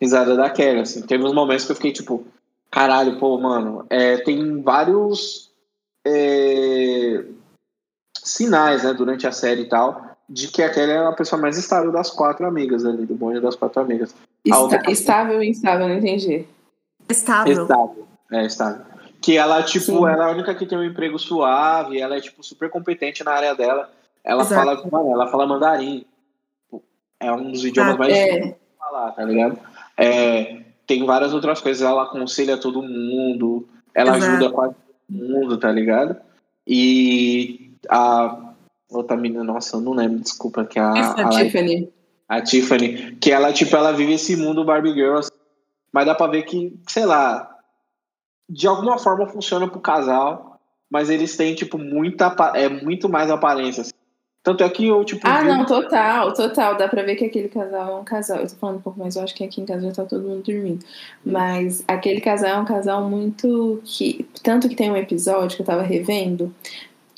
risada 0.00 0.34
da 0.36 0.48
Kelly, 0.50 0.80
assim. 0.80 1.02
Teve 1.02 1.24
uns 1.24 1.34
momentos 1.34 1.64
que 1.66 1.72
eu 1.72 1.76
fiquei, 1.76 1.92
tipo, 1.92 2.24
caralho, 2.70 3.18
pô, 3.18 3.38
mano, 3.38 3.84
é, 3.90 4.16
tem 4.18 4.62
vários 4.62 5.50
é, 6.06 7.24
sinais, 8.22 8.82
né, 8.84 8.92
durante 8.94 9.26
a 9.26 9.32
série 9.32 9.62
e 9.62 9.68
tal, 9.68 10.16
de 10.28 10.48
que 10.48 10.62
a 10.62 10.70
Kelly 10.72 10.92
é 10.92 10.98
a 11.06 11.12
pessoa 11.12 11.40
mais 11.40 11.58
estável 11.58 11.90
das 11.92 12.10
quatro 12.10 12.46
amigas 12.46 12.84
ali, 12.84 13.04
do 13.04 13.14
bonde 13.14 13.40
das 13.40 13.56
quatro 13.56 13.80
amigas. 13.82 14.14
Está- 14.44 14.58
outra- 14.60 14.82
estável 14.90 15.42
e 15.42 15.48
instável, 15.48 15.88
não 15.88 15.96
entendi. 15.96 16.46
Estável. 17.08 17.62
Estável. 17.62 18.06
É, 18.32 18.46
estável. 18.46 18.86
Que 19.20 19.36
ela, 19.36 19.62
tipo, 19.62 19.84
Sim. 19.84 20.06
ela 20.08 20.28
é 20.28 20.30
a 20.30 20.32
única 20.32 20.54
que 20.54 20.64
tem 20.64 20.78
um 20.78 20.84
emprego 20.84 21.18
suave, 21.18 22.00
ela 22.00 22.16
é, 22.16 22.20
tipo, 22.20 22.42
super 22.42 22.70
competente 22.70 23.22
na 23.22 23.32
área 23.32 23.54
dela. 23.54 23.90
Ela 24.24 24.42
Exato. 24.42 24.88
fala, 24.88 25.10
ela 25.10 25.26
fala 25.28 25.46
mandarim. 25.46 26.06
É 27.18 27.30
um 27.32 27.50
dos 27.52 27.64
idiomas 27.64 27.94
Ah, 27.96 27.98
mais 27.98 28.12
é. 28.14 28.24
difíceis 28.24 28.44
de 28.54 28.78
falar, 28.78 29.10
tá 29.12 29.24
ligado? 29.24 29.58
É, 30.00 30.60
tem 30.86 31.04
várias 31.04 31.34
outras 31.34 31.60
coisas, 31.60 31.82
ela 31.82 32.04
aconselha 32.04 32.56
todo 32.56 32.82
mundo, 32.82 33.68
ela 33.94 34.16
Exato. 34.16 34.32
ajuda 34.32 34.50
quase 34.50 34.74
todo 34.74 35.18
mundo, 35.18 35.58
tá 35.58 35.70
ligado? 35.70 36.16
E 36.66 37.72
a 37.88 38.54
outra 38.90 39.16
menina, 39.16 39.44
nossa, 39.44 39.76
eu 39.76 39.80
não 39.80 39.92
lembro, 39.92 40.20
desculpa, 40.20 40.64
que 40.64 40.78
é 40.78 40.82
a, 40.82 40.92
Essa 40.96 41.20
a, 41.20 41.28
Tiffany. 41.28 41.92
a 42.28 42.40
Tiffany, 42.40 43.16
que 43.16 43.30
ela, 43.30 43.52
tipo, 43.52 43.76
ela 43.76 43.92
vive 43.92 44.14
esse 44.14 44.36
mundo 44.36 44.64
Barbie 44.64 44.94
Girl, 44.94 45.18
assim, 45.18 45.30
mas 45.92 46.06
dá 46.06 46.14
pra 46.14 46.26
ver 46.28 46.44
que, 46.44 46.78
sei 46.88 47.04
lá, 47.04 47.50
de 48.48 48.66
alguma 48.66 48.98
forma 48.98 49.26
funciona 49.26 49.68
pro 49.68 49.80
casal, 49.80 50.60
mas 50.90 51.10
eles 51.10 51.36
têm, 51.36 51.54
tipo, 51.54 51.78
muita, 51.78 52.34
é 52.54 52.68
muito 52.68 53.08
mais 53.08 53.30
aparência, 53.30 53.82
assim. 53.82 53.92
Tanto 54.42 54.64
é 54.64 54.68
que 54.70 54.86
eu, 54.86 55.04
tipo, 55.04 55.20
Ah, 55.24 55.42
não, 55.42 55.66
total, 55.66 56.32
total. 56.32 56.76
Dá 56.76 56.88
pra 56.88 57.02
ver 57.02 57.14
que 57.16 57.26
aquele 57.26 57.48
casal 57.48 57.98
é 57.98 58.00
um 58.00 58.04
casal. 58.04 58.38
Eu 58.38 58.48
tô 58.48 58.56
falando 58.56 58.76
um 58.76 58.80
pouco 58.80 58.98
mais, 58.98 59.16
eu 59.16 59.22
acho 59.22 59.34
que 59.34 59.44
aqui 59.44 59.60
em 59.60 59.66
casa 59.66 59.86
já 59.86 59.92
tá 59.92 60.04
todo 60.04 60.26
mundo 60.26 60.42
dormindo. 60.42 60.84
Mas 61.24 61.84
aquele 61.86 62.22
casal 62.22 62.50
é 62.50 62.58
um 62.58 62.64
casal 62.64 63.08
muito 63.08 63.82
que. 63.84 64.26
Tanto 64.42 64.68
que 64.68 64.74
tem 64.74 64.90
um 64.90 64.96
episódio 64.96 65.56
que 65.56 65.62
eu 65.62 65.66
tava 65.66 65.82
revendo 65.82 66.54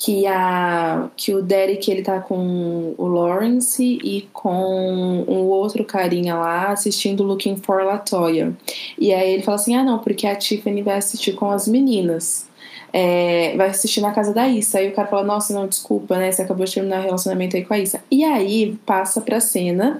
que, 0.03 0.27
a, 0.27 1.09
que 1.15 1.33
o 1.33 1.41
Derek 1.41 1.89
ele 1.89 2.01
tá 2.01 2.19
com 2.19 2.93
o 2.97 3.07
Lawrence 3.07 3.81
e 4.03 4.27
com 4.33 5.23
um 5.25 5.45
outro 5.45 5.85
carinha 5.85 6.35
lá 6.35 6.73
assistindo 6.73 7.23
Looking 7.23 7.55
for 7.55 7.81
Latoya. 7.83 8.53
E 8.99 9.13
aí 9.13 9.31
ele 9.31 9.43
fala 9.43 9.55
assim: 9.55 9.77
ah, 9.77 9.83
não, 9.83 9.99
porque 9.99 10.27
a 10.27 10.35
Tiffany 10.35 10.81
vai 10.81 10.97
assistir 10.97 11.31
com 11.33 11.49
as 11.49 11.69
meninas. 11.69 12.49
É, 12.95 13.57
vai 13.57 13.69
assistir 13.69 14.01
na 14.01 14.13
casa 14.13 14.31
da 14.33 14.47
Issa. 14.47 14.77
Aí 14.77 14.89
o 14.89 14.93
cara 14.93 15.07
fala: 15.07 15.23
Nossa, 15.23 15.51
não, 15.53 15.67
desculpa, 15.67 16.17
né? 16.17 16.31
Você 16.31 16.43
acabou 16.43 16.65
de 16.65 16.73
terminar 16.73 16.99
o 16.99 17.03
relacionamento 17.03 17.57
aí 17.57 17.65
com 17.65 17.73
a 17.73 17.79
Issa. 17.79 18.03
E 18.11 18.23
aí 18.23 18.77
passa 18.85 19.19
pra 19.19 19.39
cena 19.39 19.99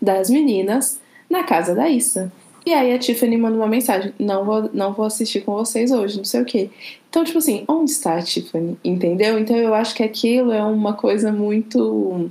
das 0.00 0.28
meninas 0.28 1.00
na 1.30 1.42
casa 1.42 1.74
da 1.74 1.88
Issa. 1.88 2.30
E 2.66 2.72
aí 2.72 2.94
a 2.94 2.98
Tiffany 2.98 3.36
manda 3.36 3.56
uma 3.56 3.66
mensagem: 3.66 4.12
não 4.18 4.44
vou, 4.44 4.70
não 4.72 4.92
vou 4.92 5.04
assistir 5.04 5.42
com 5.42 5.52
vocês 5.52 5.90
hoje, 5.90 6.16
não 6.16 6.24
sei 6.24 6.40
o 6.40 6.44
quê. 6.44 6.70
Então, 7.10 7.24
tipo 7.24 7.38
assim, 7.38 7.64
onde 7.68 7.90
está 7.90 8.16
a 8.16 8.22
Tiffany? 8.22 8.76
Entendeu? 8.82 9.38
Então 9.38 9.56
eu 9.56 9.74
acho 9.74 9.94
que 9.94 10.02
aquilo 10.02 10.52
é 10.52 10.62
uma 10.64 10.94
coisa 10.94 11.30
muito. 11.30 12.30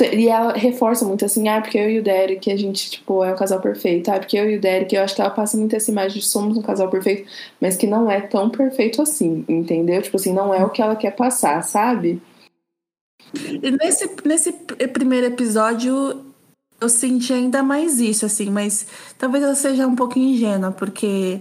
E 0.00 0.28
ela 0.28 0.52
reforça 0.52 1.04
muito 1.04 1.24
assim, 1.24 1.48
ah, 1.48 1.60
porque 1.60 1.78
eu 1.78 1.88
e 1.88 2.00
o 2.00 2.02
Derek, 2.02 2.50
a 2.50 2.56
gente, 2.56 2.90
tipo, 2.90 3.22
é 3.22 3.32
um 3.32 3.36
casal 3.36 3.60
perfeito. 3.60 4.10
Ah, 4.10 4.18
porque 4.18 4.36
eu 4.36 4.50
e 4.50 4.56
o 4.56 4.60
Derek, 4.60 4.94
eu 4.94 5.02
acho 5.02 5.14
que 5.14 5.20
ela 5.20 5.30
passa 5.30 5.56
muito 5.56 5.76
essa 5.76 5.90
imagem 5.90 6.18
de 6.18 6.26
somos 6.26 6.56
um 6.56 6.62
casal 6.62 6.90
perfeito, 6.90 7.30
mas 7.60 7.76
que 7.76 7.86
não 7.86 8.10
é 8.10 8.20
tão 8.20 8.50
perfeito 8.50 9.00
assim, 9.00 9.44
entendeu? 9.48 10.02
Tipo 10.02 10.16
assim, 10.16 10.32
não 10.32 10.52
é 10.52 10.64
o 10.64 10.70
que 10.70 10.82
ela 10.82 10.96
quer 10.96 11.12
passar, 11.12 11.62
sabe? 11.62 12.20
E 13.62 13.70
nesse, 13.70 14.10
nesse 14.24 14.52
primeiro 14.92 15.28
episódio, 15.28 16.24
eu 16.80 16.88
senti 16.88 17.32
ainda 17.32 17.62
mais 17.62 18.00
isso, 18.00 18.26
assim, 18.26 18.50
mas 18.50 18.88
talvez 19.16 19.44
eu 19.44 19.54
seja 19.54 19.86
um 19.86 19.94
pouco 19.94 20.18
ingênua, 20.18 20.72
porque 20.72 21.40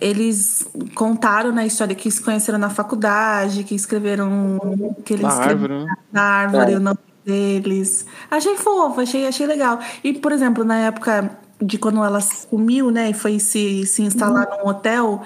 eles 0.00 0.66
contaram 0.94 1.52
na 1.52 1.66
história 1.66 1.94
que 1.94 2.10
se 2.10 2.22
conheceram 2.22 2.58
na 2.58 2.70
faculdade, 2.70 3.64
que 3.64 3.74
escreveram. 3.74 4.58
Que 5.04 5.12
eles 5.12 5.24
na 5.24 5.34
árvore, 5.34 5.84
né? 5.84 5.96
Na 6.10 6.22
árvore, 6.22 6.72
é. 6.72 6.76
o 6.76 6.80
nome 6.80 6.98
deles. 7.26 8.06
Achei 8.30 8.56
fofo, 8.56 9.00
achei, 9.00 9.26
achei 9.26 9.46
legal. 9.46 9.80
E, 10.04 10.12
por 10.14 10.30
exemplo, 10.30 10.64
na 10.64 10.78
época 10.78 11.36
de 11.60 11.76
quando 11.76 12.02
ela 12.02 12.20
sumiu, 12.20 12.90
né, 12.90 13.10
e 13.10 13.14
foi 13.14 13.40
se, 13.40 13.84
se 13.86 14.02
instalar 14.02 14.46
uhum. 14.46 14.58
num 14.58 14.68
hotel, 14.68 15.22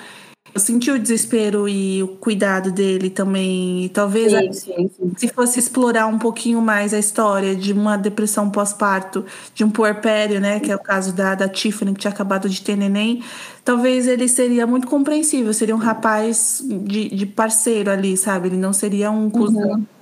eu 0.55 0.61
senti 0.61 0.91
o 0.91 0.99
desespero 0.99 1.69
e 1.69 2.03
o 2.03 2.09
cuidado 2.09 2.73
dele 2.73 3.11
também. 3.11 3.85
E 3.85 3.89
talvez 3.89 4.33
sim, 4.33 4.53
sim, 4.53 4.91
sim. 4.97 5.13
se 5.17 5.29
fosse 5.29 5.59
explorar 5.59 6.07
um 6.07 6.19
pouquinho 6.19 6.61
mais 6.61 6.95
a 6.95 6.99
história 6.99 7.55
de 7.55 7.73
uma 7.73 7.97
depressão 7.97 8.49
pós-parto, 8.49 9.25
de 9.55 9.63
um 9.63 9.71
puerpério, 9.71 10.41
né, 10.41 10.59
que 10.59 10.73
é 10.73 10.75
o 10.75 10.79
caso 10.79 11.13
da, 11.13 11.35
da 11.35 11.49
Tiffany, 11.49 11.93
que 11.93 12.01
tinha 12.01 12.13
acabado 12.13 12.49
de 12.49 12.63
ter 12.63 12.77
neném, 12.77 13.23
talvez 13.65 14.09
ele 14.09 14.27
seria 14.27 14.67
muito 14.67 14.87
compreensível, 14.87 15.53
seria 15.53 15.75
um 15.75 15.79
rapaz 15.79 16.65
de, 16.65 17.11
de 17.11 17.27
parceiro 17.27 17.91
ali, 17.91 18.17
sabe? 18.17 18.49
Ele 18.49 18.57
não 18.57 18.73
seria 18.73 19.11
um 19.11 19.29
cuzão. 19.29 19.73
Uhum 19.73 20.00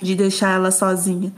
de 0.00 0.14
deixar 0.14 0.54
ela 0.54 0.70
sozinha. 0.70 1.32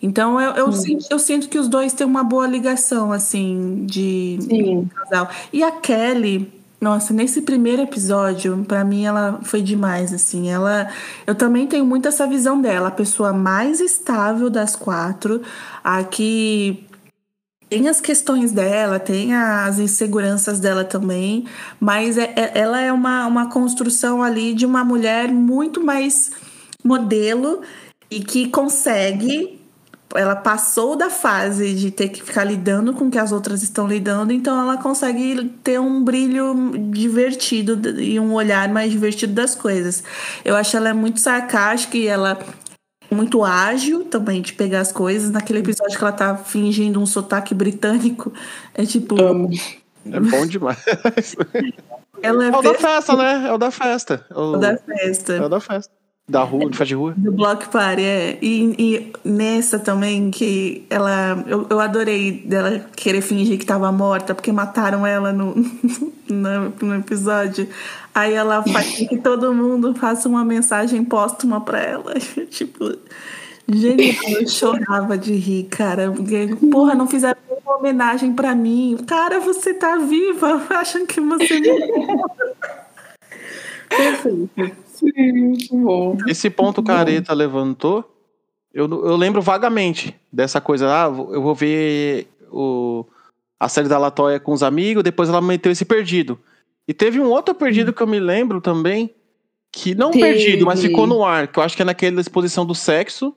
Então 0.00 0.40
eu, 0.40 0.52
eu, 0.52 0.72
sinto, 0.72 1.06
eu 1.10 1.18
sinto 1.18 1.48
que 1.48 1.58
os 1.58 1.68
dois 1.68 1.92
têm 1.92 2.06
uma 2.06 2.22
boa 2.22 2.46
ligação, 2.46 3.12
assim, 3.12 3.84
de, 3.84 4.38
de 4.38 4.86
casal. 4.94 5.28
E 5.52 5.62
a 5.62 5.72
Kelly, 5.72 6.52
nossa, 6.80 7.12
nesse 7.12 7.42
primeiro 7.42 7.82
episódio, 7.82 8.64
para 8.66 8.84
mim 8.84 9.04
ela 9.04 9.40
foi 9.42 9.60
demais, 9.60 10.12
assim. 10.12 10.48
Ela, 10.48 10.88
eu 11.26 11.34
também 11.34 11.66
tenho 11.66 11.84
muito 11.84 12.06
essa 12.06 12.26
visão 12.26 12.60
dela, 12.60 12.88
a 12.88 12.92
pessoa 12.92 13.32
mais 13.32 13.80
estável 13.80 14.48
das 14.48 14.76
quatro, 14.76 15.42
a 15.82 16.04
que 16.04 16.86
tem 17.68 17.88
as 17.88 18.00
questões 18.00 18.52
dela, 18.52 18.98
tem 18.98 19.34
as 19.34 19.78
inseguranças 19.78 20.58
dela 20.60 20.84
também, 20.84 21.44
mas 21.78 22.16
é, 22.16 22.32
é, 22.34 22.52
ela 22.54 22.80
é 22.80 22.92
uma, 22.92 23.26
uma 23.26 23.50
construção 23.50 24.22
ali 24.22 24.54
de 24.54 24.64
uma 24.64 24.84
mulher 24.84 25.30
muito 25.30 25.84
mais 25.84 26.30
modelo 26.82 27.62
e 28.10 28.20
que 28.20 28.48
consegue. 28.48 29.58
Ela 30.14 30.34
passou 30.34 30.96
da 30.96 31.10
fase 31.10 31.74
de 31.74 31.90
ter 31.90 32.08
que 32.08 32.22
ficar 32.22 32.42
lidando 32.42 32.94
com 32.94 33.08
o 33.08 33.10
que 33.10 33.18
as 33.18 33.30
outras 33.30 33.62
estão 33.62 33.86
lidando, 33.86 34.32
então 34.32 34.58
ela 34.58 34.78
consegue 34.78 35.44
ter 35.62 35.78
um 35.78 36.02
brilho 36.02 36.72
divertido 36.90 38.00
e 38.00 38.18
um 38.18 38.32
olhar 38.32 38.70
mais 38.70 38.90
divertido 38.90 39.34
das 39.34 39.54
coisas. 39.54 40.02
Eu 40.42 40.56
acho 40.56 40.74
ela 40.78 40.88
é 40.88 40.92
muito 40.94 41.20
sarcástica 41.20 41.98
e 41.98 42.06
ela 42.06 42.38
é 43.10 43.14
muito 43.14 43.44
ágil 43.44 44.04
também 44.04 44.40
de 44.40 44.54
pegar 44.54 44.80
as 44.80 44.92
coisas. 44.92 45.30
Naquele 45.30 45.58
episódio 45.58 45.98
que 45.98 46.02
ela 46.02 46.12
tá 46.12 46.36
fingindo 46.36 46.98
um 46.98 47.06
sotaque 47.06 47.54
britânico, 47.54 48.32
é 48.74 48.86
tipo. 48.86 49.14
É 50.10 50.20
bom 50.20 50.46
demais. 50.46 50.82
Ela 52.22 52.46
é, 52.46 52.48
é 52.48 52.56
o 52.56 52.62
da 52.62 52.74
festa, 52.74 53.16
né? 53.16 53.48
É 53.48 53.52
o 53.52 53.58
da 53.58 53.70
festa. 53.70 54.26
É 54.30 54.38
o 54.38 54.56
da 54.56 54.76
festa. 54.76 55.32
É 55.34 55.40
o 55.40 55.48
da 55.48 55.60
festa. 55.60 55.97
Da 56.28 56.42
rua, 56.42 56.68
de 56.68 56.76
festa 56.76 56.84
de 56.84 56.94
rua? 56.94 57.14
Do 57.16 57.32
Block 57.32 57.68
Party, 57.70 58.02
é. 58.02 58.38
E, 58.42 58.74
e 58.78 59.12
nessa 59.24 59.78
também, 59.78 60.30
que 60.30 60.84
ela. 60.90 61.42
Eu, 61.46 61.66
eu 61.70 61.80
adorei 61.80 62.32
dela 62.44 62.84
querer 62.94 63.22
fingir 63.22 63.58
que 63.58 63.64
tava 63.64 63.90
morta, 63.90 64.34
porque 64.34 64.52
mataram 64.52 65.06
ela 65.06 65.32
no, 65.32 65.54
no, 66.28 66.72
no 66.82 66.94
episódio. 66.96 67.66
Aí 68.14 68.34
ela 68.34 68.62
faz 68.62 68.94
que 69.08 69.16
todo 69.16 69.54
mundo 69.54 69.94
faça 69.94 70.28
uma 70.28 70.44
mensagem 70.44 71.02
póstuma 71.02 71.62
pra 71.62 71.80
ela. 71.80 72.14
tipo. 72.50 72.94
Genial, 73.70 74.40
eu 74.40 74.48
chorava 74.48 75.16
de 75.16 75.34
rir, 75.34 75.64
cara. 75.64 76.10
Porque, 76.10 76.56
porra, 76.70 76.94
não 76.94 77.06
fizeram 77.06 77.38
uma 77.64 77.76
homenagem 77.76 78.34
pra 78.34 78.54
mim. 78.54 78.98
Cara, 79.06 79.40
você 79.40 79.72
tá 79.72 79.96
viva, 79.96 80.62
acham 80.70 81.06
que 81.06 81.20
você. 81.20 81.60
Perfeito. 83.88 84.87
Sim, 84.98 85.32
muito 85.32 85.76
bom. 85.76 86.16
Esse 86.26 86.50
ponto 86.50 86.82
que 86.82 86.90
a 86.90 86.96
Areta 86.96 87.32
levantou, 87.32 88.04
eu, 88.72 88.86
eu 88.86 89.16
lembro 89.16 89.40
vagamente 89.40 90.14
dessa 90.32 90.60
coisa. 90.60 90.88
Ah, 90.88 91.06
eu 91.06 91.42
vou 91.42 91.54
ver 91.54 92.28
o, 92.50 93.04
a 93.58 93.68
série 93.68 93.88
da 93.88 93.98
Latoya 93.98 94.40
com 94.40 94.52
os 94.52 94.62
amigos, 94.62 95.02
depois 95.02 95.28
ela 95.28 95.40
meteu 95.40 95.72
esse 95.72 95.84
perdido. 95.84 96.38
E 96.86 96.94
teve 96.94 97.20
um 97.20 97.28
outro 97.28 97.54
perdido 97.54 97.92
que 97.92 98.02
eu 98.02 98.06
me 98.06 98.18
lembro 98.18 98.60
também, 98.60 99.14
que 99.70 99.94
não 99.94 100.10
teve. 100.10 100.24
perdido, 100.24 100.66
mas 100.66 100.80
ficou 100.80 101.06
no 101.06 101.24
ar, 101.24 101.48
que 101.48 101.58
eu 101.58 101.62
acho 101.62 101.76
que 101.76 101.82
é 101.82 101.84
naquela 101.84 102.20
exposição 102.20 102.64
do 102.64 102.74
sexo. 102.74 103.34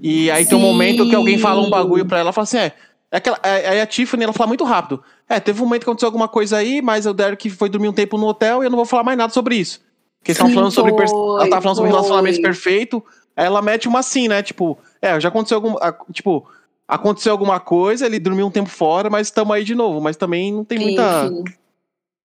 E 0.00 0.30
aí 0.30 0.44
Sim. 0.44 0.50
tem 0.50 0.58
um 0.58 0.62
momento 0.62 1.08
que 1.08 1.14
alguém 1.14 1.38
fala 1.38 1.60
um 1.60 1.68
bagulho 1.68 2.06
pra 2.06 2.18
ela, 2.18 2.26
ela 2.26 2.32
fala 2.32 2.44
assim, 2.44 2.56
é, 2.56 2.72
é 3.10 3.16
aquela, 3.18 3.38
é, 3.42 3.68
aí 3.68 3.80
a 3.80 3.86
Tiffany, 3.86 4.24
ela 4.24 4.32
fala 4.32 4.48
muito 4.48 4.64
rápido. 4.64 5.02
É, 5.28 5.38
teve 5.38 5.60
um 5.60 5.64
momento 5.64 5.82
que 5.82 5.90
aconteceu 5.90 6.06
alguma 6.06 6.28
coisa 6.28 6.56
aí, 6.56 6.80
mas 6.80 7.04
o 7.04 7.12
Derek 7.12 7.50
foi 7.50 7.68
dormir 7.68 7.88
um 7.88 7.92
tempo 7.92 8.16
no 8.16 8.26
hotel 8.26 8.62
e 8.62 8.66
eu 8.66 8.70
não 8.70 8.76
vou 8.76 8.86
falar 8.86 9.02
mais 9.02 9.18
nada 9.18 9.32
sobre 9.32 9.56
isso. 9.56 9.80
Porque 10.22 10.32
estão 10.32 10.48
falando 10.50 10.70
sobre. 10.70 10.92
Ela 10.92 11.50
tava 11.50 11.60
falando 11.62 11.76
sobre 11.76 11.90
relacionamento 11.90 12.40
perfeito. 12.40 13.04
Aí 13.36 13.44
ela 13.44 13.60
mete 13.60 13.88
uma 13.88 13.98
assim, 13.98 14.28
né? 14.28 14.40
Tipo, 14.40 14.78
é, 15.00 15.18
já 15.18 15.28
aconteceu 15.28 15.56
algum. 15.56 15.74
Tipo, 16.12 16.48
aconteceu 16.86 17.32
alguma 17.32 17.58
coisa, 17.58 18.06
ele 18.06 18.20
dormiu 18.20 18.46
um 18.46 18.50
tempo 18.50 18.70
fora, 18.70 19.10
mas 19.10 19.26
estamos 19.26 19.52
aí 19.54 19.64
de 19.64 19.74
novo. 19.74 20.00
Mas 20.00 20.16
também 20.16 20.52
não 20.52 20.64
tem 20.64 20.78
muita. 20.78 21.28
Sim. 21.28 21.44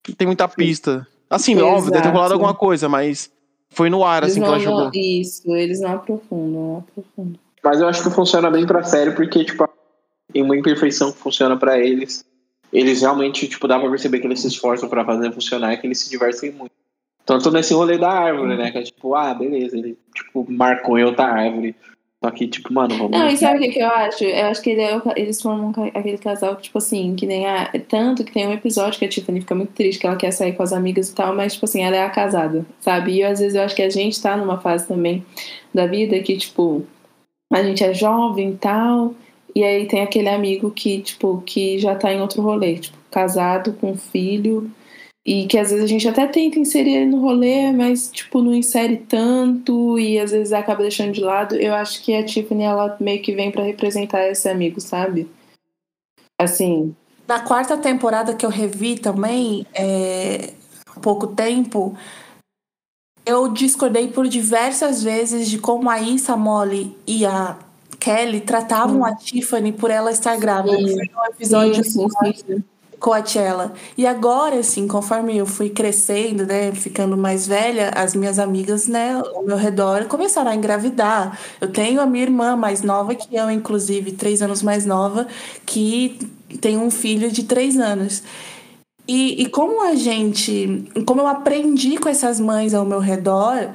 Não 0.10 0.16
tem 0.16 0.28
muita 0.28 0.48
pista. 0.48 1.08
Assim, 1.28 1.54
Exato. 1.54 1.68
óbvio, 1.68 1.92
deve 1.92 2.04
ter 2.04 2.10
rolado 2.10 2.34
alguma 2.34 2.54
coisa, 2.54 2.88
mas 2.88 3.32
foi 3.70 3.90
no 3.90 4.06
ar, 4.06 4.24
eles 4.24 4.34
assim, 4.34 4.40
não, 4.40 4.48
que 4.48 4.54
ela 4.54 4.64
jogou. 4.64 4.92
Isso, 4.94 5.56
eles 5.56 5.82
não 5.82 5.92
aprofundam, 5.92 6.48
não 6.48 6.78
aprofundam. 6.78 7.40
Mas 7.64 7.82
eu 7.82 7.88
acho 7.88 8.04
que 8.04 8.10
funciona 8.12 8.50
bem 8.50 8.66
pra 8.66 8.84
série, 8.84 9.12
porque, 9.12 9.44
tipo, 9.44 9.68
tem 10.32 10.44
uma 10.44 10.56
imperfeição 10.56 11.12
que 11.12 11.18
funciona 11.18 11.58
pra 11.58 11.78
eles. 11.78 12.24
Eles 12.72 13.02
realmente, 13.02 13.48
tipo, 13.48 13.68
dá 13.68 13.80
pra 13.80 13.90
perceber 13.90 14.20
que 14.20 14.28
eles 14.28 14.40
se 14.40 14.48
esforçam 14.48 14.88
pra 14.88 15.04
fazer 15.04 15.34
funcionar 15.34 15.74
e 15.74 15.78
que 15.78 15.88
eles 15.88 16.00
se 16.00 16.10
divertem 16.10 16.52
muito. 16.52 16.72
Tanto 17.28 17.52
nesse 17.52 17.74
rolê 17.74 17.98
da 17.98 18.10
árvore, 18.10 18.56
né? 18.56 18.72
Que 18.72 18.78
é 18.78 18.84
tipo, 18.84 19.14
ah, 19.14 19.34
beleza, 19.34 19.78
ele 19.78 19.98
tipo, 20.16 20.50
marcou 20.50 20.98
em 20.98 21.04
outra 21.04 21.26
árvore. 21.26 21.76
Só 22.24 22.32
que, 22.32 22.48
tipo, 22.48 22.74
mano, 22.74 22.96
vamos. 22.98 23.12
Não, 23.12 23.28
e 23.28 23.38
sabe 23.38 23.58
o 23.58 23.62
que, 23.62 23.74
que 23.74 23.80
eu 23.80 23.88
acho? 23.90 24.24
Eu 24.24 24.46
acho 24.48 24.62
que 24.62 24.70
ele 24.70 24.82
é, 24.82 25.02
eles 25.18 25.42
formam 25.42 25.74
aquele 25.94 26.18
casal 26.18 26.56
que, 26.56 26.64
tipo 26.64 26.78
assim, 26.78 27.18
que 27.18 27.28
nem 27.28 27.46
a. 27.46 27.70
Tanto 27.88 28.24
que 28.24 28.32
tem 28.32 28.48
um 28.48 28.54
episódio 28.54 28.98
que 28.98 29.04
a 29.04 29.10
Tiffany 29.10 29.42
fica 29.42 29.54
muito 29.54 29.74
triste, 29.74 30.00
que 30.00 30.08
ela 30.08 30.16
quer 30.16 30.32
sair 30.32 30.54
com 30.54 30.64
as 30.64 30.72
amigas 30.72 31.10
e 31.10 31.16
tal, 31.16 31.36
mas, 31.36 31.54
tipo 31.54 31.66
assim, 31.66 31.84
ela 31.84 31.98
é 31.98 32.04
a 32.04 32.10
casada, 32.10 32.66
sabe? 32.80 33.16
E 33.16 33.24
às 33.24 33.40
vezes 33.40 33.56
eu 33.56 33.62
acho 33.62 33.76
que 33.76 33.84
a 33.84 33.90
gente 33.90 34.22
tá 34.22 34.38
numa 34.38 34.60
fase 34.60 34.88
também 34.88 35.24
da 35.74 35.86
vida 35.86 36.18
que, 36.22 36.38
tipo, 36.38 36.86
a 37.52 37.62
gente 37.62 37.84
é 37.84 37.94
jovem 37.94 38.52
e 38.52 38.58
tal. 38.58 39.14
E 39.54 39.64
aí 39.66 39.86
tem 39.86 40.02
aquele 40.02 40.30
amigo 40.30 40.72
que, 40.72 41.02
tipo, 41.02 41.44
que 41.46 41.78
já 41.78 41.94
tá 41.94 42.14
em 42.14 42.22
outro 42.22 42.42
rolê, 42.42 42.78
tipo, 42.78 42.98
casado 43.12 43.74
com 43.74 43.98
filho 43.98 44.72
e 45.28 45.46
que 45.46 45.58
às 45.58 45.72
vezes 45.72 45.84
a 45.84 45.88
gente 45.88 46.08
até 46.08 46.26
tenta 46.26 46.58
inserir 46.58 46.96
ele 46.96 47.08
no 47.08 47.20
rolê, 47.20 47.74
mas 47.74 48.10
tipo 48.10 48.42
não 48.42 48.54
insere 48.54 48.96
tanto 48.96 50.00
e 50.00 50.18
às 50.18 50.32
vezes 50.32 50.54
acaba 50.54 50.82
deixando 50.82 51.12
de 51.12 51.20
lado. 51.20 51.54
Eu 51.58 51.74
acho 51.74 52.02
que 52.02 52.16
a 52.16 52.24
Tiffany 52.24 52.64
ela 52.64 52.96
meio 52.98 53.22
que 53.22 53.36
vem 53.36 53.52
para 53.52 53.66
representar 53.66 54.26
esse 54.30 54.48
amigo, 54.48 54.80
sabe? 54.80 55.30
Assim. 56.40 56.96
Na 57.28 57.42
quarta 57.42 57.76
temporada 57.78 58.34
que 58.34 58.46
eu 58.46 58.50
revi 58.50 58.98
também, 58.98 59.68
é, 59.74 60.54
há 60.86 60.98
pouco 61.02 61.28
tempo, 61.28 61.98
eu 63.26 63.50
discordei 63.50 64.08
por 64.08 64.30
diversas 64.30 65.04
vezes 65.04 65.50
de 65.50 65.60
como 65.60 65.90
a 65.90 66.00
Issa, 66.00 66.38
Molly 66.38 66.96
e 67.06 67.26
a 67.26 67.58
Kelly 68.00 68.40
tratavam 68.40 69.02
hum. 69.02 69.06
a 69.06 69.14
Tiffany 69.14 69.74
por 69.74 69.92
ela 69.92 70.10
estar 70.10 70.38
grávida. 70.38 70.78
Sim. 70.78 70.96
Foi 70.96 71.22
um 71.22 71.26
episódio 71.26 71.84
sim, 71.84 72.08
sim, 72.08 72.34
sim. 72.34 72.64
Coachella. 73.00 73.74
E 73.98 74.06
agora, 74.08 74.60
assim, 74.60 74.88
conforme 74.88 75.38
eu 75.38 75.46
fui 75.46 75.70
crescendo, 75.70 76.46
né, 76.46 76.72
ficando 76.72 77.16
mais 77.16 77.48
velha, 77.48 77.92
as 77.96 78.16
minhas 78.16 78.40
amigas, 78.40 78.88
né, 78.88 79.22
ao 79.36 79.44
meu 79.44 79.58
redor 79.58 80.06
começaram 80.06 80.52
a 80.52 80.56
engravidar. 80.56 81.38
Eu 81.62 81.72
tenho 81.72 82.02
a 82.02 82.06
minha 82.06 82.24
irmã 82.24 82.56
mais 82.56 82.82
nova 82.82 83.14
que 83.14 83.36
eu, 83.36 83.50
inclusive, 83.52 84.12
três 84.14 84.42
anos 84.42 84.64
mais 84.64 84.86
nova, 84.86 85.28
que 85.66 86.18
tem 86.62 86.78
um 86.78 86.90
filho 86.90 87.32
de 87.32 87.44
três 87.44 87.78
anos. 87.78 88.24
E, 89.08 89.44
e 89.44 89.50
como 89.50 89.88
a 89.88 89.96
gente, 89.96 90.86
como 91.06 91.22
eu 91.22 91.28
aprendi 91.28 91.98
com 91.98 92.10
essas 92.10 92.40
mães 92.40 92.74
ao 92.74 92.86
meu 92.86 93.00
redor, 93.00 93.74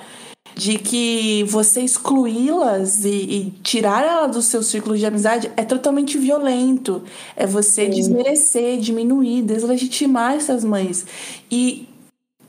de 0.54 0.78
que 0.78 1.44
você 1.44 1.82
excluí-las 1.82 3.04
e, 3.04 3.08
e, 3.08 3.50
tirar 3.62 4.04
ela 4.04 4.26
do 4.26 4.42
seu 4.42 4.62
círculo 4.62 4.96
de 4.96 5.06
amizade 5.06 5.50
é 5.56 5.64
totalmente 5.64 6.18
violento. 6.18 7.02
É 7.36 7.46
você 7.46 7.86
Sim. 7.86 7.90
desmerecer, 7.90 8.78
diminuir, 8.78 9.42
deslegitimar 9.42 10.34
essas 10.34 10.64
mães. 10.64 11.06
E 11.50 11.88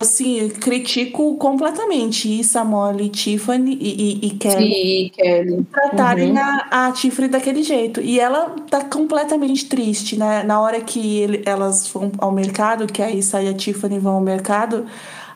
assim, 0.04 0.50
critico 0.50 1.36
completamente 1.38 2.40
isso, 2.40 2.60
a 2.60 2.64
Molly, 2.64 3.10
Tiffany 3.10 3.78
e, 3.80 4.22
e, 4.24 4.28
e 4.28 4.30
Kelly. 4.32 4.74
Sim, 4.74 5.12
Kelly. 5.16 5.68
Tratarem 5.72 6.32
uhum. 6.32 6.38
a, 6.38 6.88
a 6.88 6.92
Tiffany 6.92 7.28
daquele 7.30 7.64
jeito. 7.64 8.02
E 8.02 8.20
ela 8.20 8.56
tá 8.70 8.84
completamente 8.84 9.66
triste, 9.66 10.18
né? 10.18 10.44
Na 10.44 10.60
hora 10.62 10.80
que 10.82 11.18
ele, 11.20 11.42
elas 11.46 11.88
vão 11.88 12.12
ao 12.18 12.32
mercado, 12.32 12.86
que 12.86 13.02
a 13.02 13.10
Issa 13.10 13.42
e 13.42 13.48
a 13.48 13.54
Tiffany 13.54 13.98
vão 13.98 14.16
ao 14.16 14.22
mercado, 14.22 14.86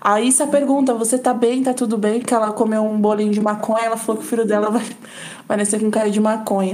a 0.02 0.22
Issa 0.22 0.48
pergunta: 0.48 0.94
Você 0.94 1.18
tá 1.18 1.34
bem? 1.34 1.64
Tá 1.64 1.74
tudo 1.74 1.98
bem? 1.98 2.22
Que 2.22 2.34
ela 2.34 2.52
comeu 2.52 2.84
um 2.84 3.00
bolinho 3.00 3.32
de 3.32 3.42
maconha. 3.42 3.86
Ela 3.86 3.98
falou 3.98 4.22
que 4.22 4.26
o 4.26 4.30
filho 4.30 4.46
dela 4.46 4.70
vai, 4.70 4.86
vai 5.48 5.58
nascer 5.58 5.80
com 5.80 5.90
cara 5.90 6.10
de 6.10 6.20
maconha. 6.20 6.74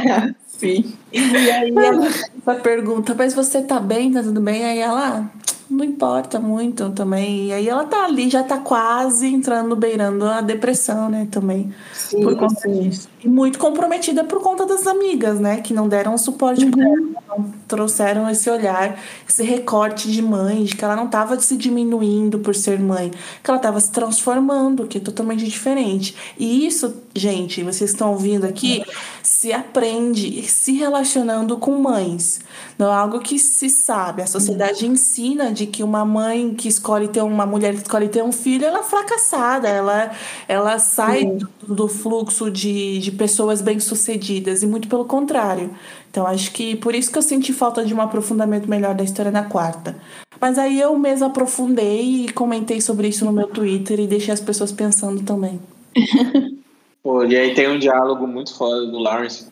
Sim. 0.46 0.92
E 1.12 1.18
aí 1.50 1.72
ela 1.76 2.54
pergunta: 2.56 3.14
Mas 3.14 3.34
você 3.34 3.62
tá 3.62 3.78
bem? 3.78 4.12
Tá 4.12 4.22
tudo 4.22 4.40
bem? 4.40 4.64
Aí 4.64 4.78
ela 4.78 5.30
não 5.70 5.84
importa 5.84 6.40
muito 6.40 6.90
também. 6.90 7.46
E 7.46 7.52
aí 7.52 7.68
ela 7.68 7.84
tá 7.84 8.04
ali, 8.04 8.30
já 8.30 8.42
tá 8.42 8.58
quase 8.58 9.26
entrando, 9.26 9.76
beirando 9.76 10.24
a 10.24 10.40
depressão, 10.40 11.08
né, 11.08 11.28
também. 11.30 11.72
Sim, 11.92 12.22
por 12.22 12.36
conta 12.36 12.68
disso. 12.68 13.08
E 13.22 13.28
muito 13.28 13.58
comprometida 13.58 14.24
por 14.24 14.40
conta 14.40 14.64
das 14.64 14.86
amigas, 14.86 15.38
né, 15.38 15.60
que 15.60 15.74
não 15.74 15.88
deram 15.88 16.16
suporte 16.16 16.64
uhum. 16.64 16.70
pra 16.70 16.84
ela, 16.84 17.22
não 17.28 17.52
trouxeram 17.66 18.28
esse 18.30 18.48
olhar, 18.48 18.98
esse 19.28 19.42
recorte 19.42 20.10
de 20.10 20.22
mãe, 20.22 20.64
de 20.64 20.74
que 20.74 20.84
ela 20.84 20.96
não 20.96 21.08
tava 21.08 21.38
se 21.38 21.56
diminuindo 21.56 22.38
por 22.38 22.54
ser 22.54 22.78
mãe, 22.80 23.10
que 23.42 23.50
ela 23.50 23.58
tava 23.58 23.78
se 23.80 23.90
transformando, 23.90 24.86
que 24.86 24.98
é 24.98 25.00
totalmente 25.00 25.44
diferente. 25.44 26.16
E 26.38 26.66
isso, 26.66 26.94
gente, 27.14 27.62
vocês 27.62 27.90
estão 27.90 28.12
ouvindo 28.12 28.46
aqui, 28.46 28.82
se 29.22 29.52
aprende 29.52 30.42
se 30.48 30.72
relacionando 30.72 31.56
com 31.58 31.76
mães. 31.78 32.40
Não 32.78 32.90
é 32.90 32.94
algo 32.94 33.20
que 33.20 33.38
se 33.38 33.68
sabe. 33.68 34.22
A 34.22 34.26
sociedade 34.26 34.86
ensina 34.86 35.52
de 35.58 35.66
que 35.66 35.82
uma 35.82 36.04
mãe 36.04 36.54
que 36.54 36.68
escolhe 36.68 37.08
ter 37.08 37.22
uma 37.22 37.44
mulher 37.44 37.74
que 37.74 37.82
escolhe 37.82 38.08
ter 38.08 38.22
um 38.22 38.30
filho, 38.30 38.64
ela 38.64 38.78
é 38.78 38.82
fracassada, 38.82 39.68
ela, 39.68 40.12
ela 40.46 40.78
sai 40.78 41.24
do, 41.24 41.48
do, 41.66 41.88
fluxo 41.88 42.50
de, 42.50 42.98
de 43.00 43.10
pessoas 43.10 43.60
bem-sucedidas, 43.60 44.62
e 44.62 44.66
muito 44.66 44.88
pelo 44.88 45.04
contrário. 45.04 45.70
Então, 46.10 46.26
acho 46.26 46.52
que 46.52 46.76
por 46.76 46.94
isso 46.94 47.10
que 47.10 47.18
eu 47.18 47.22
senti 47.22 47.52
falta 47.52 47.84
de 47.84 47.92
um 47.92 48.00
aprofundamento 48.00 48.70
melhor 48.70 48.94
da 48.94 49.02
história 49.02 49.32
na 49.32 49.44
quarta. 49.44 49.96
Mas 50.40 50.56
aí 50.58 50.80
eu 50.80 50.96
mesmo 50.96 51.26
aprofundei 51.26 52.26
e 52.26 52.32
comentei 52.32 52.80
sobre 52.80 53.08
isso 53.08 53.24
no 53.24 53.32
meu 53.32 53.48
Twitter 53.48 53.98
e 53.98 54.06
deixei 54.06 54.32
as 54.32 54.40
pessoas 54.40 54.70
pensando 54.70 55.22
também. 55.24 55.60
Pô, 57.02 57.24
e 57.24 57.36
aí 57.36 57.54
tem 57.54 57.68
um 57.68 57.78
diálogo 57.78 58.26
muito 58.26 58.54
foda 58.54 58.86
do 58.86 58.98
Lawrence 58.98 59.46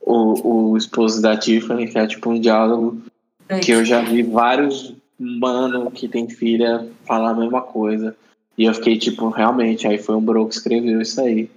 o, 0.00 0.72
o 0.72 0.76
esposo 0.76 1.20
da 1.20 1.36
Tiffany, 1.36 1.88
que 1.88 1.98
é 1.98 2.06
tipo 2.06 2.30
um 2.30 2.40
diálogo 2.40 3.02
é 3.48 3.58
que 3.60 3.72
eu 3.72 3.84
já 3.84 4.00
vi 4.02 4.22
vários 4.22 4.94
mano 5.18 5.90
que 5.90 6.08
tem 6.08 6.28
filha 6.28 6.88
falar 7.04 7.30
a 7.30 7.34
mesma 7.34 7.62
coisa. 7.62 8.16
E 8.56 8.64
eu 8.64 8.74
fiquei 8.74 8.98
tipo, 8.98 9.28
realmente, 9.28 9.86
aí 9.86 9.98
foi 9.98 10.16
um 10.16 10.20
bro 10.20 10.48
que 10.48 10.54
escreveu 10.54 11.00
isso 11.00 11.20
aí. 11.20 11.50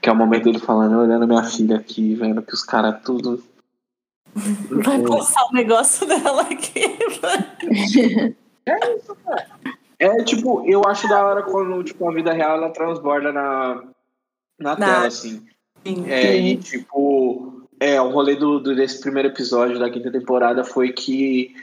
Que 0.00 0.08
é 0.08 0.12
o 0.12 0.16
momento 0.16 0.44
dele 0.44 0.58
falando, 0.58 0.98
olhando 0.98 1.26
minha 1.26 1.44
filha 1.44 1.76
aqui, 1.76 2.14
vendo 2.14 2.42
que 2.42 2.54
os 2.54 2.62
caras 2.62 3.00
tudo. 3.04 3.42
Vai 4.34 5.02
passar 5.02 5.44
o 5.44 5.50
um 5.50 5.54
negócio 5.54 6.06
dela 6.06 6.42
aqui. 6.42 6.80
é 8.66 8.96
isso, 8.96 9.16
cara. 9.24 9.46
É 10.00 10.22
tipo, 10.22 10.64
eu 10.66 10.82
acho 10.86 11.08
da 11.08 11.24
hora 11.24 11.42
quando 11.42 11.82
tipo, 11.82 12.08
a 12.08 12.14
vida 12.14 12.32
real 12.32 12.56
ela 12.56 12.70
transborda 12.70 13.32
na, 13.32 13.82
na, 14.58 14.76
na... 14.76 14.76
tela, 14.76 15.06
assim. 15.06 15.42
Sim. 15.84 16.08
É, 16.08 16.36
e 16.36 16.56
tipo, 16.56 17.57
o 18.08 18.10
rolê 18.10 18.34
do, 18.34 18.58
do, 18.58 18.74
desse 18.74 19.00
primeiro 19.00 19.28
episódio 19.28 19.78
da 19.78 19.90
quinta 19.90 20.10
temporada 20.10 20.64
foi 20.64 20.92
que 20.92 21.54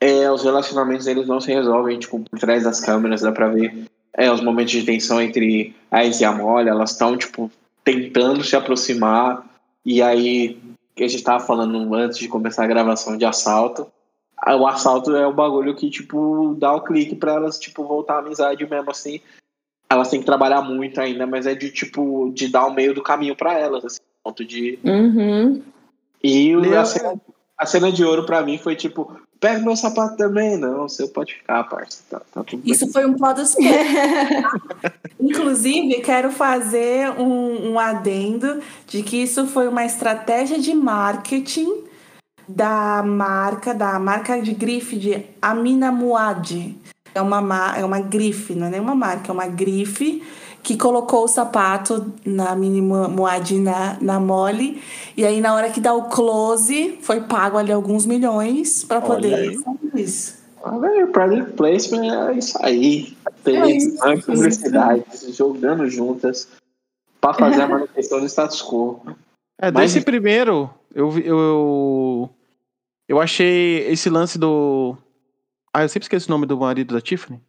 é, 0.00 0.30
os 0.30 0.42
relacionamentos 0.42 1.06
eles 1.06 1.26
não 1.26 1.40
se 1.40 1.52
resolvem, 1.52 1.98
tipo, 1.98 2.18
por 2.18 2.38
trás 2.38 2.64
das 2.64 2.80
câmeras, 2.80 3.20
dá 3.22 3.30
pra 3.30 3.48
ver 3.48 3.86
é, 4.12 4.30
os 4.30 4.40
momentos 4.40 4.72
de 4.72 4.84
tensão 4.84 5.22
entre 5.22 5.74
a 5.90 6.04
Izzy 6.04 6.22
e 6.22 6.26
a 6.26 6.32
Molly, 6.32 6.68
elas 6.68 6.90
estão, 6.90 7.16
tipo, 7.16 7.50
tentando 7.84 8.42
se 8.42 8.56
aproximar, 8.56 9.46
e 9.84 10.02
aí, 10.02 10.58
a 10.98 11.06
gente 11.06 11.22
tava 11.22 11.44
falando 11.44 11.94
antes 11.94 12.18
de 12.18 12.28
começar 12.28 12.64
a 12.64 12.68
gravação 12.68 13.16
de 13.16 13.24
assalto, 13.24 13.86
o 14.44 14.66
assalto 14.66 15.14
é 15.14 15.26
o 15.26 15.32
bagulho 15.32 15.76
que, 15.76 15.88
tipo, 15.88 16.56
dá 16.58 16.74
o 16.74 16.82
clique 16.82 17.14
para 17.14 17.34
elas, 17.34 17.58
tipo, 17.58 17.84
voltar 17.84 18.16
à 18.16 18.18
amizade 18.18 18.68
mesmo, 18.68 18.90
assim, 18.90 19.20
elas 19.88 20.10
têm 20.10 20.20
que 20.20 20.26
trabalhar 20.26 20.62
muito 20.62 21.00
ainda, 21.00 21.26
mas 21.26 21.46
é 21.46 21.54
de, 21.54 21.70
tipo, 21.70 22.32
de 22.34 22.48
dar 22.48 22.66
o 22.66 22.74
meio 22.74 22.92
do 22.92 23.02
caminho 23.02 23.36
para 23.36 23.56
elas, 23.56 23.84
assim 23.84 24.00
ponto 24.22 24.44
de. 24.44 24.78
Uhum. 24.84 25.62
E 26.22 26.54
o, 26.54 26.78
a, 26.78 26.84
cena, 26.84 27.20
a, 27.58 27.66
cena, 27.66 27.90
de 27.90 28.04
ouro 28.04 28.24
pra 28.24 28.42
mim 28.42 28.58
foi 28.58 28.76
tipo: 28.76 29.16
pega 29.40 29.60
meu 29.60 29.76
sapato 29.76 30.16
também. 30.16 30.56
Não, 30.56 30.88
você 30.88 31.06
pode 31.08 31.34
ficar, 31.34 31.64
parça. 31.64 32.02
Tá, 32.08 32.20
tá 32.32 32.44
Isso 32.64 32.84
bem. 32.84 32.92
foi 32.92 33.06
um 33.06 33.14
plot 33.14 33.40
Inclusive, 35.20 36.00
quero 36.00 36.30
fazer 36.30 37.10
um, 37.18 37.72
um 37.72 37.78
adendo 37.78 38.60
de 38.86 39.02
que 39.02 39.22
isso 39.22 39.46
foi 39.46 39.66
uma 39.68 39.84
estratégia 39.84 40.58
de 40.58 40.74
marketing 40.74 41.84
da 42.48 43.02
marca, 43.02 43.74
da 43.74 43.98
marca 43.98 44.40
de 44.40 44.52
grife 44.52 44.96
de 44.96 45.24
Amina 45.40 45.90
Muad. 45.90 46.76
É 47.14 47.20
uma, 47.20 47.76
é 47.76 47.84
uma 47.84 48.00
grife, 48.00 48.54
não 48.54 48.68
é 48.68 48.70
nem 48.70 48.80
uma 48.80 48.94
marca, 48.94 49.30
é 49.30 49.32
uma 49.32 49.46
grife 49.46 50.22
que 50.62 50.76
colocou 50.76 51.24
o 51.24 51.28
sapato 51.28 52.12
na 52.24 52.54
mini 52.54 52.80
Moad 52.80 53.58
na, 53.58 53.98
na 54.00 54.20
Mole. 54.20 54.80
E 55.16 55.26
aí, 55.26 55.40
na 55.40 55.54
hora 55.54 55.70
que 55.70 55.80
dá 55.80 55.92
o 55.92 56.04
close, 56.04 56.98
foi 57.02 57.20
pago 57.22 57.58
ali 57.58 57.72
alguns 57.72 58.06
milhões 58.06 58.84
para 58.84 59.00
poder 59.00 59.58
isso. 59.94 60.40
Ah, 60.64 60.78
velho, 60.78 61.08
product 61.08 61.52
placement 61.54 62.28
é 62.28 62.34
isso 62.34 62.56
aí. 62.62 63.16
Tem 63.42 63.60
é 63.60 63.76
isso, 63.76 63.98
publicidade, 64.24 65.04
jogando 65.30 65.88
juntas 65.88 66.48
para 67.20 67.34
fazer 67.34 67.62
a 67.62 67.66
manutenção 67.68 68.20
do 68.20 68.26
status 68.26 68.62
quo. 68.62 69.00
É, 69.60 69.72
Mas... 69.72 69.92
desse 69.92 70.04
primeiro, 70.04 70.70
eu, 70.94 71.18
eu, 71.18 72.30
eu 73.08 73.20
achei 73.20 73.88
esse 73.88 74.08
lance 74.08 74.38
do. 74.38 74.96
Ah, 75.74 75.82
eu 75.82 75.88
sempre 75.88 76.04
esqueço 76.04 76.28
o 76.28 76.30
nome 76.30 76.46
do 76.46 76.56
marido 76.56 76.94
da 76.94 77.00
Tiffany. 77.00 77.40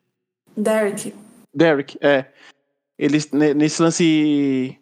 Derek. 0.58 1.14
Derek, 1.54 1.98
é 2.02 2.26
eles 2.98 3.30
nesse 3.32 3.82
lance 3.82 4.80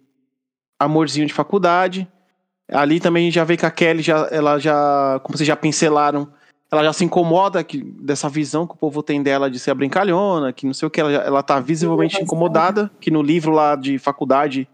amorzinho 0.79 1.27
de 1.27 1.33
faculdade. 1.33 2.07
Ali 2.69 2.99
também 2.99 3.29
já 3.29 3.43
vê 3.43 3.57
que 3.57 3.65
a 3.65 3.71
Kelly 3.71 4.01
já, 4.01 4.27
ela 4.31 4.57
já, 4.57 5.19
como 5.23 5.38
vocês 5.38 5.47
já 5.47 5.55
pincelaram, 5.55 6.31
ela 6.71 6.83
já 6.83 6.93
se 6.93 7.03
incomoda 7.03 7.63
que, 7.63 7.83
dessa 7.83 8.29
visão 8.29 8.65
que 8.65 8.73
o 8.73 8.77
povo 8.77 9.03
tem 9.03 9.21
dela 9.21 9.51
de 9.51 9.59
ser 9.59 9.71
a 9.71 9.75
brincalhona, 9.75 10.53
que 10.53 10.65
não 10.65 10.73
sei 10.73 10.88
o 10.88 10.89
que, 10.89 11.01
ela, 11.01 11.11
ela 11.11 11.43
tá 11.43 11.59
visivelmente 11.59 12.21
incomodada, 12.21 12.89
que 13.01 13.11
no 13.11 13.21
livro 13.21 13.51
lá 13.51 13.75
de 13.75 13.99
faculdade 13.99 14.67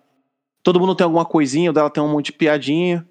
todo 0.61 0.79
mundo 0.79 0.93
tem 0.93 1.05
alguma 1.05 1.25
coisinha, 1.25 1.73
dela 1.73 1.89
tem 1.89 2.03
um 2.03 2.11
monte 2.11 2.27
de 2.27 2.33
piadinha. 2.33 3.07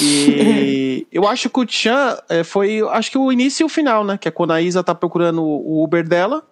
E 0.00 1.06
eu 1.12 1.28
acho 1.28 1.48
que 1.48 1.60
o 1.60 1.68
Chan 1.68 2.18
é, 2.28 2.42
foi, 2.42 2.80
acho 2.88 3.10
que 3.10 3.18
o 3.18 3.30
início 3.30 3.62
e 3.62 3.66
o 3.66 3.68
final, 3.68 4.02
né? 4.02 4.18
Que 4.18 4.26
é 4.26 4.32
quando 4.32 4.52
a 4.52 4.60
Isa 4.60 4.82
tá 4.82 4.94
procurando 4.94 5.44
o 5.44 5.84
Uber 5.84 6.06
dela 6.06 6.44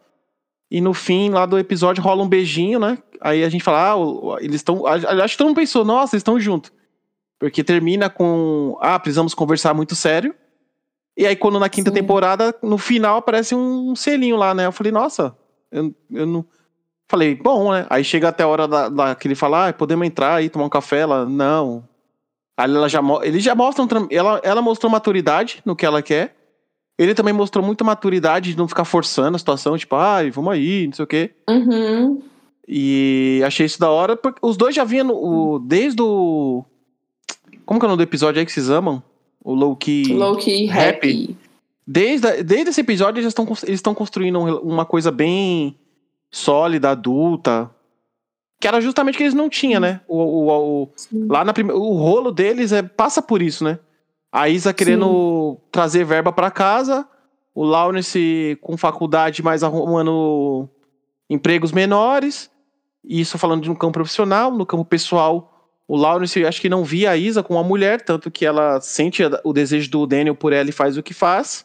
e 0.71 0.81
no 0.81 0.95
fim 0.95 1.31
lá 1.31 1.47
do 1.47 1.59
episódio 1.59 2.03
rola 2.03 2.23
um 2.23 2.29
beijinho, 2.29 2.79
né? 2.79 2.99
Aí 3.21 3.45
a 3.45 3.49
gente 3.49 3.65
fala, 3.65 3.93
ah, 3.93 4.39
eles 4.41 4.57
estão. 4.57 4.87
Acho 4.87 5.35
que 5.35 5.39
todo 5.39 5.49
mundo 5.49 5.57
pensou, 5.57 5.85
nossa, 5.85 6.15
eles 6.15 6.21
estão 6.21 6.39
juntos. 6.39 6.73
Porque 7.39 7.65
termina 7.65 8.09
com, 8.11 8.77
ah, 8.81 8.99
precisamos 8.99 9.35
conversar 9.35 9.75
muito 9.75 9.95
sério. 9.95 10.35
E 11.17 11.27
aí, 11.27 11.37
quando 11.37 11.61
na 11.61 11.69
quinta 11.69 11.91
Sim. 11.91 11.95
temporada, 11.95 12.55
no 12.63 12.77
final 12.77 13.19
aparece 13.19 13.55
um 13.55 13.95
selinho 13.95 14.37
lá, 14.37 14.53
né? 14.55 14.67
Eu 14.67 14.73
falei, 14.73 14.93
nossa, 14.93 15.37
eu, 15.71 15.95
eu 16.11 16.27
não. 16.27 16.45
Falei, 17.07 17.35
bom, 17.35 17.73
né? 17.73 17.87
Aí 17.91 18.03
chega 18.03 18.29
até 18.29 18.43
a 18.43 18.49
hora 18.49 18.67
da, 18.67 18.89
da 18.89 19.15
que 19.15 19.29
ele 19.29 19.35
fala, 19.35 19.69
ah, 19.69 19.73
podemos 19.73 20.07
entrar 20.07 20.37
aí, 20.37 20.49
tomar 20.49 20.65
um 20.65 20.71
café. 20.71 21.01
Ela, 21.01 21.27
não. 21.27 21.87
Aí 22.57 22.71
ela 22.71 22.89
já, 22.89 23.01
ele 23.23 23.41
já 23.41 23.55
mostra, 23.55 23.85
ela, 24.11 24.41
ela 24.43 24.63
mostrou 24.63 24.91
maturidade 24.91 25.61
no 25.65 25.77
que 25.77 25.85
ela 25.85 26.03
quer. 26.03 26.35
Ele 26.97 27.15
também 27.15 27.35
mostrou 27.35 27.65
muita 27.65 27.83
maturidade 27.83 28.53
de 28.53 28.59
não 28.59 28.69
ficar 28.69 28.85
forçando 28.85 29.35
a 29.35 29.39
situação, 29.39 29.77
tipo, 29.77 29.97
ai, 29.97 30.31
vamos 30.31 30.53
aí, 30.53 30.87
não 30.87 30.95
sei 30.95 31.03
o 31.05 31.09
quê. 31.09 31.31
Uhum. 31.49 32.23
E 32.67 33.43
achei 33.45 33.67
isso 33.67 33.81
da 33.81 33.91
hora, 33.91 34.17
porque 34.17 34.39
os 34.41 34.57
dois 34.57 34.75
já 34.75 34.85
vinham 34.85 35.11
o, 35.11 35.59
desde 35.59 36.01
o. 36.01 36.65
Como 37.67 37.81
que 37.81 37.85
é 37.85 37.89
o 37.89 37.91
nome 37.91 37.99
do 37.99 38.09
episódio 38.09 38.39
aí 38.39 38.47
que 38.47 38.53
vocês 38.53 38.71
amam? 38.71 39.03
O 39.43 39.55
Low 39.55 39.77
Key. 39.77 40.15
Low 40.15 40.37
Key 40.37 40.71
Happy. 40.71 40.89
happy. 40.89 41.37
Desde, 41.87 42.43
desde 42.43 42.71
esse 42.71 42.81
episódio 42.81 43.21
eles 43.21 43.29
estão 43.29 43.47
eles 43.65 43.83
construindo 43.83 44.39
uma 44.39 44.87
coisa 44.87 45.11
bem 45.11 45.77
sólida, 46.31 46.91
adulta. 46.91 47.71
Que 48.59 48.67
era 48.67 48.81
justamente 48.81 49.17
o 49.17 49.19
que 49.19 49.25
eles 49.25 49.35
não 49.35 49.51
tinham, 49.51 49.81
né? 49.81 50.01
O, 50.09 50.17
o, 50.17 50.83
o 50.83 50.91
lá 51.29 51.45
na 51.45 51.53
primeira. 51.53 51.79
O 51.79 51.95
rolo 51.95 52.33
deles 52.33 52.73
é, 52.73 52.83
passa 52.83 53.21
por 53.21 53.43
isso, 53.43 53.65
né? 53.65 53.79
A 54.35 54.49
Isa 54.49 54.75
querendo 54.75 55.57
Sim. 55.57 55.69
trazer 55.71 56.05
verba 56.05 56.33
para 56.33 56.51
casa, 56.51 57.07
o 57.55 57.63
Lawrence 57.63 58.59
com 58.61 58.77
faculdade, 58.77 59.45
mas 59.45 59.63
arrumando 59.63 60.69
empregos 61.31 61.71
menores, 61.71 62.51
Isso 63.05 63.39
falando 63.39 63.65
no 63.65 63.77
campo 63.77 63.93
profissional, 63.93 64.51
no 64.51 64.67
campo 64.67 64.85
pessoal, 64.85 65.71
o 65.87 65.97
Lawrence 65.97 66.45
acho 66.45 66.61
que 66.61 66.69
não 66.69 66.83
via 66.83 67.13
a 67.13 67.17
Isa 67.17 67.45
com 67.45 67.55
uma 67.55 67.63
mulher, 67.63 68.01
tanto 68.01 68.29
que 68.29 68.45
ela 68.45 68.81
sente 68.81 69.23
o 69.45 69.53
desejo 69.53 69.89
do 69.89 70.05
Daniel 70.05 70.35
por 70.35 70.53
ela 70.53 70.69
e 70.69 70.73
faz 70.73 70.97
o 70.97 71.03
que 71.03 71.15
faz. 71.15 71.65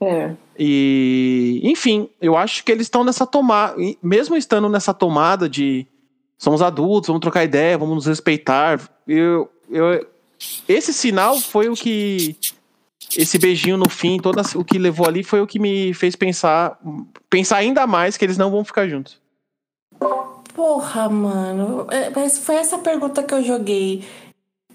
É. 0.00 0.34
E, 0.58 1.60
enfim, 1.62 2.10
eu 2.20 2.36
acho 2.36 2.64
que 2.64 2.72
eles 2.72 2.86
estão 2.86 3.04
nessa 3.04 3.24
tomada, 3.24 3.76
mesmo 4.02 4.36
estando 4.36 4.68
nessa 4.68 4.92
tomada 4.92 5.48
de 5.48 5.86
somos 6.36 6.60
adultos, 6.60 7.06
vamos 7.06 7.20
trocar 7.20 7.44
ideia, 7.44 7.78
vamos 7.78 7.94
nos 7.94 8.06
respeitar. 8.06 8.80
Eu, 9.06 9.48
eu, 9.70 10.04
esse 10.68 10.92
sinal 10.92 11.38
foi 11.38 11.68
o 11.68 11.74
que 11.74 12.36
esse 13.16 13.38
beijinho 13.38 13.76
no 13.76 13.88
fim, 13.88 14.18
todo 14.18 14.40
o 14.56 14.64
que 14.64 14.78
levou 14.78 15.06
ali 15.06 15.22
foi 15.22 15.40
o 15.40 15.46
que 15.46 15.58
me 15.58 15.94
fez 15.94 16.16
pensar, 16.16 16.78
pensar 17.30 17.58
ainda 17.58 17.86
mais 17.86 18.16
que 18.16 18.24
eles 18.24 18.38
não 18.38 18.50
vão 18.50 18.64
ficar 18.64 18.88
juntos. 18.88 19.20
Porra, 20.54 21.08
mano, 21.08 21.86
é, 21.90 22.28
foi 22.30 22.56
essa 22.56 22.78
pergunta 22.78 23.22
que 23.22 23.34
eu 23.34 23.42
joguei. 23.42 24.04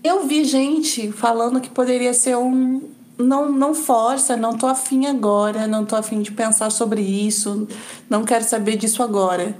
Eu 0.03 0.25
vi 0.25 0.43
gente 0.45 1.11
falando 1.11 1.61
que 1.61 1.69
poderia 1.69 2.13
ser 2.13 2.37
um 2.37 2.89
não, 3.17 3.51
não 3.51 3.75
força, 3.75 4.37
não 4.37 4.57
tô 4.57 4.65
afim 4.65 5.05
agora, 5.05 5.67
não 5.67 5.85
tô 5.85 5.95
afim 5.95 6.21
de 6.21 6.31
pensar 6.31 6.69
sobre 6.69 7.01
isso, 7.01 7.67
não 8.09 8.23
quero 8.23 8.45
saber 8.45 8.77
disso 8.77 9.03
agora. 9.03 9.55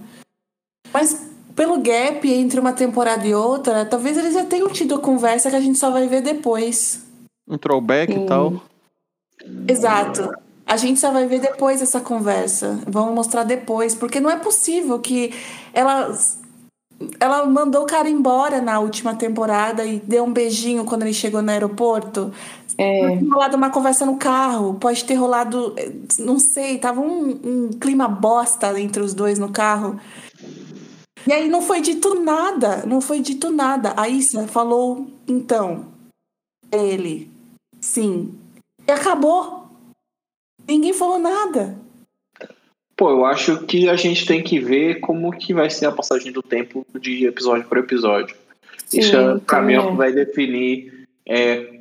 Mas 0.93 1.28
pelo 1.59 1.77
gap 1.81 2.25
entre 2.25 2.57
uma 2.57 2.71
temporada 2.71 3.27
e 3.27 3.35
outra, 3.35 3.83
talvez 3.83 4.17
eles 4.17 4.33
já 4.33 4.45
tenham 4.45 4.69
tido 4.69 4.95
a 4.95 4.99
conversa 4.99 5.49
que 5.49 5.57
a 5.57 5.59
gente 5.59 5.77
só 5.77 5.91
vai 5.91 6.07
ver 6.07 6.21
depois. 6.21 7.05
Um 7.45 7.57
throwback 7.57 8.13
e 8.13 8.25
tal. 8.25 8.63
Exato. 9.67 10.31
A 10.65 10.77
gente 10.77 11.01
só 11.01 11.11
vai 11.11 11.25
ver 11.25 11.41
depois 11.41 11.81
essa 11.81 11.99
conversa. 11.99 12.79
Vamos 12.87 13.13
mostrar 13.13 13.43
depois. 13.43 13.93
Porque 13.93 14.21
não 14.21 14.29
é 14.29 14.37
possível 14.37 14.99
que 14.99 15.33
ela. 15.73 16.17
Ela 17.19 17.45
mandou 17.45 17.83
o 17.83 17.85
cara 17.85 18.09
embora 18.09 18.61
na 18.61 18.79
última 18.79 19.13
temporada 19.13 19.83
e 19.83 19.99
deu 19.99 20.23
um 20.23 20.31
beijinho 20.31 20.85
quando 20.85 21.01
ele 21.01 21.13
chegou 21.13 21.41
no 21.41 21.51
aeroporto. 21.51 22.31
É. 22.77 23.01
Pode 23.01 23.19
ter 23.19 23.27
rolado 23.27 23.57
uma 23.57 23.69
conversa 23.69 24.05
no 24.05 24.15
carro, 24.15 24.75
pode 24.75 25.03
ter 25.03 25.15
rolado. 25.15 25.75
Não 26.19 26.39
sei, 26.39 26.77
tava 26.77 27.01
um, 27.01 27.37
um 27.43 27.69
clima 27.77 28.07
bosta 28.07 28.79
entre 28.79 29.03
os 29.03 29.13
dois 29.13 29.37
no 29.37 29.49
carro. 29.49 29.99
E 31.27 31.33
aí 31.33 31.49
não 31.49 31.61
foi 31.61 31.81
dito 31.81 32.19
nada, 32.19 32.85
não 32.85 33.01
foi 33.01 33.19
dito 33.19 33.49
nada. 33.49 33.93
A 33.97 34.07
Issa 34.07 34.47
falou, 34.47 35.07
então, 35.27 35.85
ele, 36.71 37.29
sim. 37.79 38.33
E 38.87 38.91
acabou. 38.91 39.67
Ninguém 40.67 40.93
falou 40.93 41.19
nada. 41.19 41.77
Pô, 42.95 43.11
eu 43.11 43.25
acho 43.25 43.65
que 43.65 43.87
a 43.87 43.95
gente 43.95 44.25
tem 44.25 44.43
que 44.43 44.59
ver 44.59 44.99
como 44.99 45.31
que 45.31 45.53
vai 45.53 45.69
ser 45.69 45.85
a 45.85 45.91
passagem 45.91 46.31
do 46.31 46.43
tempo 46.43 46.85
de 46.99 47.25
episódio 47.25 47.67
por 47.67 47.77
episódio. 47.77 48.35
Sim, 48.85 48.99
Isso, 48.99 49.15
é, 49.15 49.39
pra 49.39 49.61
mim, 49.61 49.73
é 49.73 49.79
o 49.79 49.91
que 49.91 49.97
vai 49.97 50.11
definir 50.11 51.07
é, 51.27 51.79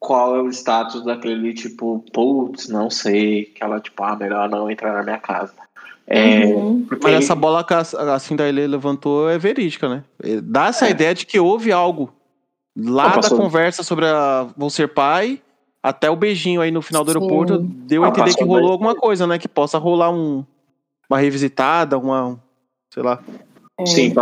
qual 0.00 0.36
é 0.36 0.42
o 0.42 0.48
status 0.48 1.04
daquele, 1.04 1.52
tipo, 1.52 2.04
putz, 2.12 2.68
não 2.68 2.88
sei, 2.88 3.44
que 3.44 3.62
ela, 3.62 3.80
tipo, 3.80 4.02
ah, 4.02 4.16
melhor 4.16 4.48
não 4.48 4.70
entrar 4.70 4.92
na 4.94 5.02
minha 5.02 5.18
casa. 5.18 5.54
É, 6.06 6.44
uhum. 6.46 6.86
Mas 7.02 7.14
essa 7.14 7.34
bola 7.34 7.64
que 7.64 7.72
a 7.72 8.18
Cinderela 8.18 8.66
levantou 8.66 9.30
é 9.30 9.38
verídica, 9.38 9.88
né? 9.88 10.04
Dá 10.42 10.66
essa 10.66 10.86
é. 10.86 10.90
ideia 10.90 11.14
de 11.14 11.24
que 11.24 11.38
houve 11.38 11.72
algo 11.72 12.12
lá 12.76 13.16
da 13.16 13.28
conversa 13.28 13.82
sobre 13.82 14.06
a 14.06 14.48
vou 14.56 14.70
ser 14.70 14.88
pai 14.88 15.40
até 15.82 16.08
o 16.08 16.16
beijinho 16.16 16.60
aí 16.60 16.70
no 16.70 16.80
final 16.80 17.04
do 17.04 17.10
Sim. 17.10 17.18
aeroporto 17.18 17.58
deu 17.58 18.04
a 18.04 18.08
entender 18.08 18.34
que 18.34 18.44
rolou 18.44 18.70
alguma 18.70 18.94
coisa, 18.94 19.26
né? 19.26 19.38
Que 19.38 19.48
possa 19.48 19.78
rolar 19.78 20.10
um, 20.10 20.44
uma 21.10 21.18
revisitada, 21.18 21.98
uma. 21.98 22.38
sei 22.92 23.02
lá. 23.02 23.22
É. 23.80 23.86
Sim, 23.86 24.14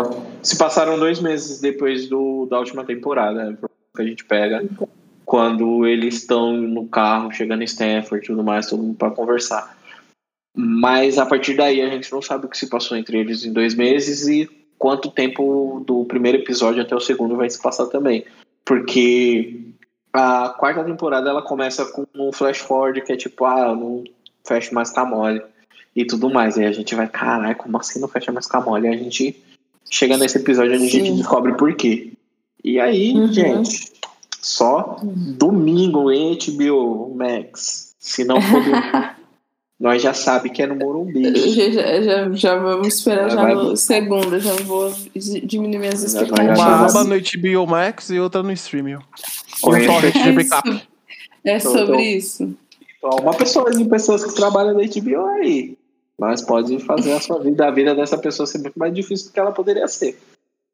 se 0.42 0.56
passaram 0.56 0.98
dois 0.98 1.20
meses 1.20 1.60
depois 1.60 2.08
do, 2.08 2.46
da 2.46 2.58
última 2.58 2.84
temporada, 2.84 3.50
né? 3.50 3.58
Que 3.94 4.02
a 4.02 4.04
gente 4.04 4.24
pega 4.24 4.64
quando 5.24 5.86
eles 5.86 6.16
estão 6.16 6.56
no 6.56 6.86
carro, 6.86 7.30
chegando 7.30 7.62
em 7.62 7.64
Stanford 7.64 8.24
e 8.24 8.26
tudo 8.26 8.42
mais, 8.42 8.66
todo 8.66 8.82
mundo 8.82 8.96
pra 8.96 9.10
conversar. 9.10 9.76
Mas 10.54 11.18
a 11.18 11.26
partir 11.26 11.54
daí 11.54 11.80
a 11.80 11.88
gente 11.88 12.10
não 12.12 12.20
sabe 12.20 12.46
o 12.46 12.48
que 12.48 12.58
se 12.58 12.68
passou 12.68 12.96
entre 12.96 13.18
eles 13.18 13.44
em 13.44 13.52
dois 13.52 13.74
meses 13.74 14.26
e 14.26 14.48
quanto 14.78 15.10
tempo 15.10 15.82
do 15.86 16.04
primeiro 16.04 16.38
episódio 16.38 16.82
até 16.82 16.94
o 16.94 17.00
segundo 17.00 17.36
vai 17.36 17.48
se 17.48 17.60
passar 17.60 17.86
também. 17.86 18.24
Porque 18.64 19.74
a 20.12 20.48
quarta 20.48 20.84
temporada 20.84 21.30
ela 21.30 21.42
começa 21.42 21.84
com 21.84 22.06
um 22.14 22.32
flash 22.32 22.58
forward 22.58 23.00
que 23.02 23.12
é 23.12 23.16
tipo, 23.16 23.44
ah, 23.44 23.74
não 23.74 24.04
fecha 24.46 24.74
mais 24.74 24.90
com 24.90 25.00
a 25.00 25.04
mole 25.04 25.42
e 25.94 26.04
tudo 26.04 26.30
mais. 26.30 26.56
E 26.56 26.64
a 26.64 26.72
gente 26.72 26.94
vai, 26.94 27.08
caralho, 27.08 27.56
como 27.56 27.76
assim 27.78 28.00
não 28.00 28.08
fecha 28.08 28.32
mais 28.32 28.46
com 28.46 28.56
a 28.56 28.60
mole? 28.60 28.88
E 28.88 28.94
a 28.94 28.96
gente 28.96 29.42
chega 29.88 30.16
nesse 30.16 30.38
episódio 30.38 30.74
onde 30.74 30.86
a 30.86 30.88
gente 30.88 31.12
descobre 31.12 31.54
por 31.54 31.74
quê. 31.74 32.12
E 32.62 32.78
aí, 32.78 33.14
uhum. 33.14 33.32
gente, 33.32 33.92
só 34.40 34.98
domingo 35.02 36.10
em 36.10 36.36
HBO 36.36 37.14
Max. 37.14 37.94
Se 37.98 38.24
não 38.24 38.40
for 38.40 38.62
domingo, 38.62 39.08
nós 39.80 40.02
já 40.02 40.12
sabe 40.12 40.50
que 40.50 40.62
é 40.62 40.66
no 40.66 40.76
Morumbi. 40.76 41.22
Já, 41.72 42.02
já, 42.02 42.32
já 42.32 42.56
vamos 42.56 42.88
esperar 42.88 43.30
já, 43.30 43.36
já 43.36 43.42
vai... 43.42 43.54
no 43.54 43.76
segundo, 43.76 44.38
já 44.38 44.52
vou 44.64 44.92
diminuir 45.44 45.78
minhas 45.78 46.02
expectativas. 46.02 46.58
Uma 46.58 46.86
aba 46.86 47.04
no 47.04 47.16
HBO 47.16 47.66
Max 47.66 48.10
e 48.10 48.20
outra 48.20 48.42
no 48.42 48.52
streaming. 48.52 48.98
Ou 49.62 49.76
é, 49.76 49.82
isso. 49.82 49.90
é 51.44 51.58
sobre 51.58 51.82
então, 51.82 52.00
isso. 52.00 52.56
Então, 52.98 53.18
uma 53.20 53.34
pessoa 53.34 53.70
de 53.70 53.84
pessoas 53.86 54.24
que 54.24 54.34
trabalham 54.34 54.74
na 54.74 54.82
HBO 54.82 55.26
aí. 55.36 55.78
Mas 56.18 56.42
pode 56.42 56.78
fazer 56.80 57.12
a 57.12 57.20
sua 57.20 57.42
vida, 57.42 57.66
a 57.66 57.70
vida 57.70 57.94
dessa 57.94 58.18
pessoa 58.18 58.46
ser 58.46 58.58
muito 58.58 58.78
mais 58.78 58.92
difícil 58.92 59.28
do 59.28 59.32
que 59.32 59.40
ela 59.40 59.52
poderia 59.52 59.88
ser. 59.88 60.18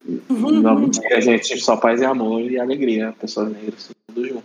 Uhum. 0.05 0.51
Não 0.51 0.81
mentira, 0.81 1.21
gente. 1.21 1.57
Só 1.61 1.77
paz 1.77 2.01
e 2.01 2.05
amor 2.05 2.41
e 2.41 2.59
alegria. 2.59 3.15
Pessoas 3.21 3.53
negras, 3.53 3.91
tudo 4.09 4.27
junto. 4.27 4.45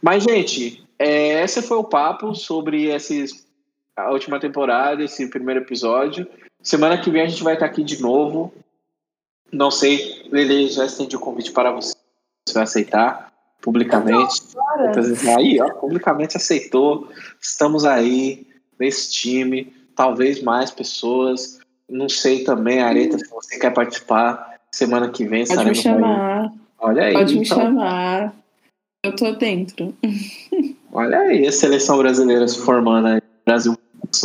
Mas, 0.00 0.22
gente, 0.22 0.84
é, 0.96 1.42
esse 1.42 1.60
foi 1.60 1.76
o 1.76 1.84
papo 1.84 2.34
sobre 2.36 2.84
esses 2.86 3.47
a 3.98 4.10
última 4.10 4.38
temporada, 4.38 5.02
esse 5.02 5.28
primeiro 5.28 5.60
episódio. 5.60 6.26
Semana 6.62 6.98
que 6.98 7.10
vem 7.10 7.22
a 7.22 7.26
gente 7.26 7.42
vai 7.42 7.54
estar 7.54 7.66
aqui 7.66 7.82
de 7.82 8.00
novo. 8.00 8.52
Não 9.50 9.70
sei, 9.70 10.22
ele 10.32 10.68
já 10.68 10.84
estende 10.84 11.16
o 11.16 11.20
convite 11.20 11.50
para 11.50 11.72
você. 11.72 11.94
Você 12.46 12.54
vai 12.54 12.62
aceitar 12.62 13.32
publicamente. 13.60 14.40
Aí, 15.36 15.60
ó, 15.60 15.70
publicamente 15.70 16.36
aceitou. 16.36 17.08
Estamos 17.40 17.84
aí 17.84 18.46
nesse 18.78 19.10
time. 19.10 19.72
Talvez 19.96 20.42
mais 20.42 20.70
pessoas. 20.70 21.58
Não 21.88 22.08
sei 22.08 22.44
também, 22.44 22.80
Areta, 22.80 23.18
se 23.18 23.28
você 23.28 23.58
quer 23.58 23.72
participar. 23.72 24.58
Semana 24.70 25.08
que 25.08 25.24
vem 25.24 25.46
Pode 25.46 25.64
me 25.64 25.74
chamar. 25.74 26.42
Aí. 26.42 26.50
Olha 26.78 27.02
aí. 27.04 27.12
Pode 27.14 27.34
me 27.34 27.44
então. 27.44 27.58
chamar. 27.58 28.34
Eu 29.02 29.16
tô 29.16 29.32
dentro. 29.32 29.94
Olha 30.92 31.18
aí 31.20 31.46
a 31.46 31.52
seleção 31.52 31.98
brasileira 31.98 32.46
se 32.46 32.58
formando 32.58 33.08
aí. 33.08 33.22
Brasil 33.46 33.78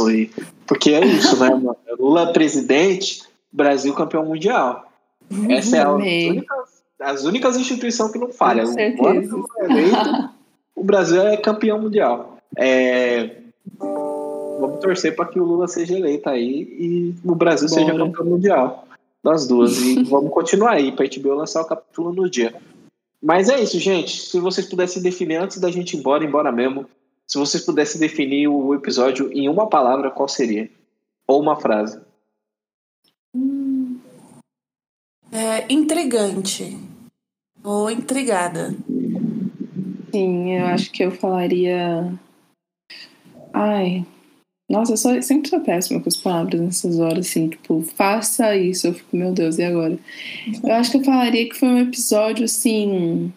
aí. 0.07 0.31
Porque 0.65 0.91
é 0.91 1.05
isso, 1.05 1.39
né, 1.39 1.49
mano? 1.49 1.75
Lula 1.99 2.31
presidente, 2.33 3.23
Brasil 3.51 3.93
campeão 3.93 4.25
mundial. 4.25 4.91
Essa 5.49 5.77
é 5.77 5.81
a 5.81 5.91
única, 5.91 6.55
as 6.99 7.23
únicas 7.25 7.57
instituições 7.57 8.11
que 8.11 8.19
não 8.19 8.31
falham. 8.31 8.65
O, 10.75 10.81
o 10.81 10.83
Brasil 10.83 11.21
é 11.21 11.37
campeão 11.37 11.79
mundial. 11.79 12.37
É, 12.57 13.37
vamos 13.79 14.79
torcer 14.79 15.15
para 15.15 15.25
que 15.25 15.39
o 15.39 15.43
Lula 15.43 15.67
seja 15.67 15.97
eleito 15.97 16.29
aí 16.29 16.61
e 16.79 17.15
o 17.23 17.35
Brasil 17.35 17.67
Bora. 17.67 17.81
seja 17.81 17.97
campeão 17.97 18.25
mundial. 18.25 18.87
Das 19.23 19.47
duas. 19.47 19.77
E 19.79 20.03
vamos 20.09 20.31
continuar 20.31 20.71
aí 20.71 20.91
para 20.91 21.05
a 21.05 21.09
HBO 21.09 21.35
lançar 21.35 21.61
o 21.61 21.65
capítulo 21.65 22.13
no 22.13 22.29
dia. 22.29 22.53
Mas 23.21 23.47
é 23.47 23.59
isso, 23.61 23.79
gente. 23.79 24.19
Se 24.19 24.39
vocês 24.39 24.67
pudessem 24.67 25.01
definir 25.01 25.37
antes 25.37 25.57
da 25.57 25.71
gente 25.71 25.95
ir 25.95 25.99
embora, 25.99 26.25
embora 26.25 26.51
mesmo, 26.51 26.85
se 27.27 27.37
vocês 27.37 27.63
pudessem 27.63 27.99
definir 27.99 28.47
o 28.47 28.73
episódio 28.73 29.31
em 29.31 29.49
uma 29.49 29.67
palavra, 29.67 30.11
qual 30.11 30.27
seria? 30.27 30.69
Ou 31.27 31.41
uma 31.41 31.55
frase? 31.55 31.99
Hum, 33.35 33.99
é, 35.31 35.65
intrigante. 35.67 36.77
Ou 37.63 37.89
intrigada. 37.89 38.75
Sim, 40.11 40.53
eu 40.53 40.65
acho 40.67 40.91
que 40.91 41.03
eu 41.03 41.11
falaria. 41.11 42.13
Ai. 43.51 44.05
Nossa, 44.69 44.93
eu 44.93 44.97
sou, 44.97 45.21
sempre 45.21 45.49
sou 45.49 45.59
péssima 45.59 45.99
com 45.99 46.07
as 46.07 46.17
palavras 46.17 46.61
nessas 46.61 46.99
horas, 46.99 47.27
assim, 47.27 47.49
tipo, 47.49 47.81
faça 47.95 48.55
isso. 48.55 48.87
Eu 48.87 48.93
fico, 48.93 49.15
meu 49.15 49.31
Deus, 49.31 49.57
e 49.57 49.63
agora? 49.63 49.97
Eu 50.63 50.73
acho 50.73 50.91
que 50.91 50.97
eu 50.97 51.03
falaria 51.03 51.49
que 51.49 51.55
foi 51.55 51.67
um 51.67 51.79
episódio, 51.79 52.45
assim 52.45 53.33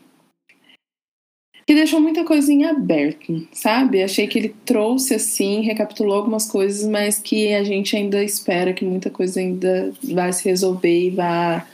que 1.66 1.74
deixou 1.74 2.00
muita 2.00 2.24
coisa 2.24 2.52
em 2.52 2.64
aberto, 2.64 3.46
sabe? 3.52 4.02
Achei 4.02 4.28
que 4.28 4.38
ele 4.38 4.54
trouxe 4.64 5.14
assim, 5.14 5.62
recapitulou 5.62 6.16
algumas 6.16 6.48
coisas, 6.48 6.88
mas 6.88 7.18
que 7.18 7.52
a 7.52 7.64
gente 7.64 7.96
ainda 7.96 8.22
espera 8.22 8.72
que 8.72 8.84
muita 8.84 9.10
coisa 9.10 9.40
ainda 9.40 9.92
vai 10.02 10.32
se 10.32 10.48
resolver 10.48 11.06
e 11.06 11.10
vá 11.10 11.66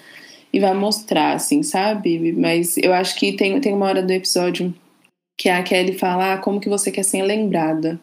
e 0.53 0.61
vai 0.61 0.75
mostrar, 0.75 1.33
assim, 1.35 1.63
sabe? 1.63 2.33
Mas 2.33 2.77
eu 2.77 2.93
acho 2.93 3.17
que 3.17 3.33
tem, 3.33 3.59
tem 3.61 3.73
uma 3.73 3.87
hora 3.87 4.03
do 4.03 4.11
episódio 4.11 4.75
que 5.39 5.49
a 5.49 5.63
Kelly 5.63 5.95
fala 5.95 6.35
ah, 6.35 6.39
como 6.39 6.61
que 6.61 6.69
você 6.69 6.91
quer 6.91 7.05
ser 7.05 7.23
lembrada. 7.23 7.99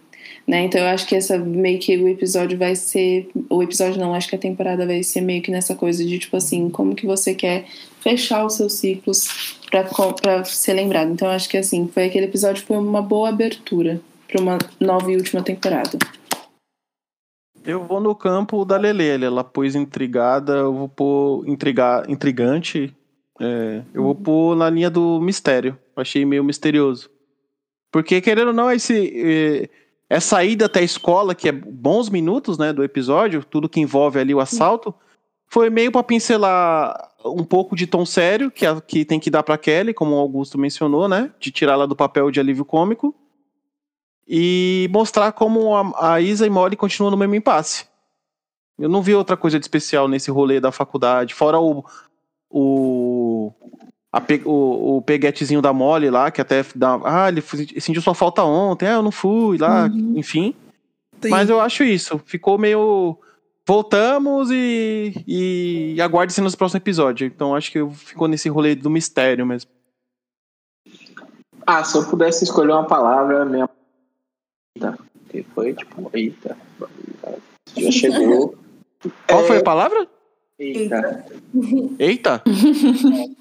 Né? 0.50 0.64
Então 0.64 0.82
eu 0.82 0.88
acho 0.88 1.06
que 1.06 1.16
essa 1.16 1.38
meio 1.38 1.78
que 1.78 1.96
o 1.96 2.08
episódio 2.08 2.58
vai 2.58 2.76
ser. 2.76 3.30
O 3.52 3.62
episódio 3.62 4.02
não, 4.02 4.16
acho 4.16 4.28
que 4.28 4.36
a 4.36 4.40
temporada 4.40 4.84
vai 4.84 5.04
ser 5.04 5.22
meio 5.22 5.44
que 5.44 5.52
nessa 5.52 5.76
coisa 5.76 6.04
de 6.04 6.18
tipo 6.18 6.36
assim, 6.36 6.72
como 6.72 6.96
que 6.96 7.06
você 7.06 7.36
quer 7.36 7.68
fechar 8.02 8.44
os 8.44 8.56
seus 8.56 8.74
ciclos 8.74 9.60
para 9.70 10.44
ser 10.44 10.74
lembrado. 10.74 11.12
Então 11.12 11.28
acho 11.28 11.48
que 11.48 11.56
assim, 11.56 11.88
foi 11.88 12.06
aquele 12.06 12.26
episódio 12.26 12.66
foi 12.66 12.78
uma 12.78 13.00
boa 13.00 13.30
abertura 13.30 14.02
para 14.28 14.42
uma 14.42 14.58
nova 14.80 15.12
e 15.12 15.18
última 15.18 15.44
temporada. 15.44 16.00
Eu 17.64 17.86
vou 17.86 18.02
no 18.02 18.16
campo 18.16 18.66
da 18.66 18.76
Lele, 18.76 19.24
ela 19.24 19.44
pôs 19.44 19.76
intrigada, 19.76 20.54
eu 20.54 20.74
vou 20.74 20.90
pôr 20.90 21.48
intrigar, 21.48 22.10
intrigante, 22.10 22.92
é, 23.40 23.84
eu 23.94 24.02
vou 24.02 24.16
pôr 24.16 24.56
na 24.56 24.68
linha 24.68 24.90
do 24.90 25.22
mistério. 25.22 25.78
Achei 25.96 26.26
meio 26.26 26.44
misterioso. 26.44 27.08
Porque, 27.92 28.20
querendo 28.20 28.48
ou 28.48 28.54
não, 28.54 28.72
esse, 28.72 29.70
essa 30.10 30.44
ida 30.44 30.66
até 30.66 30.80
a 30.80 30.84
escola, 30.84 31.36
que 31.36 31.48
é 31.48 31.52
bons 31.52 32.10
minutos 32.10 32.58
né, 32.58 32.74
do 32.74 32.84
episódio, 32.84 33.46
tudo 33.46 33.70
que 33.70 33.80
envolve 33.80 34.20
ali 34.20 34.34
o 34.34 34.40
assalto, 34.40 34.94
foi 35.48 35.70
meio 35.70 35.92
para 35.92 36.04
pincelar 36.04 37.10
um 37.24 37.44
pouco 37.44 37.76
de 37.76 37.86
tom 37.86 38.06
sério, 38.06 38.50
que, 38.50 38.66
a, 38.66 38.82
que 38.82 39.06
tem 39.06 39.20
que 39.20 39.30
dar 39.30 39.44
para 39.44 39.58
Kelly, 39.58 39.94
como 39.94 40.16
o 40.16 40.20
Augusto 40.20 40.58
mencionou, 40.58 41.08
né? 41.08 41.32
De 41.40 41.52
tirá-la 41.52 41.86
do 41.86 41.96
papel 41.96 42.32
de 42.32 42.40
alívio 42.40 42.66
cômico 42.66 43.14
e 44.28 44.88
mostrar 44.92 45.32
como 45.32 45.76
a, 45.76 46.14
a 46.14 46.22
Isa 46.22 46.46
e 46.46 46.50
Molly 46.50 46.76
continuam 46.76 47.12
no 47.12 47.18
mesmo 47.18 47.36
impasse. 47.36 47.88
Eu 48.78 48.88
não 48.88 49.02
vi 49.02 49.14
outra 49.14 49.36
coisa 49.36 49.60
de 49.60 49.66
especial 49.66 50.08
nesse 50.08 50.32
rolê 50.32 50.60
da 50.60 50.72
faculdade, 50.72 51.34
fora 51.34 51.60
o 51.60 51.84
o, 52.50 53.54
a, 54.12 54.22
o, 54.46 54.98
o 54.98 55.02
peguetezinho 55.02 55.62
da 55.62 55.72
Molly 55.72 56.10
lá, 56.10 56.32
que 56.32 56.42
até 56.42 56.66
dá, 56.76 57.00
ah, 57.04 57.30
ele 57.30 57.42
sentiu 57.80 58.02
sua 58.02 58.16
falta 58.16 58.44
ontem, 58.44 58.88
ah, 58.88 58.94
eu 58.94 59.04
não 59.04 59.12
fui 59.12 59.58
lá, 59.58 59.86
uhum. 59.86 60.14
enfim. 60.16 60.56
Sim. 61.22 61.30
Mas 61.30 61.50
eu 61.50 61.60
acho 61.60 61.84
isso, 61.84 62.20
ficou 62.26 62.58
meio 62.58 63.18
voltamos 63.68 64.50
e, 64.50 65.14
e 65.28 66.02
aguarde-se 66.02 66.42
nos 66.42 66.56
próximos 66.56 66.82
episódios. 66.82 67.32
Então 67.32 67.54
acho 67.56 67.72
que 67.72 67.88
ficou 67.92 68.28
nesse 68.28 68.50
rolê 68.50 68.74
do 68.74 68.90
mistério 68.90 69.46
mesmo. 69.46 69.70
Ah, 71.68 71.84
se 71.84 71.96
eu 71.96 72.10
pudesse 72.10 72.44
escolher 72.44 72.72
uma 72.72 72.88
palavra, 72.88 73.46
minha 73.46 73.70
Eita. 74.76 74.98
Que 75.30 75.44
foi 75.44 75.74
tipo, 75.74 76.10
eita. 76.14 76.58
Já 77.78 77.92
chegou. 77.92 78.58
Qual 79.28 79.44
é... 79.44 79.48
foi 79.48 79.58
a 79.58 79.64
palavra? 79.64 80.08
Eita. 80.58 81.26
Eita? 82.00 82.44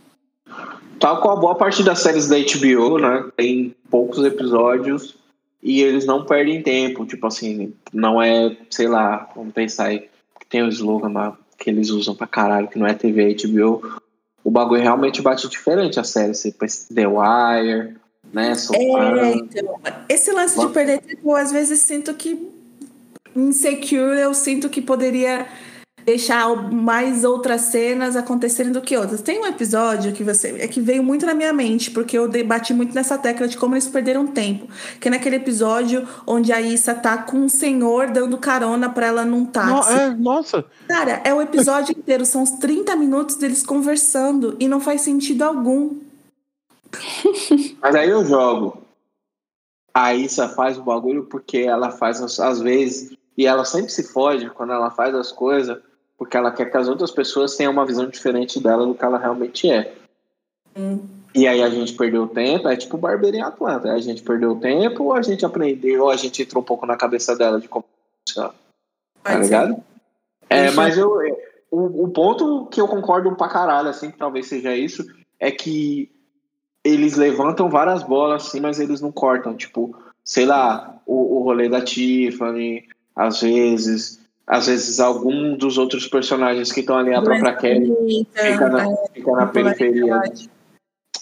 Tal 0.98 1.20
qual 1.20 1.38
boa 1.38 1.54
parte 1.54 1.82
das 1.82 2.00
séries 2.00 2.28
da 2.28 2.36
HBO, 2.36 2.98
né? 2.98 3.24
Tem 3.36 3.74
poucos 3.90 4.24
episódios 4.24 5.16
e 5.62 5.82
eles 5.82 6.06
não 6.06 6.24
perdem 6.24 6.62
tempo. 6.62 7.06
Tipo 7.06 7.26
assim, 7.26 7.72
não 7.92 8.20
é, 8.20 8.56
sei 8.70 8.88
lá, 8.88 9.30
vamos 9.34 9.52
pensar 9.52 9.86
aí, 9.86 10.08
tem 10.48 10.62
o 10.62 10.68
slogan 10.68 11.12
lá 11.12 11.38
que 11.58 11.70
eles 11.70 11.90
usam 11.90 12.14
pra 12.14 12.26
caralho, 12.26 12.68
que 12.68 12.78
não 12.78 12.86
é 12.86 12.94
TV 12.94 13.34
HBO. 13.34 14.00
O 14.44 14.50
bagulho 14.50 14.82
realmente 14.82 15.20
bate 15.20 15.48
diferente 15.48 15.98
a 15.98 16.04
série. 16.04 16.34
Você 16.34 16.52
pensa 16.52 16.94
The 16.94 17.06
Wire, 17.06 17.96
né? 18.32 18.52
É, 18.72 19.34
então, 19.34 19.80
esse 20.08 20.32
lance 20.32 20.58
de 20.58 20.68
perder 20.72 21.00
tempo, 21.00 21.34
às 21.34 21.50
vezes 21.50 21.80
sinto 21.80 22.14
que 22.14 22.48
insecure, 23.34 24.20
eu 24.20 24.32
sinto 24.32 24.68
que 24.68 24.80
poderia 24.80 25.46
deixar 26.09 26.72
mais 26.72 27.22
outras 27.22 27.60
cenas 27.62 28.16
acontecerem 28.16 28.72
do 28.72 28.80
que 28.80 28.97
outras. 28.97 29.20
Tem 29.20 29.39
um 29.39 29.47
episódio 29.47 30.14
que 30.14 30.24
você 30.24 30.56
é 30.59 30.66
que 30.66 30.80
veio 30.80 31.02
muito 31.02 31.26
na 31.26 31.35
minha 31.35 31.52
mente, 31.52 31.90
porque 31.90 32.16
eu 32.16 32.26
debati 32.26 32.72
muito 32.72 32.94
nessa 32.94 33.18
tecla 33.18 33.47
de 33.47 33.59
como 33.59 33.74
eles 33.74 33.86
perderam 33.86 34.26
tempo, 34.26 34.66
que 34.98 35.09
é 35.09 35.10
naquele 35.10 35.36
episódio 35.36 36.09
onde 36.26 36.51
a 36.51 36.62
Issa 36.62 36.94
tá 36.94 37.18
com 37.18 37.36
um 37.36 37.48
senhor 37.48 38.10
dando 38.10 38.39
carona 38.39 38.89
para 38.89 39.06
ela 39.06 39.24
num 39.24 39.44
táxi. 39.44 39.93
No, 39.93 39.98
é, 39.98 40.10
nossa. 40.14 40.64
Cara, 40.89 41.20
é 41.24 41.35
o 41.35 41.43
episódio 41.43 41.93
inteiro, 41.93 42.24
são 42.24 42.43
uns 42.43 42.52
30 42.52 42.97
minutos 42.97 43.36
deles 43.36 43.62
conversando 43.62 44.56
e 44.59 44.66
não 44.66 44.80
faz 44.80 45.02
sentido 45.02 45.43
algum. 45.43 45.94
Mas 47.82 47.94
aí 47.94 48.09
eu 48.09 48.24
jogo. 48.24 48.82
A 49.93 50.14
Issa 50.14 50.48
faz 50.48 50.78
o 50.78 50.82
bagulho 50.82 51.24
porque 51.24 51.59
ela 51.59 51.90
faz 51.90 52.40
às 52.40 52.60
vezes. 52.60 53.14
E 53.36 53.47
ela 53.47 53.64
sempre 53.64 53.93
se 53.93 54.02
fode 54.02 54.48
quando 54.51 54.72
ela 54.72 54.90
faz 54.90 55.14
as 55.14 55.30
coisas, 55.30 55.78
porque 56.19 56.36
ela 56.36 56.51
quer 56.51 56.70
que 56.70 56.77
as 56.77 56.89
outras 56.89 57.12
pessoas 57.12 57.57
tenham 57.57 57.73
uma 57.73 57.86
visão 57.86 58.07
diferente 58.09 58.61
dela 58.61 58.85
do 58.85 58.95
que 58.95 59.05
ela 59.05 59.19
realmente 59.19 59.70
é. 59.70 59.95
Hum. 60.77 60.99
E 61.35 61.47
aí 61.47 61.62
a 61.62 61.70
gente 61.70 61.93
perdeu 61.95 62.27
tempo, 62.27 62.69
é 62.69 62.77
tipo 62.77 62.99
barbeiro 62.99 63.36
em 63.36 63.43
Atlanta. 63.43 63.93
A 63.93 64.01
gente 64.01 64.23
perdeu 64.23 64.57
tempo, 64.57 65.05
ou 65.05 65.12
a 65.12 65.23
gente 65.23 65.47
aprendeu, 65.47 66.05
ou 66.05 66.11
a 66.11 66.16
gente 66.16 66.43
entrou 66.43 66.62
um 66.62 66.66
pouco 66.66 66.85
na 66.85 66.97
cabeça 66.97 67.36
dela 67.36 67.61
de 67.61 67.69
como 67.69 67.85
funciona. 68.27 68.53
Tá 69.23 69.39
ligado? 69.39 69.77
É, 70.51 70.70
mas 70.73 70.99
eu, 70.99 71.12
o, 71.70 72.05
o 72.05 72.09
ponto 72.09 72.66
que 72.66 72.81
eu 72.81 72.89
concordo 72.89 73.35
pra 73.36 73.49
caralho, 73.49 73.89
assim, 73.89 74.11
que 74.11 74.19
talvez 74.19 74.47
seja 74.47 74.74
isso, 74.74 75.05
é 75.39 75.51
que 75.51 76.11
eles 76.82 77.16
levantam 77.16 77.69
várias 77.69 78.03
bolas 78.03 78.47
assim, 78.47 78.61
mas 78.61 78.81
eles 78.81 79.01
não 79.01 79.12
cortam. 79.12 79.55
Tipo, 79.55 79.95
sei 80.24 80.47
lá, 80.47 80.99
o, 81.07 81.36
o 81.36 81.43
rolê 81.43 81.69
da 81.69 81.82
Tiffany, 81.82 82.89
às 83.15 83.43
vezes. 83.43 84.18
Às 84.48 84.66
vezes 84.66 84.98
algum 84.98 85.56
dos 85.56 85.76
outros 85.76 86.06
personagens 86.06 86.72
que 86.72 86.80
estão 86.80 86.96
ali, 86.96 87.14
a 87.14 87.20
própria 87.20 87.54
Kelly, 87.54 88.26
fica 88.32 88.68
na, 88.68 88.96
fica 89.12 89.32
na 89.32 89.46
periferia. 89.46 90.22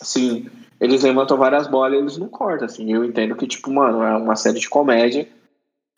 Sim, 0.00 0.46
eles 0.80 1.02
levantam 1.02 1.36
várias 1.36 1.66
bolas 1.66 1.94
e 1.94 1.96
eles 1.96 2.18
não 2.18 2.28
cortam, 2.28 2.66
assim. 2.66 2.92
Eu 2.92 3.04
entendo 3.04 3.34
que, 3.34 3.46
tipo, 3.46 3.72
mano, 3.72 4.02
é 4.02 4.16
uma 4.16 4.36
série 4.36 4.60
de 4.60 4.68
comédia 4.68 5.26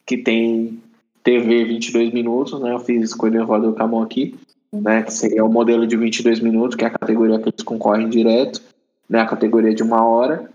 que 0.07 0.17
tem 0.17 0.83
TV 1.23 1.65
22 1.65 2.15
minutos, 2.15 2.59
né? 2.61 2.73
Eu 2.73 2.79
fiz 2.79 3.03
escolha 3.03 3.45
roda 3.45 3.71
com 3.73 3.83
a 3.83 3.87
mão 3.87 4.03
aqui, 4.03 4.35
né? 4.73 5.03
Que 5.03 5.13
seria 5.13 5.45
o 5.45 5.53
modelo 5.53 5.87
de 5.87 5.97
22 5.97 6.41
minutos, 6.41 6.77
que 6.77 6.85
é 6.85 6.89
a 6.89 6.99
categoria 6.99 7.39
que 7.39 7.51
eles 7.51 7.63
concorrem 7.63 8.09
direto 8.09 8.63
né, 9.09 9.21
a 9.21 9.27
categoria 9.27 9.75
de 9.75 9.83
uma 9.83 10.05
hora. 10.05 10.51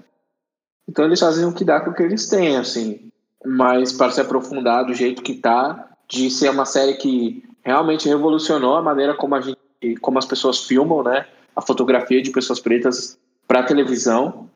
Então 0.87 1.05
eles 1.05 1.19
fazem 1.19 1.45
o 1.45 1.53
que 1.53 1.65
dá 1.65 1.79
com 1.79 1.91
o 1.91 1.93
que 1.93 2.03
eles 2.03 2.27
têm, 2.27 2.57
assim. 2.57 3.11
Mas 3.43 3.91
para 3.91 4.11
se 4.11 4.21
aprofundar 4.21 4.85
do 4.85 4.93
jeito 4.93 5.23
que 5.23 5.33
tá, 5.33 5.89
de 6.07 6.30
ser 6.30 6.49
uma 6.49 6.65
série 6.65 6.95
que 6.95 7.43
realmente 7.63 8.07
revolucionou 8.07 8.75
a 8.75 8.81
maneira 8.81 9.13
como 9.13 9.35
a 9.35 9.41
gente, 9.41 9.57
como 10.01 10.19
as 10.19 10.25
pessoas 10.25 10.63
filmam, 10.65 11.03
né, 11.03 11.25
a 11.55 11.61
fotografia 11.61 12.21
de 12.21 12.31
pessoas 12.31 12.59
pretas 12.59 13.17
para 13.47 13.63
televisão. 13.63 14.49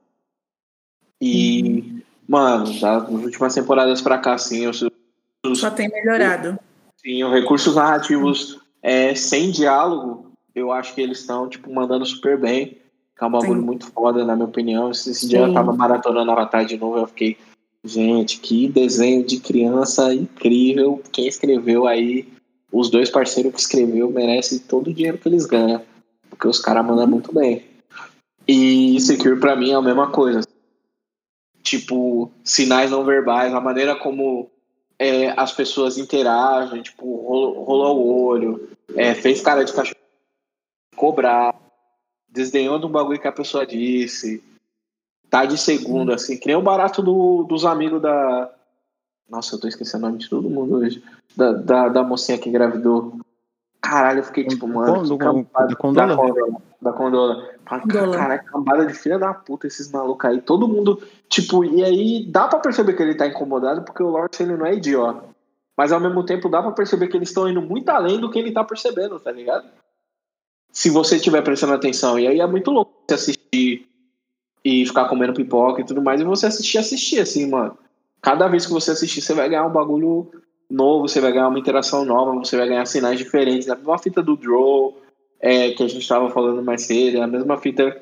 E, 1.19 1.63
uhum. 1.63 2.01
mano, 2.27 2.79
das 2.79 3.09
últimas 3.09 3.53
temporadas 3.53 4.01
para 4.01 4.17
cá, 4.17 4.33
assim, 4.33 4.67
os, 4.67 4.83
só 5.55 5.71
tem 5.71 5.89
melhorado. 5.89 6.59
Sim, 6.97 7.23
os 7.23 7.31
recursos 7.31 7.75
narrativos 7.75 8.59
é, 8.81 9.15
sem 9.15 9.51
diálogo, 9.51 10.31
eu 10.53 10.71
acho 10.71 10.93
que 10.93 11.01
eles 11.01 11.19
estão 11.19 11.47
tipo 11.47 11.73
mandando 11.73 12.05
super 12.05 12.39
bem 12.39 12.77
que 13.17 13.23
é 13.23 13.27
um 13.27 13.31
bagulho 13.31 13.61
muito 13.61 13.91
foda, 13.91 14.23
na 14.23 14.35
minha 14.35 14.47
opinião. 14.47 14.91
Esse, 14.91 15.09
esse 15.09 15.27
dia 15.27 15.39
eu 15.39 15.53
tava 15.53 15.73
maratonando 15.73 16.31
Avatar 16.31 16.65
de 16.65 16.77
novo, 16.77 16.99
eu 16.99 17.07
fiquei, 17.07 17.37
gente, 17.87 18.39
que 18.39 18.67
desenho 18.67 19.25
de 19.25 19.39
criança 19.39 20.13
incrível. 20.13 21.01
Quem 21.11 21.27
escreveu 21.27 21.87
aí, 21.87 22.27
os 22.71 22.89
dois 22.89 23.09
parceiros 23.09 23.53
que 23.53 23.59
escreveu, 23.59 24.11
merece 24.11 24.59
todo 24.59 24.89
o 24.89 24.93
dinheiro 24.93 25.17
que 25.17 25.27
eles 25.27 25.45
ganham, 25.45 25.83
porque 26.29 26.47
os 26.47 26.59
caras 26.59 26.85
mandam 26.85 27.07
muito 27.07 27.33
bem. 27.33 27.65
E 28.47 28.99
Secure 29.01 29.39
para 29.39 29.55
mim 29.55 29.71
é 29.71 29.75
a 29.75 29.81
mesma 29.81 30.11
coisa. 30.11 30.41
Tipo, 31.63 32.31
sinais 32.43 32.91
não 32.91 33.03
verbais, 33.03 33.53
a 33.53 33.59
maneira 33.59 33.95
como 33.95 34.49
é, 34.97 35.29
as 35.37 35.51
pessoas 35.51 35.97
interagem, 35.97 36.81
tipo, 36.81 37.05
rolou, 37.05 37.63
rolou 37.63 37.99
o 37.99 38.25
olho, 38.25 38.69
é, 38.95 39.13
fez 39.13 39.41
cara 39.41 39.63
de 39.63 39.73
cachorro 39.73 39.97
cobrar 40.95 41.53
desdenhou 42.37 42.77
do 42.77 42.89
bagulho 42.89 43.19
que 43.19 43.27
a 43.27 43.31
pessoa 43.31 43.65
disse, 43.65 44.43
tá 45.29 45.45
de 45.45 45.57
segundo, 45.57 46.13
assim, 46.13 46.37
que 46.37 46.47
nem 46.47 46.55
o 46.55 46.61
barato 46.61 47.01
do, 47.01 47.43
dos 47.43 47.65
amigos 47.65 48.01
da. 48.01 48.51
Nossa, 49.29 49.55
eu 49.55 49.59
tô 49.59 49.67
esquecendo 49.67 50.05
o 50.05 50.07
nome 50.07 50.19
de 50.19 50.29
todo 50.29 50.49
mundo 50.49 50.77
hoje. 50.77 51.03
Da, 51.35 51.51
da, 51.51 51.89
da 51.89 52.03
mocinha 52.03 52.37
que 52.37 52.49
engravidou. 52.49 53.19
Caralho, 53.81 54.19
eu 54.19 54.23
fiquei 54.23 54.45
tipo, 54.45 54.67
mano. 54.67 55.03
Do, 55.03 55.17
cambada, 55.17 55.67
da 55.67 55.75
Condola? 55.75 56.07
Da 56.07 56.93
Condola. 56.93 57.49
Da 57.61 57.79
Condola. 57.79 58.17
Caralho, 58.17 58.43
cambada 58.45 58.85
de 58.85 58.93
filha 58.93 59.19
da 59.19 59.33
puta 59.33 59.67
esses 59.67 59.91
malucos 59.91 60.29
aí. 60.29 60.41
Todo 60.41 60.67
mundo, 60.67 61.01
tipo, 61.29 61.63
e 61.63 61.83
aí 61.83 62.25
dá 62.29 62.47
pra 62.47 62.59
perceber 62.59 62.93
que 62.93 63.03
ele 63.03 63.15
tá 63.15 63.27
incomodado 63.27 63.83
porque 63.83 64.01
o 64.01 64.09
Lawrence 64.09 64.41
ele 64.41 64.55
não 64.55 64.65
é 64.65 64.73
idiota. 64.73 65.23
Mas 65.75 65.91
ao 65.91 65.99
mesmo 65.99 66.23
tempo 66.23 66.49
dá 66.49 66.61
pra 66.61 66.71
perceber 66.71 67.07
que 67.07 67.17
eles 67.17 67.29
estão 67.29 67.47
indo 67.47 67.61
muito 67.61 67.89
além 67.89 68.19
do 68.19 68.31
que 68.31 68.39
ele 68.39 68.51
tá 68.51 68.63
percebendo, 68.63 69.19
tá 69.19 69.31
ligado? 69.31 69.67
se 70.77 70.91
você 70.91 71.15
estiver 71.15 71.41
prestando 71.41 71.73
atenção. 71.73 72.19
E 72.19 72.27
aí 72.27 72.39
é 72.39 72.45
muito 72.45 72.69
louco 72.69 72.93
você 73.07 73.15
assistir 73.15 73.87
e 74.67 74.85
ficar 74.85 75.05
comendo 75.05 75.33
pipoca 75.33 75.79
e 75.79 75.85
tudo 75.85 76.01
mais, 76.01 76.19
e 76.19 76.25
você 76.25 76.45
assistir, 76.45 76.77
assistir, 76.77 77.21
assim, 77.21 77.49
mano. 77.49 77.77
Cada 78.21 78.49
vez 78.49 78.65
que 78.65 78.73
você 78.73 78.91
assistir, 78.91 79.21
você 79.21 79.33
vai 79.33 79.47
ganhar 79.47 79.65
um 79.65 79.71
bagulho 79.71 80.29
novo, 80.69 81.07
você 81.07 81.21
vai 81.21 81.31
ganhar 81.31 81.47
uma 81.47 81.57
interação 81.57 82.03
nova, 82.03 82.33
você 82.33 82.57
vai 82.57 82.67
ganhar 82.67 82.85
sinais 82.85 83.17
diferentes. 83.17 83.69
A 83.69 83.77
mesma 83.77 83.97
fita 83.97 84.21
do 84.21 84.35
Draw, 84.35 84.97
é, 85.39 85.71
que 85.71 85.81
a 85.83 85.87
gente 85.87 86.01
estava 86.01 86.29
falando 86.29 86.61
mais 86.61 86.81
cedo, 86.81 87.21
a 87.21 87.27
mesma 87.27 87.57
fita 87.57 87.95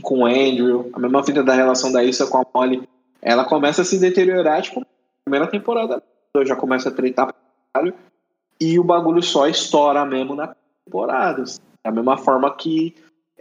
com 0.00 0.20
o 0.20 0.26
Andrew, 0.26 0.88
a 0.94 0.98
mesma 0.98 1.22
fita 1.22 1.42
da 1.42 1.52
relação 1.52 1.92
da 1.92 2.02
Issa 2.02 2.26
com 2.28 2.38
a 2.38 2.46
Molly. 2.54 2.88
Ela 3.20 3.44
começa 3.44 3.82
a 3.82 3.84
se 3.84 3.98
deteriorar, 3.98 4.62
tipo, 4.62 4.82
primeira 5.22 5.46
temporada. 5.46 6.02
Eu 6.34 6.46
já 6.46 6.56
começo 6.56 6.88
a 6.88 6.92
treitar 6.92 7.26
pra 7.26 7.34
caralho, 7.74 7.94
e 8.58 8.78
o 8.78 8.84
bagulho 8.84 9.22
só 9.22 9.46
estoura 9.46 10.02
mesmo 10.06 10.34
na 10.34 10.56
temporada. 10.86 11.44
Da 11.84 11.90
mesma 11.90 12.16
forma 12.16 12.50
que 12.56 12.94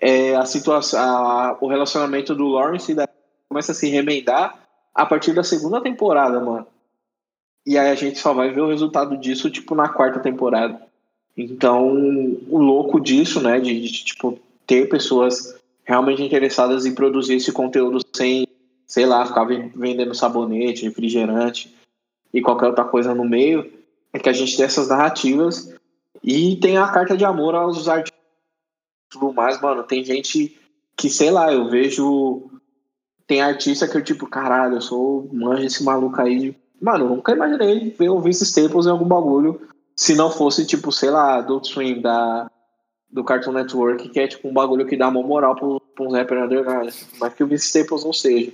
é, 0.04 0.36
a 0.36 0.46
situação, 0.46 1.00
a, 1.00 1.58
o 1.62 1.68
relacionamento 1.68 2.36
do 2.36 2.50
Lawrence 2.50 2.92
e 2.92 2.96
da 2.96 3.08
começa 3.48 3.72
a 3.72 3.76
se 3.76 3.88
remendar 3.88 4.60
a 4.94 5.06
partir 5.06 5.32
da 5.32 5.44
segunda 5.44 5.80
temporada, 5.80 6.42
mano. 6.42 6.68
E 7.66 7.78
aí 7.78 7.90
a 7.90 7.96
gente 7.96 8.20
só 8.20 8.34
vai 8.34 8.50
ver 8.50 8.60
o 8.60 8.68
resultado 8.68 9.16
disso, 9.16 9.50
tipo, 9.50 9.74
na 9.74 9.88
quarta 9.88 10.20
temporada. 10.20 10.82
Então, 11.38 11.88
o 12.50 12.58
louco 12.58 13.00
disso, 13.00 13.42
né, 13.42 13.62
de, 13.62 13.80
de 13.80 14.04
tipo, 14.04 14.38
ter 14.68 14.90
pessoas 14.90 15.56
realmente 15.86 16.22
interessadas 16.22 16.86
em 16.86 16.94
produzir 16.94 17.36
esse 17.36 17.54
conteúdo 17.54 18.00
sem, 18.14 18.46
sei 18.86 19.06
lá, 19.06 19.26
ficar 19.26 19.46
vendendo 19.46 20.14
sabonete, 20.14 20.84
refrigerante 20.84 21.74
e 22.34 22.42
qualquer 22.42 22.68
outra 22.68 22.84
coisa 22.84 23.16
no 23.16 23.24
meio, 23.24 23.72
é 24.12 24.20
que 24.20 24.28
a 24.28 24.34
gente 24.34 24.58
tem 24.58 24.66
essas 24.66 24.90
narrativas 24.90 25.74
e 26.22 26.58
tem 26.58 26.78
a 26.78 26.88
carta 26.88 27.16
de 27.16 27.24
amor 27.24 27.56
aos 27.56 27.88
artistas 27.88 28.23
tudo 29.14 29.32
mais, 29.32 29.62
mano. 29.62 29.84
Tem 29.84 30.04
gente 30.04 30.60
que, 30.98 31.10
sei 31.10 31.32
lá, 31.32 31.52
eu 31.54 31.70
vejo. 31.70 32.50
Tem 33.26 33.42
artista 33.42 33.88
que 33.88 33.96
eu, 33.96 34.04
tipo, 34.04 34.28
caralho, 34.28 34.76
eu 34.76 34.82
sou 34.82 35.30
manjo 35.32 35.64
esse 35.64 35.84
maluco 35.84 36.20
aí. 36.20 36.56
Mano, 36.82 37.06
eu 37.06 37.10
nunca 37.10 37.32
imaginei 37.32 37.92
ver 37.98 38.10
o 38.10 38.20
Vince 38.20 38.44
Staples 38.44 38.86
em 38.86 38.90
algum 38.90 39.06
bagulho 39.06 39.62
se 39.96 40.16
não 40.16 40.30
fosse, 40.30 40.66
tipo, 40.66 40.92
sei 40.92 41.10
lá, 41.10 41.40
do 41.40 41.64
Swim, 41.64 42.02
da, 42.02 42.50
do 43.10 43.24
Cartoon 43.24 43.54
Network, 43.54 44.10
que 44.10 44.20
é, 44.20 44.28
tipo, 44.28 44.50
um 44.50 44.54
bagulho 44.54 44.86
que 44.86 44.98
dá 44.98 45.08
uma 45.08 45.22
moral 45.22 45.56
pra, 45.56 45.68
pra 45.96 46.06
uns 46.06 46.14
rappers 46.14 46.44
underground. 46.44 46.94
Mas 47.20 47.34
que 47.34 47.44
o 47.44 47.48
Vince 47.48 47.68
Staples 47.68 48.04
não 48.04 48.12
seja. 48.12 48.52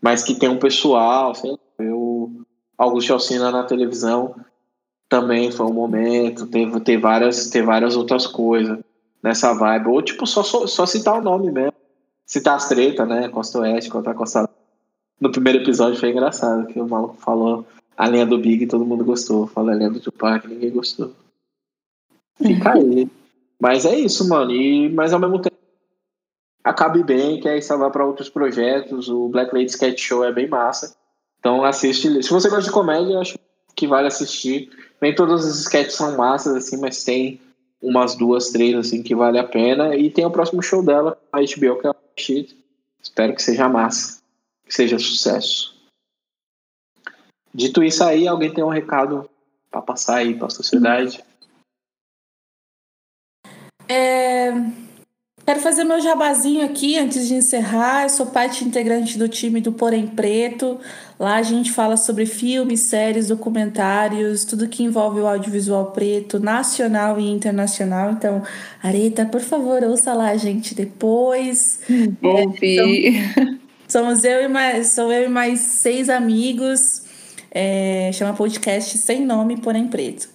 Mas 0.00 0.22
que 0.22 0.34
tem 0.34 0.48
um 0.48 0.58
pessoal, 0.58 1.34
sei 1.34 1.50
lá, 1.50 1.58
eu. 1.80 2.30
Augusto 2.78 3.12
Alcina 3.12 3.50
na 3.50 3.64
televisão 3.64 4.36
também 5.08 5.50
foi 5.50 5.66
um 5.66 5.72
momento, 5.72 6.46
teve, 6.46 6.78
teve, 6.80 7.02
várias, 7.02 7.48
teve 7.50 7.66
várias 7.66 7.96
outras 7.96 8.24
coisas 8.24 8.78
nessa 9.22 9.52
vibe. 9.52 9.88
Ou, 9.88 10.02
tipo, 10.02 10.26
só, 10.26 10.42
só, 10.42 10.66
só 10.66 10.86
citar 10.86 11.18
o 11.18 11.22
nome 11.22 11.50
mesmo. 11.50 11.72
Citar 12.26 12.56
as 12.56 12.68
tretas, 12.68 13.08
né? 13.08 13.28
Costa 13.28 13.60
Oeste 13.60 13.90
contra 13.90 14.14
Costa 14.14 14.48
No 15.20 15.32
primeiro 15.32 15.60
episódio 15.60 15.98
foi 15.98 16.10
engraçado, 16.10 16.66
que 16.66 16.80
o 16.80 16.88
maluco 16.88 17.16
falou 17.16 17.66
a 17.96 18.08
linha 18.08 18.26
do 18.26 18.38
Big 18.38 18.62
e 18.62 18.68
todo 18.68 18.84
mundo 18.84 19.04
gostou. 19.04 19.46
Falou 19.46 19.70
a 19.70 19.74
linha 19.74 19.90
do 19.90 20.00
Tupac 20.00 20.46
ninguém 20.46 20.70
gostou. 20.70 21.12
Fica 22.40 22.74
aí. 22.74 23.10
Mas 23.60 23.84
é 23.84 23.98
isso, 23.98 24.28
mano. 24.28 24.52
E, 24.52 24.88
mas 24.90 25.12
ao 25.12 25.18
mesmo 25.18 25.40
tempo, 25.40 25.56
acabe 26.62 27.02
bem, 27.02 27.40
que 27.40 27.48
aí 27.48 27.60
você 27.60 27.76
vai 27.76 27.90
para 27.90 28.06
outros 28.06 28.28
projetos. 28.28 29.08
O 29.08 29.28
Black 29.28 29.52
Lady 29.52 29.70
Sketch 29.70 30.00
Show 30.00 30.24
é 30.24 30.32
bem 30.32 30.46
massa. 30.46 30.94
Então 31.40 31.64
assiste. 31.64 32.22
Se 32.22 32.30
você 32.30 32.48
gosta 32.48 32.64
de 32.64 32.70
comédia, 32.70 33.18
acho 33.18 33.38
que 33.74 33.86
vale 33.86 34.06
assistir. 34.06 34.70
Nem 35.00 35.14
todas 35.14 35.44
as 35.44 35.60
sketches 35.60 35.94
são 35.94 36.16
massas, 36.16 36.54
assim, 36.54 36.76
mas 36.76 37.02
tem 37.04 37.40
umas 37.80 38.14
duas, 38.14 38.50
três, 38.50 38.74
assim, 38.74 39.02
que 39.02 39.14
vale 39.14 39.38
a 39.38 39.44
pena. 39.44 39.96
E 39.96 40.10
tem 40.10 40.24
o 40.24 40.30
próximo 40.30 40.62
show 40.62 40.82
dela, 40.84 41.20
a 41.32 41.38
HBO, 41.38 41.80
que 41.80 41.86
é 41.86 41.90
o 41.90 41.96
Shit. 42.16 42.56
Espero 43.02 43.34
que 43.34 43.42
seja 43.42 43.68
massa, 43.68 44.20
que 44.64 44.74
seja 44.74 44.98
sucesso. 44.98 45.76
Dito 47.54 47.82
isso 47.82 48.04
aí, 48.04 48.28
alguém 48.28 48.52
tem 48.52 48.62
um 48.62 48.68
recado 48.68 49.28
para 49.70 49.82
passar 49.82 50.16
aí 50.16 50.34
para 50.34 50.46
a 50.46 50.50
sociedade? 50.50 51.24
É... 53.88 54.52
Quero 55.48 55.60
fazer 55.60 55.82
meu 55.82 55.98
jabazinho 55.98 56.62
aqui 56.62 56.98
antes 56.98 57.26
de 57.26 57.32
encerrar. 57.32 58.02
Eu 58.02 58.10
sou 58.10 58.26
parte 58.26 58.66
integrante 58.66 59.16
do 59.16 59.26
time 59.26 59.62
do 59.62 59.72
Porém 59.72 60.06
Preto. 60.06 60.78
Lá 61.18 61.36
a 61.36 61.42
gente 61.42 61.72
fala 61.72 61.96
sobre 61.96 62.26
filmes, 62.26 62.80
séries, 62.80 63.28
documentários, 63.28 64.44
tudo 64.44 64.68
que 64.68 64.82
envolve 64.82 65.20
o 65.20 65.26
audiovisual 65.26 65.86
preto, 65.92 66.38
nacional 66.38 67.18
e 67.18 67.30
internacional. 67.30 68.10
Então, 68.10 68.42
Areta, 68.82 69.24
por 69.24 69.40
favor, 69.40 69.82
ouça 69.84 70.12
lá 70.12 70.28
a 70.28 70.36
gente 70.36 70.74
depois. 70.74 71.80
Ouvi. 72.22 73.16
É, 73.16 73.56
somos 73.88 74.24
eu 74.24 74.42
e 74.42 74.48
mais, 74.48 74.88
sou 74.88 75.10
eu 75.10 75.24
e 75.24 75.28
mais 75.30 75.60
seis 75.60 76.10
amigos. 76.10 77.04
É, 77.50 78.10
chama 78.12 78.34
podcast 78.34 78.98
Sem 78.98 79.24
Nome, 79.24 79.56
Porém 79.56 79.88
Preto. 79.88 80.28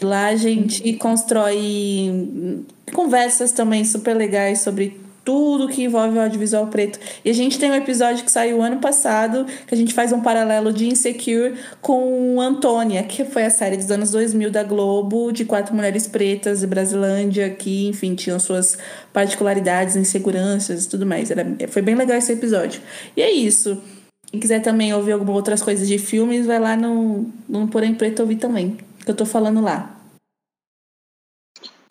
Lá 0.00 0.26
a 0.26 0.36
gente 0.36 0.92
constrói 0.94 2.64
conversas 2.92 3.52
também 3.52 3.84
super 3.84 4.16
legais 4.16 4.60
sobre 4.60 5.00
tudo 5.24 5.68
que 5.68 5.84
envolve 5.84 6.18
o 6.18 6.20
audiovisual 6.20 6.66
preto. 6.66 6.98
E 7.24 7.30
a 7.30 7.32
gente 7.32 7.58
tem 7.58 7.70
um 7.70 7.74
episódio 7.74 8.24
que 8.24 8.30
saiu 8.30 8.60
ano 8.60 8.78
passado, 8.80 9.46
que 9.66 9.74
a 9.74 9.76
gente 9.76 9.94
faz 9.94 10.12
um 10.12 10.20
paralelo 10.20 10.72
de 10.72 10.86
Insecure 10.88 11.54
com 11.80 12.40
Antônia, 12.40 13.02
que 13.04 13.24
foi 13.24 13.44
a 13.44 13.50
série 13.50 13.76
dos 13.76 13.90
anos 13.90 14.10
2000 14.10 14.50
da 14.50 14.62
Globo, 14.62 15.32
de 15.32 15.44
quatro 15.44 15.74
mulheres 15.74 16.06
pretas 16.06 16.60
de 16.60 16.66
Brasilândia, 16.66 17.50
que, 17.50 17.88
enfim, 17.88 18.14
tinham 18.14 18.38
suas 18.38 18.76
particularidades, 19.12 19.96
inseguranças 19.96 20.84
e 20.84 20.88
tudo 20.88 21.06
mais. 21.06 21.30
Era, 21.30 21.46
foi 21.68 21.82
bem 21.82 21.94
legal 21.94 22.16
esse 22.16 22.32
episódio. 22.32 22.80
E 23.16 23.22
é 23.22 23.30
isso. 23.30 23.80
Quem 24.26 24.40
quiser 24.40 24.60
também 24.60 24.92
ouvir 24.94 25.12
algumas 25.12 25.36
outras 25.36 25.62
coisas 25.62 25.86
de 25.86 25.98
filmes, 25.98 26.46
vai 26.46 26.58
lá 26.58 26.74
no, 26.74 27.30
no 27.48 27.68
Porém 27.68 27.94
Preto 27.94 28.20
ouvir 28.20 28.36
também 28.36 28.78
que 29.04 29.10
eu 29.10 29.16
tô 29.16 29.26
falando 29.26 29.60
lá. 29.60 29.96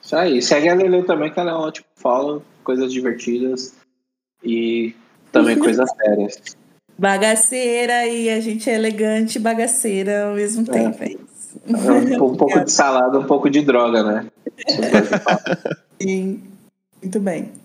Isso 0.01 0.15
aí. 0.15 0.41
Segue 0.41 0.69
a 0.69 0.75
Lele 0.75 1.03
também, 1.03 1.31
que 1.31 1.39
ela 1.39 1.51
é 1.51 1.55
um 1.55 1.59
ótimo 1.59 1.88
fala, 1.95 2.41
coisas 2.63 2.91
divertidas 2.91 3.75
e 4.43 4.95
também 5.31 5.57
coisas 5.59 5.89
sérias. 5.95 6.41
Bagaceira 6.97 8.05
e 8.05 8.29
a 8.29 8.39
gente 8.39 8.69
é 8.69 8.75
elegante 8.75 9.38
e 9.38 9.41
bagaceira 9.41 10.27
ao 10.27 10.35
mesmo 10.35 10.63
é. 10.69 10.89
tempo. 10.89 11.03
É 11.03 12.21
um, 12.21 12.31
um 12.31 12.35
pouco 12.35 12.59
de 12.63 12.69
salada, 12.71 13.19
um 13.19 13.25
pouco 13.25 13.49
de 13.49 13.61
droga, 13.61 14.03
né? 14.03 14.27
Sim, 15.99 16.41
muito 17.01 17.19
bem. 17.19 17.60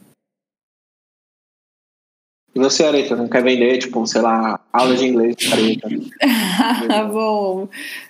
E 2.56 2.58
você, 2.58 2.84
Areta, 2.84 3.14
não 3.14 3.28
quer 3.28 3.42
vender, 3.42 3.76
tipo, 3.76 4.06
sei 4.06 4.22
lá, 4.22 4.58
aula 4.72 4.96
de 4.96 5.04
inglês 5.04 5.36
Areta? 5.52 5.90
Bom, 7.12 7.68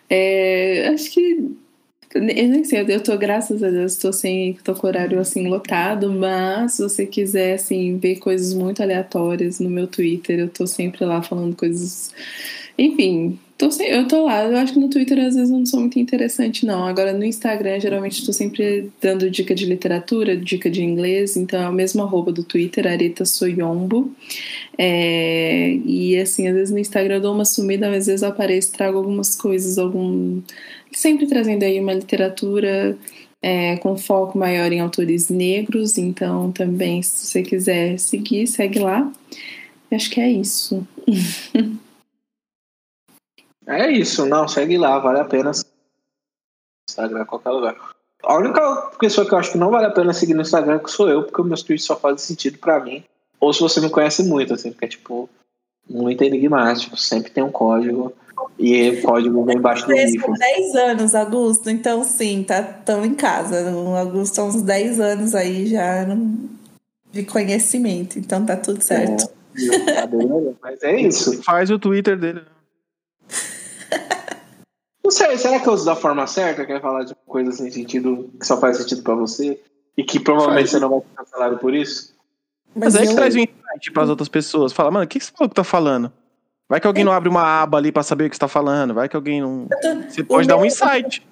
é, 0.08 0.88
acho 0.94 1.10
que. 1.10 1.50
Eu 2.14 2.22
nem 2.22 2.62
sei, 2.62 2.86
eu 2.88 3.02
tô, 3.02 3.18
graças 3.18 3.60
a 3.60 3.68
Deus, 3.68 3.96
tô 3.96 4.12
sem. 4.12 4.52
tô 4.62 4.72
com 4.72 4.86
horário 4.86 5.18
assim 5.18 5.48
lotado, 5.48 6.12
mas 6.12 6.74
se 6.74 6.82
você 6.84 7.04
quiser 7.04 7.54
assim, 7.54 7.98
ver 7.98 8.20
coisas 8.20 8.54
muito 8.54 8.80
aleatórias 8.80 9.58
no 9.58 9.68
meu 9.68 9.88
Twitter, 9.88 10.38
eu 10.38 10.48
tô 10.48 10.64
sempre 10.64 11.04
lá 11.04 11.20
falando 11.20 11.56
coisas. 11.56 12.14
Enfim, 12.78 13.40
Tô 13.58 13.70
sem, 13.70 13.88
eu 13.88 14.06
tô 14.06 14.26
lá, 14.26 14.44
eu 14.44 14.56
acho 14.58 14.74
que 14.74 14.78
no 14.78 14.90
Twitter 14.90 15.18
às 15.18 15.34
vezes 15.34 15.50
eu 15.50 15.58
não 15.58 15.64
sou 15.64 15.80
muito 15.80 15.98
interessante, 15.98 16.66
não. 16.66 16.84
Agora 16.84 17.14
no 17.14 17.24
Instagram, 17.24 17.80
geralmente 17.80 18.18
estou 18.18 18.34
sempre 18.34 18.90
dando 19.00 19.30
dica 19.30 19.54
de 19.54 19.64
literatura, 19.64 20.36
dica 20.36 20.68
de 20.68 20.82
inglês, 20.82 21.38
então 21.38 21.62
é 21.62 21.68
o 21.68 21.72
mesmo 21.72 22.02
arroba 22.02 22.30
do 22.30 22.44
Twitter, 22.44 22.86
Areta 22.86 23.24
Soyombo. 23.24 24.14
É, 24.76 25.70
e 25.86 26.18
assim, 26.18 26.46
às 26.48 26.54
vezes 26.54 26.70
no 26.70 26.78
Instagram 26.78 27.14
eu 27.14 27.20
dou 27.22 27.34
uma 27.34 27.46
sumida, 27.46 27.88
mas 27.88 28.00
às 28.00 28.06
vezes 28.08 28.22
eu 28.22 28.28
apareço, 28.28 28.72
trago 28.72 28.98
algumas 28.98 29.34
coisas, 29.34 29.78
algum. 29.78 30.42
Sempre 30.92 31.26
trazendo 31.26 31.62
aí 31.62 31.80
uma 31.80 31.94
literatura 31.94 32.96
é, 33.42 33.76
com 33.78 33.96
foco 33.96 34.36
maior 34.38 34.70
em 34.70 34.80
autores 34.80 35.30
negros, 35.30 35.96
então 35.96 36.52
também, 36.52 37.02
se 37.02 37.26
você 37.26 37.42
quiser 37.42 37.98
seguir, 37.98 38.46
segue 38.46 38.80
lá. 38.80 39.10
Acho 39.90 40.10
que 40.10 40.20
é 40.20 40.30
isso. 40.30 40.86
É 43.66 43.90
isso, 43.90 44.24
não, 44.26 44.46
segue 44.46 44.78
lá, 44.78 44.98
vale 44.98 45.20
a 45.20 45.24
pena. 45.24 45.50
Instagram, 46.88 47.24
qualquer 47.24 47.50
lugar. 47.50 47.76
A 48.22 48.36
única 48.36 48.90
pessoa 48.98 49.26
que 49.26 49.34
eu 49.34 49.38
acho 49.38 49.52
que 49.52 49.58
não 49.58 49.70
vale 49.70 49.86
a 49.86 49.90
pena 49.90 50.12
seguir 50.12 50.34
no 50.34 50.42
Instagram 50.42 50.80
é 50.82 50.88
sou 50.88 51.08
eu, 51.08 51.22
porque 51.24 51.42
meus 51.42 51.62
tweets 51.62 51.84
só 51.84 51.96
fazem 51.96 52.18
sentido 52.18 52.58
para 52.58 52.80
mim. 52.80 53.04
Ou 53.40 53.52
se 53.52 53.60
você 53.60 53.80
me 53.80 53.90
conhece 53.90 54.22
muito, 54.22 54.54
assim, 54.54 54.70
porque 54.70 54.84
é 54.84 54.88
tipo 54.88 55.28
muito 55.88 56.22
enigmático, 56.24 56.96
sempre 56.96 57.30
tem 57.30 57.44
um 57.44 57.50
código. 57.50 58.12
E 58.58 58.90
o 58.90 59.02
código 59.02 59.44
vem 59.44 59.56
embaixo 59.56 59.86
do 59.86 59.92
livro. 59.92 60.32
10 60.32 60.74
anos, 60.76 61.14
Augusto, 61.14 61.68
então 61.68 62.02
sim, 62.04 62.42
tá 62.42 62.62
tão 62.62 63.04
em 63.04 63.14
casa. 63.14 63.70
O 63.70 63.94
Augusto 63.94 64.40
há 64.40 64.44
uns 64.44 64.62
10 64.62 65.00
anos 65.00 65.34
aí 65.34 65.66
já 65.66 66.06
de 67.12 67.24
conhecimento, 67.24 68.18
então 68.18 68.44
tá 68.44 68.56
tudo 68.56 68.82
certo. 68.82 69.30
É, 69.56 70.06
mas 70.62 70.82
é 70.82 71.00
isso. 71.00 71.42
Faz 71.42 71.70
o 71.70 71.78
Twitter 71.78 72.18
dele. 72.18 72.42
Não 75.06 75.10
sei, 75.12 75.38
será 75.38 75.60
que 75.60 75.68
eu 75.68 75.72
uso 75.72 75.84
da 75.84 75.94
forma 75.94 76.26
certa? 76.26 76.66
Quer 76.66 76.80
falar 76.80 77.04
de 77.04 77.14
coisa 77.24 77.52
sem 77.52 77.70
sentido 77.70 78.28
que 78.40 78.44
só 78.44 78.58
faz 78.58 78.78
sentido 78.78 79.04
pra 79.04 79.14
você? 79.14 79.62
E 79.96 80.02
que 80.02 80.18
provavelmente 80.18 80.68
você 80.68 80.80
não 80.80 80.90
vai 80.90 80.98
ser 80.98 81.06
cancelado 81.14 81.58
por 81.58 81.72
isso? 81.72 82.12
Mas, 82.74 82.94
Mas 82.94 82.96
aí 82.96 83.04
eu... 83.04 83.10
que 83.10 83.14
traz 83.14 83.36
um 83.36 83.38
insight 83.38 83.92
pras 83.92 84.10
outras 84.10 84.28
pessoas. 84.28 84.72
Fala, 84.72 84.90
mano, 84.90 85.04
o 85.04 85.08
que 85.08 85.18
esse 85.18 85.30
maluco 85.38 85.54
tá 85.54 85.62
falando? 85.62 86.12
Vai 86.68 86.80
que 86.80 86.88
alguém 86.88 87.04
não 87.04 87.12
abre 87.12 87.28
uma 87.28 87.62
aba 87.62 87.78
ali 87.78 87.92
pra 87.92 88.02
saber 88.02 88.26
o 88.26 88.30
que 88.30 88.34
você 88.34 88.40
tá 88.40 88.48
falando. 88.48 88.94
Vai 88.94 89.08
que 89.08 89.14
alguém 89.14 89.40
não. 89.40 89.68
Você 90.08 90.24
pode 90.24 90.48
dar 90.48 90.56
um 90.56 90.66
insight. 90.66 91.24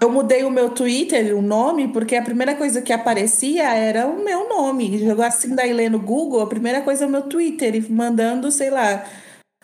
Eu 0.00 0.08
mudei 0.08 0.44
o 0.44 0.50
meu 0.50 0.70
Twitter, 0.70 1.36
o 1.36 1.42
nome, 1.42 1.88
porque 1.88 2.14
a 2.14 2.22
primeira 2.22 2.54
coisa 2.54 2.80
que 2.80 2.92
aparecia 2.92 3.74
era 3.74 4.06
o 4.06 4.22
meu 4.22 4.48
nome. 4.48 4.98
Jogou 4.98 5.24
assim 5.24 5.52
daí 5.52 5.72
lê 5.72 5.88
no 5.88 5.98
Google, 5.98 6.42
a 6.42 6.46
primeira 6.46 6.80
coisa 6.82 7.04
é 7.04 7.08
o 7.08 7.10
meu 7.10 7.22
Twitter, 7.22 7.74
e 7.74 7.90
mandando, 7.90 8.52
sei 8.52 8.70
lá, 8.70 9.04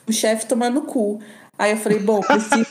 o 0.05 0.13
chefe 0.13 0.47
tomando 0.47 0.83
cu. 0.83 1.21
Aí 1.63 1.71
eu 1.71 1.77
falei, 1.77 2.01
bom, 2.01 2.21
preciso 2.21 2.67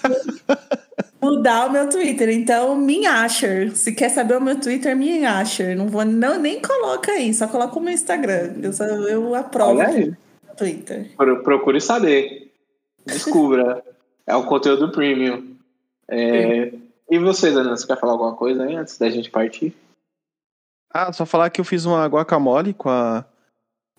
mudar 1.21 1.67
o 1.67 1.71
meu 1.71 1.89
Twitter. 1.89 2.29
Então, 2.29 2.75
Minhasher. 2.75 3.73
Se 3.75 3.93
quer 3.93 4.09
saber 4.09 4.35
o 4.37 4.41
meu 4.41 4.59
Twitter, 4.59 4.95
Minhasher. 4.97 5.77
Não 5.77 5.87
vou, 5.87 6.03
não, 6.03 6.37
nem 6.39 6.61
coloca 6.61 7.11
aí, 7.11 7.33
só 7.33 7.47
coloca 7.47 7.77
o 7.77 7.81
meu 7.81 7.93
Instagram. 7.93 8.53
Eu, 8.61 8.73
só, 8.73 8.83
eu 8.83 9.33
aprovo 9.33 9.71
Olha 9.79 9.87
aí. 9.87 10.09
o 10.09 10.55
Twitter. 10.57 11.09
Pro- 11.15 11.41
Procure 11.41 11.79
saber. 11.79 12.51
Descubra. 13.05 13.81
é 14.27 14.35
o 14.35 14.45
conteúdo 14.45 14.91
premium. 14.91 15.55
É, 16.09 16.73
E 17.09 17.17
você, 17.17 17.49
Daniel, 17.51 17.77
você 17.77 17.87
quer 17.87 17.97
falar 17.99 18.11
alguma 18.13 18.35
coisa 18.35 18.63
aí 18.63 18.75
antes 18.75 18.97
da 18.97 19.09
gente 19.09 19.29
partir? 19.31 19.73
Ah, 20.93 21.13
só 21.13 21.25
falar 21.25 21.49
que 21.49 21.61
eu 21.61 21.65
fiz 21.65 21.85
uma 21.85 22.05
guacamole 22.07 22.73
com 22.73 22.89
a 22.89 23.23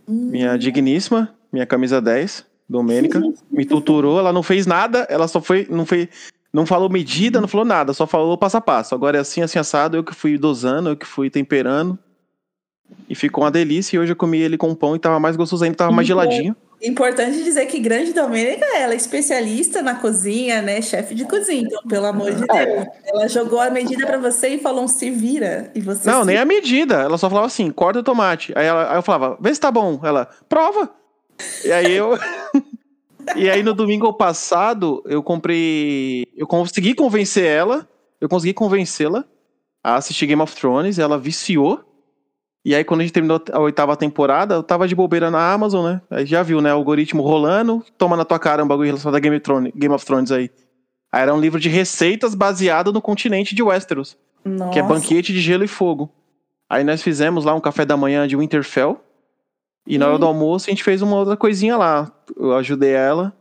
minha 0.06 0.58
digníssima, 0.58 1.34
minha 1.50 1.64
camisa 1.64 2.00
10, 2.02 2.44
Domênica. 2.72 3.20
Me 3.50 3.64
tutorou, 3.64 4.18
ela 4.18 4.32
não 4.32 4.42
fez 4.42 4.66
nada, 4.66 5.06
ela 5.08 5.28
só 5.28 5.40
foi, 5.40 5.66
não 5.70 5.86
fez, 5.86 6.08
não 6.52 6.66
falou 6.66 6.88
medida, 6.90 7.40
não 7.40 7.46
falou 7.48 7.64
nada, 7.66 7.92
só 7.92 8.06
falou 8.06 8.36
passo 8.36 8.56
a 8.56 8.60
passo. 8.60 8.94
Agora 8.94 9.18
é 9.18 9.20
assim, 9.20 9.42
assim, 9.42 9.58
assado, 9.58 9.96
eu 9.96 10.02
que 10.04 10.14
fui 10.14 10.36
dosando, 10.36 10.88
eu 10.90 10.96
que 10.96 11.06
fui 11.06 11.30
temperando. 11.30 11.98
E 13.08 13.14
ficou 13.14 13.44
uma 13.44 13.50
delícia, 13.50 13.96
e 13.96 13.98
hoje 13.98 14.12
eu 14.12 14.16
comi 14.16 14.38
ele 14.38 14.58
com 14.58 14.74
pão 14.74 14.94
e 14.94 14.98
tava 14.98 15.18
mais 15.20 15.36
gostoso 15.36 15.64
ainda, 15.64 15.76
tava 15.76 15.92
mais 15.92 16.04
Uhum. 16.04 16.08
geladinho. 16.08 16.56
Importante 16.84 17.44
dizer 17.44 17.66
que 17.66 17.78
Grande 17.78 18.12
Domênica, 18.12 18.66
ela 18.76 18.92
é 18.92 18.96
especialista 18.96 19.80
na 19.82 19.94
cozinha, 19.94 20.60
né? 20.60 20.82
Chefe 20.82 21.14
de 21.14 21.24
cozinha. 21.24 21.62
Então, 21.62 21.80
pelo 21.84 22.06
amor 22.06 22.32
de 22.34 22.42
É. 22.50 22.66
Deus. 22.66 22.86
Ela 23.06 23.28
jogou 23.28 23.60
a 23.60 23.70
medida 23.70 24.04
pra 24.04 24.18
você 24.18 24.48
e 24.48 24.58
falou 24.58 24.82
um 24.82 24.88
se 24.88 25.08
vira. 25.08 25.70
E 25.76 25.80
você 25.80 26.10
Não, 26.10 26.20
se 26.22 26.26
nem 26.26 26.38
a 26.38 26.44
medida. 26.44 26.96
Ela 26.96 27.16
só 27.16 27.28
falava 27.30 27.46
assim, 27.46 27.70
corta 27.70 28.00
o 28.00 28.02
tomate. 28.02 28.52
Aí, 28.56 28.66
ela, 28.66 28.90
aí 28.90 28.98
eu 28.98 29.02
falava, 29.02 29.38
vê 29.40 29.54
se 29.54 29.60
tá 29.60 29.70
bom. 29.70 30.00
Ela, 30.02 30.28
prova. 30.48 30.90
E 31.64 31.70
aí 31.70 31.92
eu. 31.92 32.18
e 33.36 33.48
aí 33.50 33.62
no 33.62 33.74
domingo 33.74 34.12
passado, 34.12 35.02
eu 35.06 35.22
comprei. 35.22 36.26
Eu 36.36 36.46
consegui 36.46 36.94
convencer 36.94 37.44
ela. 37.44 37.88
Eu 38.20 38.28
consegui 38.28 38.52
convencê-la 38.52 39.24
a 39.82 39.96
assistir 39.96 40.26
Game 40.26 40.42
of 40.42 40.54
Thrones. 40.54 40.98
Ela 40.98 41.18
viciou. 41.18 41.80
E 42.64 42.74
aí, 42.74 42.84
quando 42.84 43.00
a 43.00 43.02
gente 43.02 43.12
terminou 43.12 43.42
a 43.52 43.58
oitava 43.58 43.96
temporada, 43.96 44.54
eu 44.54 44.62
tava 44.62 44.86
de 44.86 44.94
bobeira 44.94 45.32
na 45.32 45.52
Amazon, 45.52 45.84
né? 45.84 46.00
Aí 46.08 46.24
já 46.24 46.44
viu, 46.44 46.60
né? 46.60 46.72
O 46.72 46.76
algoritmo 46.76 47.20
rolando, 47.20 47.84
toma 47.98 48.16
na 48.16 48.24
tua 48.24 48.38
cara 48.38 48.62
um 48.62 48.68
bagulho 48.68 48.86
relacionado 48.86 49.16
a 49.16 49.18
Game 49.18 49.36
of 49.36 49.42
Thrones, 49.42 49.72
Game 49.74 49.92
of 49.92 50.06
Thrones 50.06 50.30
aí. 50.30 50.48
Aí 51.12 51.22
era 51.22 51.34
um 51.34 51.40
livro 51.40 51.58
de 51.58 51.68
receitas 51.68 52.34
baseado 52.34 52.92
no 52.92 53.02
continente 53.02 53.54
de 53.54 53.62
Westeros 53.62 54.16
Nossa. 54.44 54.70
que 54.70 54.78
é 54.78 54.82
banquete 54.82 55.32
de 55.32 55.40
gelo 55.40 55.64
e 55.64 55.68
fogo. 55.68 56.08
Aí 56.70 56.84
nós 56.84 57.02
fizemos 57.02 57.44
lá 57.44 57.52
um 57.54 57.60
café 57.60 57.84
da 57.84 57.96
manhã 57.96 58.26
de 58.26 58.36
Winterfell. 58.36 58.98
E 59.86 59.98
na 59.98 60.08
hora 60.08 60.18
do 60.18 60.26
almoço 60.26 60.68
a 60.68 60.70
gente 60.70 60.84
fez 60.84 61.02
uma 61.02 61.16
outra 61.16 61.36
coisinha 61.36 61.76
lá. 61.76 62.10
Eu 62.36 62.56
ajudei 62.56 62.92
ela. 62.92 63.32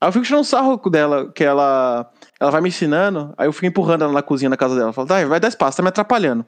Aí 0.00 0.08
eu 0.08 0.12
fico 0.12 0.24
tirando 0.24 0.40
um 0.42 0.44
sarro 0.44 0.76
dela, 0.90 1.30
que 1.32 1.42
ela, 1.42 2.10
ela 2.38 2.50
vai 2.50 2.60
me 2.60 2.68
ensinando, 2.68 3.34
aí 3.36 3.48
eu 3.48 3.52
fico 3.52 3.66
empurrando 3.66 4.02
ela 4.04 4.12
na 4.12 4.22
cozinha 4.22 4.48
na 4.48 4.56
casa 4.56 4.76
dela. 4.76 4.92
Falo, 4.92 5.08
"Dai, 5.08 5.24
vai 5.24 5.40
dar 5.40 5.48
espaço, 5.48 5.76
tá 5.76 5.82
me 5.82 5.88
atrapalhando. 5.88 6.46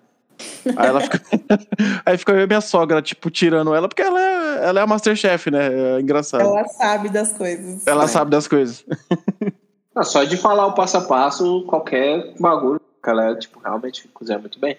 aí 0.77 0.86
ela 0.86 1.01
fica. 1.01 1.20
aí 2.07 2.16
fica 2.16 2.32
eu 2.32 2.43
e 2.43 2.47
minha 2.47 2.61
sogra, 2.61 3.02
tipo, 3.02 3.28
tirando 3.28 3.74
ela, 3.74 3.89
porque 3.89 4.02
ela 4.02 4.20
é, 4.20 4.69
ela 4.69 4.81
é 4.81 4.82
a 4.82 4.86
Masterchef, 4.86 5.51
né? 5.51 5.97
É 5.97 6.01
engraçado. 6.01 6.43
Ela, 6.43 6.61
Ela 6.61 6.69
sabe 6.69 7.09
das 7.09 7.32
coisas. 7.32 7.82
sabe 8.09 8.31
das 8.31 8.47
coisas. 8.48 8.85
Não, 9.94 10.05
só 10.05 10.23
de 10.23 10.36
falar 10.36 10.66
o 10.66 10.73
passo 10.74 10.97
a 10.97 11.01
passo, 11.01 11.65
qualquer 11.66 12.32
bagulho, 12.39 12.81
que 13.02 13.11
ela 13.11 13.35
tipo, 13.35 13.59
realmente 13.59 14.07
cozinha 14.15 14.39
muito 14.39 14.61
bem. 14.61 14.77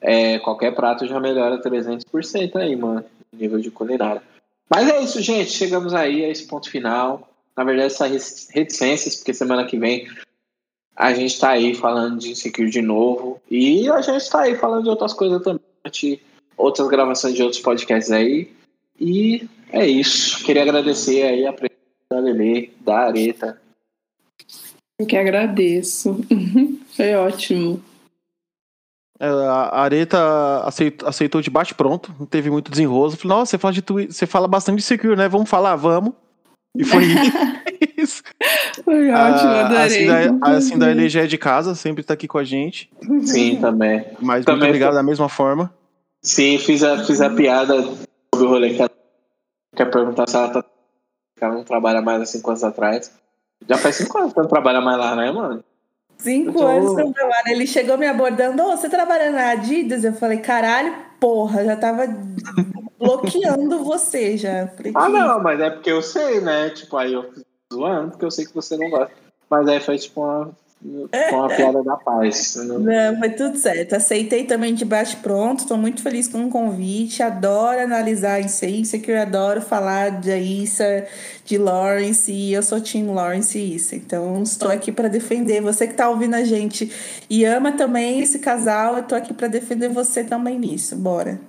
É, 0.00 0.38
qualquer 0.40 0.74
prato 0.74 1.06
já 1.06 1.20
melhora 1.20 1.60
300% 1.62 2.56
aí, 2.56 2.74
mano, 2.74 2.96
no 3.00 3.13
nível 3.34 3.58
de 3.58 3.70
culinária. 3.70 4.22
Mas 4.68 4.88
é 4.88 5.02
isso, 5.02 5.20
gente. 5.20 5.50
Chegamos 5.50 5.92
aí 5.94 6.24
a 6.24 6.28
esse 6.28 6.46
ponto 6.46 6.70
final. 6.70 7.28
Na 7.56 7.64
verdade, 7.64 7.86
essas 7.86 8.48
reticências, 8.50 9.16
porque 9.16 9.34
semana 9.34 9.64
que 9.64 9.78
vem 9.78 10.08
a 10.96 11.12
gente 11.12 11.38
tá 11.38 11.50
aí 11.50 11.74
falando 11.74 12.20
de 12.20 12.30
Insecure 12.30 12.70
de 12.70 12.80
novo. 12.80 13.40
E 13.50 13.88
a 13.90 14.00
gente 14.00 14.30
tá 14.30 14.42
aí 14.42 14.56
falando 14.56 14.84
de 14.84 14.90
outras 14.90 15.12
coisas 15.12 15.42
também. 15.42 16.20
Outras 16.56 16.88
gravações 16.88 17.34
de 17.34 17.42
outros 17.42 17.60
podcasts 17.60 18.12
aí. 18.12 18.50
E 18.98 19.48
é 19.70 19.86
isso. 19.86 20.44
Queria 20.44 20.62
agradecer 20.62 21.22
aí 21.22 21.46
a 21.46 21.52
presença 21.52 21.74
da 22.10 22.20
Lele, 22.20 22.72
da 22.80 22.98
Areta, 22.98 23.60
Eu 24.98 25.06
que 25.06 25.16
agradeço. 25.16 26.20
Foi 26.94 27.14
ótimo. 27.14 27.82
É, 29.20 29.26
A 29.28 29.80
Areta 29.82 30.62
aceitou, 30.64 31.08
aceitou 31.08 31.40
de 31.40 31.50
bate-pronto, 31.50 32.14
não 32.18 32.26
teve 32.26 32.50
muito 32.50 32.70
desenrolo. 32.70 33.12
Eu 33.12 33.16
Falei, 33.16 33.36
nossa, 33.38 33.50
você 33.50 33.58
fala, 33.58 33.72
de 33.74 33.82
twi- 33.82 34.06
você 34.12 34.26
fala 34.26 34.48
bastante 34.48 34.78
de 34.78 34.82
Secure, 34.82 35.16
né? 35.16 35.28
Vamos 35.28 35.48
falar, 35.48 35.76
vamos. 35.76 36.12
E 36.76 36.82
foi 36.84 37.04
isso. 37.96 38.22
Foi 38.84 39.10
ótimo, 39.10 39.50
adorei. 39.50 39.76
assim, 39.84 40.06
da, 40.06 40.48
assim 40.48 40.78
da 40.78 40.90
LG 40.90 41.20
é 41.20 41.26
de 41.26 41.38
casa, 41.38 41.74
sempre 41.76 42.02
tá 42.02 42.14
aqui 42.14 42.26
com 42.26 42.38
a 42.38 42.44
gente. 42.44 42.90
Sim, 43.22 43.60
também. 43.60 44.04
Mas 44.20 44.44
Também 44.44 44.58
muito 44.60 44.68
obrigado 44.70 44.90
foi- 44.90 44.96
da 44.96 45.02
mesma 45.04 45.28
forma. 45.28 45.72
Sim, 46.20 46.58
fiz 46.58 46.82
a, 46.82 47.04
fiz 47.04 47.20
a 47.20 47.30
piada 47.30 47.80
sobre 47.82 48.46
o 48.46 48.48
rolê 48.48 48.74
que 48.74 48.80
ela 48.80 48.90
quer 49.76 49.90
perguntar 49.90 50.28
se 50.28 50.34
ela, 50.36 50.48
tá, 50.48 50.64
ela 51.40 51.54
não 51.54 51.64
trabalha 51.64 52.00
mais 52.02 52.22
há 52.22 52.26
cinco 52.26 52.50
anos 52.50 52.64
atrás. 52.64 53.12
Já 53.68 53.78
faz 53.78 53.94
cinco 53.96 54.18
anos 54.18 54.32
que 54.32 54.38
ela 54.38 54.44
não 54.44 54.50
trabalha 54.50 54.80
mais 54.80 54.98
lá, 54.98 55.14
né, 55.14 55.30
mano? 55.30 55.62
Cinco 56.18 56.52
tô- 56.54 56.66
anos 56.66 56.94
que 56.94 57.02
eu 57.02 57.12
trabalho. 57.12 57.48
Ele 57.48 57.66
chegou 57.66 57.98
me 57.98 58.06
abordando, 58.06 58.62
ô, 58.62 58.76
você 58.76 58.88
trabalha 58.88 59.30
na 59.30 59.50
Adidas? 59.50 60.04
Eu 60.04 60.12
falei, 60.14 60.38
caralho, 60.38 60.94
porra, 61.20 61.64
já 61.64 61.76
tava 61.76 62.06
bloqueando 62.98 63.82
você 63.84 64.36
já. 64.36 64.68
Falei, 64.68 64.92
Ah, 64.94 65.06
"Que 65.06 65.12
não, 65.12 65.42
mas 65.42 65.60
é 65.60 65.70
porque 65.70 65.90
eu 65.90 66.02
sei, 66.02 66.40
né? 66.40 66.70
Tipo, 66.70 66.96
aí 66.96 67.12
eu 67.12 67.22
fiz 67.32 67.44
zoando, 67.72 68.10
porque 68.12 68.24
eu 68.24 68.30
sei 68.30 68.46
que 68.46 68.54
você 68.54 68.76
não 68.76 68.88
gosta. 68.90 69.12
Mas 69.50 69.68
aí 69.68 69.80
foi 69.80 69.98
tipo 69.98 70.22
uma, 70.22 70.50
foi 70.84 71.38
uma 71.38 71.48
piada 71.48 71.82
da 71.82 71.96
paz. 71.96 72.56
Não- 72.56 73.18
foi 73.18 73.30
tudo 73.30 73.56
certo. 73.56 73.94
Aceitei 73.94 74.44
também 74.44 74.74
de 74.74 74.84
baixo 74.84 75.16
pronto. 75.22 75.60
Estou 75.60 75.78
muito 75.78 76.02
feliz 76.02 76.28
com 76.28 76.44
o 76.44 76.50
convite. 76.50 77.22
Adoro 77.22 77.80
analisar 77.80 78.40
em 78.40 78.48
ciência, 78.48 78.98
que 78.98 79.10
eu 79.10 79.18
adoro 79.20 79.62
falar 79.62 80.20
de 80.20 80.36
Issa, 80.36 81.06
de 81.44 81.56
Lawrence, 81.56 82.30
e 82.30 82.52
eu 82.52 82.62
sou 82.62 82.80
Team 82.82 83.14
Lawrence 83.14 83.58
e 83.58 83.76
Issa. 83.76 83.96
Então, 83.96 84.42
estou 84.42 84.70
aqui 84.70 84.92
para 84.92 85.08
defender. 85.08 85.62
Você 85.62 85.86
que 85.86 85.94
está 85.94 86.08
ouvindo 86.10 86.34
a 86.34 86.44
gente 86.44 86.92
e 87.30 87.44
ama 87.46 87.72
também 87.72 88.20
esse 88.20 88.38
casal, 88.38 88.96
eu 88.96 89.00
estou 89.00 89.16
aqui 89.16 89.32
para 89.32 89.48
defender 89.48 89.88
você 89.88 90.22
também 90.22 90.58
nisso. 90.58 90.96
Bora. 90.96 91.40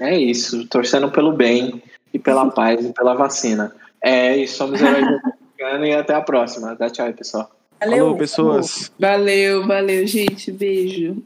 É 0.00 0.16
isso, 0.16 0.68
torcendo 0.68 1.10
pelo 1.10 1.32
bem 1.32 1.82
e 2.14 2.18
pela 2.18 2.48
paz 2.52 2.84
e 2.84 2.92
pela 2.92 3.14
vacina. 3.14 3.74
É 4.00 4.36
isso, 4.36 4.56
somos 4.56 4.80
heróis 4.80 5.04
e 5.58 5.92
até 5.92 6.14
a 6.14 6.20
próxima. 6.20 6.76
Dá 6.76 6.88
tchau 6.88 7.06
aí, 7.06 7.12
pessoal. 7.12 7.50
Valeu. 7.80 7.98
Falou, 7.98 8.16
pessoas. 8.16 8.92
Valeu, 8.98 9.66
valeu, 9.66 10.06
gente. 10.06 10.50
Beijo. 10.50 11.22